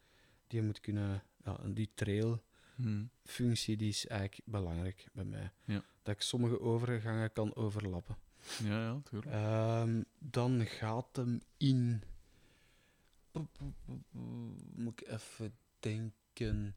Die 0.47 0.62
moet 0.62 0.81
kunnen, 0.81 1.22
ja, 1.44 1.59
die 1.66 1.90
trail 1.94 2.43
Mhm. 2.76 3.05
functie 3.24 3.76
die 3.76 3.89
is 3.89 4.06
eigenlijk 4.06 4.40
belangrijk 4.44 5.06
bij 5.12 5.24
mij. 5.24 5.51
Ja. 5.64 5.85
Dat 6.02 6.14
ik 6.14 6.20
sommige 6.20 6.60
overgangen 6.60 7.32
kan 7.32 7.55
overlappen. 7.55 8.16
Ja, 8.62 8.80
ja, 8.80 9.00
tuurlijk. 9.04 9.32
Ehm, 9.32 10.02
dan 10.18 10.66
gaat 10.66 11.16
hem 11.16 11.40
in. 11.56 12.02
Moet 14.74 15.00
ik 15.00 15.08
even 15.08 15.54
denken. 15.80 16.74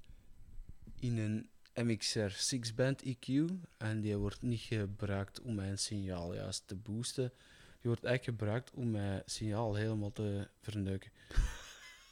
In 1.00 1.18
een 1.18 1.50
MXR 1.86 2.56
6-band 2.56 3.04
EQ. 3.04 3.46
En 3.78 4.02
die 4.02 4.18
wordt 4.18 4.42
niet 4.42 4.60
gebruikt 4.60 5.42
om 5.42 5.56
mijn 5.56 5.78
signaal 5.78 6.34
juist 6.34 6.68
te 6.68 6.76
boosten. 6.76 7.32
Die 7.80 7.90
wordt 7.90 8.04
eigenlijk 8.04 8.38
gebruikt 8.40 8.72
om 8.72 8.92
mijn 8.92 9.22
signaal 9.26 9.76
helemaal 9.76 10.12
te 10.12 10.48
verneuken. 10.62 11.12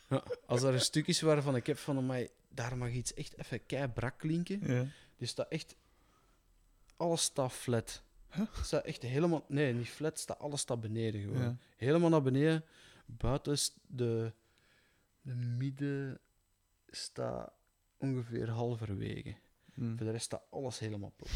Ja, 0.09 0.23
als 0.45 0.63
er 0.63 0.73
een 0.73 0.81
stuk 0.81 1.07
is 1.07 1.21
waarvan 1.21 1.55
ik 1.55 1.67
heb 1.67 1.77
van 1.77 2.05
mij, 2.05 2.29
daar 2.49 2.77
mag 2.77 2.91
iets 2.91 3.13
echt 3.13 3.37
even 3.37 3.65
kei 3.65 3.87
brak 3.87 4.17
klinken. 4.17 4.73
Ja. 4.73 4.85
Die 5.17 5.27
staat 5.27 5.47
echt. 5.47 5.75
Alles 6.97 7.21
staat 7.21 7.53
flat. 7.53 8.03
Staat 8.61 8.83
echt 8.85 9.01
helemaal. 9.01 9.45
Nee, 9.47 9.73
niet 9.73 9.89
flat, 9.89 10.19
staat, 10.19 10.39
alles 10.39 10.61
staat 10.61 10.81
beneden 10.81 11.21
gewoon. 11.21 11.41
Ja. 11.41 11.57
Helemaal 11.77 12.09
naar 12.09 12.21
beneden. 12.21 12.63
Buiten 13.05 13.57
de, 13.87 14.31
de 15.21 15.35
midden 15.35 16.19
staat 16.87 17.51
ongeveer 17.97 18.49
halverwege. 18.49 19.35
Mhm. 19.73 19.95
Voor 19.97 20.05
de 20.05 20.11
rest 20.11 20.25
staat 20.25 20.43
alles 20.49 20.79
helemaal 20.79 21.13
plat. 21.15 21.31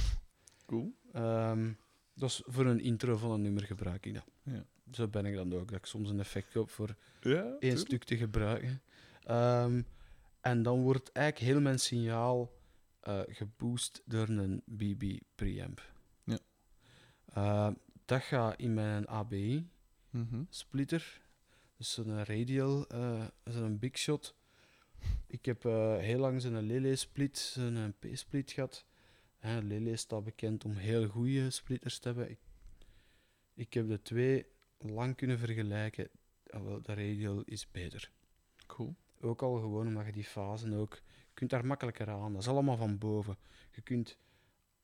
Cool. 0.65 0.93
Ehm, 1.13 1.71
Dat 2.13 2.29
is 2.29 2.41
voor 2.45 2.65
een 2.65 2.79
intro 2.79 3.17
van 3.17 3.31
een 3.31 3.41
nummer 3.41 3.63
gebruik 3.63 4.05
ik 4.05 4.13
dat. 4.13 4.25
Ja. 4.43 4.65
Zo 4.91 5.07
ben 5.07 5.25
ik 5.25 5.35
dan 5.35 5.53
ook, 5.53 5.69
dat 5.69 5.77
ik 5.77 5.85
soms 5.85 6.09
een 6.09 6.19
effect 6.19 6.51
koop 6.51 6.69
voor 6.69 6.95
Ja, 7.21 7.41
één 7.43 7.59
tuurlijk. 7.59 7.79
stuk 7.79 8.03
te 8.03 8.17
gebruiken. 8.17 8.81
Ehm, 9.23 9.81
en 10.41 10.63
dan 10.63 10.81
wordt 10.81 11.11
eigenlijk 11.11 11.51
heel 11.51 11.61
mijn 11.61 11.79
signaal 11.79 12.57
eh, 12.99 13.19
geboost 13.27 14.01
door 14.05 14.27
een 14.29 14.61
BB 14.65 15.19
preamp. 15.35 15.81
Eh, 17.33 17.69
dat 18.05 18.21
gaat 18.21 18.59
in 18.59 18.73
mijn 18.73 19.07
ABI 19.09 19.67
Mhm. 20.09 20.43
splitter, 20.49 21.21
dus 21.77 21.91
zo'n 21.93 22.23
radial, 22.23 22.85
zo'n 23.43 23.79
big 23.79 23.97
shot. 23.97 24.35
Ik 25.27 25.45
heb 25.45 25.65
eh, 25.65 25.97
heel 25.97 26.19
lang 26.19 26.41
zo'n 26.41 26.61
Lele 26.61 26.95
split, 26.95 27.37
zo'n 27.37 27.93
P-split 27.99 28.51
gehad. 28.51 28.85
Hè, 29.37 29.59
Lele 29.61 29.95
staat 29.95 30.23
bekend 30.23 30.65
om 30.65 30.75
heel 30.75 31.07
goede 31.07 31.49
splitters 31.49 31.99
te 31.99 32.07
hebben. 32.07 32.29
Ik, 32.29 32.39
ik 33.53 33.73
heb 33.73 33.87
de 33.87 34.01
twee 34.01 34.45
lang 34.77 35.15
kunnen 35.15 35.39
vergelijken. 35.39 36.09
Ah, 36.49 36.63
wel, 36.63 36.81
de 36.81 36.93
radial 36.93 37.41
is 37.45 37.71
beter. 37.71 38.11
Cool. 38.67 38.95
Ook 39.21 39.41
al 39.41 39.55
gewoon 39.55 39.87
omdat 39.87 40.05
je 40.05 40.11
die 40.11 40.23
fasen 40.23 40.73
ook... 40.73 40.93
Je 40.95 41.45
kunt 41.45 41.49
daar 41.49 41.65
makkelijker 41.65 42.09
aan. 42.09 42.33
Dat 42.33 42.41
is 42.41 42.47
allemaal 42.47 42.77
van 42.77 42.97
boven. 42.97 43.37
Je 43.71 43.81
kunt 43.81 44.17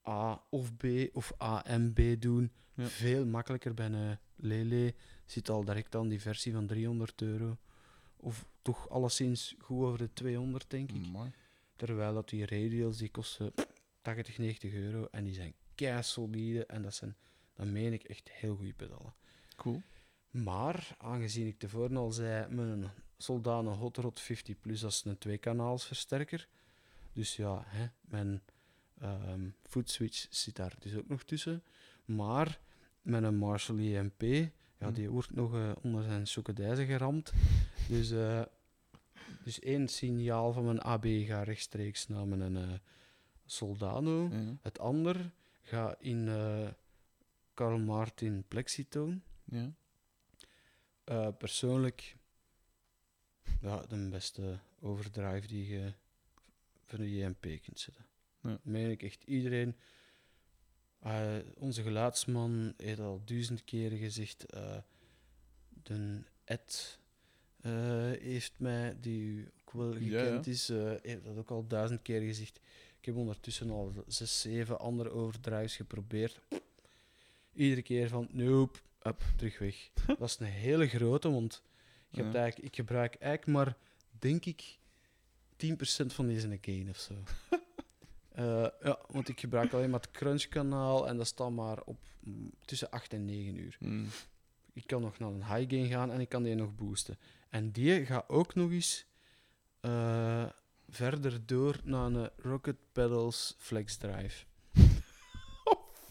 A 0.08 0.44
of 0.50 0.78
B 0.78 0.86
of 1.14 1.42
A 1.42 1.66
en 1.66 1.94
B 1.94 2.00
doen. 2.20 2.52
Ja. 2.74 2.88
Veel 2.88 3.26
makkelijker 3.26 3.74
bij 3.74 3.86
een 3.86 4.18
Lele. 4.36 4.94
Zit 5.26 5.50
al 5.50 5.66
direct 5.66 5.96
aan 5.96 6.08
die 6.08 6.22
versie 6.22 6.54
van 6.54 6.68
300 6.68 7.22
euro. 7.22 7.58
Of 8.18 8.46
toch 8.62 8.90
alleszins 8.90 9.56
goed 9.60 9.86
over 9.86 9.98
de 9.98 10.14
200, 10.14 10.70
denk 10.70 10.92
ik. 10.92 11.06
Terwijl 11.76 12.14
dat 12.14 12.30
die 12.30 12.46
radials 12.46 12.98
die 12.98 13.10
kosten 13.10 13.54
80, 14.02 14.38
90 14.38 14.74
euro. 14.74 15.08
En 15.12 15.24
die 15.24 15.34
zijn 15.34 15.54
kei 15.76 16.04
solide. 16.04 16.66
En 16.66 16.82
dat 16.82 16.96
zijn, 16.96 17.16
dat 17.54 17.68
meen 17.68 17.94
ik, 17.94 18.04
echt 18.04 18.32
heel 18.32 18.56
goede 18.56 18.74
pedalen. 18.74 19.14
Cool. 19.56 19.82
Maar, 20.30 20.96
aangezien 20.98 21.48
ik 21.48 21.60
tevoren 21.60 21.98
al 21.98 22.12
zei, 22.12 22.48
mijn 22.50 22.92
Soldano 23.18 23.72
Hot 23.72 23.98
Rod 23.98 24.20
50 24.20 24.60
Plus, 24.60 24.80
dat 24.80 24.92
is 24.92 25.04
een 25.06 25.18
tweekanaalsversterker. 25.18 26.48
Dus 27.14 27.36
ja, 27.36 27.64
hè, 27.66 27.88
mijn 28.02 28.42
ehm 29.02 29.50
footswitch 29.64 30.26
zit 30.30 30.56
daar 30.56 30.74
dus 30.80 30.96
ook 30.96 31.08
nog 31.08 31.24
tussen. 31.24 31.64
Maar 32.06 32.60
met 33.02 33.24
een 33.24 33.36
Marshall 33.38 33.80
EMP, 33.80 34.22
ja, 34.22 34.88
Hm. 34.88 34.94
die 34.94 35.10
wordt 35.10 35.34
nog 35.36 35.54
eh, 35.54 35.72
onder 35.82 36.04
zijn 36.04 36.26
chocodijzen 36.26 36.86
geramd. 36.86 37.34
Dus, 37.90 38.12
eh, 38.12 38.42
dus 39.44 39.60
één 39.60 39.88
signaal 39.88 40.54
van 40.54 40.66
mijn 40.66 40.82
AB 40.82 41.06
gaat 41.06 41.46
rechtstreeks 41.46 42.08
naar 42.08 42.28
mijn 42.28 42.58
eh, 42.58 42.74
Soldano. 43.46 44.30
Ja. 44.32 44.58
Het 44.62 44.80
ander 44.80 45.32
gaat 45.62 45.96
in 46.02 46.30
Carl 47.54 47.78
Martin 47.80 48.44
Plexitone. 48.48 49.20
ja. 49.44 49.72
Persoonlijk, 51.38 52.16
ja, 53.62 53.86
de 53.86 54.08
beste 54.10 54.60
overdrive 54.80 55.48
die 55.48 55.68
je 55.68 55.94
voor 56.84 57.00
een 57.00 57.10
JMP 57.10 57.42
kunt 57.42 57.80
zetten. 57.80 58.06
Ja. 58.46 58.60
Meen 58.64 58.90
ik 58.90 59.04
echt. 59.04 59.24
Iedereen, 59.24 59.76
eh, 61.00 61.36
onze 61.58 61.82
geluidsman 61.82 62.74
heeft 62.78 63.00
al 63.00 63.22
duizend 63.26 63.64
keren 63.64 63.98
gezegd. 63.98 64.46
eh, 64.46 64.78
de 65.84 66.22
Ed 66.44 67.00
eh, 67.62 67.72
heeft 68.12 68.54
mij, 68.58 68.96
die 69.00 69.46
ook 69.62 69.72
wel 69.74 69.92
gekend 69.94 70.46
ja. 70.46 70.52
is, 70.52 70.68
heeft 71.02 71.24
dat 71.24 71.38
ook 71.38 71.50
al 71.52 71.68
duizend 71.68 72.02
keer 72.02 72.22
gezegd. 72.22 72.60
Ik 73.00 73.06
heb 73.06 73.16
ondertussen 73.16 73.70
al 73.70 73.94
zes, 74.08 74.42
zeven 74.42 74.80
andere 74.80 75.10
overdrives 75.10 75.76
geprobeerd. 75.76 76.40
Iedere 77.54 77.82
keer 77.82 78.10
van, 78.10 78.28
nope, 78.32 78.80
up, 79.04 79.22
terug 79.38 79.58
weg. 79.60 79.90
dat 80.20 80.30
is 80.30 80.40
een 80.40 80.46
hele 80.46 80.88
grote, 80.88 81.30
want 81.32 81.62
je 82.10 82.22
hebt 82.22 82.34
Ja. 82.34 82.40
eigenlijk, 82.42 82.70
ik 82.72 82.76
gebruik 82.76 83.16
eigenlijk 83.16 83.58
maar, 83.58 83.78
denk 84.20 84.46
ik, 84.46 84.78
10% 85.58 86.14
van 86.14 86.28
deze 86.28 86.58
gain 86.62 86.90
of 86.90 86.98
zo. 86.98 87.14
Eh, 88.36 88.68
ja, 88.82 89.00
want 89.08 89.28
ik 89.30 89.40
gebruik 89.40 89.74
alleen 89.74 89.90
maar 89.90 90.00
het 90.00 90.12
crunch-kanaal 90.12 91.08
en 91.08 91.18
dat 91.18 91.28
staat 91.28 91.52
maar 91.52 91.82
op 91.86 91.98
mm, 92.20 92.52
tussen 92.66 92.90
8 92.90 93.14
en 93.14 93.26
9 93.26 93.58
uur. 93.60 93.78
Mm. 93.80 94.08
Ik 94.74 94.88
kan 94.88 95.02
nog 95.02 95.20
naar 95.20 95.30
een 95.30 95.46
high 95.56 95.70
gain 95.76 95.88
gaan 95.88 96.12
en 96.12 96.20
ik 96.20 96.30
kan 96.30 96.44
die 96.44 96.56
nog 96.56 96.76
boosten. 96.76 97.18
En 97.50 97.72
die 97.72 98.06
gaat 98.06 98.30
ook 98.30 98.56
nog 98.56 98.72
eens 98.72 99.06
eh, 99.80 100.46
verder 100.90 101.46
door 101.46 101.80
naar 101.84 102.06
een 102.12 102.30
Rocket 102.38 102.78
Pedals 102.92 103.56
Flex 103.58 103.98
Drive. 103.98 104.46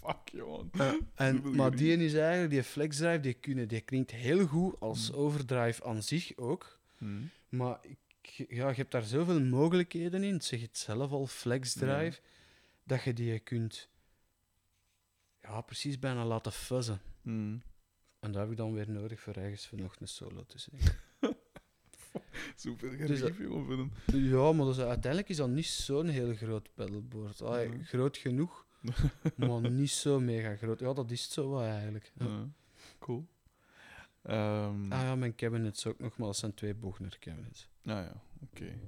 Fuck, 0.01 0.29
jongen. 0.33 0.71
En, 1.15 1.35
Super 1.35 1.51
maar 1.51 1.69
goed. 1.71 1.79
die 1.79 1.97
is 1.97 2.15
eigenlijk, 2.15 2.51
die 2.51 2.63
Flex 2.63 2.97
Drive, 2.97 3.21
die, 3.21 3.35
kunnen, 3.35 3.69
die 3.69 3.81
klinkt 3.81 4.11
heel 4.11 4.47
goed 4.47 4.81
als 4.81 5.11
Mm. 5.11 5.17
overdrive 5.17 5.85
aan 5.85 6.03
zich 6.03 6.37
ook. 6.37 6.79
Mm. 6.99 7.31
Maar 7.49 7.79
ik, 7.83 7.99
ja, 8.27 8.69
je 8.69 8.75
hebt 8.75 8.91
daar 8.91 9.03
zoveel 9.03 9.41
mogelijkheden 9.41 10.23
in, 10.23 10.41
zeg 10.41 10.61
het 10.61 10.79
zelf 10.79 11.11
al, 11.11 11.27
Flex 11.27 11.73
Drive, 11.73 12.21
dat 12.85 13.03
je 13.03 13.13
die 13.13 13.39
kunt 13.39 13.89
ja, 15.41 15.61
precies 15.61 15.99
bijna 15.99 16.25
laten 16.25 16.53
fuzzen. 16.53 17.01
Mm. 17.23 17.63
En 18.21 18.33
dat 18.33 18.41
heb 18.43 18.51
ik 18.51 18.57
dan 18.57 18.73
weer 18.75 18.91
nodig 18.91 19.21
voor 19.21 19.35
ergens 19.35 19.67
voor 19.67 19.79
nog 19.81 19.97
een 20.01 20.09
solo 20.09 20.45
te 20.47 20.59
zingen. 20.59 20.93
Super 22.57 22.97
Dus 23.07 23.21
gerief, 23.21 23.39
een- 23.39 23.93
Ja, 24.07 24.53
maar 24.53 24.67
dus, 24.67 24.79
uiteindelijk 24.79 25.29
is 25.29 25.37
dat 25.37 25.49
niet 25.49 25.67
zo'n 25.67 26.09
heel 26.09 26.35
groot 26.35 26.75
pedalboard. 26.75 27.43
Allee, 27.43 27.71
Ja. 27.79 27.85
Groot 27.85 28.17
genoeg, 28.17 28.67
maar 29.37 29.71
niet 29.71 29.91
zo 29.91 30.21
mega 30.21 30.57
groot. 30.57 30.81
Ja, 30.81 30.93
dat 30.93 31.11
is 31.11 31.23
het 31.23 31.33
zo 31.33 31.59
eigenlijk. 31.59 32.13
Ja. 32.19 32.27
Ja. 32.27 32.49
Cool. 32.99 33.27
Ehm, 34.25 34.93
Ah 34.93 35.01
ja, 35.03 35.15
mijn 35.15 35.35
cabinets 35.35 35.87
ook 35.87 35.99
nog, 35.99 36.17
maar 36.17 36.27
dat 36.27 36.37
zijn 36.37 36.55
twee 36.55 36.75
Bogner 36.75 37.17
cabinets. 37.21 37.69
ah 37.85 37.93
ja, 37.93 38.23
oké. 38.43 38.79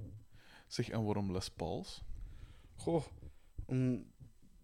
Zeg, 0.67 0.89
en 0.89 1.03
waarom 1.03 1.31
Les 1.31 1.49
Pauls? 1.49 2.03
Goh, 2.75 3.03
om, 3.65 4.05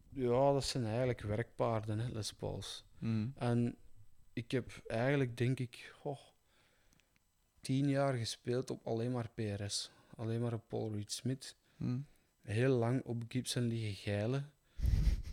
ja, 0.10 0.54
dat 0.54 0.64
zijn 0.64 0.86
eigenlijk 0.86 1.22
werkpaarden, 1.22 2.00
hè, 2.00 2.10
Les 2.12 2.34
Pauls. 2.34 2.84
Mm. 2.98 3.34
En 3.38 3.76
ik 4.34 4.52
heb 4.52 4.82
eigenlijk, 4.88 5.38
denk 5.38 5.60
ik, 5.60 5.92
goh, 6.00 6.20
tien 7.62 7.90
jaar 7.90 8.14
gespeeld 8.14 8.70
op 8.70 8.88
alleen 8.88 9.12
maar 9.12 9.30
PRS. 9.34 9.92
Alleen 10.16 10.42
maar 10.42 10.54
op 10.54 10.64
Paul 10.68 10.94
Reed 10.94 11.12
Smith. 11.12 11.56
Mm. 11.78 12.06
Heel 12.42 12.78
lang 12.78 13.04
op 13.04 13.24
Gibson 13.28 13.64
liggen 13.64 13.94
geilen. 13.94 14.52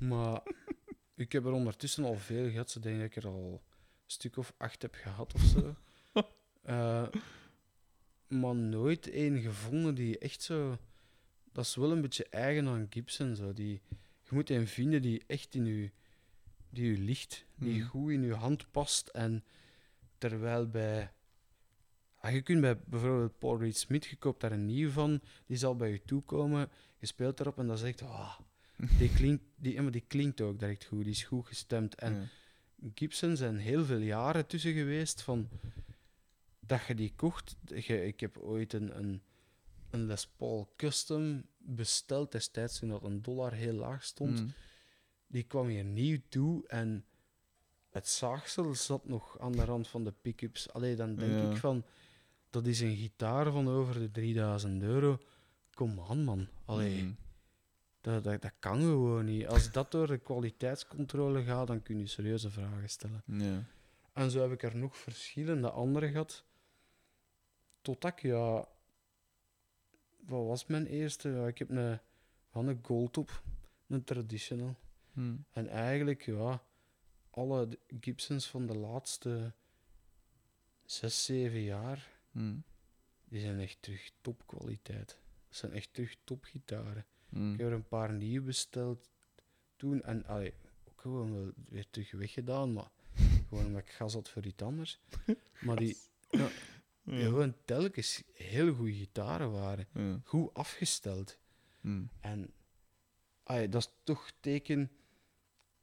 Maar 0.00 0.42
ik 1.14 1.32
heb 1.32 1.44
er 1.44 1.52
ondertussen 1.52 2.04
al 2.04 2.14
veel 2.14 2.50
gehad. 2.50 2.70
Ze 2.70 2.80
denk 2.80 3.02
ik 3.02 3.16
er 3.16 3.26
al 3.26 3.62
stuk 4.10 4.36
of 4.36 4.52
acht 4.56 4.82
heb 4.82 4.94
gehad 4.94 5.34
of 5.34 5.42
zo. 5.42 5.74
Eh, 6.62 7.06
maar 8.28 8.54
nooit 8.54 9.10
één 9.10 9.40
gevonden 9.40 9.94
die 9.94 10.18
echt 10.18 10.42
zo... 10.42 10.78
Dat 11.52 11.64
is 11.64 11.74
wel 11.74 11.92
een 11.92 12.00
beetje 12.00 12.24
eigen 12.28 12.68
aan 12.68 12.86
Gibson. 12.90 13.36
Zo. 13.36 13.52
Die, 13.52 13.80
je 14.22 14.28
moet 14.30 14.50
een 14.50 14.66
vinden 14.68 15.02
die 15.02 15.22
echt 15.26 15.54
in 15.54 15.64
je, 15.64 15.90
die 16.70 16.90
u 16.90 16.98
ligt. 17.04 17.44
Die 17.54 17.78
Mhm. 17.78 17.88
goed 17.88 18.10
in 18.10 18.22
je 18.22 18.34
hand 18.34 18.70
past. 18.70 19.08
En 19.08 19.44
terwijl 20.18 20.68
bij... 20.68 21.12
Ah, 22.16 22.32
je 22.32 22.42
kunt 22.42 22.60
bij 22.60 22.78
bijvoorbeeld 22.78 23.38
Paul 23.38 23.58
Reed 23.58 23.76
Smith, 23.76 24.04
je 24.06 24.16
koopt 24.16 24.40
daar 24.40 24.52
een 24.52 24.66
nieuw 24.66 24.90
van, 24.90 25.20
die 25.46 25.56
zal 25.56 25.76
bij 25.76 25.90
je 25.90 26.04
toekomen, 26.04 26.68
je 26.98 27.06
speelt 27.06 27.40
erop 27.40 27.58
en 27.58 27.66
dan 27.66 27.78
zegt 27.78 28.02
ah, 28.02 28.38
die, 28.98 29.12
klinkt, 29.18 29.44
die, 29.56 29.90
die 29.90 30.04
klinkt 30.06 30.40
ook 30.40 30.58
direct 30.58 30.84
goed, 30.84 31.02
die 31.02 31.12
is 31.12 31.24
goed 31.24 31.46
gestemd. 31.46 31.94
En. 31.94 32.28
Gibson 32.94 33.36
zijn 33.36 33.56
heel 33.58 33.84
veel 33.84 33.98
jaren 33.98 34.46
tussen 34.46 34.72
geweest 34.72 35.22
van 35.22 35.48
dat 36.60 36.86
je 36.86 36.94
die 36.94 37.12
kocht. 37.16 37.56
Je- 37.64 38.06
ik 38.06 38.20
heb 38.20 38.38
ooit 38.38 38.72
een, 38.72 38.98
een, 38.98 39.22
een 39.90 40.06
Les 40.06 40.26
Paul 40.36 40.72
Custom 40.76 41.44
besteld 41.58 42.32
destijds 42.32 42.78
toen 42.78 42.88
dat 42.88 43.02
een 43.04 43.22
dollar 43.22 43.52
heel 43.52 43.72
laag 43.74 44.04
stond. 44.04 44.40
Mm. 44.40 44.52
Die 45.26 45.42
kwam 45.42 45.66
hier 45.68 45.84
nieuw 45.84 46.18
toe 46.28 46.68
en 46.68 47.04
het 47.90 48.08
zaagsel 48.08 48.74
zat 48.74 49.08
nog 49.08 49.38
aan 49.38 49.52
de 49.52 49.64
rand 49.64 49.88
van 49.88 50.04
de 50.04 50.12
pick-ups. 50.22 50.72
Allee, 50.72 50.96
dan 50.96 51.14
denk 51.14 51.32
Ja. 51.32 51.50
ik 51.50 51.56
van, 51.56 51.84
dat 52.50 52.66
is 52.66 52.80
een 52.80 52.96
gitaar 52.96 53.52
van 53.52 53.68
over 53.68 53.98
de 53.98 54.10
3000 54.10 54.82
euro. 54.82 55.18
Kom 55.74 56.00
aan, 56.08 56.24
man. 56.24 56.48
Allee, 56.64 57.02
Mm. 57.02 57.16
Dat, 58.00 58.24
dat, 58.24 58.42
dat 58.42 58.52
kan 58.58 58.80
gewoon 58.80 59.24
niet. 59.24 59.46
Als 59.46 59.72
dat 59.72 59.90
door 59.90 60.06
de 60.06 60.18
kwaliteitscontrole 60.18 61.42
gaat, 61.42 61.66
dan 61.66 61.82
kun 61.82 61.98
je 61.98 62.06
serieuze 62.06 62.50
vragen 62.50 62.90
stellen. 62.90 63.22
Ja. 63.24 63.64
En 64.12 64.30
zo 64.30 64.40
heb 64.40 64.52
ik 64.52 64.62
er 64.62 64.76
nog 64.76 64.96
verschillende 64.96 65.70
andere 65.70 66.10
gehad. 66.10 66.44
Totdat 67.80 68.12
ik, 68.12 68.22
ja... 68.22 68.68
Wat 70.26 70.46
was 70.46 70.66
mijn 70.66 70.86
eerste? 70.86 71.28
Ja, 71.28 71.46
ik 71.46 71.58
heb 71.58 71.70
een, 71.70 71.98
van 72.50 72.68
een 72.68 72.78
gold 72.82 73.16
op, 73.16 73.42
een 73.86 74.04
traditional. 74.04 74.76
Mm. 75.12 75.44
En 75.52 75.68
eigenlijk, 75.68 76.22
ja, 76.22 76.62
alle 77.30 77.78
Gibsons 78.00 78.46
van 78.46 78.66
de 78.66 78.78
laatste 78.78 79.52
zes, 80.84 81.24
zeven 81.24 81.62
jaar, 81.62 82.08
Mm. 82.30 82.62
die 83.24 83.40
zijn 83.40 83.60
echt 83.60 83.76
terug 83.80 84.10
topkwaliteit. 84.20 85.18
Dat 85.48 85.56
zijn 85.56 85.72
echt 85.72 85.94
terug 85.94 86.16
topgitaren. 86.24 87.06
Mm. 87.30 87.52
Ik 87.52 87.58
heb 87.58 87.68
er 87.68 87.74
een 87.74 87.88
paar 87.88 88.12
nieuwe 88.12 88.46
besteld 88.46 89.08
toen. 89.76 90.02
En 90.02 90.26
allee, 90.26 90.54
ook 90.88 91.00
gewoon 91.00 91.32
wel 91.34 91.52
weer 91.68 91.90
terug 91.90 92.10
weggedaan, 92.10 92.72
maar 92.72 92.90
gewoon 93.48 93.66
omdat 93.66 93.80
ik 93.82 93.88
gas 93.90 94.14
had 94.14 94.28
voor 94.28 94.46
iets 94.46 94.62
anders. 94.62 95.00
Maar 95.60 95.76
die, 95.76 95.96
die 96.30 96.40
Ja. 97.04 97.24
gewoon 97.24 97.54
telkens 97.64 98.22
heel 98.32 98.74
goede 98.74 98.92
gitaren 98.94 99.50
waren, 99.52 99.86
goed 100.24 100.54
afgesteld. 100.54 101.38
Hm. 101.80 102.02
En 102.20 102.52
ai, 103.42 103.68
dat 103.68 103.80
is 103.82 103.90
toch 104.04 104.32
teken. 104.40 104.90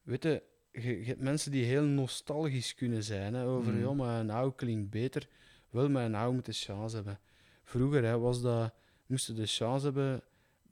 Weet 0.01 0.23
je, 0.23 0.43
hebt 0.81 1.21
mensen 1.21 1.51
die 1.51 1.65
heel 1.65 1.83
nostalgisch 1.83 2.75
kunnen 2.75 3.03
zijn 3.03 3.33
hè, 3.33 3.45
over 3.45 3.73
Mm. 3.73 3.79
ja, 3.79 3.93
maar 3.93 4.19
een 4.19 4.29
oude 4.29 4.55
klinkt 4.55 4.89
beter. 4.89 5.27
Wel, 5.69 5.89
maar 5.89 6.05
een 6.05 6.15
oude 6.15 6.35
moet 6.35 6.45
de 6.45 6.51
chance 6.53 6.95
hebben. 6.95 7.19
Vroeger 7.63 8.03
hè, 8.03 8.17
was 8.19 8.41
dat, 8.41 8.73
moesten 9.05 9.35
de 9.35 9.45
chance 9.45 9.85
hebben 9.85 10.23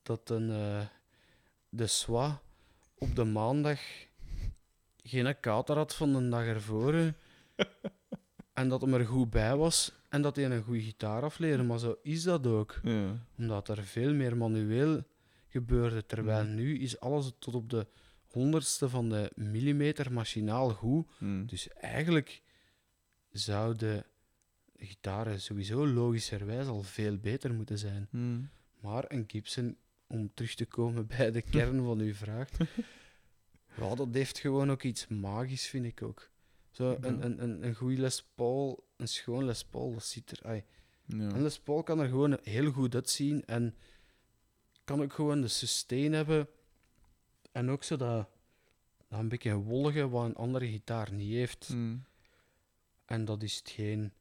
dat 0.05 0.29
een, 0.29 0.49
eh, 0.51 0.85
de 1.69 1.87
SWA 1.87 2.41
op 2.97 3.15
de 3.15 3.23
maandag 3.23 3.79
geen 5.03 5.39
kater 5.39 5.75
had 5.75 5.95
van 5.95 6.13
de 6.13 6.29
dag 6.29 6.45
ervoor. 6.45 6.93
en 8.53 8.69
dat 8.69 8.81
hem 8.81 8.93
er 8.93 9.05
goed 9.05 9.29
bij 9.29 9.55
was 9.55 9.91
en 10.09 10.21
dat 10.21 10.35
hij 10.35 10.45
een 10.45 10.63
goede 10.63 10.81
gitaar 10.81 11.23
afleerde. 11.23 11.63
Maar 11.63 11.79
zo 11.79 11.95
is 12.01 12.23
dat 12.23 12.47
ook 12.47 12.79
Ja. 12.83 13.25
omdat 13.37 13.67
er 13.69 13.83
veel 13.83 14.13
meer 14.13 14.37
manueel 14.37 15.03
gebeurde. 15.47 16.05
Terwijl 16.05 16.43
Mhm. 16.45 16.55
nu 16.55 16.77
is 16.79 16.99
alles 16.99 17.31
tot 17.39 17.55
op 17.55 17.69
de 17.69 17.87
honderdste 18.25 18.89
van 18.89 19.09
de 19.09 19.31
millimeter 19.35 20.11
machinaal 20.13 20.69
goed. 20.69 21.07
Hm. 21.17 21.45
Dus 21.45 21.69
eigenlijk 21.69 22.41
zouden 23.31 24.05
gitaren 24.77 25.41
sowieso 25.41 25.87
logischerwijs 25.87 26.67
al 26.67 26.81
veel 26.83 27.17
beter 27.17 27.53
moeten 27.53 27.77
zijn. 27.77 28.07
Hm. 28.11 28.41
Maar 28.81 29.05
een 29.07 29.23
Gibson, 29.27 29.77
om 30.07 30.33
terug 30.33 30.55
te 30.55 30.65
komen 30.65 31.07
bij 31.17 31.31
de 31.31 31.41
kern 31.41 31.83
van 31.83 31.99
uw 31.99 32.13
vraag, 32.13 32.49
ja, 33.77 33.95
dat 33.95 34.07
heeft 34.13 34.37
gewoon 34.39 34.71
ook 34.71 34.83
iets 34.83 35.07
magisch, 35.07 35.67
vind 35.67 35.85
ik 35.85 36.01
ook. 36.01 36.29
Zo, 36.71 36.89
Ja. 36.91 36.97
een, 37.01 37.25
een, 37.25 37.43
een, 37.43 37.63
een 37.65 37.75
goede 37.75 38.01
Les 38.01 38.23
Paul, 38.35 38.87
een 38.97 39.07
schoon 39.07 39.45
Les 39.45 39.63
Paul, 39.65 39.93
dat 39.93 40.03
ziet 40.05 40.31
er... 40.31 40.39
ai, 40.45 40.63
Ja. 41.05 41.17
en 41.29 41.41
Les 41.41 41.59
Paul 41.59 41.83
kan 41.83 41.99
er 41.99 42.07
gewoon 42.07 42.37
heel 42.43 42.71
goed 42.71 42.95
uitzien 42.95 43.45
en 43.45 43.75
kan 44.83 45.01
ook 45.01 45.13
gewoon 45.13 45.41
de 45.41 45.47
sustain 45.47 46.13
hebben. 46.13 46.47
En 47.51 47.69
ook 47.69 47.83
zo 47.83 47.95
dat, 47.95 48.29
dat 49.09 49.19
een 49.19 49.29
beetje 49.29 49.55
wollige 49.55 50.09
wat 50.09 50.25
een 50.25 50.35
andere 50.35 50.67
gitaar 50.67 51.13
niet 51.13 51.33
heeft. 51.33 51.67
Hm. 51.67 51.97
En 53.05 53.25
dat 53.25 53.43
is 53.43 53.55
hetgeen 53.55 54.13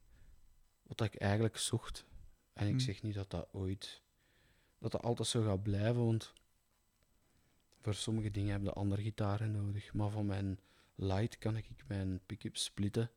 wat 0.83 1.01
ik 1.01 1.15
eigenlijk 1.15 1.57
zocht. 1.57 2.05
En 2.53 2.63
ik 2.65 2.69
Hmm. 2.71 2.79
zeg 2.79 3.01
niet 3.01 3.13
dat 3.13 3.29
dat 3.29 3.47
ooit, 3.51 4.01
dat 4.85 5.01
dat 5.01 5.09
altijd 5.09 5.27
zo 5.27 5.43
gaat 5.43 5.63
blijven, 5.63 6.05
want 6.05 6.33
voor 7.81 7.93
sommige 7.93 8.31
dingen 8.31 8.51
heb 8.51 8.61
je 8.61 8.71
andere 8.73 9.01
gitaren 9.01 9.51
nodig. 9.51 9.93
Maar 9.93 10.09
van 10.09 10.25
mijn 10.25 10.59
light 10.95 11.37
kan 11.37 11.57
ik 11.57 11.65
mijn 11.87 12.19
pick-up 12.25 12.57
splitten. 12.57 13.11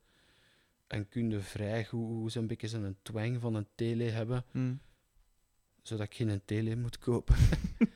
En 0.86 1.08
kun 1.08 1.30
je 1.30 1.40
vrij 1.40 1.84
goed 1.84 2.32
zo'n 2.32 2.46
beetje 2.46 2.68
zo'n 2.68 2.96
twang 3.02 3.40
van 3.40 3.54
een 3.54 3.66
tele 3.74 4.04
hebben, 4.04 4.44
Hm. 4.50 4.74
zodat 5.82 6.06
ik 6.06 6.14
geen 6.14 6.44
tele 6.44 6.76
moet 6.76 6.98
kopen. 6.98 7.36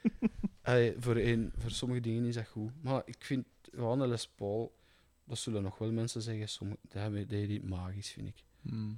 Allee, 0.63 0.95
voor, 0.99 1.17
een, 1.17 1.53
voor 1.57 1.71
sommige 1.71 2.01
dingen 2.01 2.25
is 2.25 2.35
dat 2.35 2.47
goed. 2.49 2.83
Maar 2.83 3.03
ik 3.05 3.25
vind 3.25 3.47
gewoon 3.63 4.01
een 4.01 4.09
Les 4.09 4.29
Paul, 4.29 4.77
dat 5.25 5.39
zullen 5.39 5.63
nog 5.63 5.79
wel 5.79 5.93
mensen 5.93 6.23
zeggen, 6.23 6.49
sommige, 6.49 6.79
dat 6.83 7.03
hebben- 7.03 7.29
is 7.29 7.61
magisch, 7.61 8.11
vind 8.11 8.29
ik. 8.29 8.45
Hm. 8.63 8.93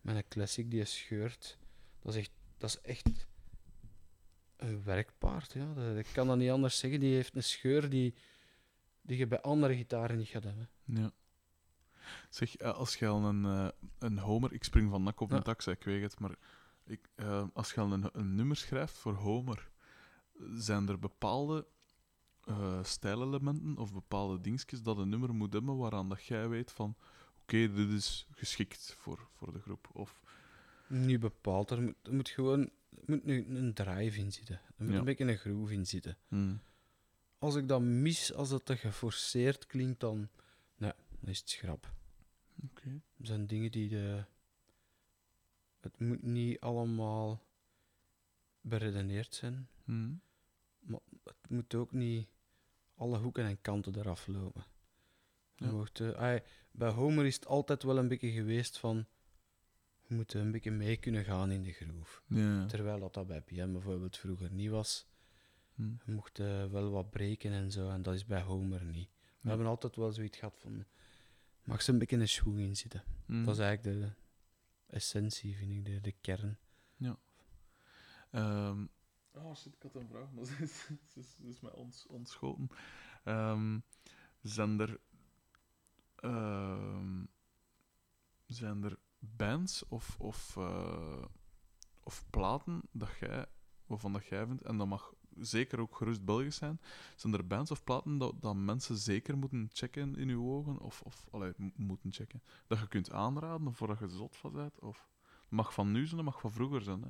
Met 0.00 0.16
een 0.16 0.28
classic 0.28 0.70
die 0.70 0.84
scheurt, 0.84 1.58
dat 2.02 2.14
is 2.14 2.20
echt, 2.20 2.30
dat 2.56 2.70
is 2.70 2.80
echt 2.80 3.26
een 4.58 4.82
werkpaard. 4.84 5.52
Ja. 5.52 5.72
Dat, 5.74 5.96
ik 5.96 6.06
kan 6.12 6.26
dat 6.26 6.36
niet 6.36 6.50
anders 6.50 6.78
zeggen. 6.78 7.00
Die 7.00 7.14
heeft 7.14 7.36
een 7.36 7.42
scheur 7.42 7.88
die, 7.88 8.14
die 9.00 9.18
je 9.18 9.26
bij 9.26 9.40
andere 9.40 9.76
gitaren 9.76 10.16
niet 10.16 10.28
gaat 10.28 10.44
hebben. 10.44 10.68
Ja. 10.84 11.10
Zeg, 12.30 12.56
eh, 12.56 12.74
als 12.74 12.96
je 12.96 13.06
al 13.06 13.24
een, 13.24 13.44
eh, 13.44 13.68
een 13.98 14.18
Homer... 14.18 14.52
Ik 14.52 14.64
spring 14.64 14.90
van 14.90 15.02
nak 15.02 15.20
op 15.20 15.30
een 15.30 15.36
Ja. 15.36 15.42
tax, 15.42 15.66
ik 15.66 15.84
weet 15.84 16.02
het, 16.02 16.20
maar 16.20 16.36
ik, 16.84 17.08
eh, 17.14 17.44
als 17.52 17.72
je 17.72 17.80
al 17.80 17.92
een, 17.92 18.08
een 18.12 18.34
nummer 18.34 18.56
schrijft 18.56 18.98
voor 18.98 19.14
Homer, 19.14 19.70
zijn 20.54 20.88
er 20.88 20.98
bepaalde 20.98 21.66
stijlelementen 22.82 23.76
of 23.76 23.92
bepaalde 23.92 24.40
dingetjes 24.40 24.82
dat 24.82 24.98
een 24.98 25.08
nummer 25.08 25.34
moet 25.34 25.52
hebben 25.52 25.76
waaraan 25.76 26.08
dat 26.08 26.24
jij 26.24 26.48
weet 26.48 26.72
van 26.72 26.96
oké, 27.42 27.72
dit 27.72 27.88
is 27.90 28.26
geschikt 28.30 28.94
voor, 28.98 29.28
voor 29.32 29.52
de 29.52 29.60
groep. 29.60 29.88
Of, 29.92 30.20
Niet 30.86 31.20
bepaald. 31.20 31.70
Er 31.70 31.82
moet, 31.82 31.94
er 32.02 32.14
moet 32.14 32.28
gewoon 32.28 32.70
er 32.90 33.02
moet 33.06 33.20
een, 33.24 33.56
een 33.56 33.74
drive 33.74 34.18
in 34.18 34.32
zitten. 34.32 34.54
Er 34.76 34.84
moet 34.84 34.92
Ja. 34.92 34.98
een 34.98 35.04
beetje 35.04 35.24
een 35.24 35.36
groove 35.36 35.72
in 35.72 35.86
zitten. 35.86 36.16
hm, 36.28 36.54
Als 37.38 37.54
ik 37.54 37.68
dat 37.68 37.80
mis, 37.80 38.32
als 38.34 38.48
dat 38.48 38.64
te 38.64 38.76
geforceerd 38.76 39.66
klinkt, 39.66 40.00
dan, 40.00 40.28
nee, 40.76 40.92
dan 41.20 41.30
is 41.30 41.38
het 41.38 41.50
schrap. 41.50 41.92
Oké. 42.64 42.88
Er 43.18 43.26
zijn 43.26 43.46
dingen 43.46 43.70
die 43.70 43.88
de. 43.88 44.24
Het 45.80 46.00
moet 46.00 46.22
niet 46.22 46.60
allemaal 46.60 47.42
beredeneerd 48.60 49.34
zijn. 49.34 49.68
hm, 49.84 50.12
Het 51.24 51.48
moet 51.50 51.74
ook 51.74 51.92
niet 51.92 52.28
alle 52.94 53.18
hoeken 53.18 53.44
en 53.44 53.60
kanten 53.60 53.98
eraf 53.98 54.26
lopen. 54.26 54.64
Ja. 55.56 55.70
mocht, 55.70 56.00
eh, 56.00 56.10
ai, 56.10 56.42
bij 56.70 56.90
Homer 56.90 57.26
is 57.26 57.34
het 57.34 57.46
altijd 57.46 57.82
wel 57.82 57.98
een 57.98 58.08
beetje 58.08 58.30
geweest 58.30 58.78
van. 58.78 59.06
Je 60.08 60.14
moet 60.14 60.34
een 60.34 60.50
beetje 60.50 60.70
mee 60.70 60.96
kunnen 60.96 61.24
gaan 61.24 61.50
in 61.50 61.62
de 61.62 61.72
groove. 61.72 62.20
Ja. 62.26 62.66
Terwijl 62.66 62.98
dat, 63.00 63.14
dat 63.14 63.26
bij 63.26 63.40
PM 63.40 63.72
bijvoorbeeld 63.72 64.16
vroeger 64.16 64.52
niet 64.52 64.70
was. 64.70 65.06
hm, 65.74 65.82
Je 66.04 66.12
mocht 66.12 66.38
eh, 66.38 66.66
wel 66.66 66.90
wat 66.90 67.10
breken 67.10 67.52
en 67.52 67.70
zo, 67.70 67.88
en 67.90 68.02
dat 68.02 68.14
is 68.14 68.26
bij 68.26 68.40
Homer 68.42 68.84
niet. 68.84 69.08
We 69.18 69.24
Ja. 69.40 69.48
hebben 69.48 69.66
altijd 69.66 69.96
wel 69.96 70.12
zoiets 70.12 70.38
gehad 70.38 70.58
van. 70.60 70.84
Mag 71.64 71.82
ze 71.82 71.92
een 71.92 71.98
beetje 71.98 72.16
een 72.16 72.28
schwung 72.28 72.58
in 72.58 72.76
zitten? 72.76 73.04
hm. 73.26 73.44
Dat 73.44 73.54
is 73.54 73.60
eigenlijk 73.62 74.00
de 74.00 74.12
essentie, 74.86 75.56
vind 75.56 75.70
ik, 75.72 75.84
de, 75.84 76.00
de 76.00 76.12
kern. 76.12 76.58
Ehm, 78.30 78.86
oh 79.32 79.54
shit, 79.56 79.74
ik 79.74 79.82
had 79.82 79.94
een 79.94 80.08
vraag, 80.08 80.30
maar 80.32 80.44
ze 80.50 80.56
is, 80.62 80.84
ze 80.86 81.18
is, 81.20 81.30
ze 81.40 81.48
is 81.48 81.60
mij 81.60 81.72
ons, 81.72 82.06
ontschoten. 82.06 82.68
Ehm, 83.24 83.78
zijn 84.42 84.80
er. 84.80 85.00
ehm, 86.16 87.24
zijn 88.46 88.82
er 88.84 88.98
bands 89.18 89.84
of, 89.88 90.16
of, 90.18 90.56
eh, 90.56 91.24
of 92.02 92.24
platen 92.30 92.80
dat 92.92 93.10
jij, 93.20 93.46
waarvan 93.86 94.12
dat 94.12 94.26
jij 94.26 94.46
vindt, 94.46 94.62
en 94.62 94.76
dat 94.76 94.86
mag 94.86 95.12
zeker 95.40 95.80
ook 95.80 95.96
gerust 95.96 96.24
Belgisch 96.24 96.56
zijn, 96.56 96.80
zijn 97.16 97.32
er 97.32 97.46
bands 97.46 97.70
of 97.70 97.84
platen 97.84 98.18
dat, 98.18 98.42
dat 98.42 98.56
mensen 98.56 98.96
zeker 98.96 99.38
moeten 99.38 99.68
checken 99.72 100.16
in 100.16 100.28
uw 100.28 100.50
ogen, 100.50 100.78
of, 100.78 101.00
of 101.00 101.26
allee, 101.30 101.52
mo- 101.56 101.70
moeten 101.76 102.12
checken, 102.12 102.42
dat 102.66 102.78
je 102.78 102.88
kunt 102.88 103.12
aanraden, 103.12 103.66
of 103.66 103.78
waar 103.78 103.96
je 104.00 104.08
zot 104.08 104.36
van 104.36 104.52
bent, 104.52 104.78
of 104.80 105.08
mag 105.48 105.74
van 105.74 105.92
nu 105.92 106.04
zijn, 106.04 106.16
dat 106.16 106.24
mag 106.24 106.40
van 106.40 106.52
vroeger 106.52 106.82
zijn, 106.82 107.02
hè? 107.02 107.08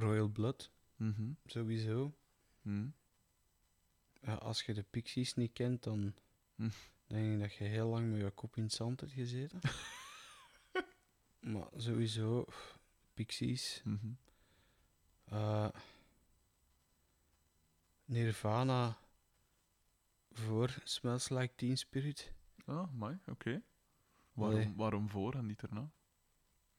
Royal 0.00 0.28
Blood, 0.28 0.70
Mhm. 0.96 1.30
sowieso. 1.44 2.14
Hm. 2.62 2.88
Ja, 4.20 4.34
als 4.34 4.62
je 4.62 4.74
de 4.74 4.82
Pixies 4.82 5.34
niet 5.34 5.52
kent, 5.52 5.82
dan 5.82 6.14
Hm. 6.54 6.68
denk 7.06 7.32
ik 7.34 7.40
dat 7.40 7.54
je 7.54 7.64
heel 7.64 7.88
lang 7.88 8.10
met 8.10 8.20
je 8.20 8.30
kop 8.30 8.56
in 8.56 8.62
het 8.62 8.72
zand 8.72 9.00
hebt 9.00 9.12
gezeten. 9.12 9.60
maar 11.46 11.68
sowieso, 11.76 12.44
Pixies. 13.14 13.80
Mhm. 13.84 14.12
eh, 15.24 15.68
Nirvana 18.04 18.98
voor 20.32 20.74
Smells 20.84 21.28
Like 21.28 21.54
Teen 21.54 21.78
Spirit. 21.78 22.32
Ah, 22.64 22.92
mooi, 22.92 23.18
oké. 23.26 23.62
Waarom, 24.32 24.76
waarom 24.76 25.08
voor 25.08 25.34
en 25.34 25.46
niet 25.46 25.62
erna? 25.62 25.90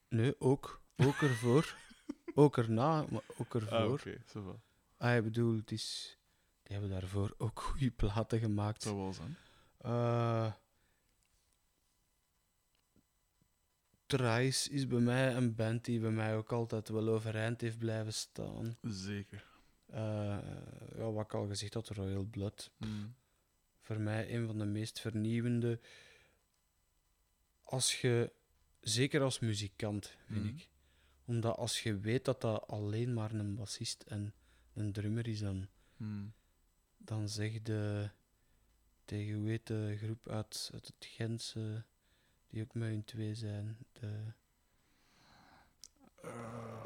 Nee, 0.09 0.41
ook. 0.41 0.81
Ook 0.95 1.21
ervoor. 1.21 1.75
ook 2.35 2.57
erna, 2.57 3.05
maar 3.09 3.23
ook 3.37 3.55
ervoor. 3.55 3.77
Ah, 3.77 3.91
oké, 3.91 4.21
zo 4.25 4.43
wel. 4.43 4.61
Ah, 4.97 5.15
ik 5.15 5.23
bedoel, 5.23 5.55
het 5.55 5.71
is... 5.71 6.17
Die 6.63 6.77
hebben 6.77 6.99
daarvoor 6.99 7.35
ook 7.37 7.59
goede 7.59 7.91
platen 7.91 8.39
gemaakt. 8.39 8.81
Zo 8.83 8.97
wel 8.97 9.13
zijn. 9.13 9.37
Eh 9.77 10.53
Thrice 14.07 14.69
is 14.69 14.87
bij 14.87 14.99
mij 14.99 15.35
een 15.35 15.55
band 15.55 15.85
die 15.85 15.99
bij 15.99 16.11
mij 16.11 16.35
ook 16.35 16.51
altijd 16.51 16.89
wel 16.89 17.07
overeind 17.07 17.61
heeft 17.61 17.77
blijven 17.77 18.13
staan. 18.13 18.77
Zeker. 18.81 19.45
Eh, 19.85 19.99
ja, 20.95 21.11
wat 21.11 21.25
ik 21.25 21.33
al 21.33 21.47
gezegd 21.47 21.73
had, 21.73 21.87
Royal 21.89 22.23
Blood. 22.23 22.71
Hm. 22.77 22.85
Voor 23.81 23.99
mij 23.99 24.35
een 24.35 24.45
van 24.47 24.57
de 24.57 24.65
meest 24.65 24.99
vernieuwende. 24.99 25.79
Als 27.63 28.01
je, 28.01 28.31
zeker 28.81 29.21
als 29.21 29.39
muzikant, 29.39 30.15
vind 30.25 30.43
Mhm. 30.43 30.55
ik. 30.55 30.69
Omdat 31.25 31.55
als 31.57 31.83
je 31.83 31.99
weet 31.99 32.25
dat 32.25 32.41
dat 32.41 32.67
alleen 32.67 33.13
maar 33.13 33.31
een 33.31 33.55
bassist 33.55 34.01
en 34.01 34.33
een 34.73 34.91
drummer 34.91 35.27
is, 35.27 35.39
dan, 35.39 35.67
Hm. 35.97 36.25
dan 36.97 37.29
zeg 37.29 37.53
je 37.53 38.09
tegen 39.05 39.45
heet 39.45 39.67
de 39.67 39.97
groep 40.01 40.29
uit, 40.29 40.69
uit 40.73 40.85
het 40.87 41.05
Gentse, 41.09 41.83
die 42.47 42.63
ook 42.63 42.73
mijn 42.73 43.03
twee 43.03 43.35
zijn. 43.35 43.77
De... 43.91 44.33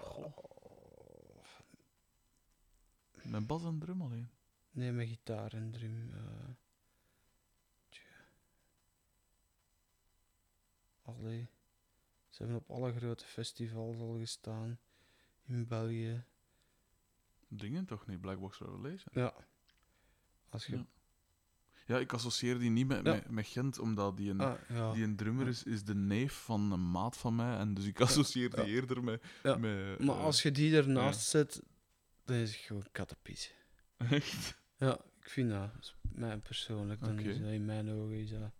Goh. 0.01 0.35
Met 3.23 3.47
bas 3.47 3.63
en 3.63 3.79
drum 3.79 4.01
alleen? 4.01 4.29
Nee, 4.71 4.91
mijn 4.91 5.07
gitaar 5.07 5.53
en 5.53 5.71
drum. 5.71 6.09
Uh... 6.09 6.49
Allee. 11.01 11.49
Ze 12.29 12.43
hebben 12.43 12.57
op 12.57 12.69
alle 12.69 12.93
grote 12.93 13.25
festivals 13.25 13.99
al 13.99 14.17
gestaan 14.17 14.79
in 15.45 15.67
België. 15.67 16.23
Dingen 17.47 17.85
toch 17.85 18.07
niet, 18.07 18.21
Blackbox 18.21 18.59
Revelation? 18.59 19.23
Ja. 19.23 19.33
Als 20.49 20.65
je 20.65 20.77
ja. 20.77 20.85
Ja, 21.85 21.97
ik 21.99 22.13
associeer 22.13 22.59
die 22.59 22.69
niet 22.69 22.87
met, 22.87 23.05
Ja. 23.05 23.11
met, 23.13 23.29
met 23.29 23.47
Gent, 23.47 23.79
omdat 23.79 24.17
die 24.17 24.29
een, 24.29 24.39
Ah, 24.39 24.53
ja. 24.69 24.91
die 24.93 25.03
een 25.03 25.15
drummer 25.15 25.47
is, 25.47 25.63
is 25.63 25.83
de 25.83 25.95
neef 25.95 26.33
van 26.33 26.71
een 26.71 26.91
maat 26.91 27.17
van 27.17 27.35
mij. 27.35 27.57
En 27.57 27.73
dus 27.73 27.85
ik 27.85 28.01
associeer 28.01 28.49
die 28.49 28.65
eerder 28.65 29.03
met... 29.03 29.23
Ja. 29.43 29.55
met 29.55 29.99
Maar 29.99 30.15
eh, 30.15 30.23
als 30.23 30.41
je 30.41 30.51
die 30.51 30.75
ernaast 30.77 31.21
zet, 31.21 31.61
dan 32.25 32.35
is 32.35 32.51
het 32.55 32.59
gewoon 32.61 32.85
kattenpies. 32.91 33.53
Echt? 33.97 34.59
Ja, 34.77 34.93
ik 35.19 35.29
vind 35.29 35.49
dat, 35.49 35.73
dat 35.73 35.81
is 35.81 35.95
mij 36.01 36.37
persoonlijk, 36.37 36.99
dan 36.99 37.19
Oké. 37.19 37.29
is 37.29 37.39
dat 37.39 37.49
in 37.51 37.65
mijn 37.65 37.89
ogen 37.91 38.15
is 38.19 38.29
dat... 38.29 38.51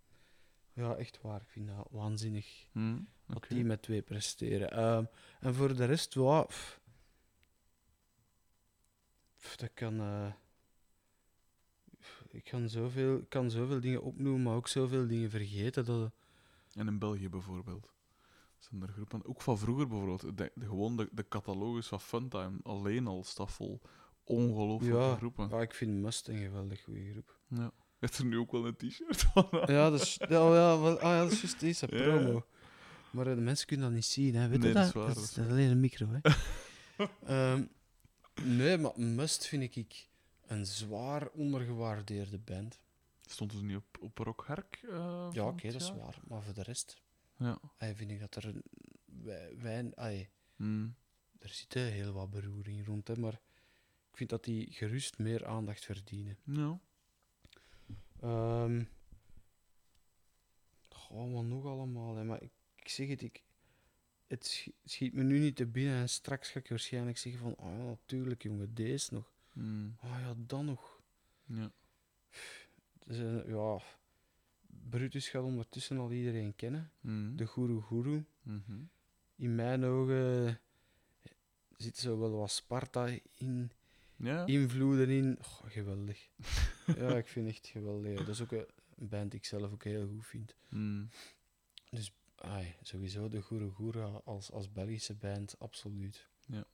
Ja, 0.74 0.94
echt 0.94 1.18
waar. 1.22 1.40
Ik 1.40 1.48
vind 1.48 1.68
dat 1.68 1.88
waanzinnig 1.90 2.66
Hm, 2.72 2.98
wat 3.26 3.44
die 3.48 3.64
met 3.64 3.82
twee 3.82 4.02
presteren. 4.02 4.70
Ehm, 4.70 5.04
en 5.40 5.54
voor 5.54 5.76
de 5.76 5.84
rest, 5.84 6.14
wat... 6.14 6.80
dat 9.56 9.70
kan... 9.74 10.00
eh, 10.00 10.32
ik 12.32 12.44
kan 12.44 12.68
zoveel, 12.68 13.24
kan 13.28 13.50
zoveel 13.50 13.80
dingen 13.80 14.02
opnoemen, 14.02 14.42
maar 14.42 14.54
ook 14.54 14.68
zoveel 14.68 15.06
dingen 15.06 15.30
vergeten. 15.30 15.84
Dat, 15.84 16.10
En 16.74 16.86
in 16.86 16.98
België 16.98 17.28
bijvoorbeeld. 17.28 17.90
Zijn 18.58 18.82
er 18.82 18.88
groepen, 18.88 19.26
ook 19.26 19.42
van 19.42 19.58
vroeger 19.58 19.88
bijvoorbeeld, 19.88 20.20
de, 20.20 20.52
de- 20.54 20.64
gewoon 20.66 20.96
de, 20.96 21.08
de 21.12 21.28
catalogus 21.28 21.86
van 21.86 22.00
Funtime 22.00 22.58
alleen 22.62 23.06
al 23.06 23.24
staat 23.24 23.50
vol 23.52 23.80
ongelooflijke 24.24 24.98
Ja. 24.98 25.16
groepen. 25.16 25.48
ja, 25.48 25.60
ik 25.60 25.74
vind 25.74 26.00
Must 26.02 26.28
een 26.28 26.38
geweldig 26.38 26.82
goede 26.82 27.10
groep. 27.10 27.38
Ja. 27.48 27.62
Je 27.74 28.08
hebt 28.08 28.18
er 28.18 28.24
nu 28.24 28.38
ook 28.38 28.52
wel 28.52 28.66
een 28.66 28.76
t-shirt 28.76 29.20
van. 29.22 29.48
Ja, 29.50 29.90
dat 29.90 30.00
is, 30.00 30.14
ja, 30.28 30.28
ja, 30.28 30.78
wel, 30.80 30.96
ah, 30.98 31.02
ja, 31.02 31.22
dat 31.22 31.32
is 31.32 31.40
juist 31.40 31.60
deze 31.60 31.86
Ja, 31.90 32.02
promo. 32.02 32.46
Maar 33.10 33.26
eh, 33.26 33.34
de 33.34 33.40
mensen 33.40 33.66
kunnen 33.66 33.86
dat 33.86 33.94
niet 33.94 34.04
zien, 34.04 34.34
hè. 34.34 34.48
Weet 34.48 34.58
Nee, 34.58 34.72
dat 34.72 34.82
dat? 34.82 34.86
is 34.86 34.92
waar, 34.92 35.06
dat 35.06 35.14
dat 35.14 35.22
is, 35.24 35.28
is 35.30 35.34
dat 35.36 35.44
is 35.46 35.50
alleen 35.50 35.70
een 35.70 35.80
micro, 35.80 36.06
hè. 36.10 36.18
Ehm, 37.26 37.64
nee, 38.42 38.78
maar 38.78 38.92
Must 38.96 39.46
vind 39.46 39.76
ik 39.76 40.08
een 40.52 40.66
zwaar 40.66 41.28
ondergewaardeerde 41.30 42.38
band. 42.38 42.80
Stond 43.26 43.50
dus 43.50 43.60
niet 43.60 43.76
op, 43.76 43.98
op 44.00 44.18
Rockherk? 44.18 44.80
eh, 44.90 45.28
Ja, 45.32 45.46
oké, 45.46 45.66
het 45.66 45.72
dat 45.72 45.82
is 45.82 45.90
waar. 45.94 46.20
Maar 46.28 46.42
voor 46.42 46.54
de 46.54 46.62
rest 46.62 47.02
Ja. 47.36 47.58
ay, 47.78 47.94
vind 47.94 48.10
ik 48.10 48.20
dat 48.20 48.34
er 48.34 48.44
een 48.46 48.62
wij- 49.04 49.56
wijn... 49.58 49.94
ay, 49.96 50.30
Hm. 50.56 50.88
er 51.38 51.48
zit 51.48 51.76
eh, 51.76 51.82
heel 51.82 52.12
wat 52.12 52.30
beroering 52.30 52.86
rond, 52.86 53.08
hè, 53.08 53.16
maar 53.18 53.40
ik 54.10 54.16
vind 54.16 54.30
dat 54.30 54.44
die 54.44 54.72
gerust 54.72 55.18
meer 55.18 55.46
aandacht 55.46 55.84
verdienen. 55.84 56.36
Ja. 56.44 56.78
Wat 61.18 61.44
nog 61.44 61.66
allemaal, 61.66 62.16
hè, 62.16 62.24
maar 62.24 62.42
ik, 62.42 62.50
ik 62.76 62.88
zeg 62.88 63.08
het, 63.08 63.22
ik, 63.22 63.42
het 64.26 64.46
schi- 64.46 64.74
schiet 64.84 65.12
me 65.12 65.22
nu 65.22 65.38
niet 65.38 65.56
te 65.56 65.66
binnen 65.66 65.96
en 65.96 66.08
straks 66.08 66.48
ga 66.50 66.58
ik 66.58 66.68
waarschijnlijk 66.68 67.18
zeggen 67.18 67.40
van, 67.42 67.54
oh 67.56 67.76
ja, 67.76 67.84
natuurlijk 67.84 68.42
jongen, 68.42 68.74
deze 68.74 69.14
nog. 69.14 69.31
Oh 69.56 70.18
ja, 70.20 70.34
dan 70.36 70.64
nog. 70.64 71.00
Ja. 71.44 71.72
Dus, 73.06 73.18
eh, 73.18 73.48
ja, 73.48 73.80
Brutus 74.90 75.28
gaat 75.28 75.42
ondertussen 75.42 75.98
al 75.98 76.12
iedereen 76.12 76.56
kennen. 76.56 76.92
Hm. 77.00 77.36
De 77.36 77.46
Guru 77.46 77.80
Guru. 77.80 78.24
Mhm. 78.42 78.82
In 79.36 79.54
mijn 79.54 79.84
ogen 79.84 80.60
zit 81.76 81.96
zo 81.98 82.18
wel 82.18 82.30
wat 82.30 82.50
Sparta 82.50 83.18
in, 83.30 83.72
Ja. 84.16 84.46
invloeden 84.46 85.08
in. 85.08 85.38
Oh, 85.38 85.70
geweldig. 85.70 86.28
ja, 86.98 87.16
ik 87.16 87.26
vind 87.26 87.48
echt 87.48 87.66
geweldig. 87.66 88.18
Dat 88.18 88.28
is 88.28 88.40
ook 88.40 88.52
een 88.52 88.66
band 88.96 89.30
die 89.30 89.40
ik 89.40 89.46
zelf 89.46 89.72
ook 89.72 89.84
heel 89.84 90.06
goed 90.06 90.26
vind. 90.26 90.56
Hm. 90.68 91.04
Ai, 92.36 92.74
sowieso 92.82 93.28
de 93.28 93.42
Guru 93.42 93.70
Guru 93.70 94.00
als, 94.24 94.50
als 94.50 94.72
Belgische 94.72 95.14
band, 95.14 95.58
absoluut. 95.58 96.28
Ja. 96.46 96.64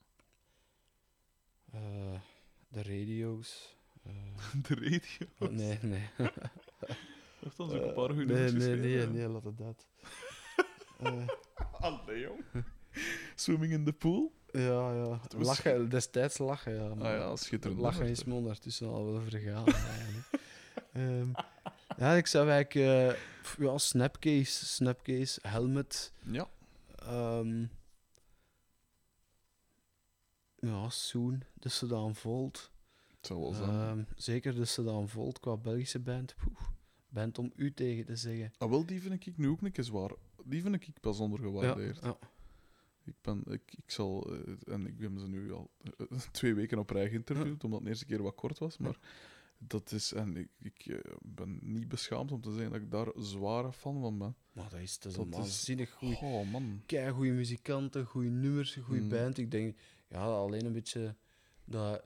Eh, 1.70 2.20
de 2.68 2.82
radio's. 2.82 3.76
eh, 4.04 4.12
De 4.68 4.74
radio. 4.74 5.26
oh, 5.38 5.48
nee, 5.50 5.78
nee. 5.82 6.08
Heeft 7.40 7.56
dan 7.56 7.70
zo'n 7.70 7.92
paar 7.92 8.08
goede 8.10 8.24
nee, 8.24 8.42
nummers 8.44 8.64
nee, 8.64 8.76
nee, 8.76 8.82
geschreven? 8.92 9.12
nee, 9.14 9.28
laat 9.28 9.44
het 9.44 9.58
dat. 9.58 9.86
Eh, 11.02 11.26
Allee, 11.80 12.20
jong. 12.20 12.40
Swimming 13.34 13.72
in 13.72 13.84
the 13.84 13.92
pool? 13.92 14.32
ja, 14.52 14.92
ja. 14.92 15.20
was- 15.36 15.46
Lachen, 15.46 15.88
destijds 15.88 16.38
lachen, 16.38 16.74
ja. 16.74 16.88
Ah 16.88 16.96
maar 16.96 17.14
ja, 17.16 17.36
schitterend. 17.36 17.80
Lachen 17.80 18.06
is 18.06 18.24
me 18.24 18.34
ondertussen 18.34 18.88
al 18.88 19.12
wel 19.12 19.20
vergaan. 19.22 19.64
Ehm, 20.92 21.28
ja, 21.98 22.12
ik 22.14 22.26
zou 22.26 22.48
eigenlijk... 22.48 22.86
eh, 23.14 23.18
ja, 23.66 23.78
Snapcase, 23.78 24.66
Snapcase, 24.66 25.38
Helmet. 25.42 26.12
Ja. 26.22 26.48
ehm, 26.96 27.64
ja, 30.60 30.88
Soon, 30.88 31.42
de 31.54 31.68
Sedan 31.68 32.14
Volt. 32.14 32.70
Wel 33.20 33.52
zijn. 33.52 33.70
Ehm, 33.70 34.02
zeker 34.16 34.54
de 34.54 34.64
Sedan 34.64 35.08
Volt 35.08 35.40
qua 35.40 35.56
Belgische 35.56 35.98
band. 35.98 36.34
Poeh, 36.36 36.68
band 37.08 37.38
om 37.38 37.52
u 37.56 37.72
tegen 37.72 38.04
te 38.04 38.16
zeggen. 38.16 38.52
Ah, 38.58 38.70
wel, 38.70 38.86
die 38.86 39.00
vind 39.00 39.26
ik 39.26 39.36
nu 39.36 39.48
ook 39.48 39.62
een 39.62 39.72
keer 39.72 39.84
zwaar. 39.84 40.10
Die 40.44 40.62
vind 40.62 40.74
ik 40.74 41.00
pas 41.00 41.16
Ja, 41.18 41.22
ondergewaardeerd. 41.24 41.98
ja. 42.02 42.18
Ik, 43.04 43.14
ben, 43.20 43.42
ik, 43.46 43.62
ik 43.84 43.90
zal, 43.90 44.32
eh, 44.34 44.74
en 44.74 44.86
ik 44.86 44.94
heb 44.98 45.12
ze 45.18 45.28
nu 45.28 45.52
al 45.52 45.70
eh, 45.98 46.18
twee 46.32 46.54
weken 46.54 46.78
op 46.78 46.90
rij 46.90 47.08
geïnterviewd, 47.08 47.64
omdat 47.64 47.78
het 47.78 47.82
de 47.82 47.88
eerste 47.88 48.04
keer 48.04 48.22
wat 48.22 48.34
kort 48.34 48.58
was. 48.58 48.78
Maar 48.78 48.98
dat 49.58 49.92
is, 49.92 50.12
en 50.12 50.36
ik, 50.36 50.48
ik 50.62 50.86
eh, 50.86 50.98
ben 51.22 51.58
niet 51.62 51.88
beschaamd 51.88 52.32
om 52.32 52.40
te 52.40 52.52
zeggen 52.52 52.72
dat 52.72 52.80
ik 52.80 52.90
daar 52.90 53.08
zware 53.16 53.72
fan 53.72 54.00
van 54.00 54.18
ben. 54.18 54.34
Maar 54.52 54.70
dat 54.70 54.80
is, 54.80 54.98
dat 54.98 55.14
Dat 55.14 55.26
is- 55.26 55.36
waanzinnig 55.36 55.90
goed. 55.90 56.16
Oh 56.22 56.50
man. 56.50 56.82
Kei 56.86 57.10
goede 57.12 57.32
muzikanten, 57.32 58.06
goede 58.06 58.28
nummers, 58.30 58.74
goede 58.74 59.00
Mm. 59.02 59.08
band. 59.08 59.38
Ik 59.38 59.50
denk, 59.50 59.76
ja, 60.08 60.24
alleen 60.24 60.64
een 60.64 60.72
beetje 60.72 61.16
dat 61.64 62.04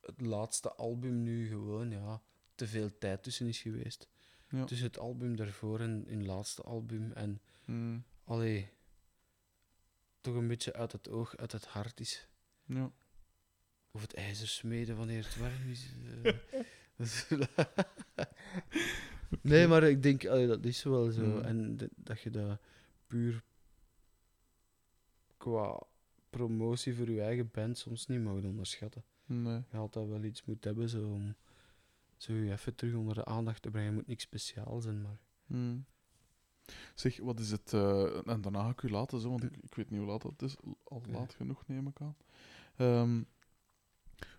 het 0.00 0.20
laatste 0.20 0.72
album 0.74 1.22
nu 1.22 1.48
gewoon, 1.48 1.90
ja, 1.90 2.22
te 2.54 2.66
veel 2.66 2.98
tijd 2.98 3.22
tussen 3.22 3.46
is 3.46 3.60
geweest. 3.60 4.08
Ja. 4.48 4.64
Tussen 4.64 4.86
het 4.86 4.98
album 4.98 5.36
daarvoor 5.36 5.80
en 5.80 6.04
hun 6.06 6.26
laatste 6.26 6.62
album. 6.62 7.12
En, 7.12 7.40
Mm, 7.64 8.04
allee, 8.24 8.70
toch 10.20 10.34
een 10.34 10.48
beetje 10.48 10.72
uit 10.72 10.92
het 10.92 11.08
oog, 11.08 11.36
uit 11.36 11.52
het 11.52 11.66
hart 11.66 12.00
is. 12.00 12.28
ja. 12.66 12.92
Of 13.90 14.00
het 14.00 14.14
ijzer 14.14 14.48
smeden 14.48 14.96
wanneer 14.96 15.24
het 15.24 15.36
warm 15.36 15.68
is. 15.70 15.90
eh. 16.22 16.34
nee, 19.42 19.66
maar 19.66 19.82
ik 19.82 20.02
denk, 20.02 20.26
allee, 20.26 20.46
dat 20.46 20.64
is 20.64 20.82
wel 20.82 21.10
zo. 21.10 21.22
Mm. 21.26 21.40
En 21.40 21.76
dat 21.96 22.20
je 22.20 22.30
dat 22.30 22.60
puur 23.06 23.42
qua 25.36 25.82
promotie 26.32 26.94
voor 26.94 27.10
je 27.10 27.22
eigen 27.22 27.50
band 27.52 27.78
soms 27.78 28.06
niet 28.06 28.20
mag 28.20 28.32
onderschatten. 28.34 29.04
Nee. 29.26 29.62
Je 29.70 29.76
altijd 29.76 30.08
wel 30.08 30.22
iets 30.24 30.44
moet 30.44 30.64
hebben 30.64 30.88
zo 30.88 31.08
om 31.08 31.34
zo 32.16 32.32
je 32.32 32.52
even 32.52 32.74
terug 32.74 32.94
onder 32.94 33.14
de 33.14 33.24
aandacht 33.24 33.62
te 33.62 33.70
brengen. 33.70 33.88
Het 33.88 33.96
moet 33.96 34.06
niks 34.06 34.22
speciaals 34.22 34.84
zijn, 34.84 35.02
maar... 35.02 35.18
Mm. 35.46 35.84
Zeg, 36.94 37.18
wat 37.20 37.40
is 37.40 37.50
het... 37.50 37.72
eh, 37.72 38.28
en 38.28 38.40
daarna 38.40 38.62
ga 38.62 38.70
ik 38.70 38.82
u 38.82 38.90
laten, 38.90 39.20
zo, 39.20 39.28
want 39.30 39.42
ik, 39.42 39.56
ik 39.56 39.74
weet 39.74 39.90
niet 39.90 39.98
hoe 40.00 40.08
laat 40.08 40.22
het 40.22 40.42
is. 40.42 40.56
Al 40.84 41.02
laat 41.08 41.34
genoeg, 41.34 41.66
neem 41.66 41.86
ik 41.86 42.00
aan. 42.00 42.16
Ehm, 42.76 43.22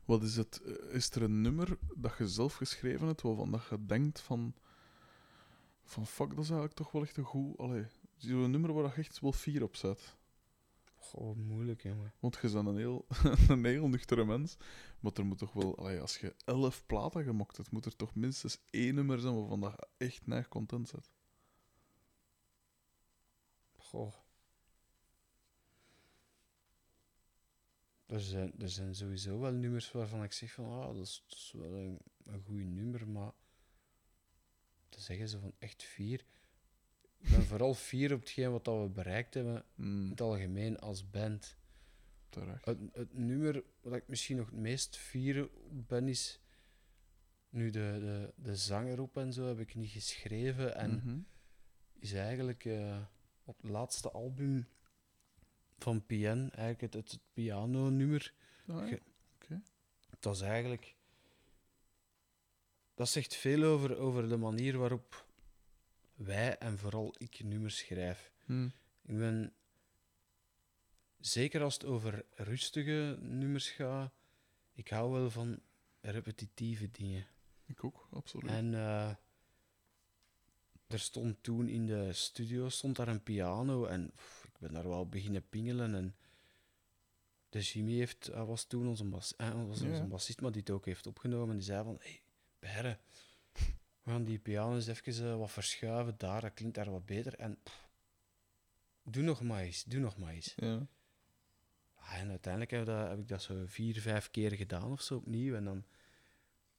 wat 0.05 0.23
is 0.23 0.35
het... 0.35 0.61
eh, 0.61 0.95
Is 0.95 1.09
er 1.11 1.21
een 1.21 1.41
nummer 1.41 1.77
dat 1.95 2.17
je 2.17 2.27
zelf 2.27 2.55
geschreven 2.55 3.07
hebt, 3.07 3.21
waarvan 3.21 3.51
dat 3.51 3.67
je 3.69 3.85
denkt 3.85 4.19
van... 4.21 4.53
Van, 5.83 6.07
fuck, 6.07 6.29
dat 6.29 6.43
is 6.43 6.49
eigenlijk 6.49 6.73
toch 6.79 6.91
wel 6.91 7.01
echt 7.01 7.17
een 7.17 7.23
goed... 7.23 7.57
Allee, 7.57 7.85
zo'n 8.17 8.51
nummer 8.51 8.73
waar 8.73 8.83
je 8.83 8.93
echt 9.01 9.19
wel 9.19 9.31
vier 9.31 9.63
op 9.63 9.75
zet. 9.75 10.15
Goh, 11.03 11.35
moeilijk, 11.35 11.81
jongen. 11.81 12.13
Want 12.19 12.39
je 12.41 12.49
bent 12.51 12.67
een 12.67 12.77
heel, 12.77 13.05
een 13.49 13.65
heel 13.65 13.87
nuchtere 13.87 14.25
mens. 14.25 14.57
Maar 14.99 15.11
er 15.13 15.25
moet 15.25 15.37
toch 15.37 15.53
wel... 15.53 15.77
Allee, 15.77 15.99
als 15.99 16.17
je 16.17 16.35
elf 16.45 16.85
platen 16.85 17.23
gemokt 17.23 17.57
hebt, 17.57 17.71
moet 17.71 17.85
er 17.85 17.95
toch 17.95 18.15
minstens 18.15 18.61
één 18.69 18.95
nummer 18.95 19.19
zijn 19.19 19.35
waarvan 19.35 19.59
dat 19.59 19.71
je 19.71 20.05
echt 20.05 20.27
neig 20.27 20.47
content 20.47 20.91
bent. 20.91 21.11
Goh. 23.75 24.13
Er 28.05 28.21
zijn, 28.21 28.59
er 28.59 28.69
zijn 28.69 28.95
sowieso 28.95 29.39
wel 29.39 29.51
nummers 29.51 29.91
waarvan 29.91 30.23
ik 30.23 30.31
zeg 30.31 30.51
van, 30.51 30.65
ah, 30.65 30.95
dat 30.95 31.05
is, 31.05 31.23
dat 31.27 31.37
is 31.37 31.51
wel 31.55 31.73
een, 31.73 31.99
een 32.23 32.41
goed 32.41 32.65
nummer, 32.65 33.07
maar 33.07 33.31
te 34.89 35.01
zeggen 35.01 35.29
ze 35.29 35.39
van 35.39 35.53
echt 35.59 35.83
vier. 35.83 36.25
Ik 37.23 37.29
ben 37.29 37.43
vooral 37.45 37.73
fier 37.73 38.13
op 38.13 38.19
hetgeen 38.19 38.51
wat 38.51 38.65
dat 38.65 38.81
we 38.81 38.89
bereikt 38.89 39.33
hebben, 39.33 39.55
in 39.77 39.83
Mm, 39.85 40.09
het 40.09 40.21
algemeen 40.21 40.79
als 40.79 41.09
band. 41.09 41.57
Het, 42.61 42.77
het 42.93 43.13
nummer 43.17 43.63
wat 43.81 43.93
ik 43.95 44.07
misschien 44.07 44.37
nog 44.37 44.45
het 44.45 44.59
meest 44.59 44.97
fier 44.97 45.43
op 45.49 45.87
ben, 45.87 46.07
is 46.07 46.39
nu 47.49 47.69
de, 47.69 47.79
de, 47.99 48.33
de 48.43 48.55
zanger 48.55 49.01
op 49.01 49.17
en 49.17 49.33
zo 49.33 49.47
heb 49.47 49.59
ik 49.59 49.75
niet 49.75 49.89
geschreven. 49.89 50.75
En 50.75 50.91
Mhm. 50.95 51.17
is 51.99 52.13
eigenlijk 52.13 52.65
eh, 52.65 52.97
op 53.43 53.61
het 53.61 53.71
laatste 53.71 54.11
album 54.11 54.67
van 55.77 56.05
PN, 56.05 56.49
eigenlijk 56.51 56.81
het, 56.81 56.93
het 56.93 57.19
piano-nummer. 57.33 58.33
Ah, 58.67 58.89
ja. 58.89 58.97
Dat 60.19 60.35
is 60.35 60.41
eigenlijk. 60.41 60.95
Dat 62.93 63.09
zegt 63.09 63.35
veel 63.35 63.63
over, 63.63 63.97
over 63.97 64.29
de 64.29 64.37
manier 64.37 64.77
waarop 64.77 65.25
wij 66.15 66.57
en 66.57 66.77
vooral 66.77 67.13
ik 67.17 67.43
nummers 67.43 67.77
schrijf. 67.77 68.31
Hm. 68.45 68.65
Ik 69.05 69.17
ben, 69.17 69.53
zeker 71.19 71.61
als 71.61 71.73
het 71.73 71.85
over 71.85 72.25
rustige 72.35 73.17
nummers 73.21 73.69
gaat, 73.69 74.13
ik 74.73 74.87
hou 74.89 75.11
wel 75.11 75.31
van 75.31 75.59
repetitieve 76.01 76.91
dingen. 76.91 77.27
Ik 77.65 77.83
ook, 77.83 78.07
absoluut. 78.11 78.49
En 78.49 78.73
eh, 78.73 79.09
er 80.87 80.99
stond 80.99 81.43
toen 81.43 81.67
in 81.67 81.85
de 81.85 82.13
studio 82.13 82.69
stond 82.69 82.95
daar 82.95 83.07
een 83.07 83.23
piano 83.23 83.85
en 83.85 84.11
pff, 84.15 84.43
ik 84.45 84.57
ben 84.59 84.73
daar 84.73 84.87
wel 84.87 85.07
beginnen 85.09 85.49
pingelen. 85.49 85.95
En 85.95 86.15
de 87.49 87.59
Jimmy 87.59 87.93
heeft, 87.93 88.25
hij 88.33 88.43
was 88.45 88.63
toen 88.63 88.87
onze, 88.87 89.03
bas, 89.03 89.35
eh, 89.35 89.67
was 89.67 89.79
Ja. 89.79 89.89
onze 89.89 90.03
bassist, 90.03 90.41
maar 90.41 90.51
die 90.51 90.61
het 90.61 90.69
ook 90.69 90.85
heeft 90.85 91.07
opgenomen. 91.07 91.49
En 91.49 91.55
die 91.55 91.65
zei 91.65 91.83
van, 91.83 91.97
hey, 92.01 92.21
Berre, 92.59 92.99
we 94.03 94.11
gaan 94.11 94.23
die 94.23 94.39
piano 94.39 94.75
eens 94.75 94.87
even 94.87 95.31
eh, 95.31 95.37
wat 95.37 95.51
verschuiven 95.51 96.15
daar, 96.17 96.41
dat 96.41 96.53
klinkt 96.53 96.75
daar 96.75 96.91
wat 96.91 97.05
beter. 97.05 97.35
En 97.35 97.57
pff, 97.63 97.89
doe 99.03 99.23
nog 99.23 99.41
maar 99.41 99.61
eens, 99.61 99.83
doe 99.83 99.99
nog 99.99 100.17
maar 100.17 100.33
eens. 100.33 100.53
Ja. 100.55 100.87
Ah, 101.95 102.13
en 102.13 102.29
uiteindelijk 102.29 102.71
heb, 102.71 102.85
dat, 102.85 103.09
heb 103.09 103.19
ik 103.19 103.27
dat 103.27 103.41
zo 103.41 103.63
vier, 103.65 104.01
vijf 104.01 104.31
keer 104.31 104.51
gedaan 104.51 104.91
of 104.91 105.01
zo 105.01 105.15
opnieuw. 105.15 105.55
En 105.55 105.63
dan 105.63 105.85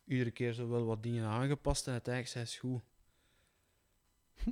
iedere 0.05 0.31
keer 0.31 0.53
zo 0.53 0.69
wel 0.69 0.85
wat 0.85 1.03
dingen 1.03 1.25
aangepast. 1.25 1.87
En 1.87 1.93
uiteindelijk 1.93 2.33
zei 2.35 2.45
ze 2.45 2.59
goed. 2.59 2.83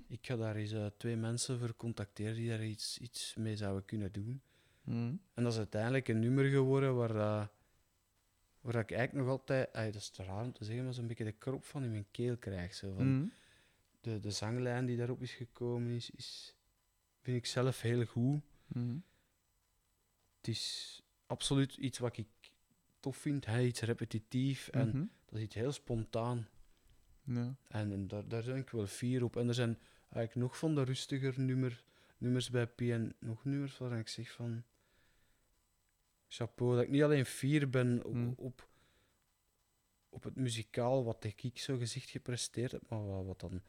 Ik 0.08 0.26
ga 0.26 0.36
daar 0.36 0.56
eens 0.56 0.72
eh, 0.72 0.86
twee 0.96 1.16
mensen 1.16 1.58
voor 1.58 1.76
contacteren 1.76 2.34
die 2.34 2.48
daar 2.48 2.64
iets, 2.64 2.98
iets 2.98 3.34
mee 3.34 3.56
zouden 3.56 3.84
kunnen 3.84 4.12
doen. 4.12 4.42
Hm. 4.84 5.14
En 5.34 5.42
dat 5.42 5.52
is 5.52 5.58
uiteindelijk 5.58 6.08
een 6.08 6.18
nummer 6.18 6.44
geworden 6.44 6.96
waar, 6.96 7.16
eh, 7.16 7.46
waar 8.62 8.74
ik 8.82 8.90
eigenlijk 8.90 9.26
nog 9.26 9.38
altijd, 9.38 9.72
dat 9.74 9.94
is 9.94 10.10
te 10.10 10.24
raar 10.24 10.44
om 10.44 10.52
te 10.52 10.64
zeggen, 10.64 10.84
maar 10.84 10.94
zo'n 10.94 11.06
beetje 11.06 11.24
de 11.24 11.32
krop 11.32 11.64
van 11.64 11.84
in 11.84 11.90
mijn 11.90 12.06
keel 12.10 12.36
krijg. 12.36 12.74
Zo, 12.74 12.92
van 12.94 13.06
Hm. 13.06 13.26
de, 14.00 14.18
de 14.20 14.30
zanglijn 14.30 14.86
die 14.86 14.96
daarop 14.96 15.22
is 15.22 15.32
gekomen, 15.34 15.90
is, 15.90 16.10
is, 16.10 16.54
vind 17.20 17.36
ik 17.36 17.46
zelf 17.46 17.80
heel 17.80 18.04
goed. 18.04 18.40
Hm. 18.72 18.96
Het 20.36 20.48
is 20.48 21.00
absoluut 21.26 21.76
iets 21.76 21.98
wat 21.98 22.16
ik 22.16 22.26
tof 23.00 23.16
vind. 23.16 23.46
Hij 23.46 23.66
iets 23.66 23.80
repetitief 23.80 24.68
en 24.68 24.88
Mhm. 24.88 25.04
dat 25.24 25.38
is 25.38 25.44
iets 25.44 25.54
heel 25.54 25.72
spontaan. 25.72 26.48
Ja. 27.24 27.54
En, 27.68 27.92
en 27.92 28.08
daar, 28.08 28.28
daar 28.28 28.44
ben 28.44 28.56
ik 28.56 28.70
wel 28.70 28.86
fier 28.86 29.24
op. 29.24 29.36
En 29.36 29.48
er 29.48 29.54
zijn 29.54 29.78
eigenlijk 30.10 30.34
nog 30.46 30.58
van 30.58 30.74
de 30.74 30.82
rustiger 30.84 31.40
nummer, 31.40 31.84
nummers 32.18 32.50
bij 32.50 32.66
PN, 32.66 33.14
nog 33.18 33.44
nummers 33.44 33.78
waar 33.78 33.98
ik 33.98 34.08
zeg 34.08 34.30
van... 34.32 34.62
Chapeau, 36.34 36.74
dat 36.74 36.82
ik 36.84 36.90
niet 36.90 37.02
alleen 37.02 37.26
fier 37.26 37.70
ben 37.70 38.04
op, 38.04 38.12
Hmm. 38.12 38.34
op, 38.36 38.68
op 40.08 40.22
het 40.22 40.36
muzikaal, 40.36 41.04
wat 41.04 41.24
ik 41.24 41.58
zo 41.58 41.76
gezicht 41.78 42.10
gepresteerd 42.10 42.72
heb, 42.72 42.82
maar 42.88 43.06
wat, 43.06 43.24
wat 43.24 43.40
dan 43.40 43.62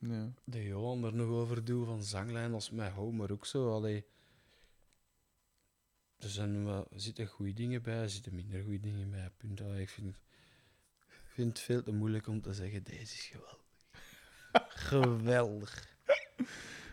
Ja. 0.00 0.32
de 0.44 0.64
Johan 0.64 1.04
er 1.04 1.14
nog 1.14 1.28
over 1.28 1.64
doet 1.64 1.86
van 1.86 2.02
zanglijn 2.02 2.52
als 2.52 2.70
met 2.70 2.92
Homer 2.92 3.32
ook 3.32 3.46
zo. 3.46 3.72
Allee. 3.72 4.04
Er, 6.18 6.28
zijn 6.28 6.64
wel, 6.64 6.86
er 6.90 7.00
zitten 7.00 7.26
goede 7.26 7.52
dingen 7.52 7.82
bij, 7.82 8.00
er 8.02 8.10
zitten 8.10 8.34
minder 8.34 8.62
goede 8.62 8.80
dingen 8.80 9.10
bij. 9.10 9.30
Punt. 9.36 9.60
Allee, 9.60 9.80
ik 9.82 9.88
vind, 9.88 10.16
ik 11.06 11.30
vind 11.32 11.48
het 11.48 11.60
veel 11.60 11.82
te 11.82 11.92
moeilijk 11.92 12.26
om 12.26 12.40
te 12.40 12.52
zeggen: 12.54 12.82
deze 12.84 13.02
is 13.02 13.30
geweldig. 13.32 13.64
geweldig. 14.90 15.96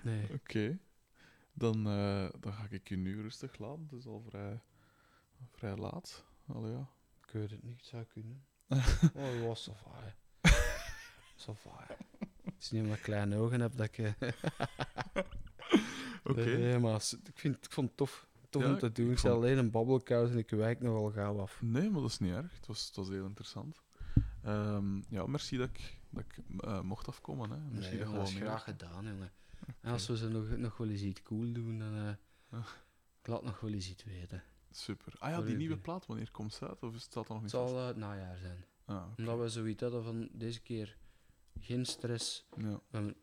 Nee. 0.03 0.33
Oké. 0.33 0.77
Dan, 1.53 1.87
eh, 1.87 2.29
dan 2.39 2.53
ga 2.53 2.67
ik 2.69 2.89
je 2.89 2.97
nu 2.97 3.21
rustig 3.21 3.57
laten. 3.57 3.83
Het 3.83 3.99
is 3.99 4.05
al 4.05 4.21
vrij, 4.21 4.61
vrij 5.51 5.75
laat. 5.75 6.25
Allee, 6.47 6.71
ja. 6.71 6.89
Ik 7.27 7.31
weet 7.31 7.51
het 7.51 7.63
niet, 7.63 7.85
zou 7.85 8.03
kunnen. 8.03 8.45
oh, 8.67 9.55
ja, 9.65 9.73
hè. 10.01 10.11
Ça 11.37 11.51
va, 11.61 11.83
hè. 11.87 11.95
Het 12.43 12.53
is 12.59 12.71
niet 12.71 12.81
omdat 12.81 12.97
ik 12.97 13.03
kleine 13.03 13.37
ogen 13.37 13.59
heb 13.61 13.75
dat 13.77 13.85
ik... 13.85 13.97
eh, 13.97 14.11
Oké. 16.23 16.43
Nee, 16.45 16.79
maar 16.79 16.95
ik, 17.23 17.39
vind, 17.39 17.65
ik 17.65 17.71
vond 17.71 17.87
het 17.87 17.97
tof. 17.97 18.27
Tof 18.49 18.61
Ja, 18.63 18.69
om 18.69 18.77
te 18.77 18.91
doen. 18.91 19.05
ik 19.05 19.11
Ik 19.11 19.17
zei 19.19 19.33
vond- 19.33 19.45
alleen 19.45 19.57
een 19.57 19.71
babbelkous 19.71 20.29
en 20.29 20.37
ik 20.37 20.49
wijk 20.49 20.81
nogal 20.81 21.11
gauw 21.11 21.39
af. 21.39 21.61
Nee, 21.61 21.89
maar 21.89 22.01
dat 22.01 22.09
is 22.09 22.19
niet 22.19 22.33
erg. 22.33 22.55
Het 22.55 22.67
was, 22.67 22.85
het 22.85 22.95
was 22.95 23.07
heel 23.09 23.25
interessant. 23.25 23.81
Ehm, 24.43 25.01
ja, 25.09 25.25
merci 25.25 25.57
dat 25.57 25.69
ik, 25.69 25.99
dat 26.09 26.23
ik 26.23 26.37
eh, 26.63 26.81
mocht 26.81 27.07
afkomen. 27.07 27.49
Hè. 27.51 27.57
Merci 27.57 27.89
Nee, 27.89 28.03
dat 28.03 28.13
dat 28.13 28.27
is 28.27 28.33
gewoon 28.33 28.47
graag 28.47 28.63
gedaan, 28.63 29.05
jongen. 29.05 29.31
En 29.81 29.91
als 29.91 30.07
we 30.07 30.17
ze 30.17 30.27
nog, 30.29 30.57
nog 30.57 30.77
wel 30.77 30.89
eens 30.89 31.01
iets 31.01 31.23
cool 31.23 31.51
doen, 31.53 31.79
dan... 31.79 32.17
Ah. 32.49 32.67
ik 33.21 33.27
laat 33.27 33.43
nog 33.43 33.59
wel 33.59 33.71
eens 33.71 33.89
iets 33.89 34.03
weten. 34.03 34.43
Super. 34.75 35.13
Ah 35.19 35.29
ja, 35.29 35.41
die 35.41 35.55
nieuwe 35.55 35.77
plaat, 35.77 36.05
wanneer 36.05 36.31
komt 36.31 36.53
ze 36.53 36.67
uit? 36.67 36.83
Of 36.83 36.95
staat 36.99 37.13
dat 37.13 37.27
nog 37.27 37.33
Het 37.33 37.41
niet 37.41 37.51
zal 37.51 37.67
vast? 37.67 37.79
eh, 37.79 37.87
het 37.87 37.97
najaar 37.97 38.37
zijn. 38.37 38.65
Ah. 38.85 39.05
Omdat 39.17 39.39
we 39.39 39.49
zoiets 39.49 39.81
hadden 39.81 40.03
van 40.03 40.29
deze 40.31 40.61
keer 40.61 40.97
geen 41.59 41.85
stress. 41.85 42.45
Ja. 42.57 42.71
We 42.71 42.81
hebben 42.89 43.15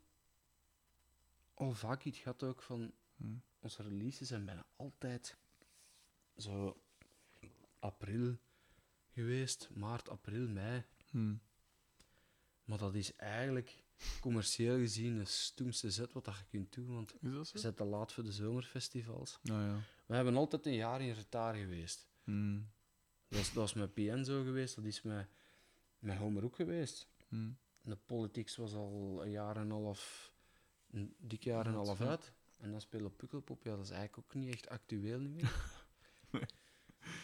al 1.55 1.73
vaak 1.73 2.05
iets 2.05 2.19
gehad 2.19 2.43
ook 2.43 2.63
van... 2.63 2.93
Hm. 3.17 3.35
Onze 3.59 3.83
releases 3.83 4.29
zijn 4.29 4.45
bijna 4.45 4.67
altijd 4.77 5.39
zo 6.37 6.83
april 7.79 8.37
geweest. 9.09 9.69
Maart, 9.75 10.09
april, 10.09 10.49
mei. 10.49 10.85
Hm. 11.11 11.35
Maar 12.65 12.79
dat 12.79 12.95
is 12.95 13.17
eigenlijk 13.17 13.85
commercieel 14.21 14.77
gezien 14.77 15.19
de 15.19 15.25
stoemste 15.25 15.91
zet 15.91 16.13
wat 16.13 16.25
dat 16.25 16.37
je 16.37 16.45
kunt 16.51 16.73
doen. 16.73 16.95
Want 16.95 17.15
je 17.21 17.59
zit 17.59 17.77
te 17.77 17.85
laat 17.85 18.13
voor 18.13 18.25
de 18.25 18.33
zomerfestivals. 18.33 19.39
Nou 19.43 19.63
ja. 19.63 19.81
We 20.07 20.15
hebben 20.15 20.37
altijd 20.37 20.67
een 20.67 20.75
jaar 20.75 21.01
in 21.01 21.13
retard 21.13 21.57
geweest. 21.57 22.09
Hm. 22.25 22.61
Dat 23.29 23.41
is, 23.41 23.53
dat 23.53 23.75
met 23.75 23.95
PN 23.95 24.25
zo 24.25 24.43
geweest, 24.43 24.75
dat 24.75 24.85
is 24.85 25.03
met, 25.03 25.29
met 25.99 26.17
Homer 26.17 26.45
ook 26.45 26.57
geweest. 26.57 27.09
Hm. 27.29 27.51
De 27.83 27.97
Politics 27.97 28.57
was 28.57 28.75
al 28.75 29.21
een 29.23 29.31
jaar 29.31 29.57
en 29.57 29.63
een 29.63 29.71
half, 29.71 30.33
een 30.91 31.15
dik 31.19 31.45
jaar 31.45 31.67
en 31.67 31.71
een 31.71 31.85
half 31.87 32.01
uit. 32.01 32.33
En 32.57 32.71
dan 32.71 32.81
spelen 32.81 33.17
Pukkelpop, 33.17 33.65
ja, 33.65 33.77
dat 33.77 33.85
is 33.85 33.91
eigenlijk 33.91 34.27
ook 34.27 34.35
niet 34.35 34.53
echt 34.53 34.69
actueel 34.69 35.21
meer. 35.21 35.79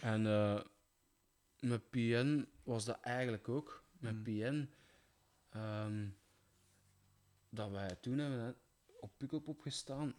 En 0.01 0.27
eh, 0.27 0.61
met 1.61 1.91
PN 1.91 2.49
was 2.63 2.85
dat 2.85 3.01
eigenlijk 3.01 3.49
ook. 3.49 3.85
Met 3.99 4.13
Hmm. 4.13 4.23
PN, 4.23 4.71
ehm, 5.49 6.09
dat 7.57 7.71
wij 7.71 7.97
toen 8.01 8.19
hebben 8.19 8.57
op 9.01 9.11
Pukkelpop 9.17 9.61
gestaan. 9.61 10.15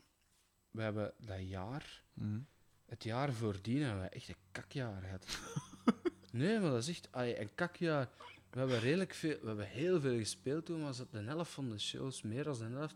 We 0.71 0.81
hebben 0.81 1.13
dat 1.17 1.47
jaar 1.47 2.03
Hm. 2.13 2.39
het 2.85 3.03
jaar 3.03 3.33
voordien 3.33 3.81
hebben 3.81 4.01
we 4.03 4.09
echt 4.09 4.29
een 4.29 4.35
kakjaar 4.51 5.01
gehad. 5.01 5.39
nee, 6.31 6.59
maar 6.59 6.69
dat 6.69 6.79
is 6.81 6.89
echt 6.89 7.11
allee, 7.11 7.39
een 7.41 7.55
kakjaar. 7.55 8.09
We 8.49 8.59
hebben 8.59 8.79
redelijk 8.79 9.13
veel, 9.13 9.39
we 9.41 9.47
hebben 9.47 9.67
heel 9.67 9.99
veel 10.01 10.17
gespeeld 10.17 10.65
toen, 10.65 10.81
maar 10.81 10.93
de 11.11 11.19
helft 11.19 11.51
van 11.51 11.69
de 11.69 11.79
shows, 11.79 12.21
meer 12.21 12.43
dan 12.43 12.57
de 12.57 12.63
helft, 12.65 12.95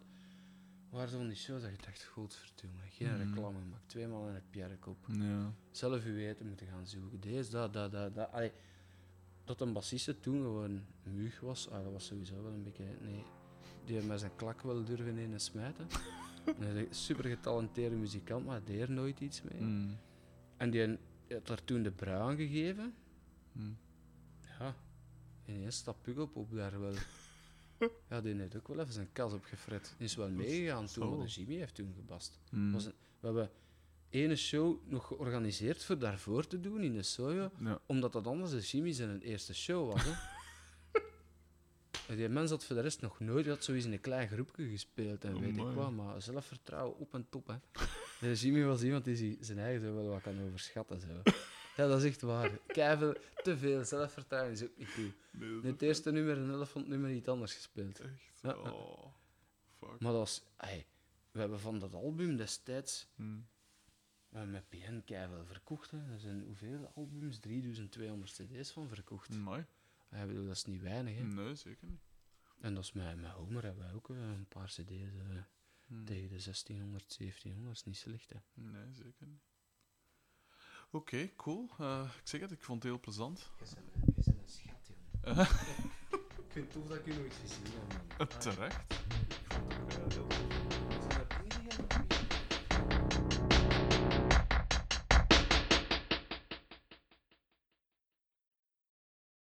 waren 0.90 1.10
van 1.10 1.28
die 1.28 1.38
shows 1.38 1.62
dat 1.62 1.72
je 1.72 1.78
dacht, 1.86 2.04
godverdomme, 2.04 2.82
geen 2.90 3.08
Mhm. 3.08 3.18
reclame 3.30 3.60
gemaakt, 3.60 3.90
tweemaal 3.90 4.28
in 4.28 4.34
het 4.34 4.50
Pierre 4.50 4.78
op. 4.86 5.06
Ja. 5.12 5.54
Zelf 5.72 6.06
uw 6.06 6.18
eten 6.18 6.48
moeten 6.48 6.68
gaan 6.68 6.88
zoeken. 6.88 7.20
Deze, 7.20 7.52
dat, 7.52 7.74
dat, 7.74 7.92
dat, 7.92 8.16
dat. 8.16 8.52
Dat 9.44 9.62
een 9.62 9.74
bassiste 9.74 10.20
toen 10.20 10.42
gewoon 10.42 10.86
muug 11.04 11.40
was, 11.40 11.70
ah, 11.70 11.84
dat 11.84 11.92
was 11.92 12.06
sowieso 12.06 12.44
wel 12.44 12.52
een 12.52 12.64
beetje, 12.64 12.86
nee, 13.02 13.24
die 13.86 14.02
met 14.02 14.20
zijn 14.20 14.36
klak 14.36 14.62
wel 14.62 14.84
durven 14.84 15.18
in 15.18 15.34
en 15.34 15.40
smijten. 15.40 15.88
een 16.60 16.88
super 16.90 17.24
getalenteerde 17.26 17.96
muzikant, 17.96 18.46
maar 18.46 18.64
deed 18.64 18.80
er 18.82 18.92
nooit 18.92 19.20
iets 19.20 19.42
mee. 19.42 19.58
Hm. 19.60 19.90
En 20.58 20.70
die 20.70 20.98
had 21.30 21.48
daar 21.48 21.64
toen 21.64 21.84
de 21.84 21.92
brui 21.92 22.20
aan 22.22 22.36
gegeven. 22.36 22.94
Hm. 23.52 23.60
Ja, 24.60 24.76
ineens 25.46 25.76
staat 25.76 26.02
Pukkelpop 26.02 26.52
daar 26.56 26.80
wel. 26.80 26.94
Ja, 28.10 28.22
die 28.22 28.36
heeft 28.36 28.56
ook 28.58 28.68
wel 28.68 28.80
even 28.80 28.94
zijn 28.94 29.10
kas 29.12 29.34
opgefret. 29.34 29.94
Die 29.98 30.08
is 30.08 30.16
wel 30.16 30.30
meegegaan 30.30 30.86
toen, 30.86 31.10
maar 31.10 31.20
de. 31.26 31.32
Jimmy 31.32 31.56
heeft 31.56 31.76
toen 31.76 31.94
gebast. 31.96 32.40
Hm. 32.50 32.72
Was 32.72 32.86
een- 32.86 32.94
we 33.20 33.26
hebben 33.28 33.50
ene 34.10 34.36
show 34.36 34.78
nog 34.88 35.08
georganiseerd 35.08 35.84
voor 35.84 35.98
daarvoor 35.98 36.48
te 36.48 36.60
doen 36.60 36.84
in 36.84 36.94
de 36.94 37.04
Sojo, 37.04 37.52
Ja. 37.60 37.80
omdat 37.86 38.14
dat 38.14 38.28
anders 38.28 38.52
de 38.52 38.60
Jimmy 38.60 38.92
zijn 38.92 39.22
eerste 39.22 39.54
show 39.54 39.92
was. 39.92 40.04
Hè. 40.04 40.12
Die 42.16 42.30
mens 42.30 42.50
had 42.50 42.66
voor 42.66 42.76
de 42.76 42.82
rest 42.82 43.02
nog 43.02 43.20
nooit 43.20 43.48
had 43.48 43.64
zoiets 43.64 43.86
in 43.86 43.92
een 43.92 44.02
klein 44.02 44.28
groepje 44.28 44.70
gespeeld 44.70 45.24
en 45.24 45.40
weet 45.40 45.58
ik 45.58 45.74
wat, 45.76 45.92
maar 45.92 46.22
zelfvertrouwen 46.22 46.98
op 46.98 47.14
en 47.14 47.26
top. 47.30 47.48
Hè. 47.48 47.56
De 48.28 48.34
Jimmy 48.34 48.64
was 48.64 48.84
iemand 48.84 49.06
die 49.06 49.16
zi- 49.16 49.38
zijn 49.40 49.60
eigen 49.60 49.82
zo 49.82 49.94
wel 49.94 50.08
wat 50.10 50.22
kan 50.22 50.42
overschatten. 50.48 51.00
Zo. 51.02 51.08
Ja, 51.76 51.88
dat 51.88 52.00
is 52.04 52.10
echt 52.10 52.22
waar. 52.22 52.52
Keiveel, 52.68 53.16
te 53.44 53.58
veel 53.58 53.86
zelfvertrouwen 53.86 54.52
is 54.52 54.64
ook 54.64 54.78
niet 54.78 54.88
goed. 54.90 55.14
Nee, 55.32 55.72
het 55.72 55.82
eerste 55.82 56.12
nummer 56.12 56.38
en 56.38 56.50
elf 56.52 56.74
het 56.74 56.88
nummer 56.88 57.12
iets 57.12 57.28
anders 57.28 57.54
gespeeld. 57.54 58.00
echt. 58.00 58.40
Ja. 58.42 58.56
Oh, 58.56 59.06
fuck. 59.80 59.90
Maar 59.90 60.12
dat 60.12 60.20
was... 60.20 60.44
ey, 60.58 60.86
we 61.32 61.40
hebben 61.40 61.60
van 61.60 61.80
dat 61.80 61.94
album 61.94 62.36
destijds... 62.38 63.08
Hm. 63.16 63.24
Hebben 64.30 64.52
met 64.52 64.70
PN 64.70 65.02
keiveel 65.06 65.46
verkocht. 65.46 65.92
Hè. 65.92 65.98
Er 65.98 66.20
zijn 66.20 66.44
hoeveel 66.46 66.92
albums? 66.96 67.38
3200 67.40 68.32
cd's 68.32 68.72
van 68.72 68.88
verkocht. 68.88 69.32
Amai. 69.34 69.66
Ja, 70.12 70.18
ik 70.18 70.28
bedoel, 70.28 70.46
dat 70.46 70.56
is 70.56 70.66
niet 70.66 70.82
weinig. 70.82 71.16
Hè. 71.18 71.24
Nee, 71.24 71.56
zeker 71.56 71.88
niet. 71.88 72.02
En 72.60 72.74
dat 72.74 72.84
is 72.84 72.92
met, 72.92 73.20
met 73.22 73.32
Homer 73.32 73.64
hebben 73.64 73.84
wij 73.84 73.94
ook 73.94 74.10
eh, 74.10 74.18
een 74.18 74.48
paar 74.48 74.68
cd's 74.68 74.92
eh, 74.92 75.44
Hm. 75.92 76.04
tegen 76.04 76.30
de 76.30 76.44
1600, 76.44 77.18
1700. 77.18 77.66
Dat 77.66 77.76
is 77.76 77.84
niet 77.84 77.98
slecht, 77.98 78.30
hè. 78.30 78.40
Nee, 78.54 78.94
zeker 78.94 79.28
niet. 79.28 79.44
Oké, 80.92 81.36
cool. 81.36 81.70
Eh, 81.78 82.10
ik 82.22 82.28
zeg 82.28 82.42
het, 82.42 82.52
ik 82.52 82.62
vond 82.64 82.84
het 82.84 82.92
heel 82.92 83.00
plezant. 83.02 83.40
Je 83.60 83.66
bent, 84.16 84.28
een 84.28 84.42
schat, 84.46 84.88
jongen. 84.88 85.40
Ik 86.46 86.58
vind 86.58 86.74
het 86.74 86.84
tof 86.84 86.88
dat 86.88 86.98
ik 86.98 87.06
je 87.06 87.14
nog 87.14 87.24
eens 87.24 87.36
gezien 87.36 87.64
heb, 87.66 88.18
man. 88.18 88.40
Terecht. 88.40 88.94
Ik 88.94 90.31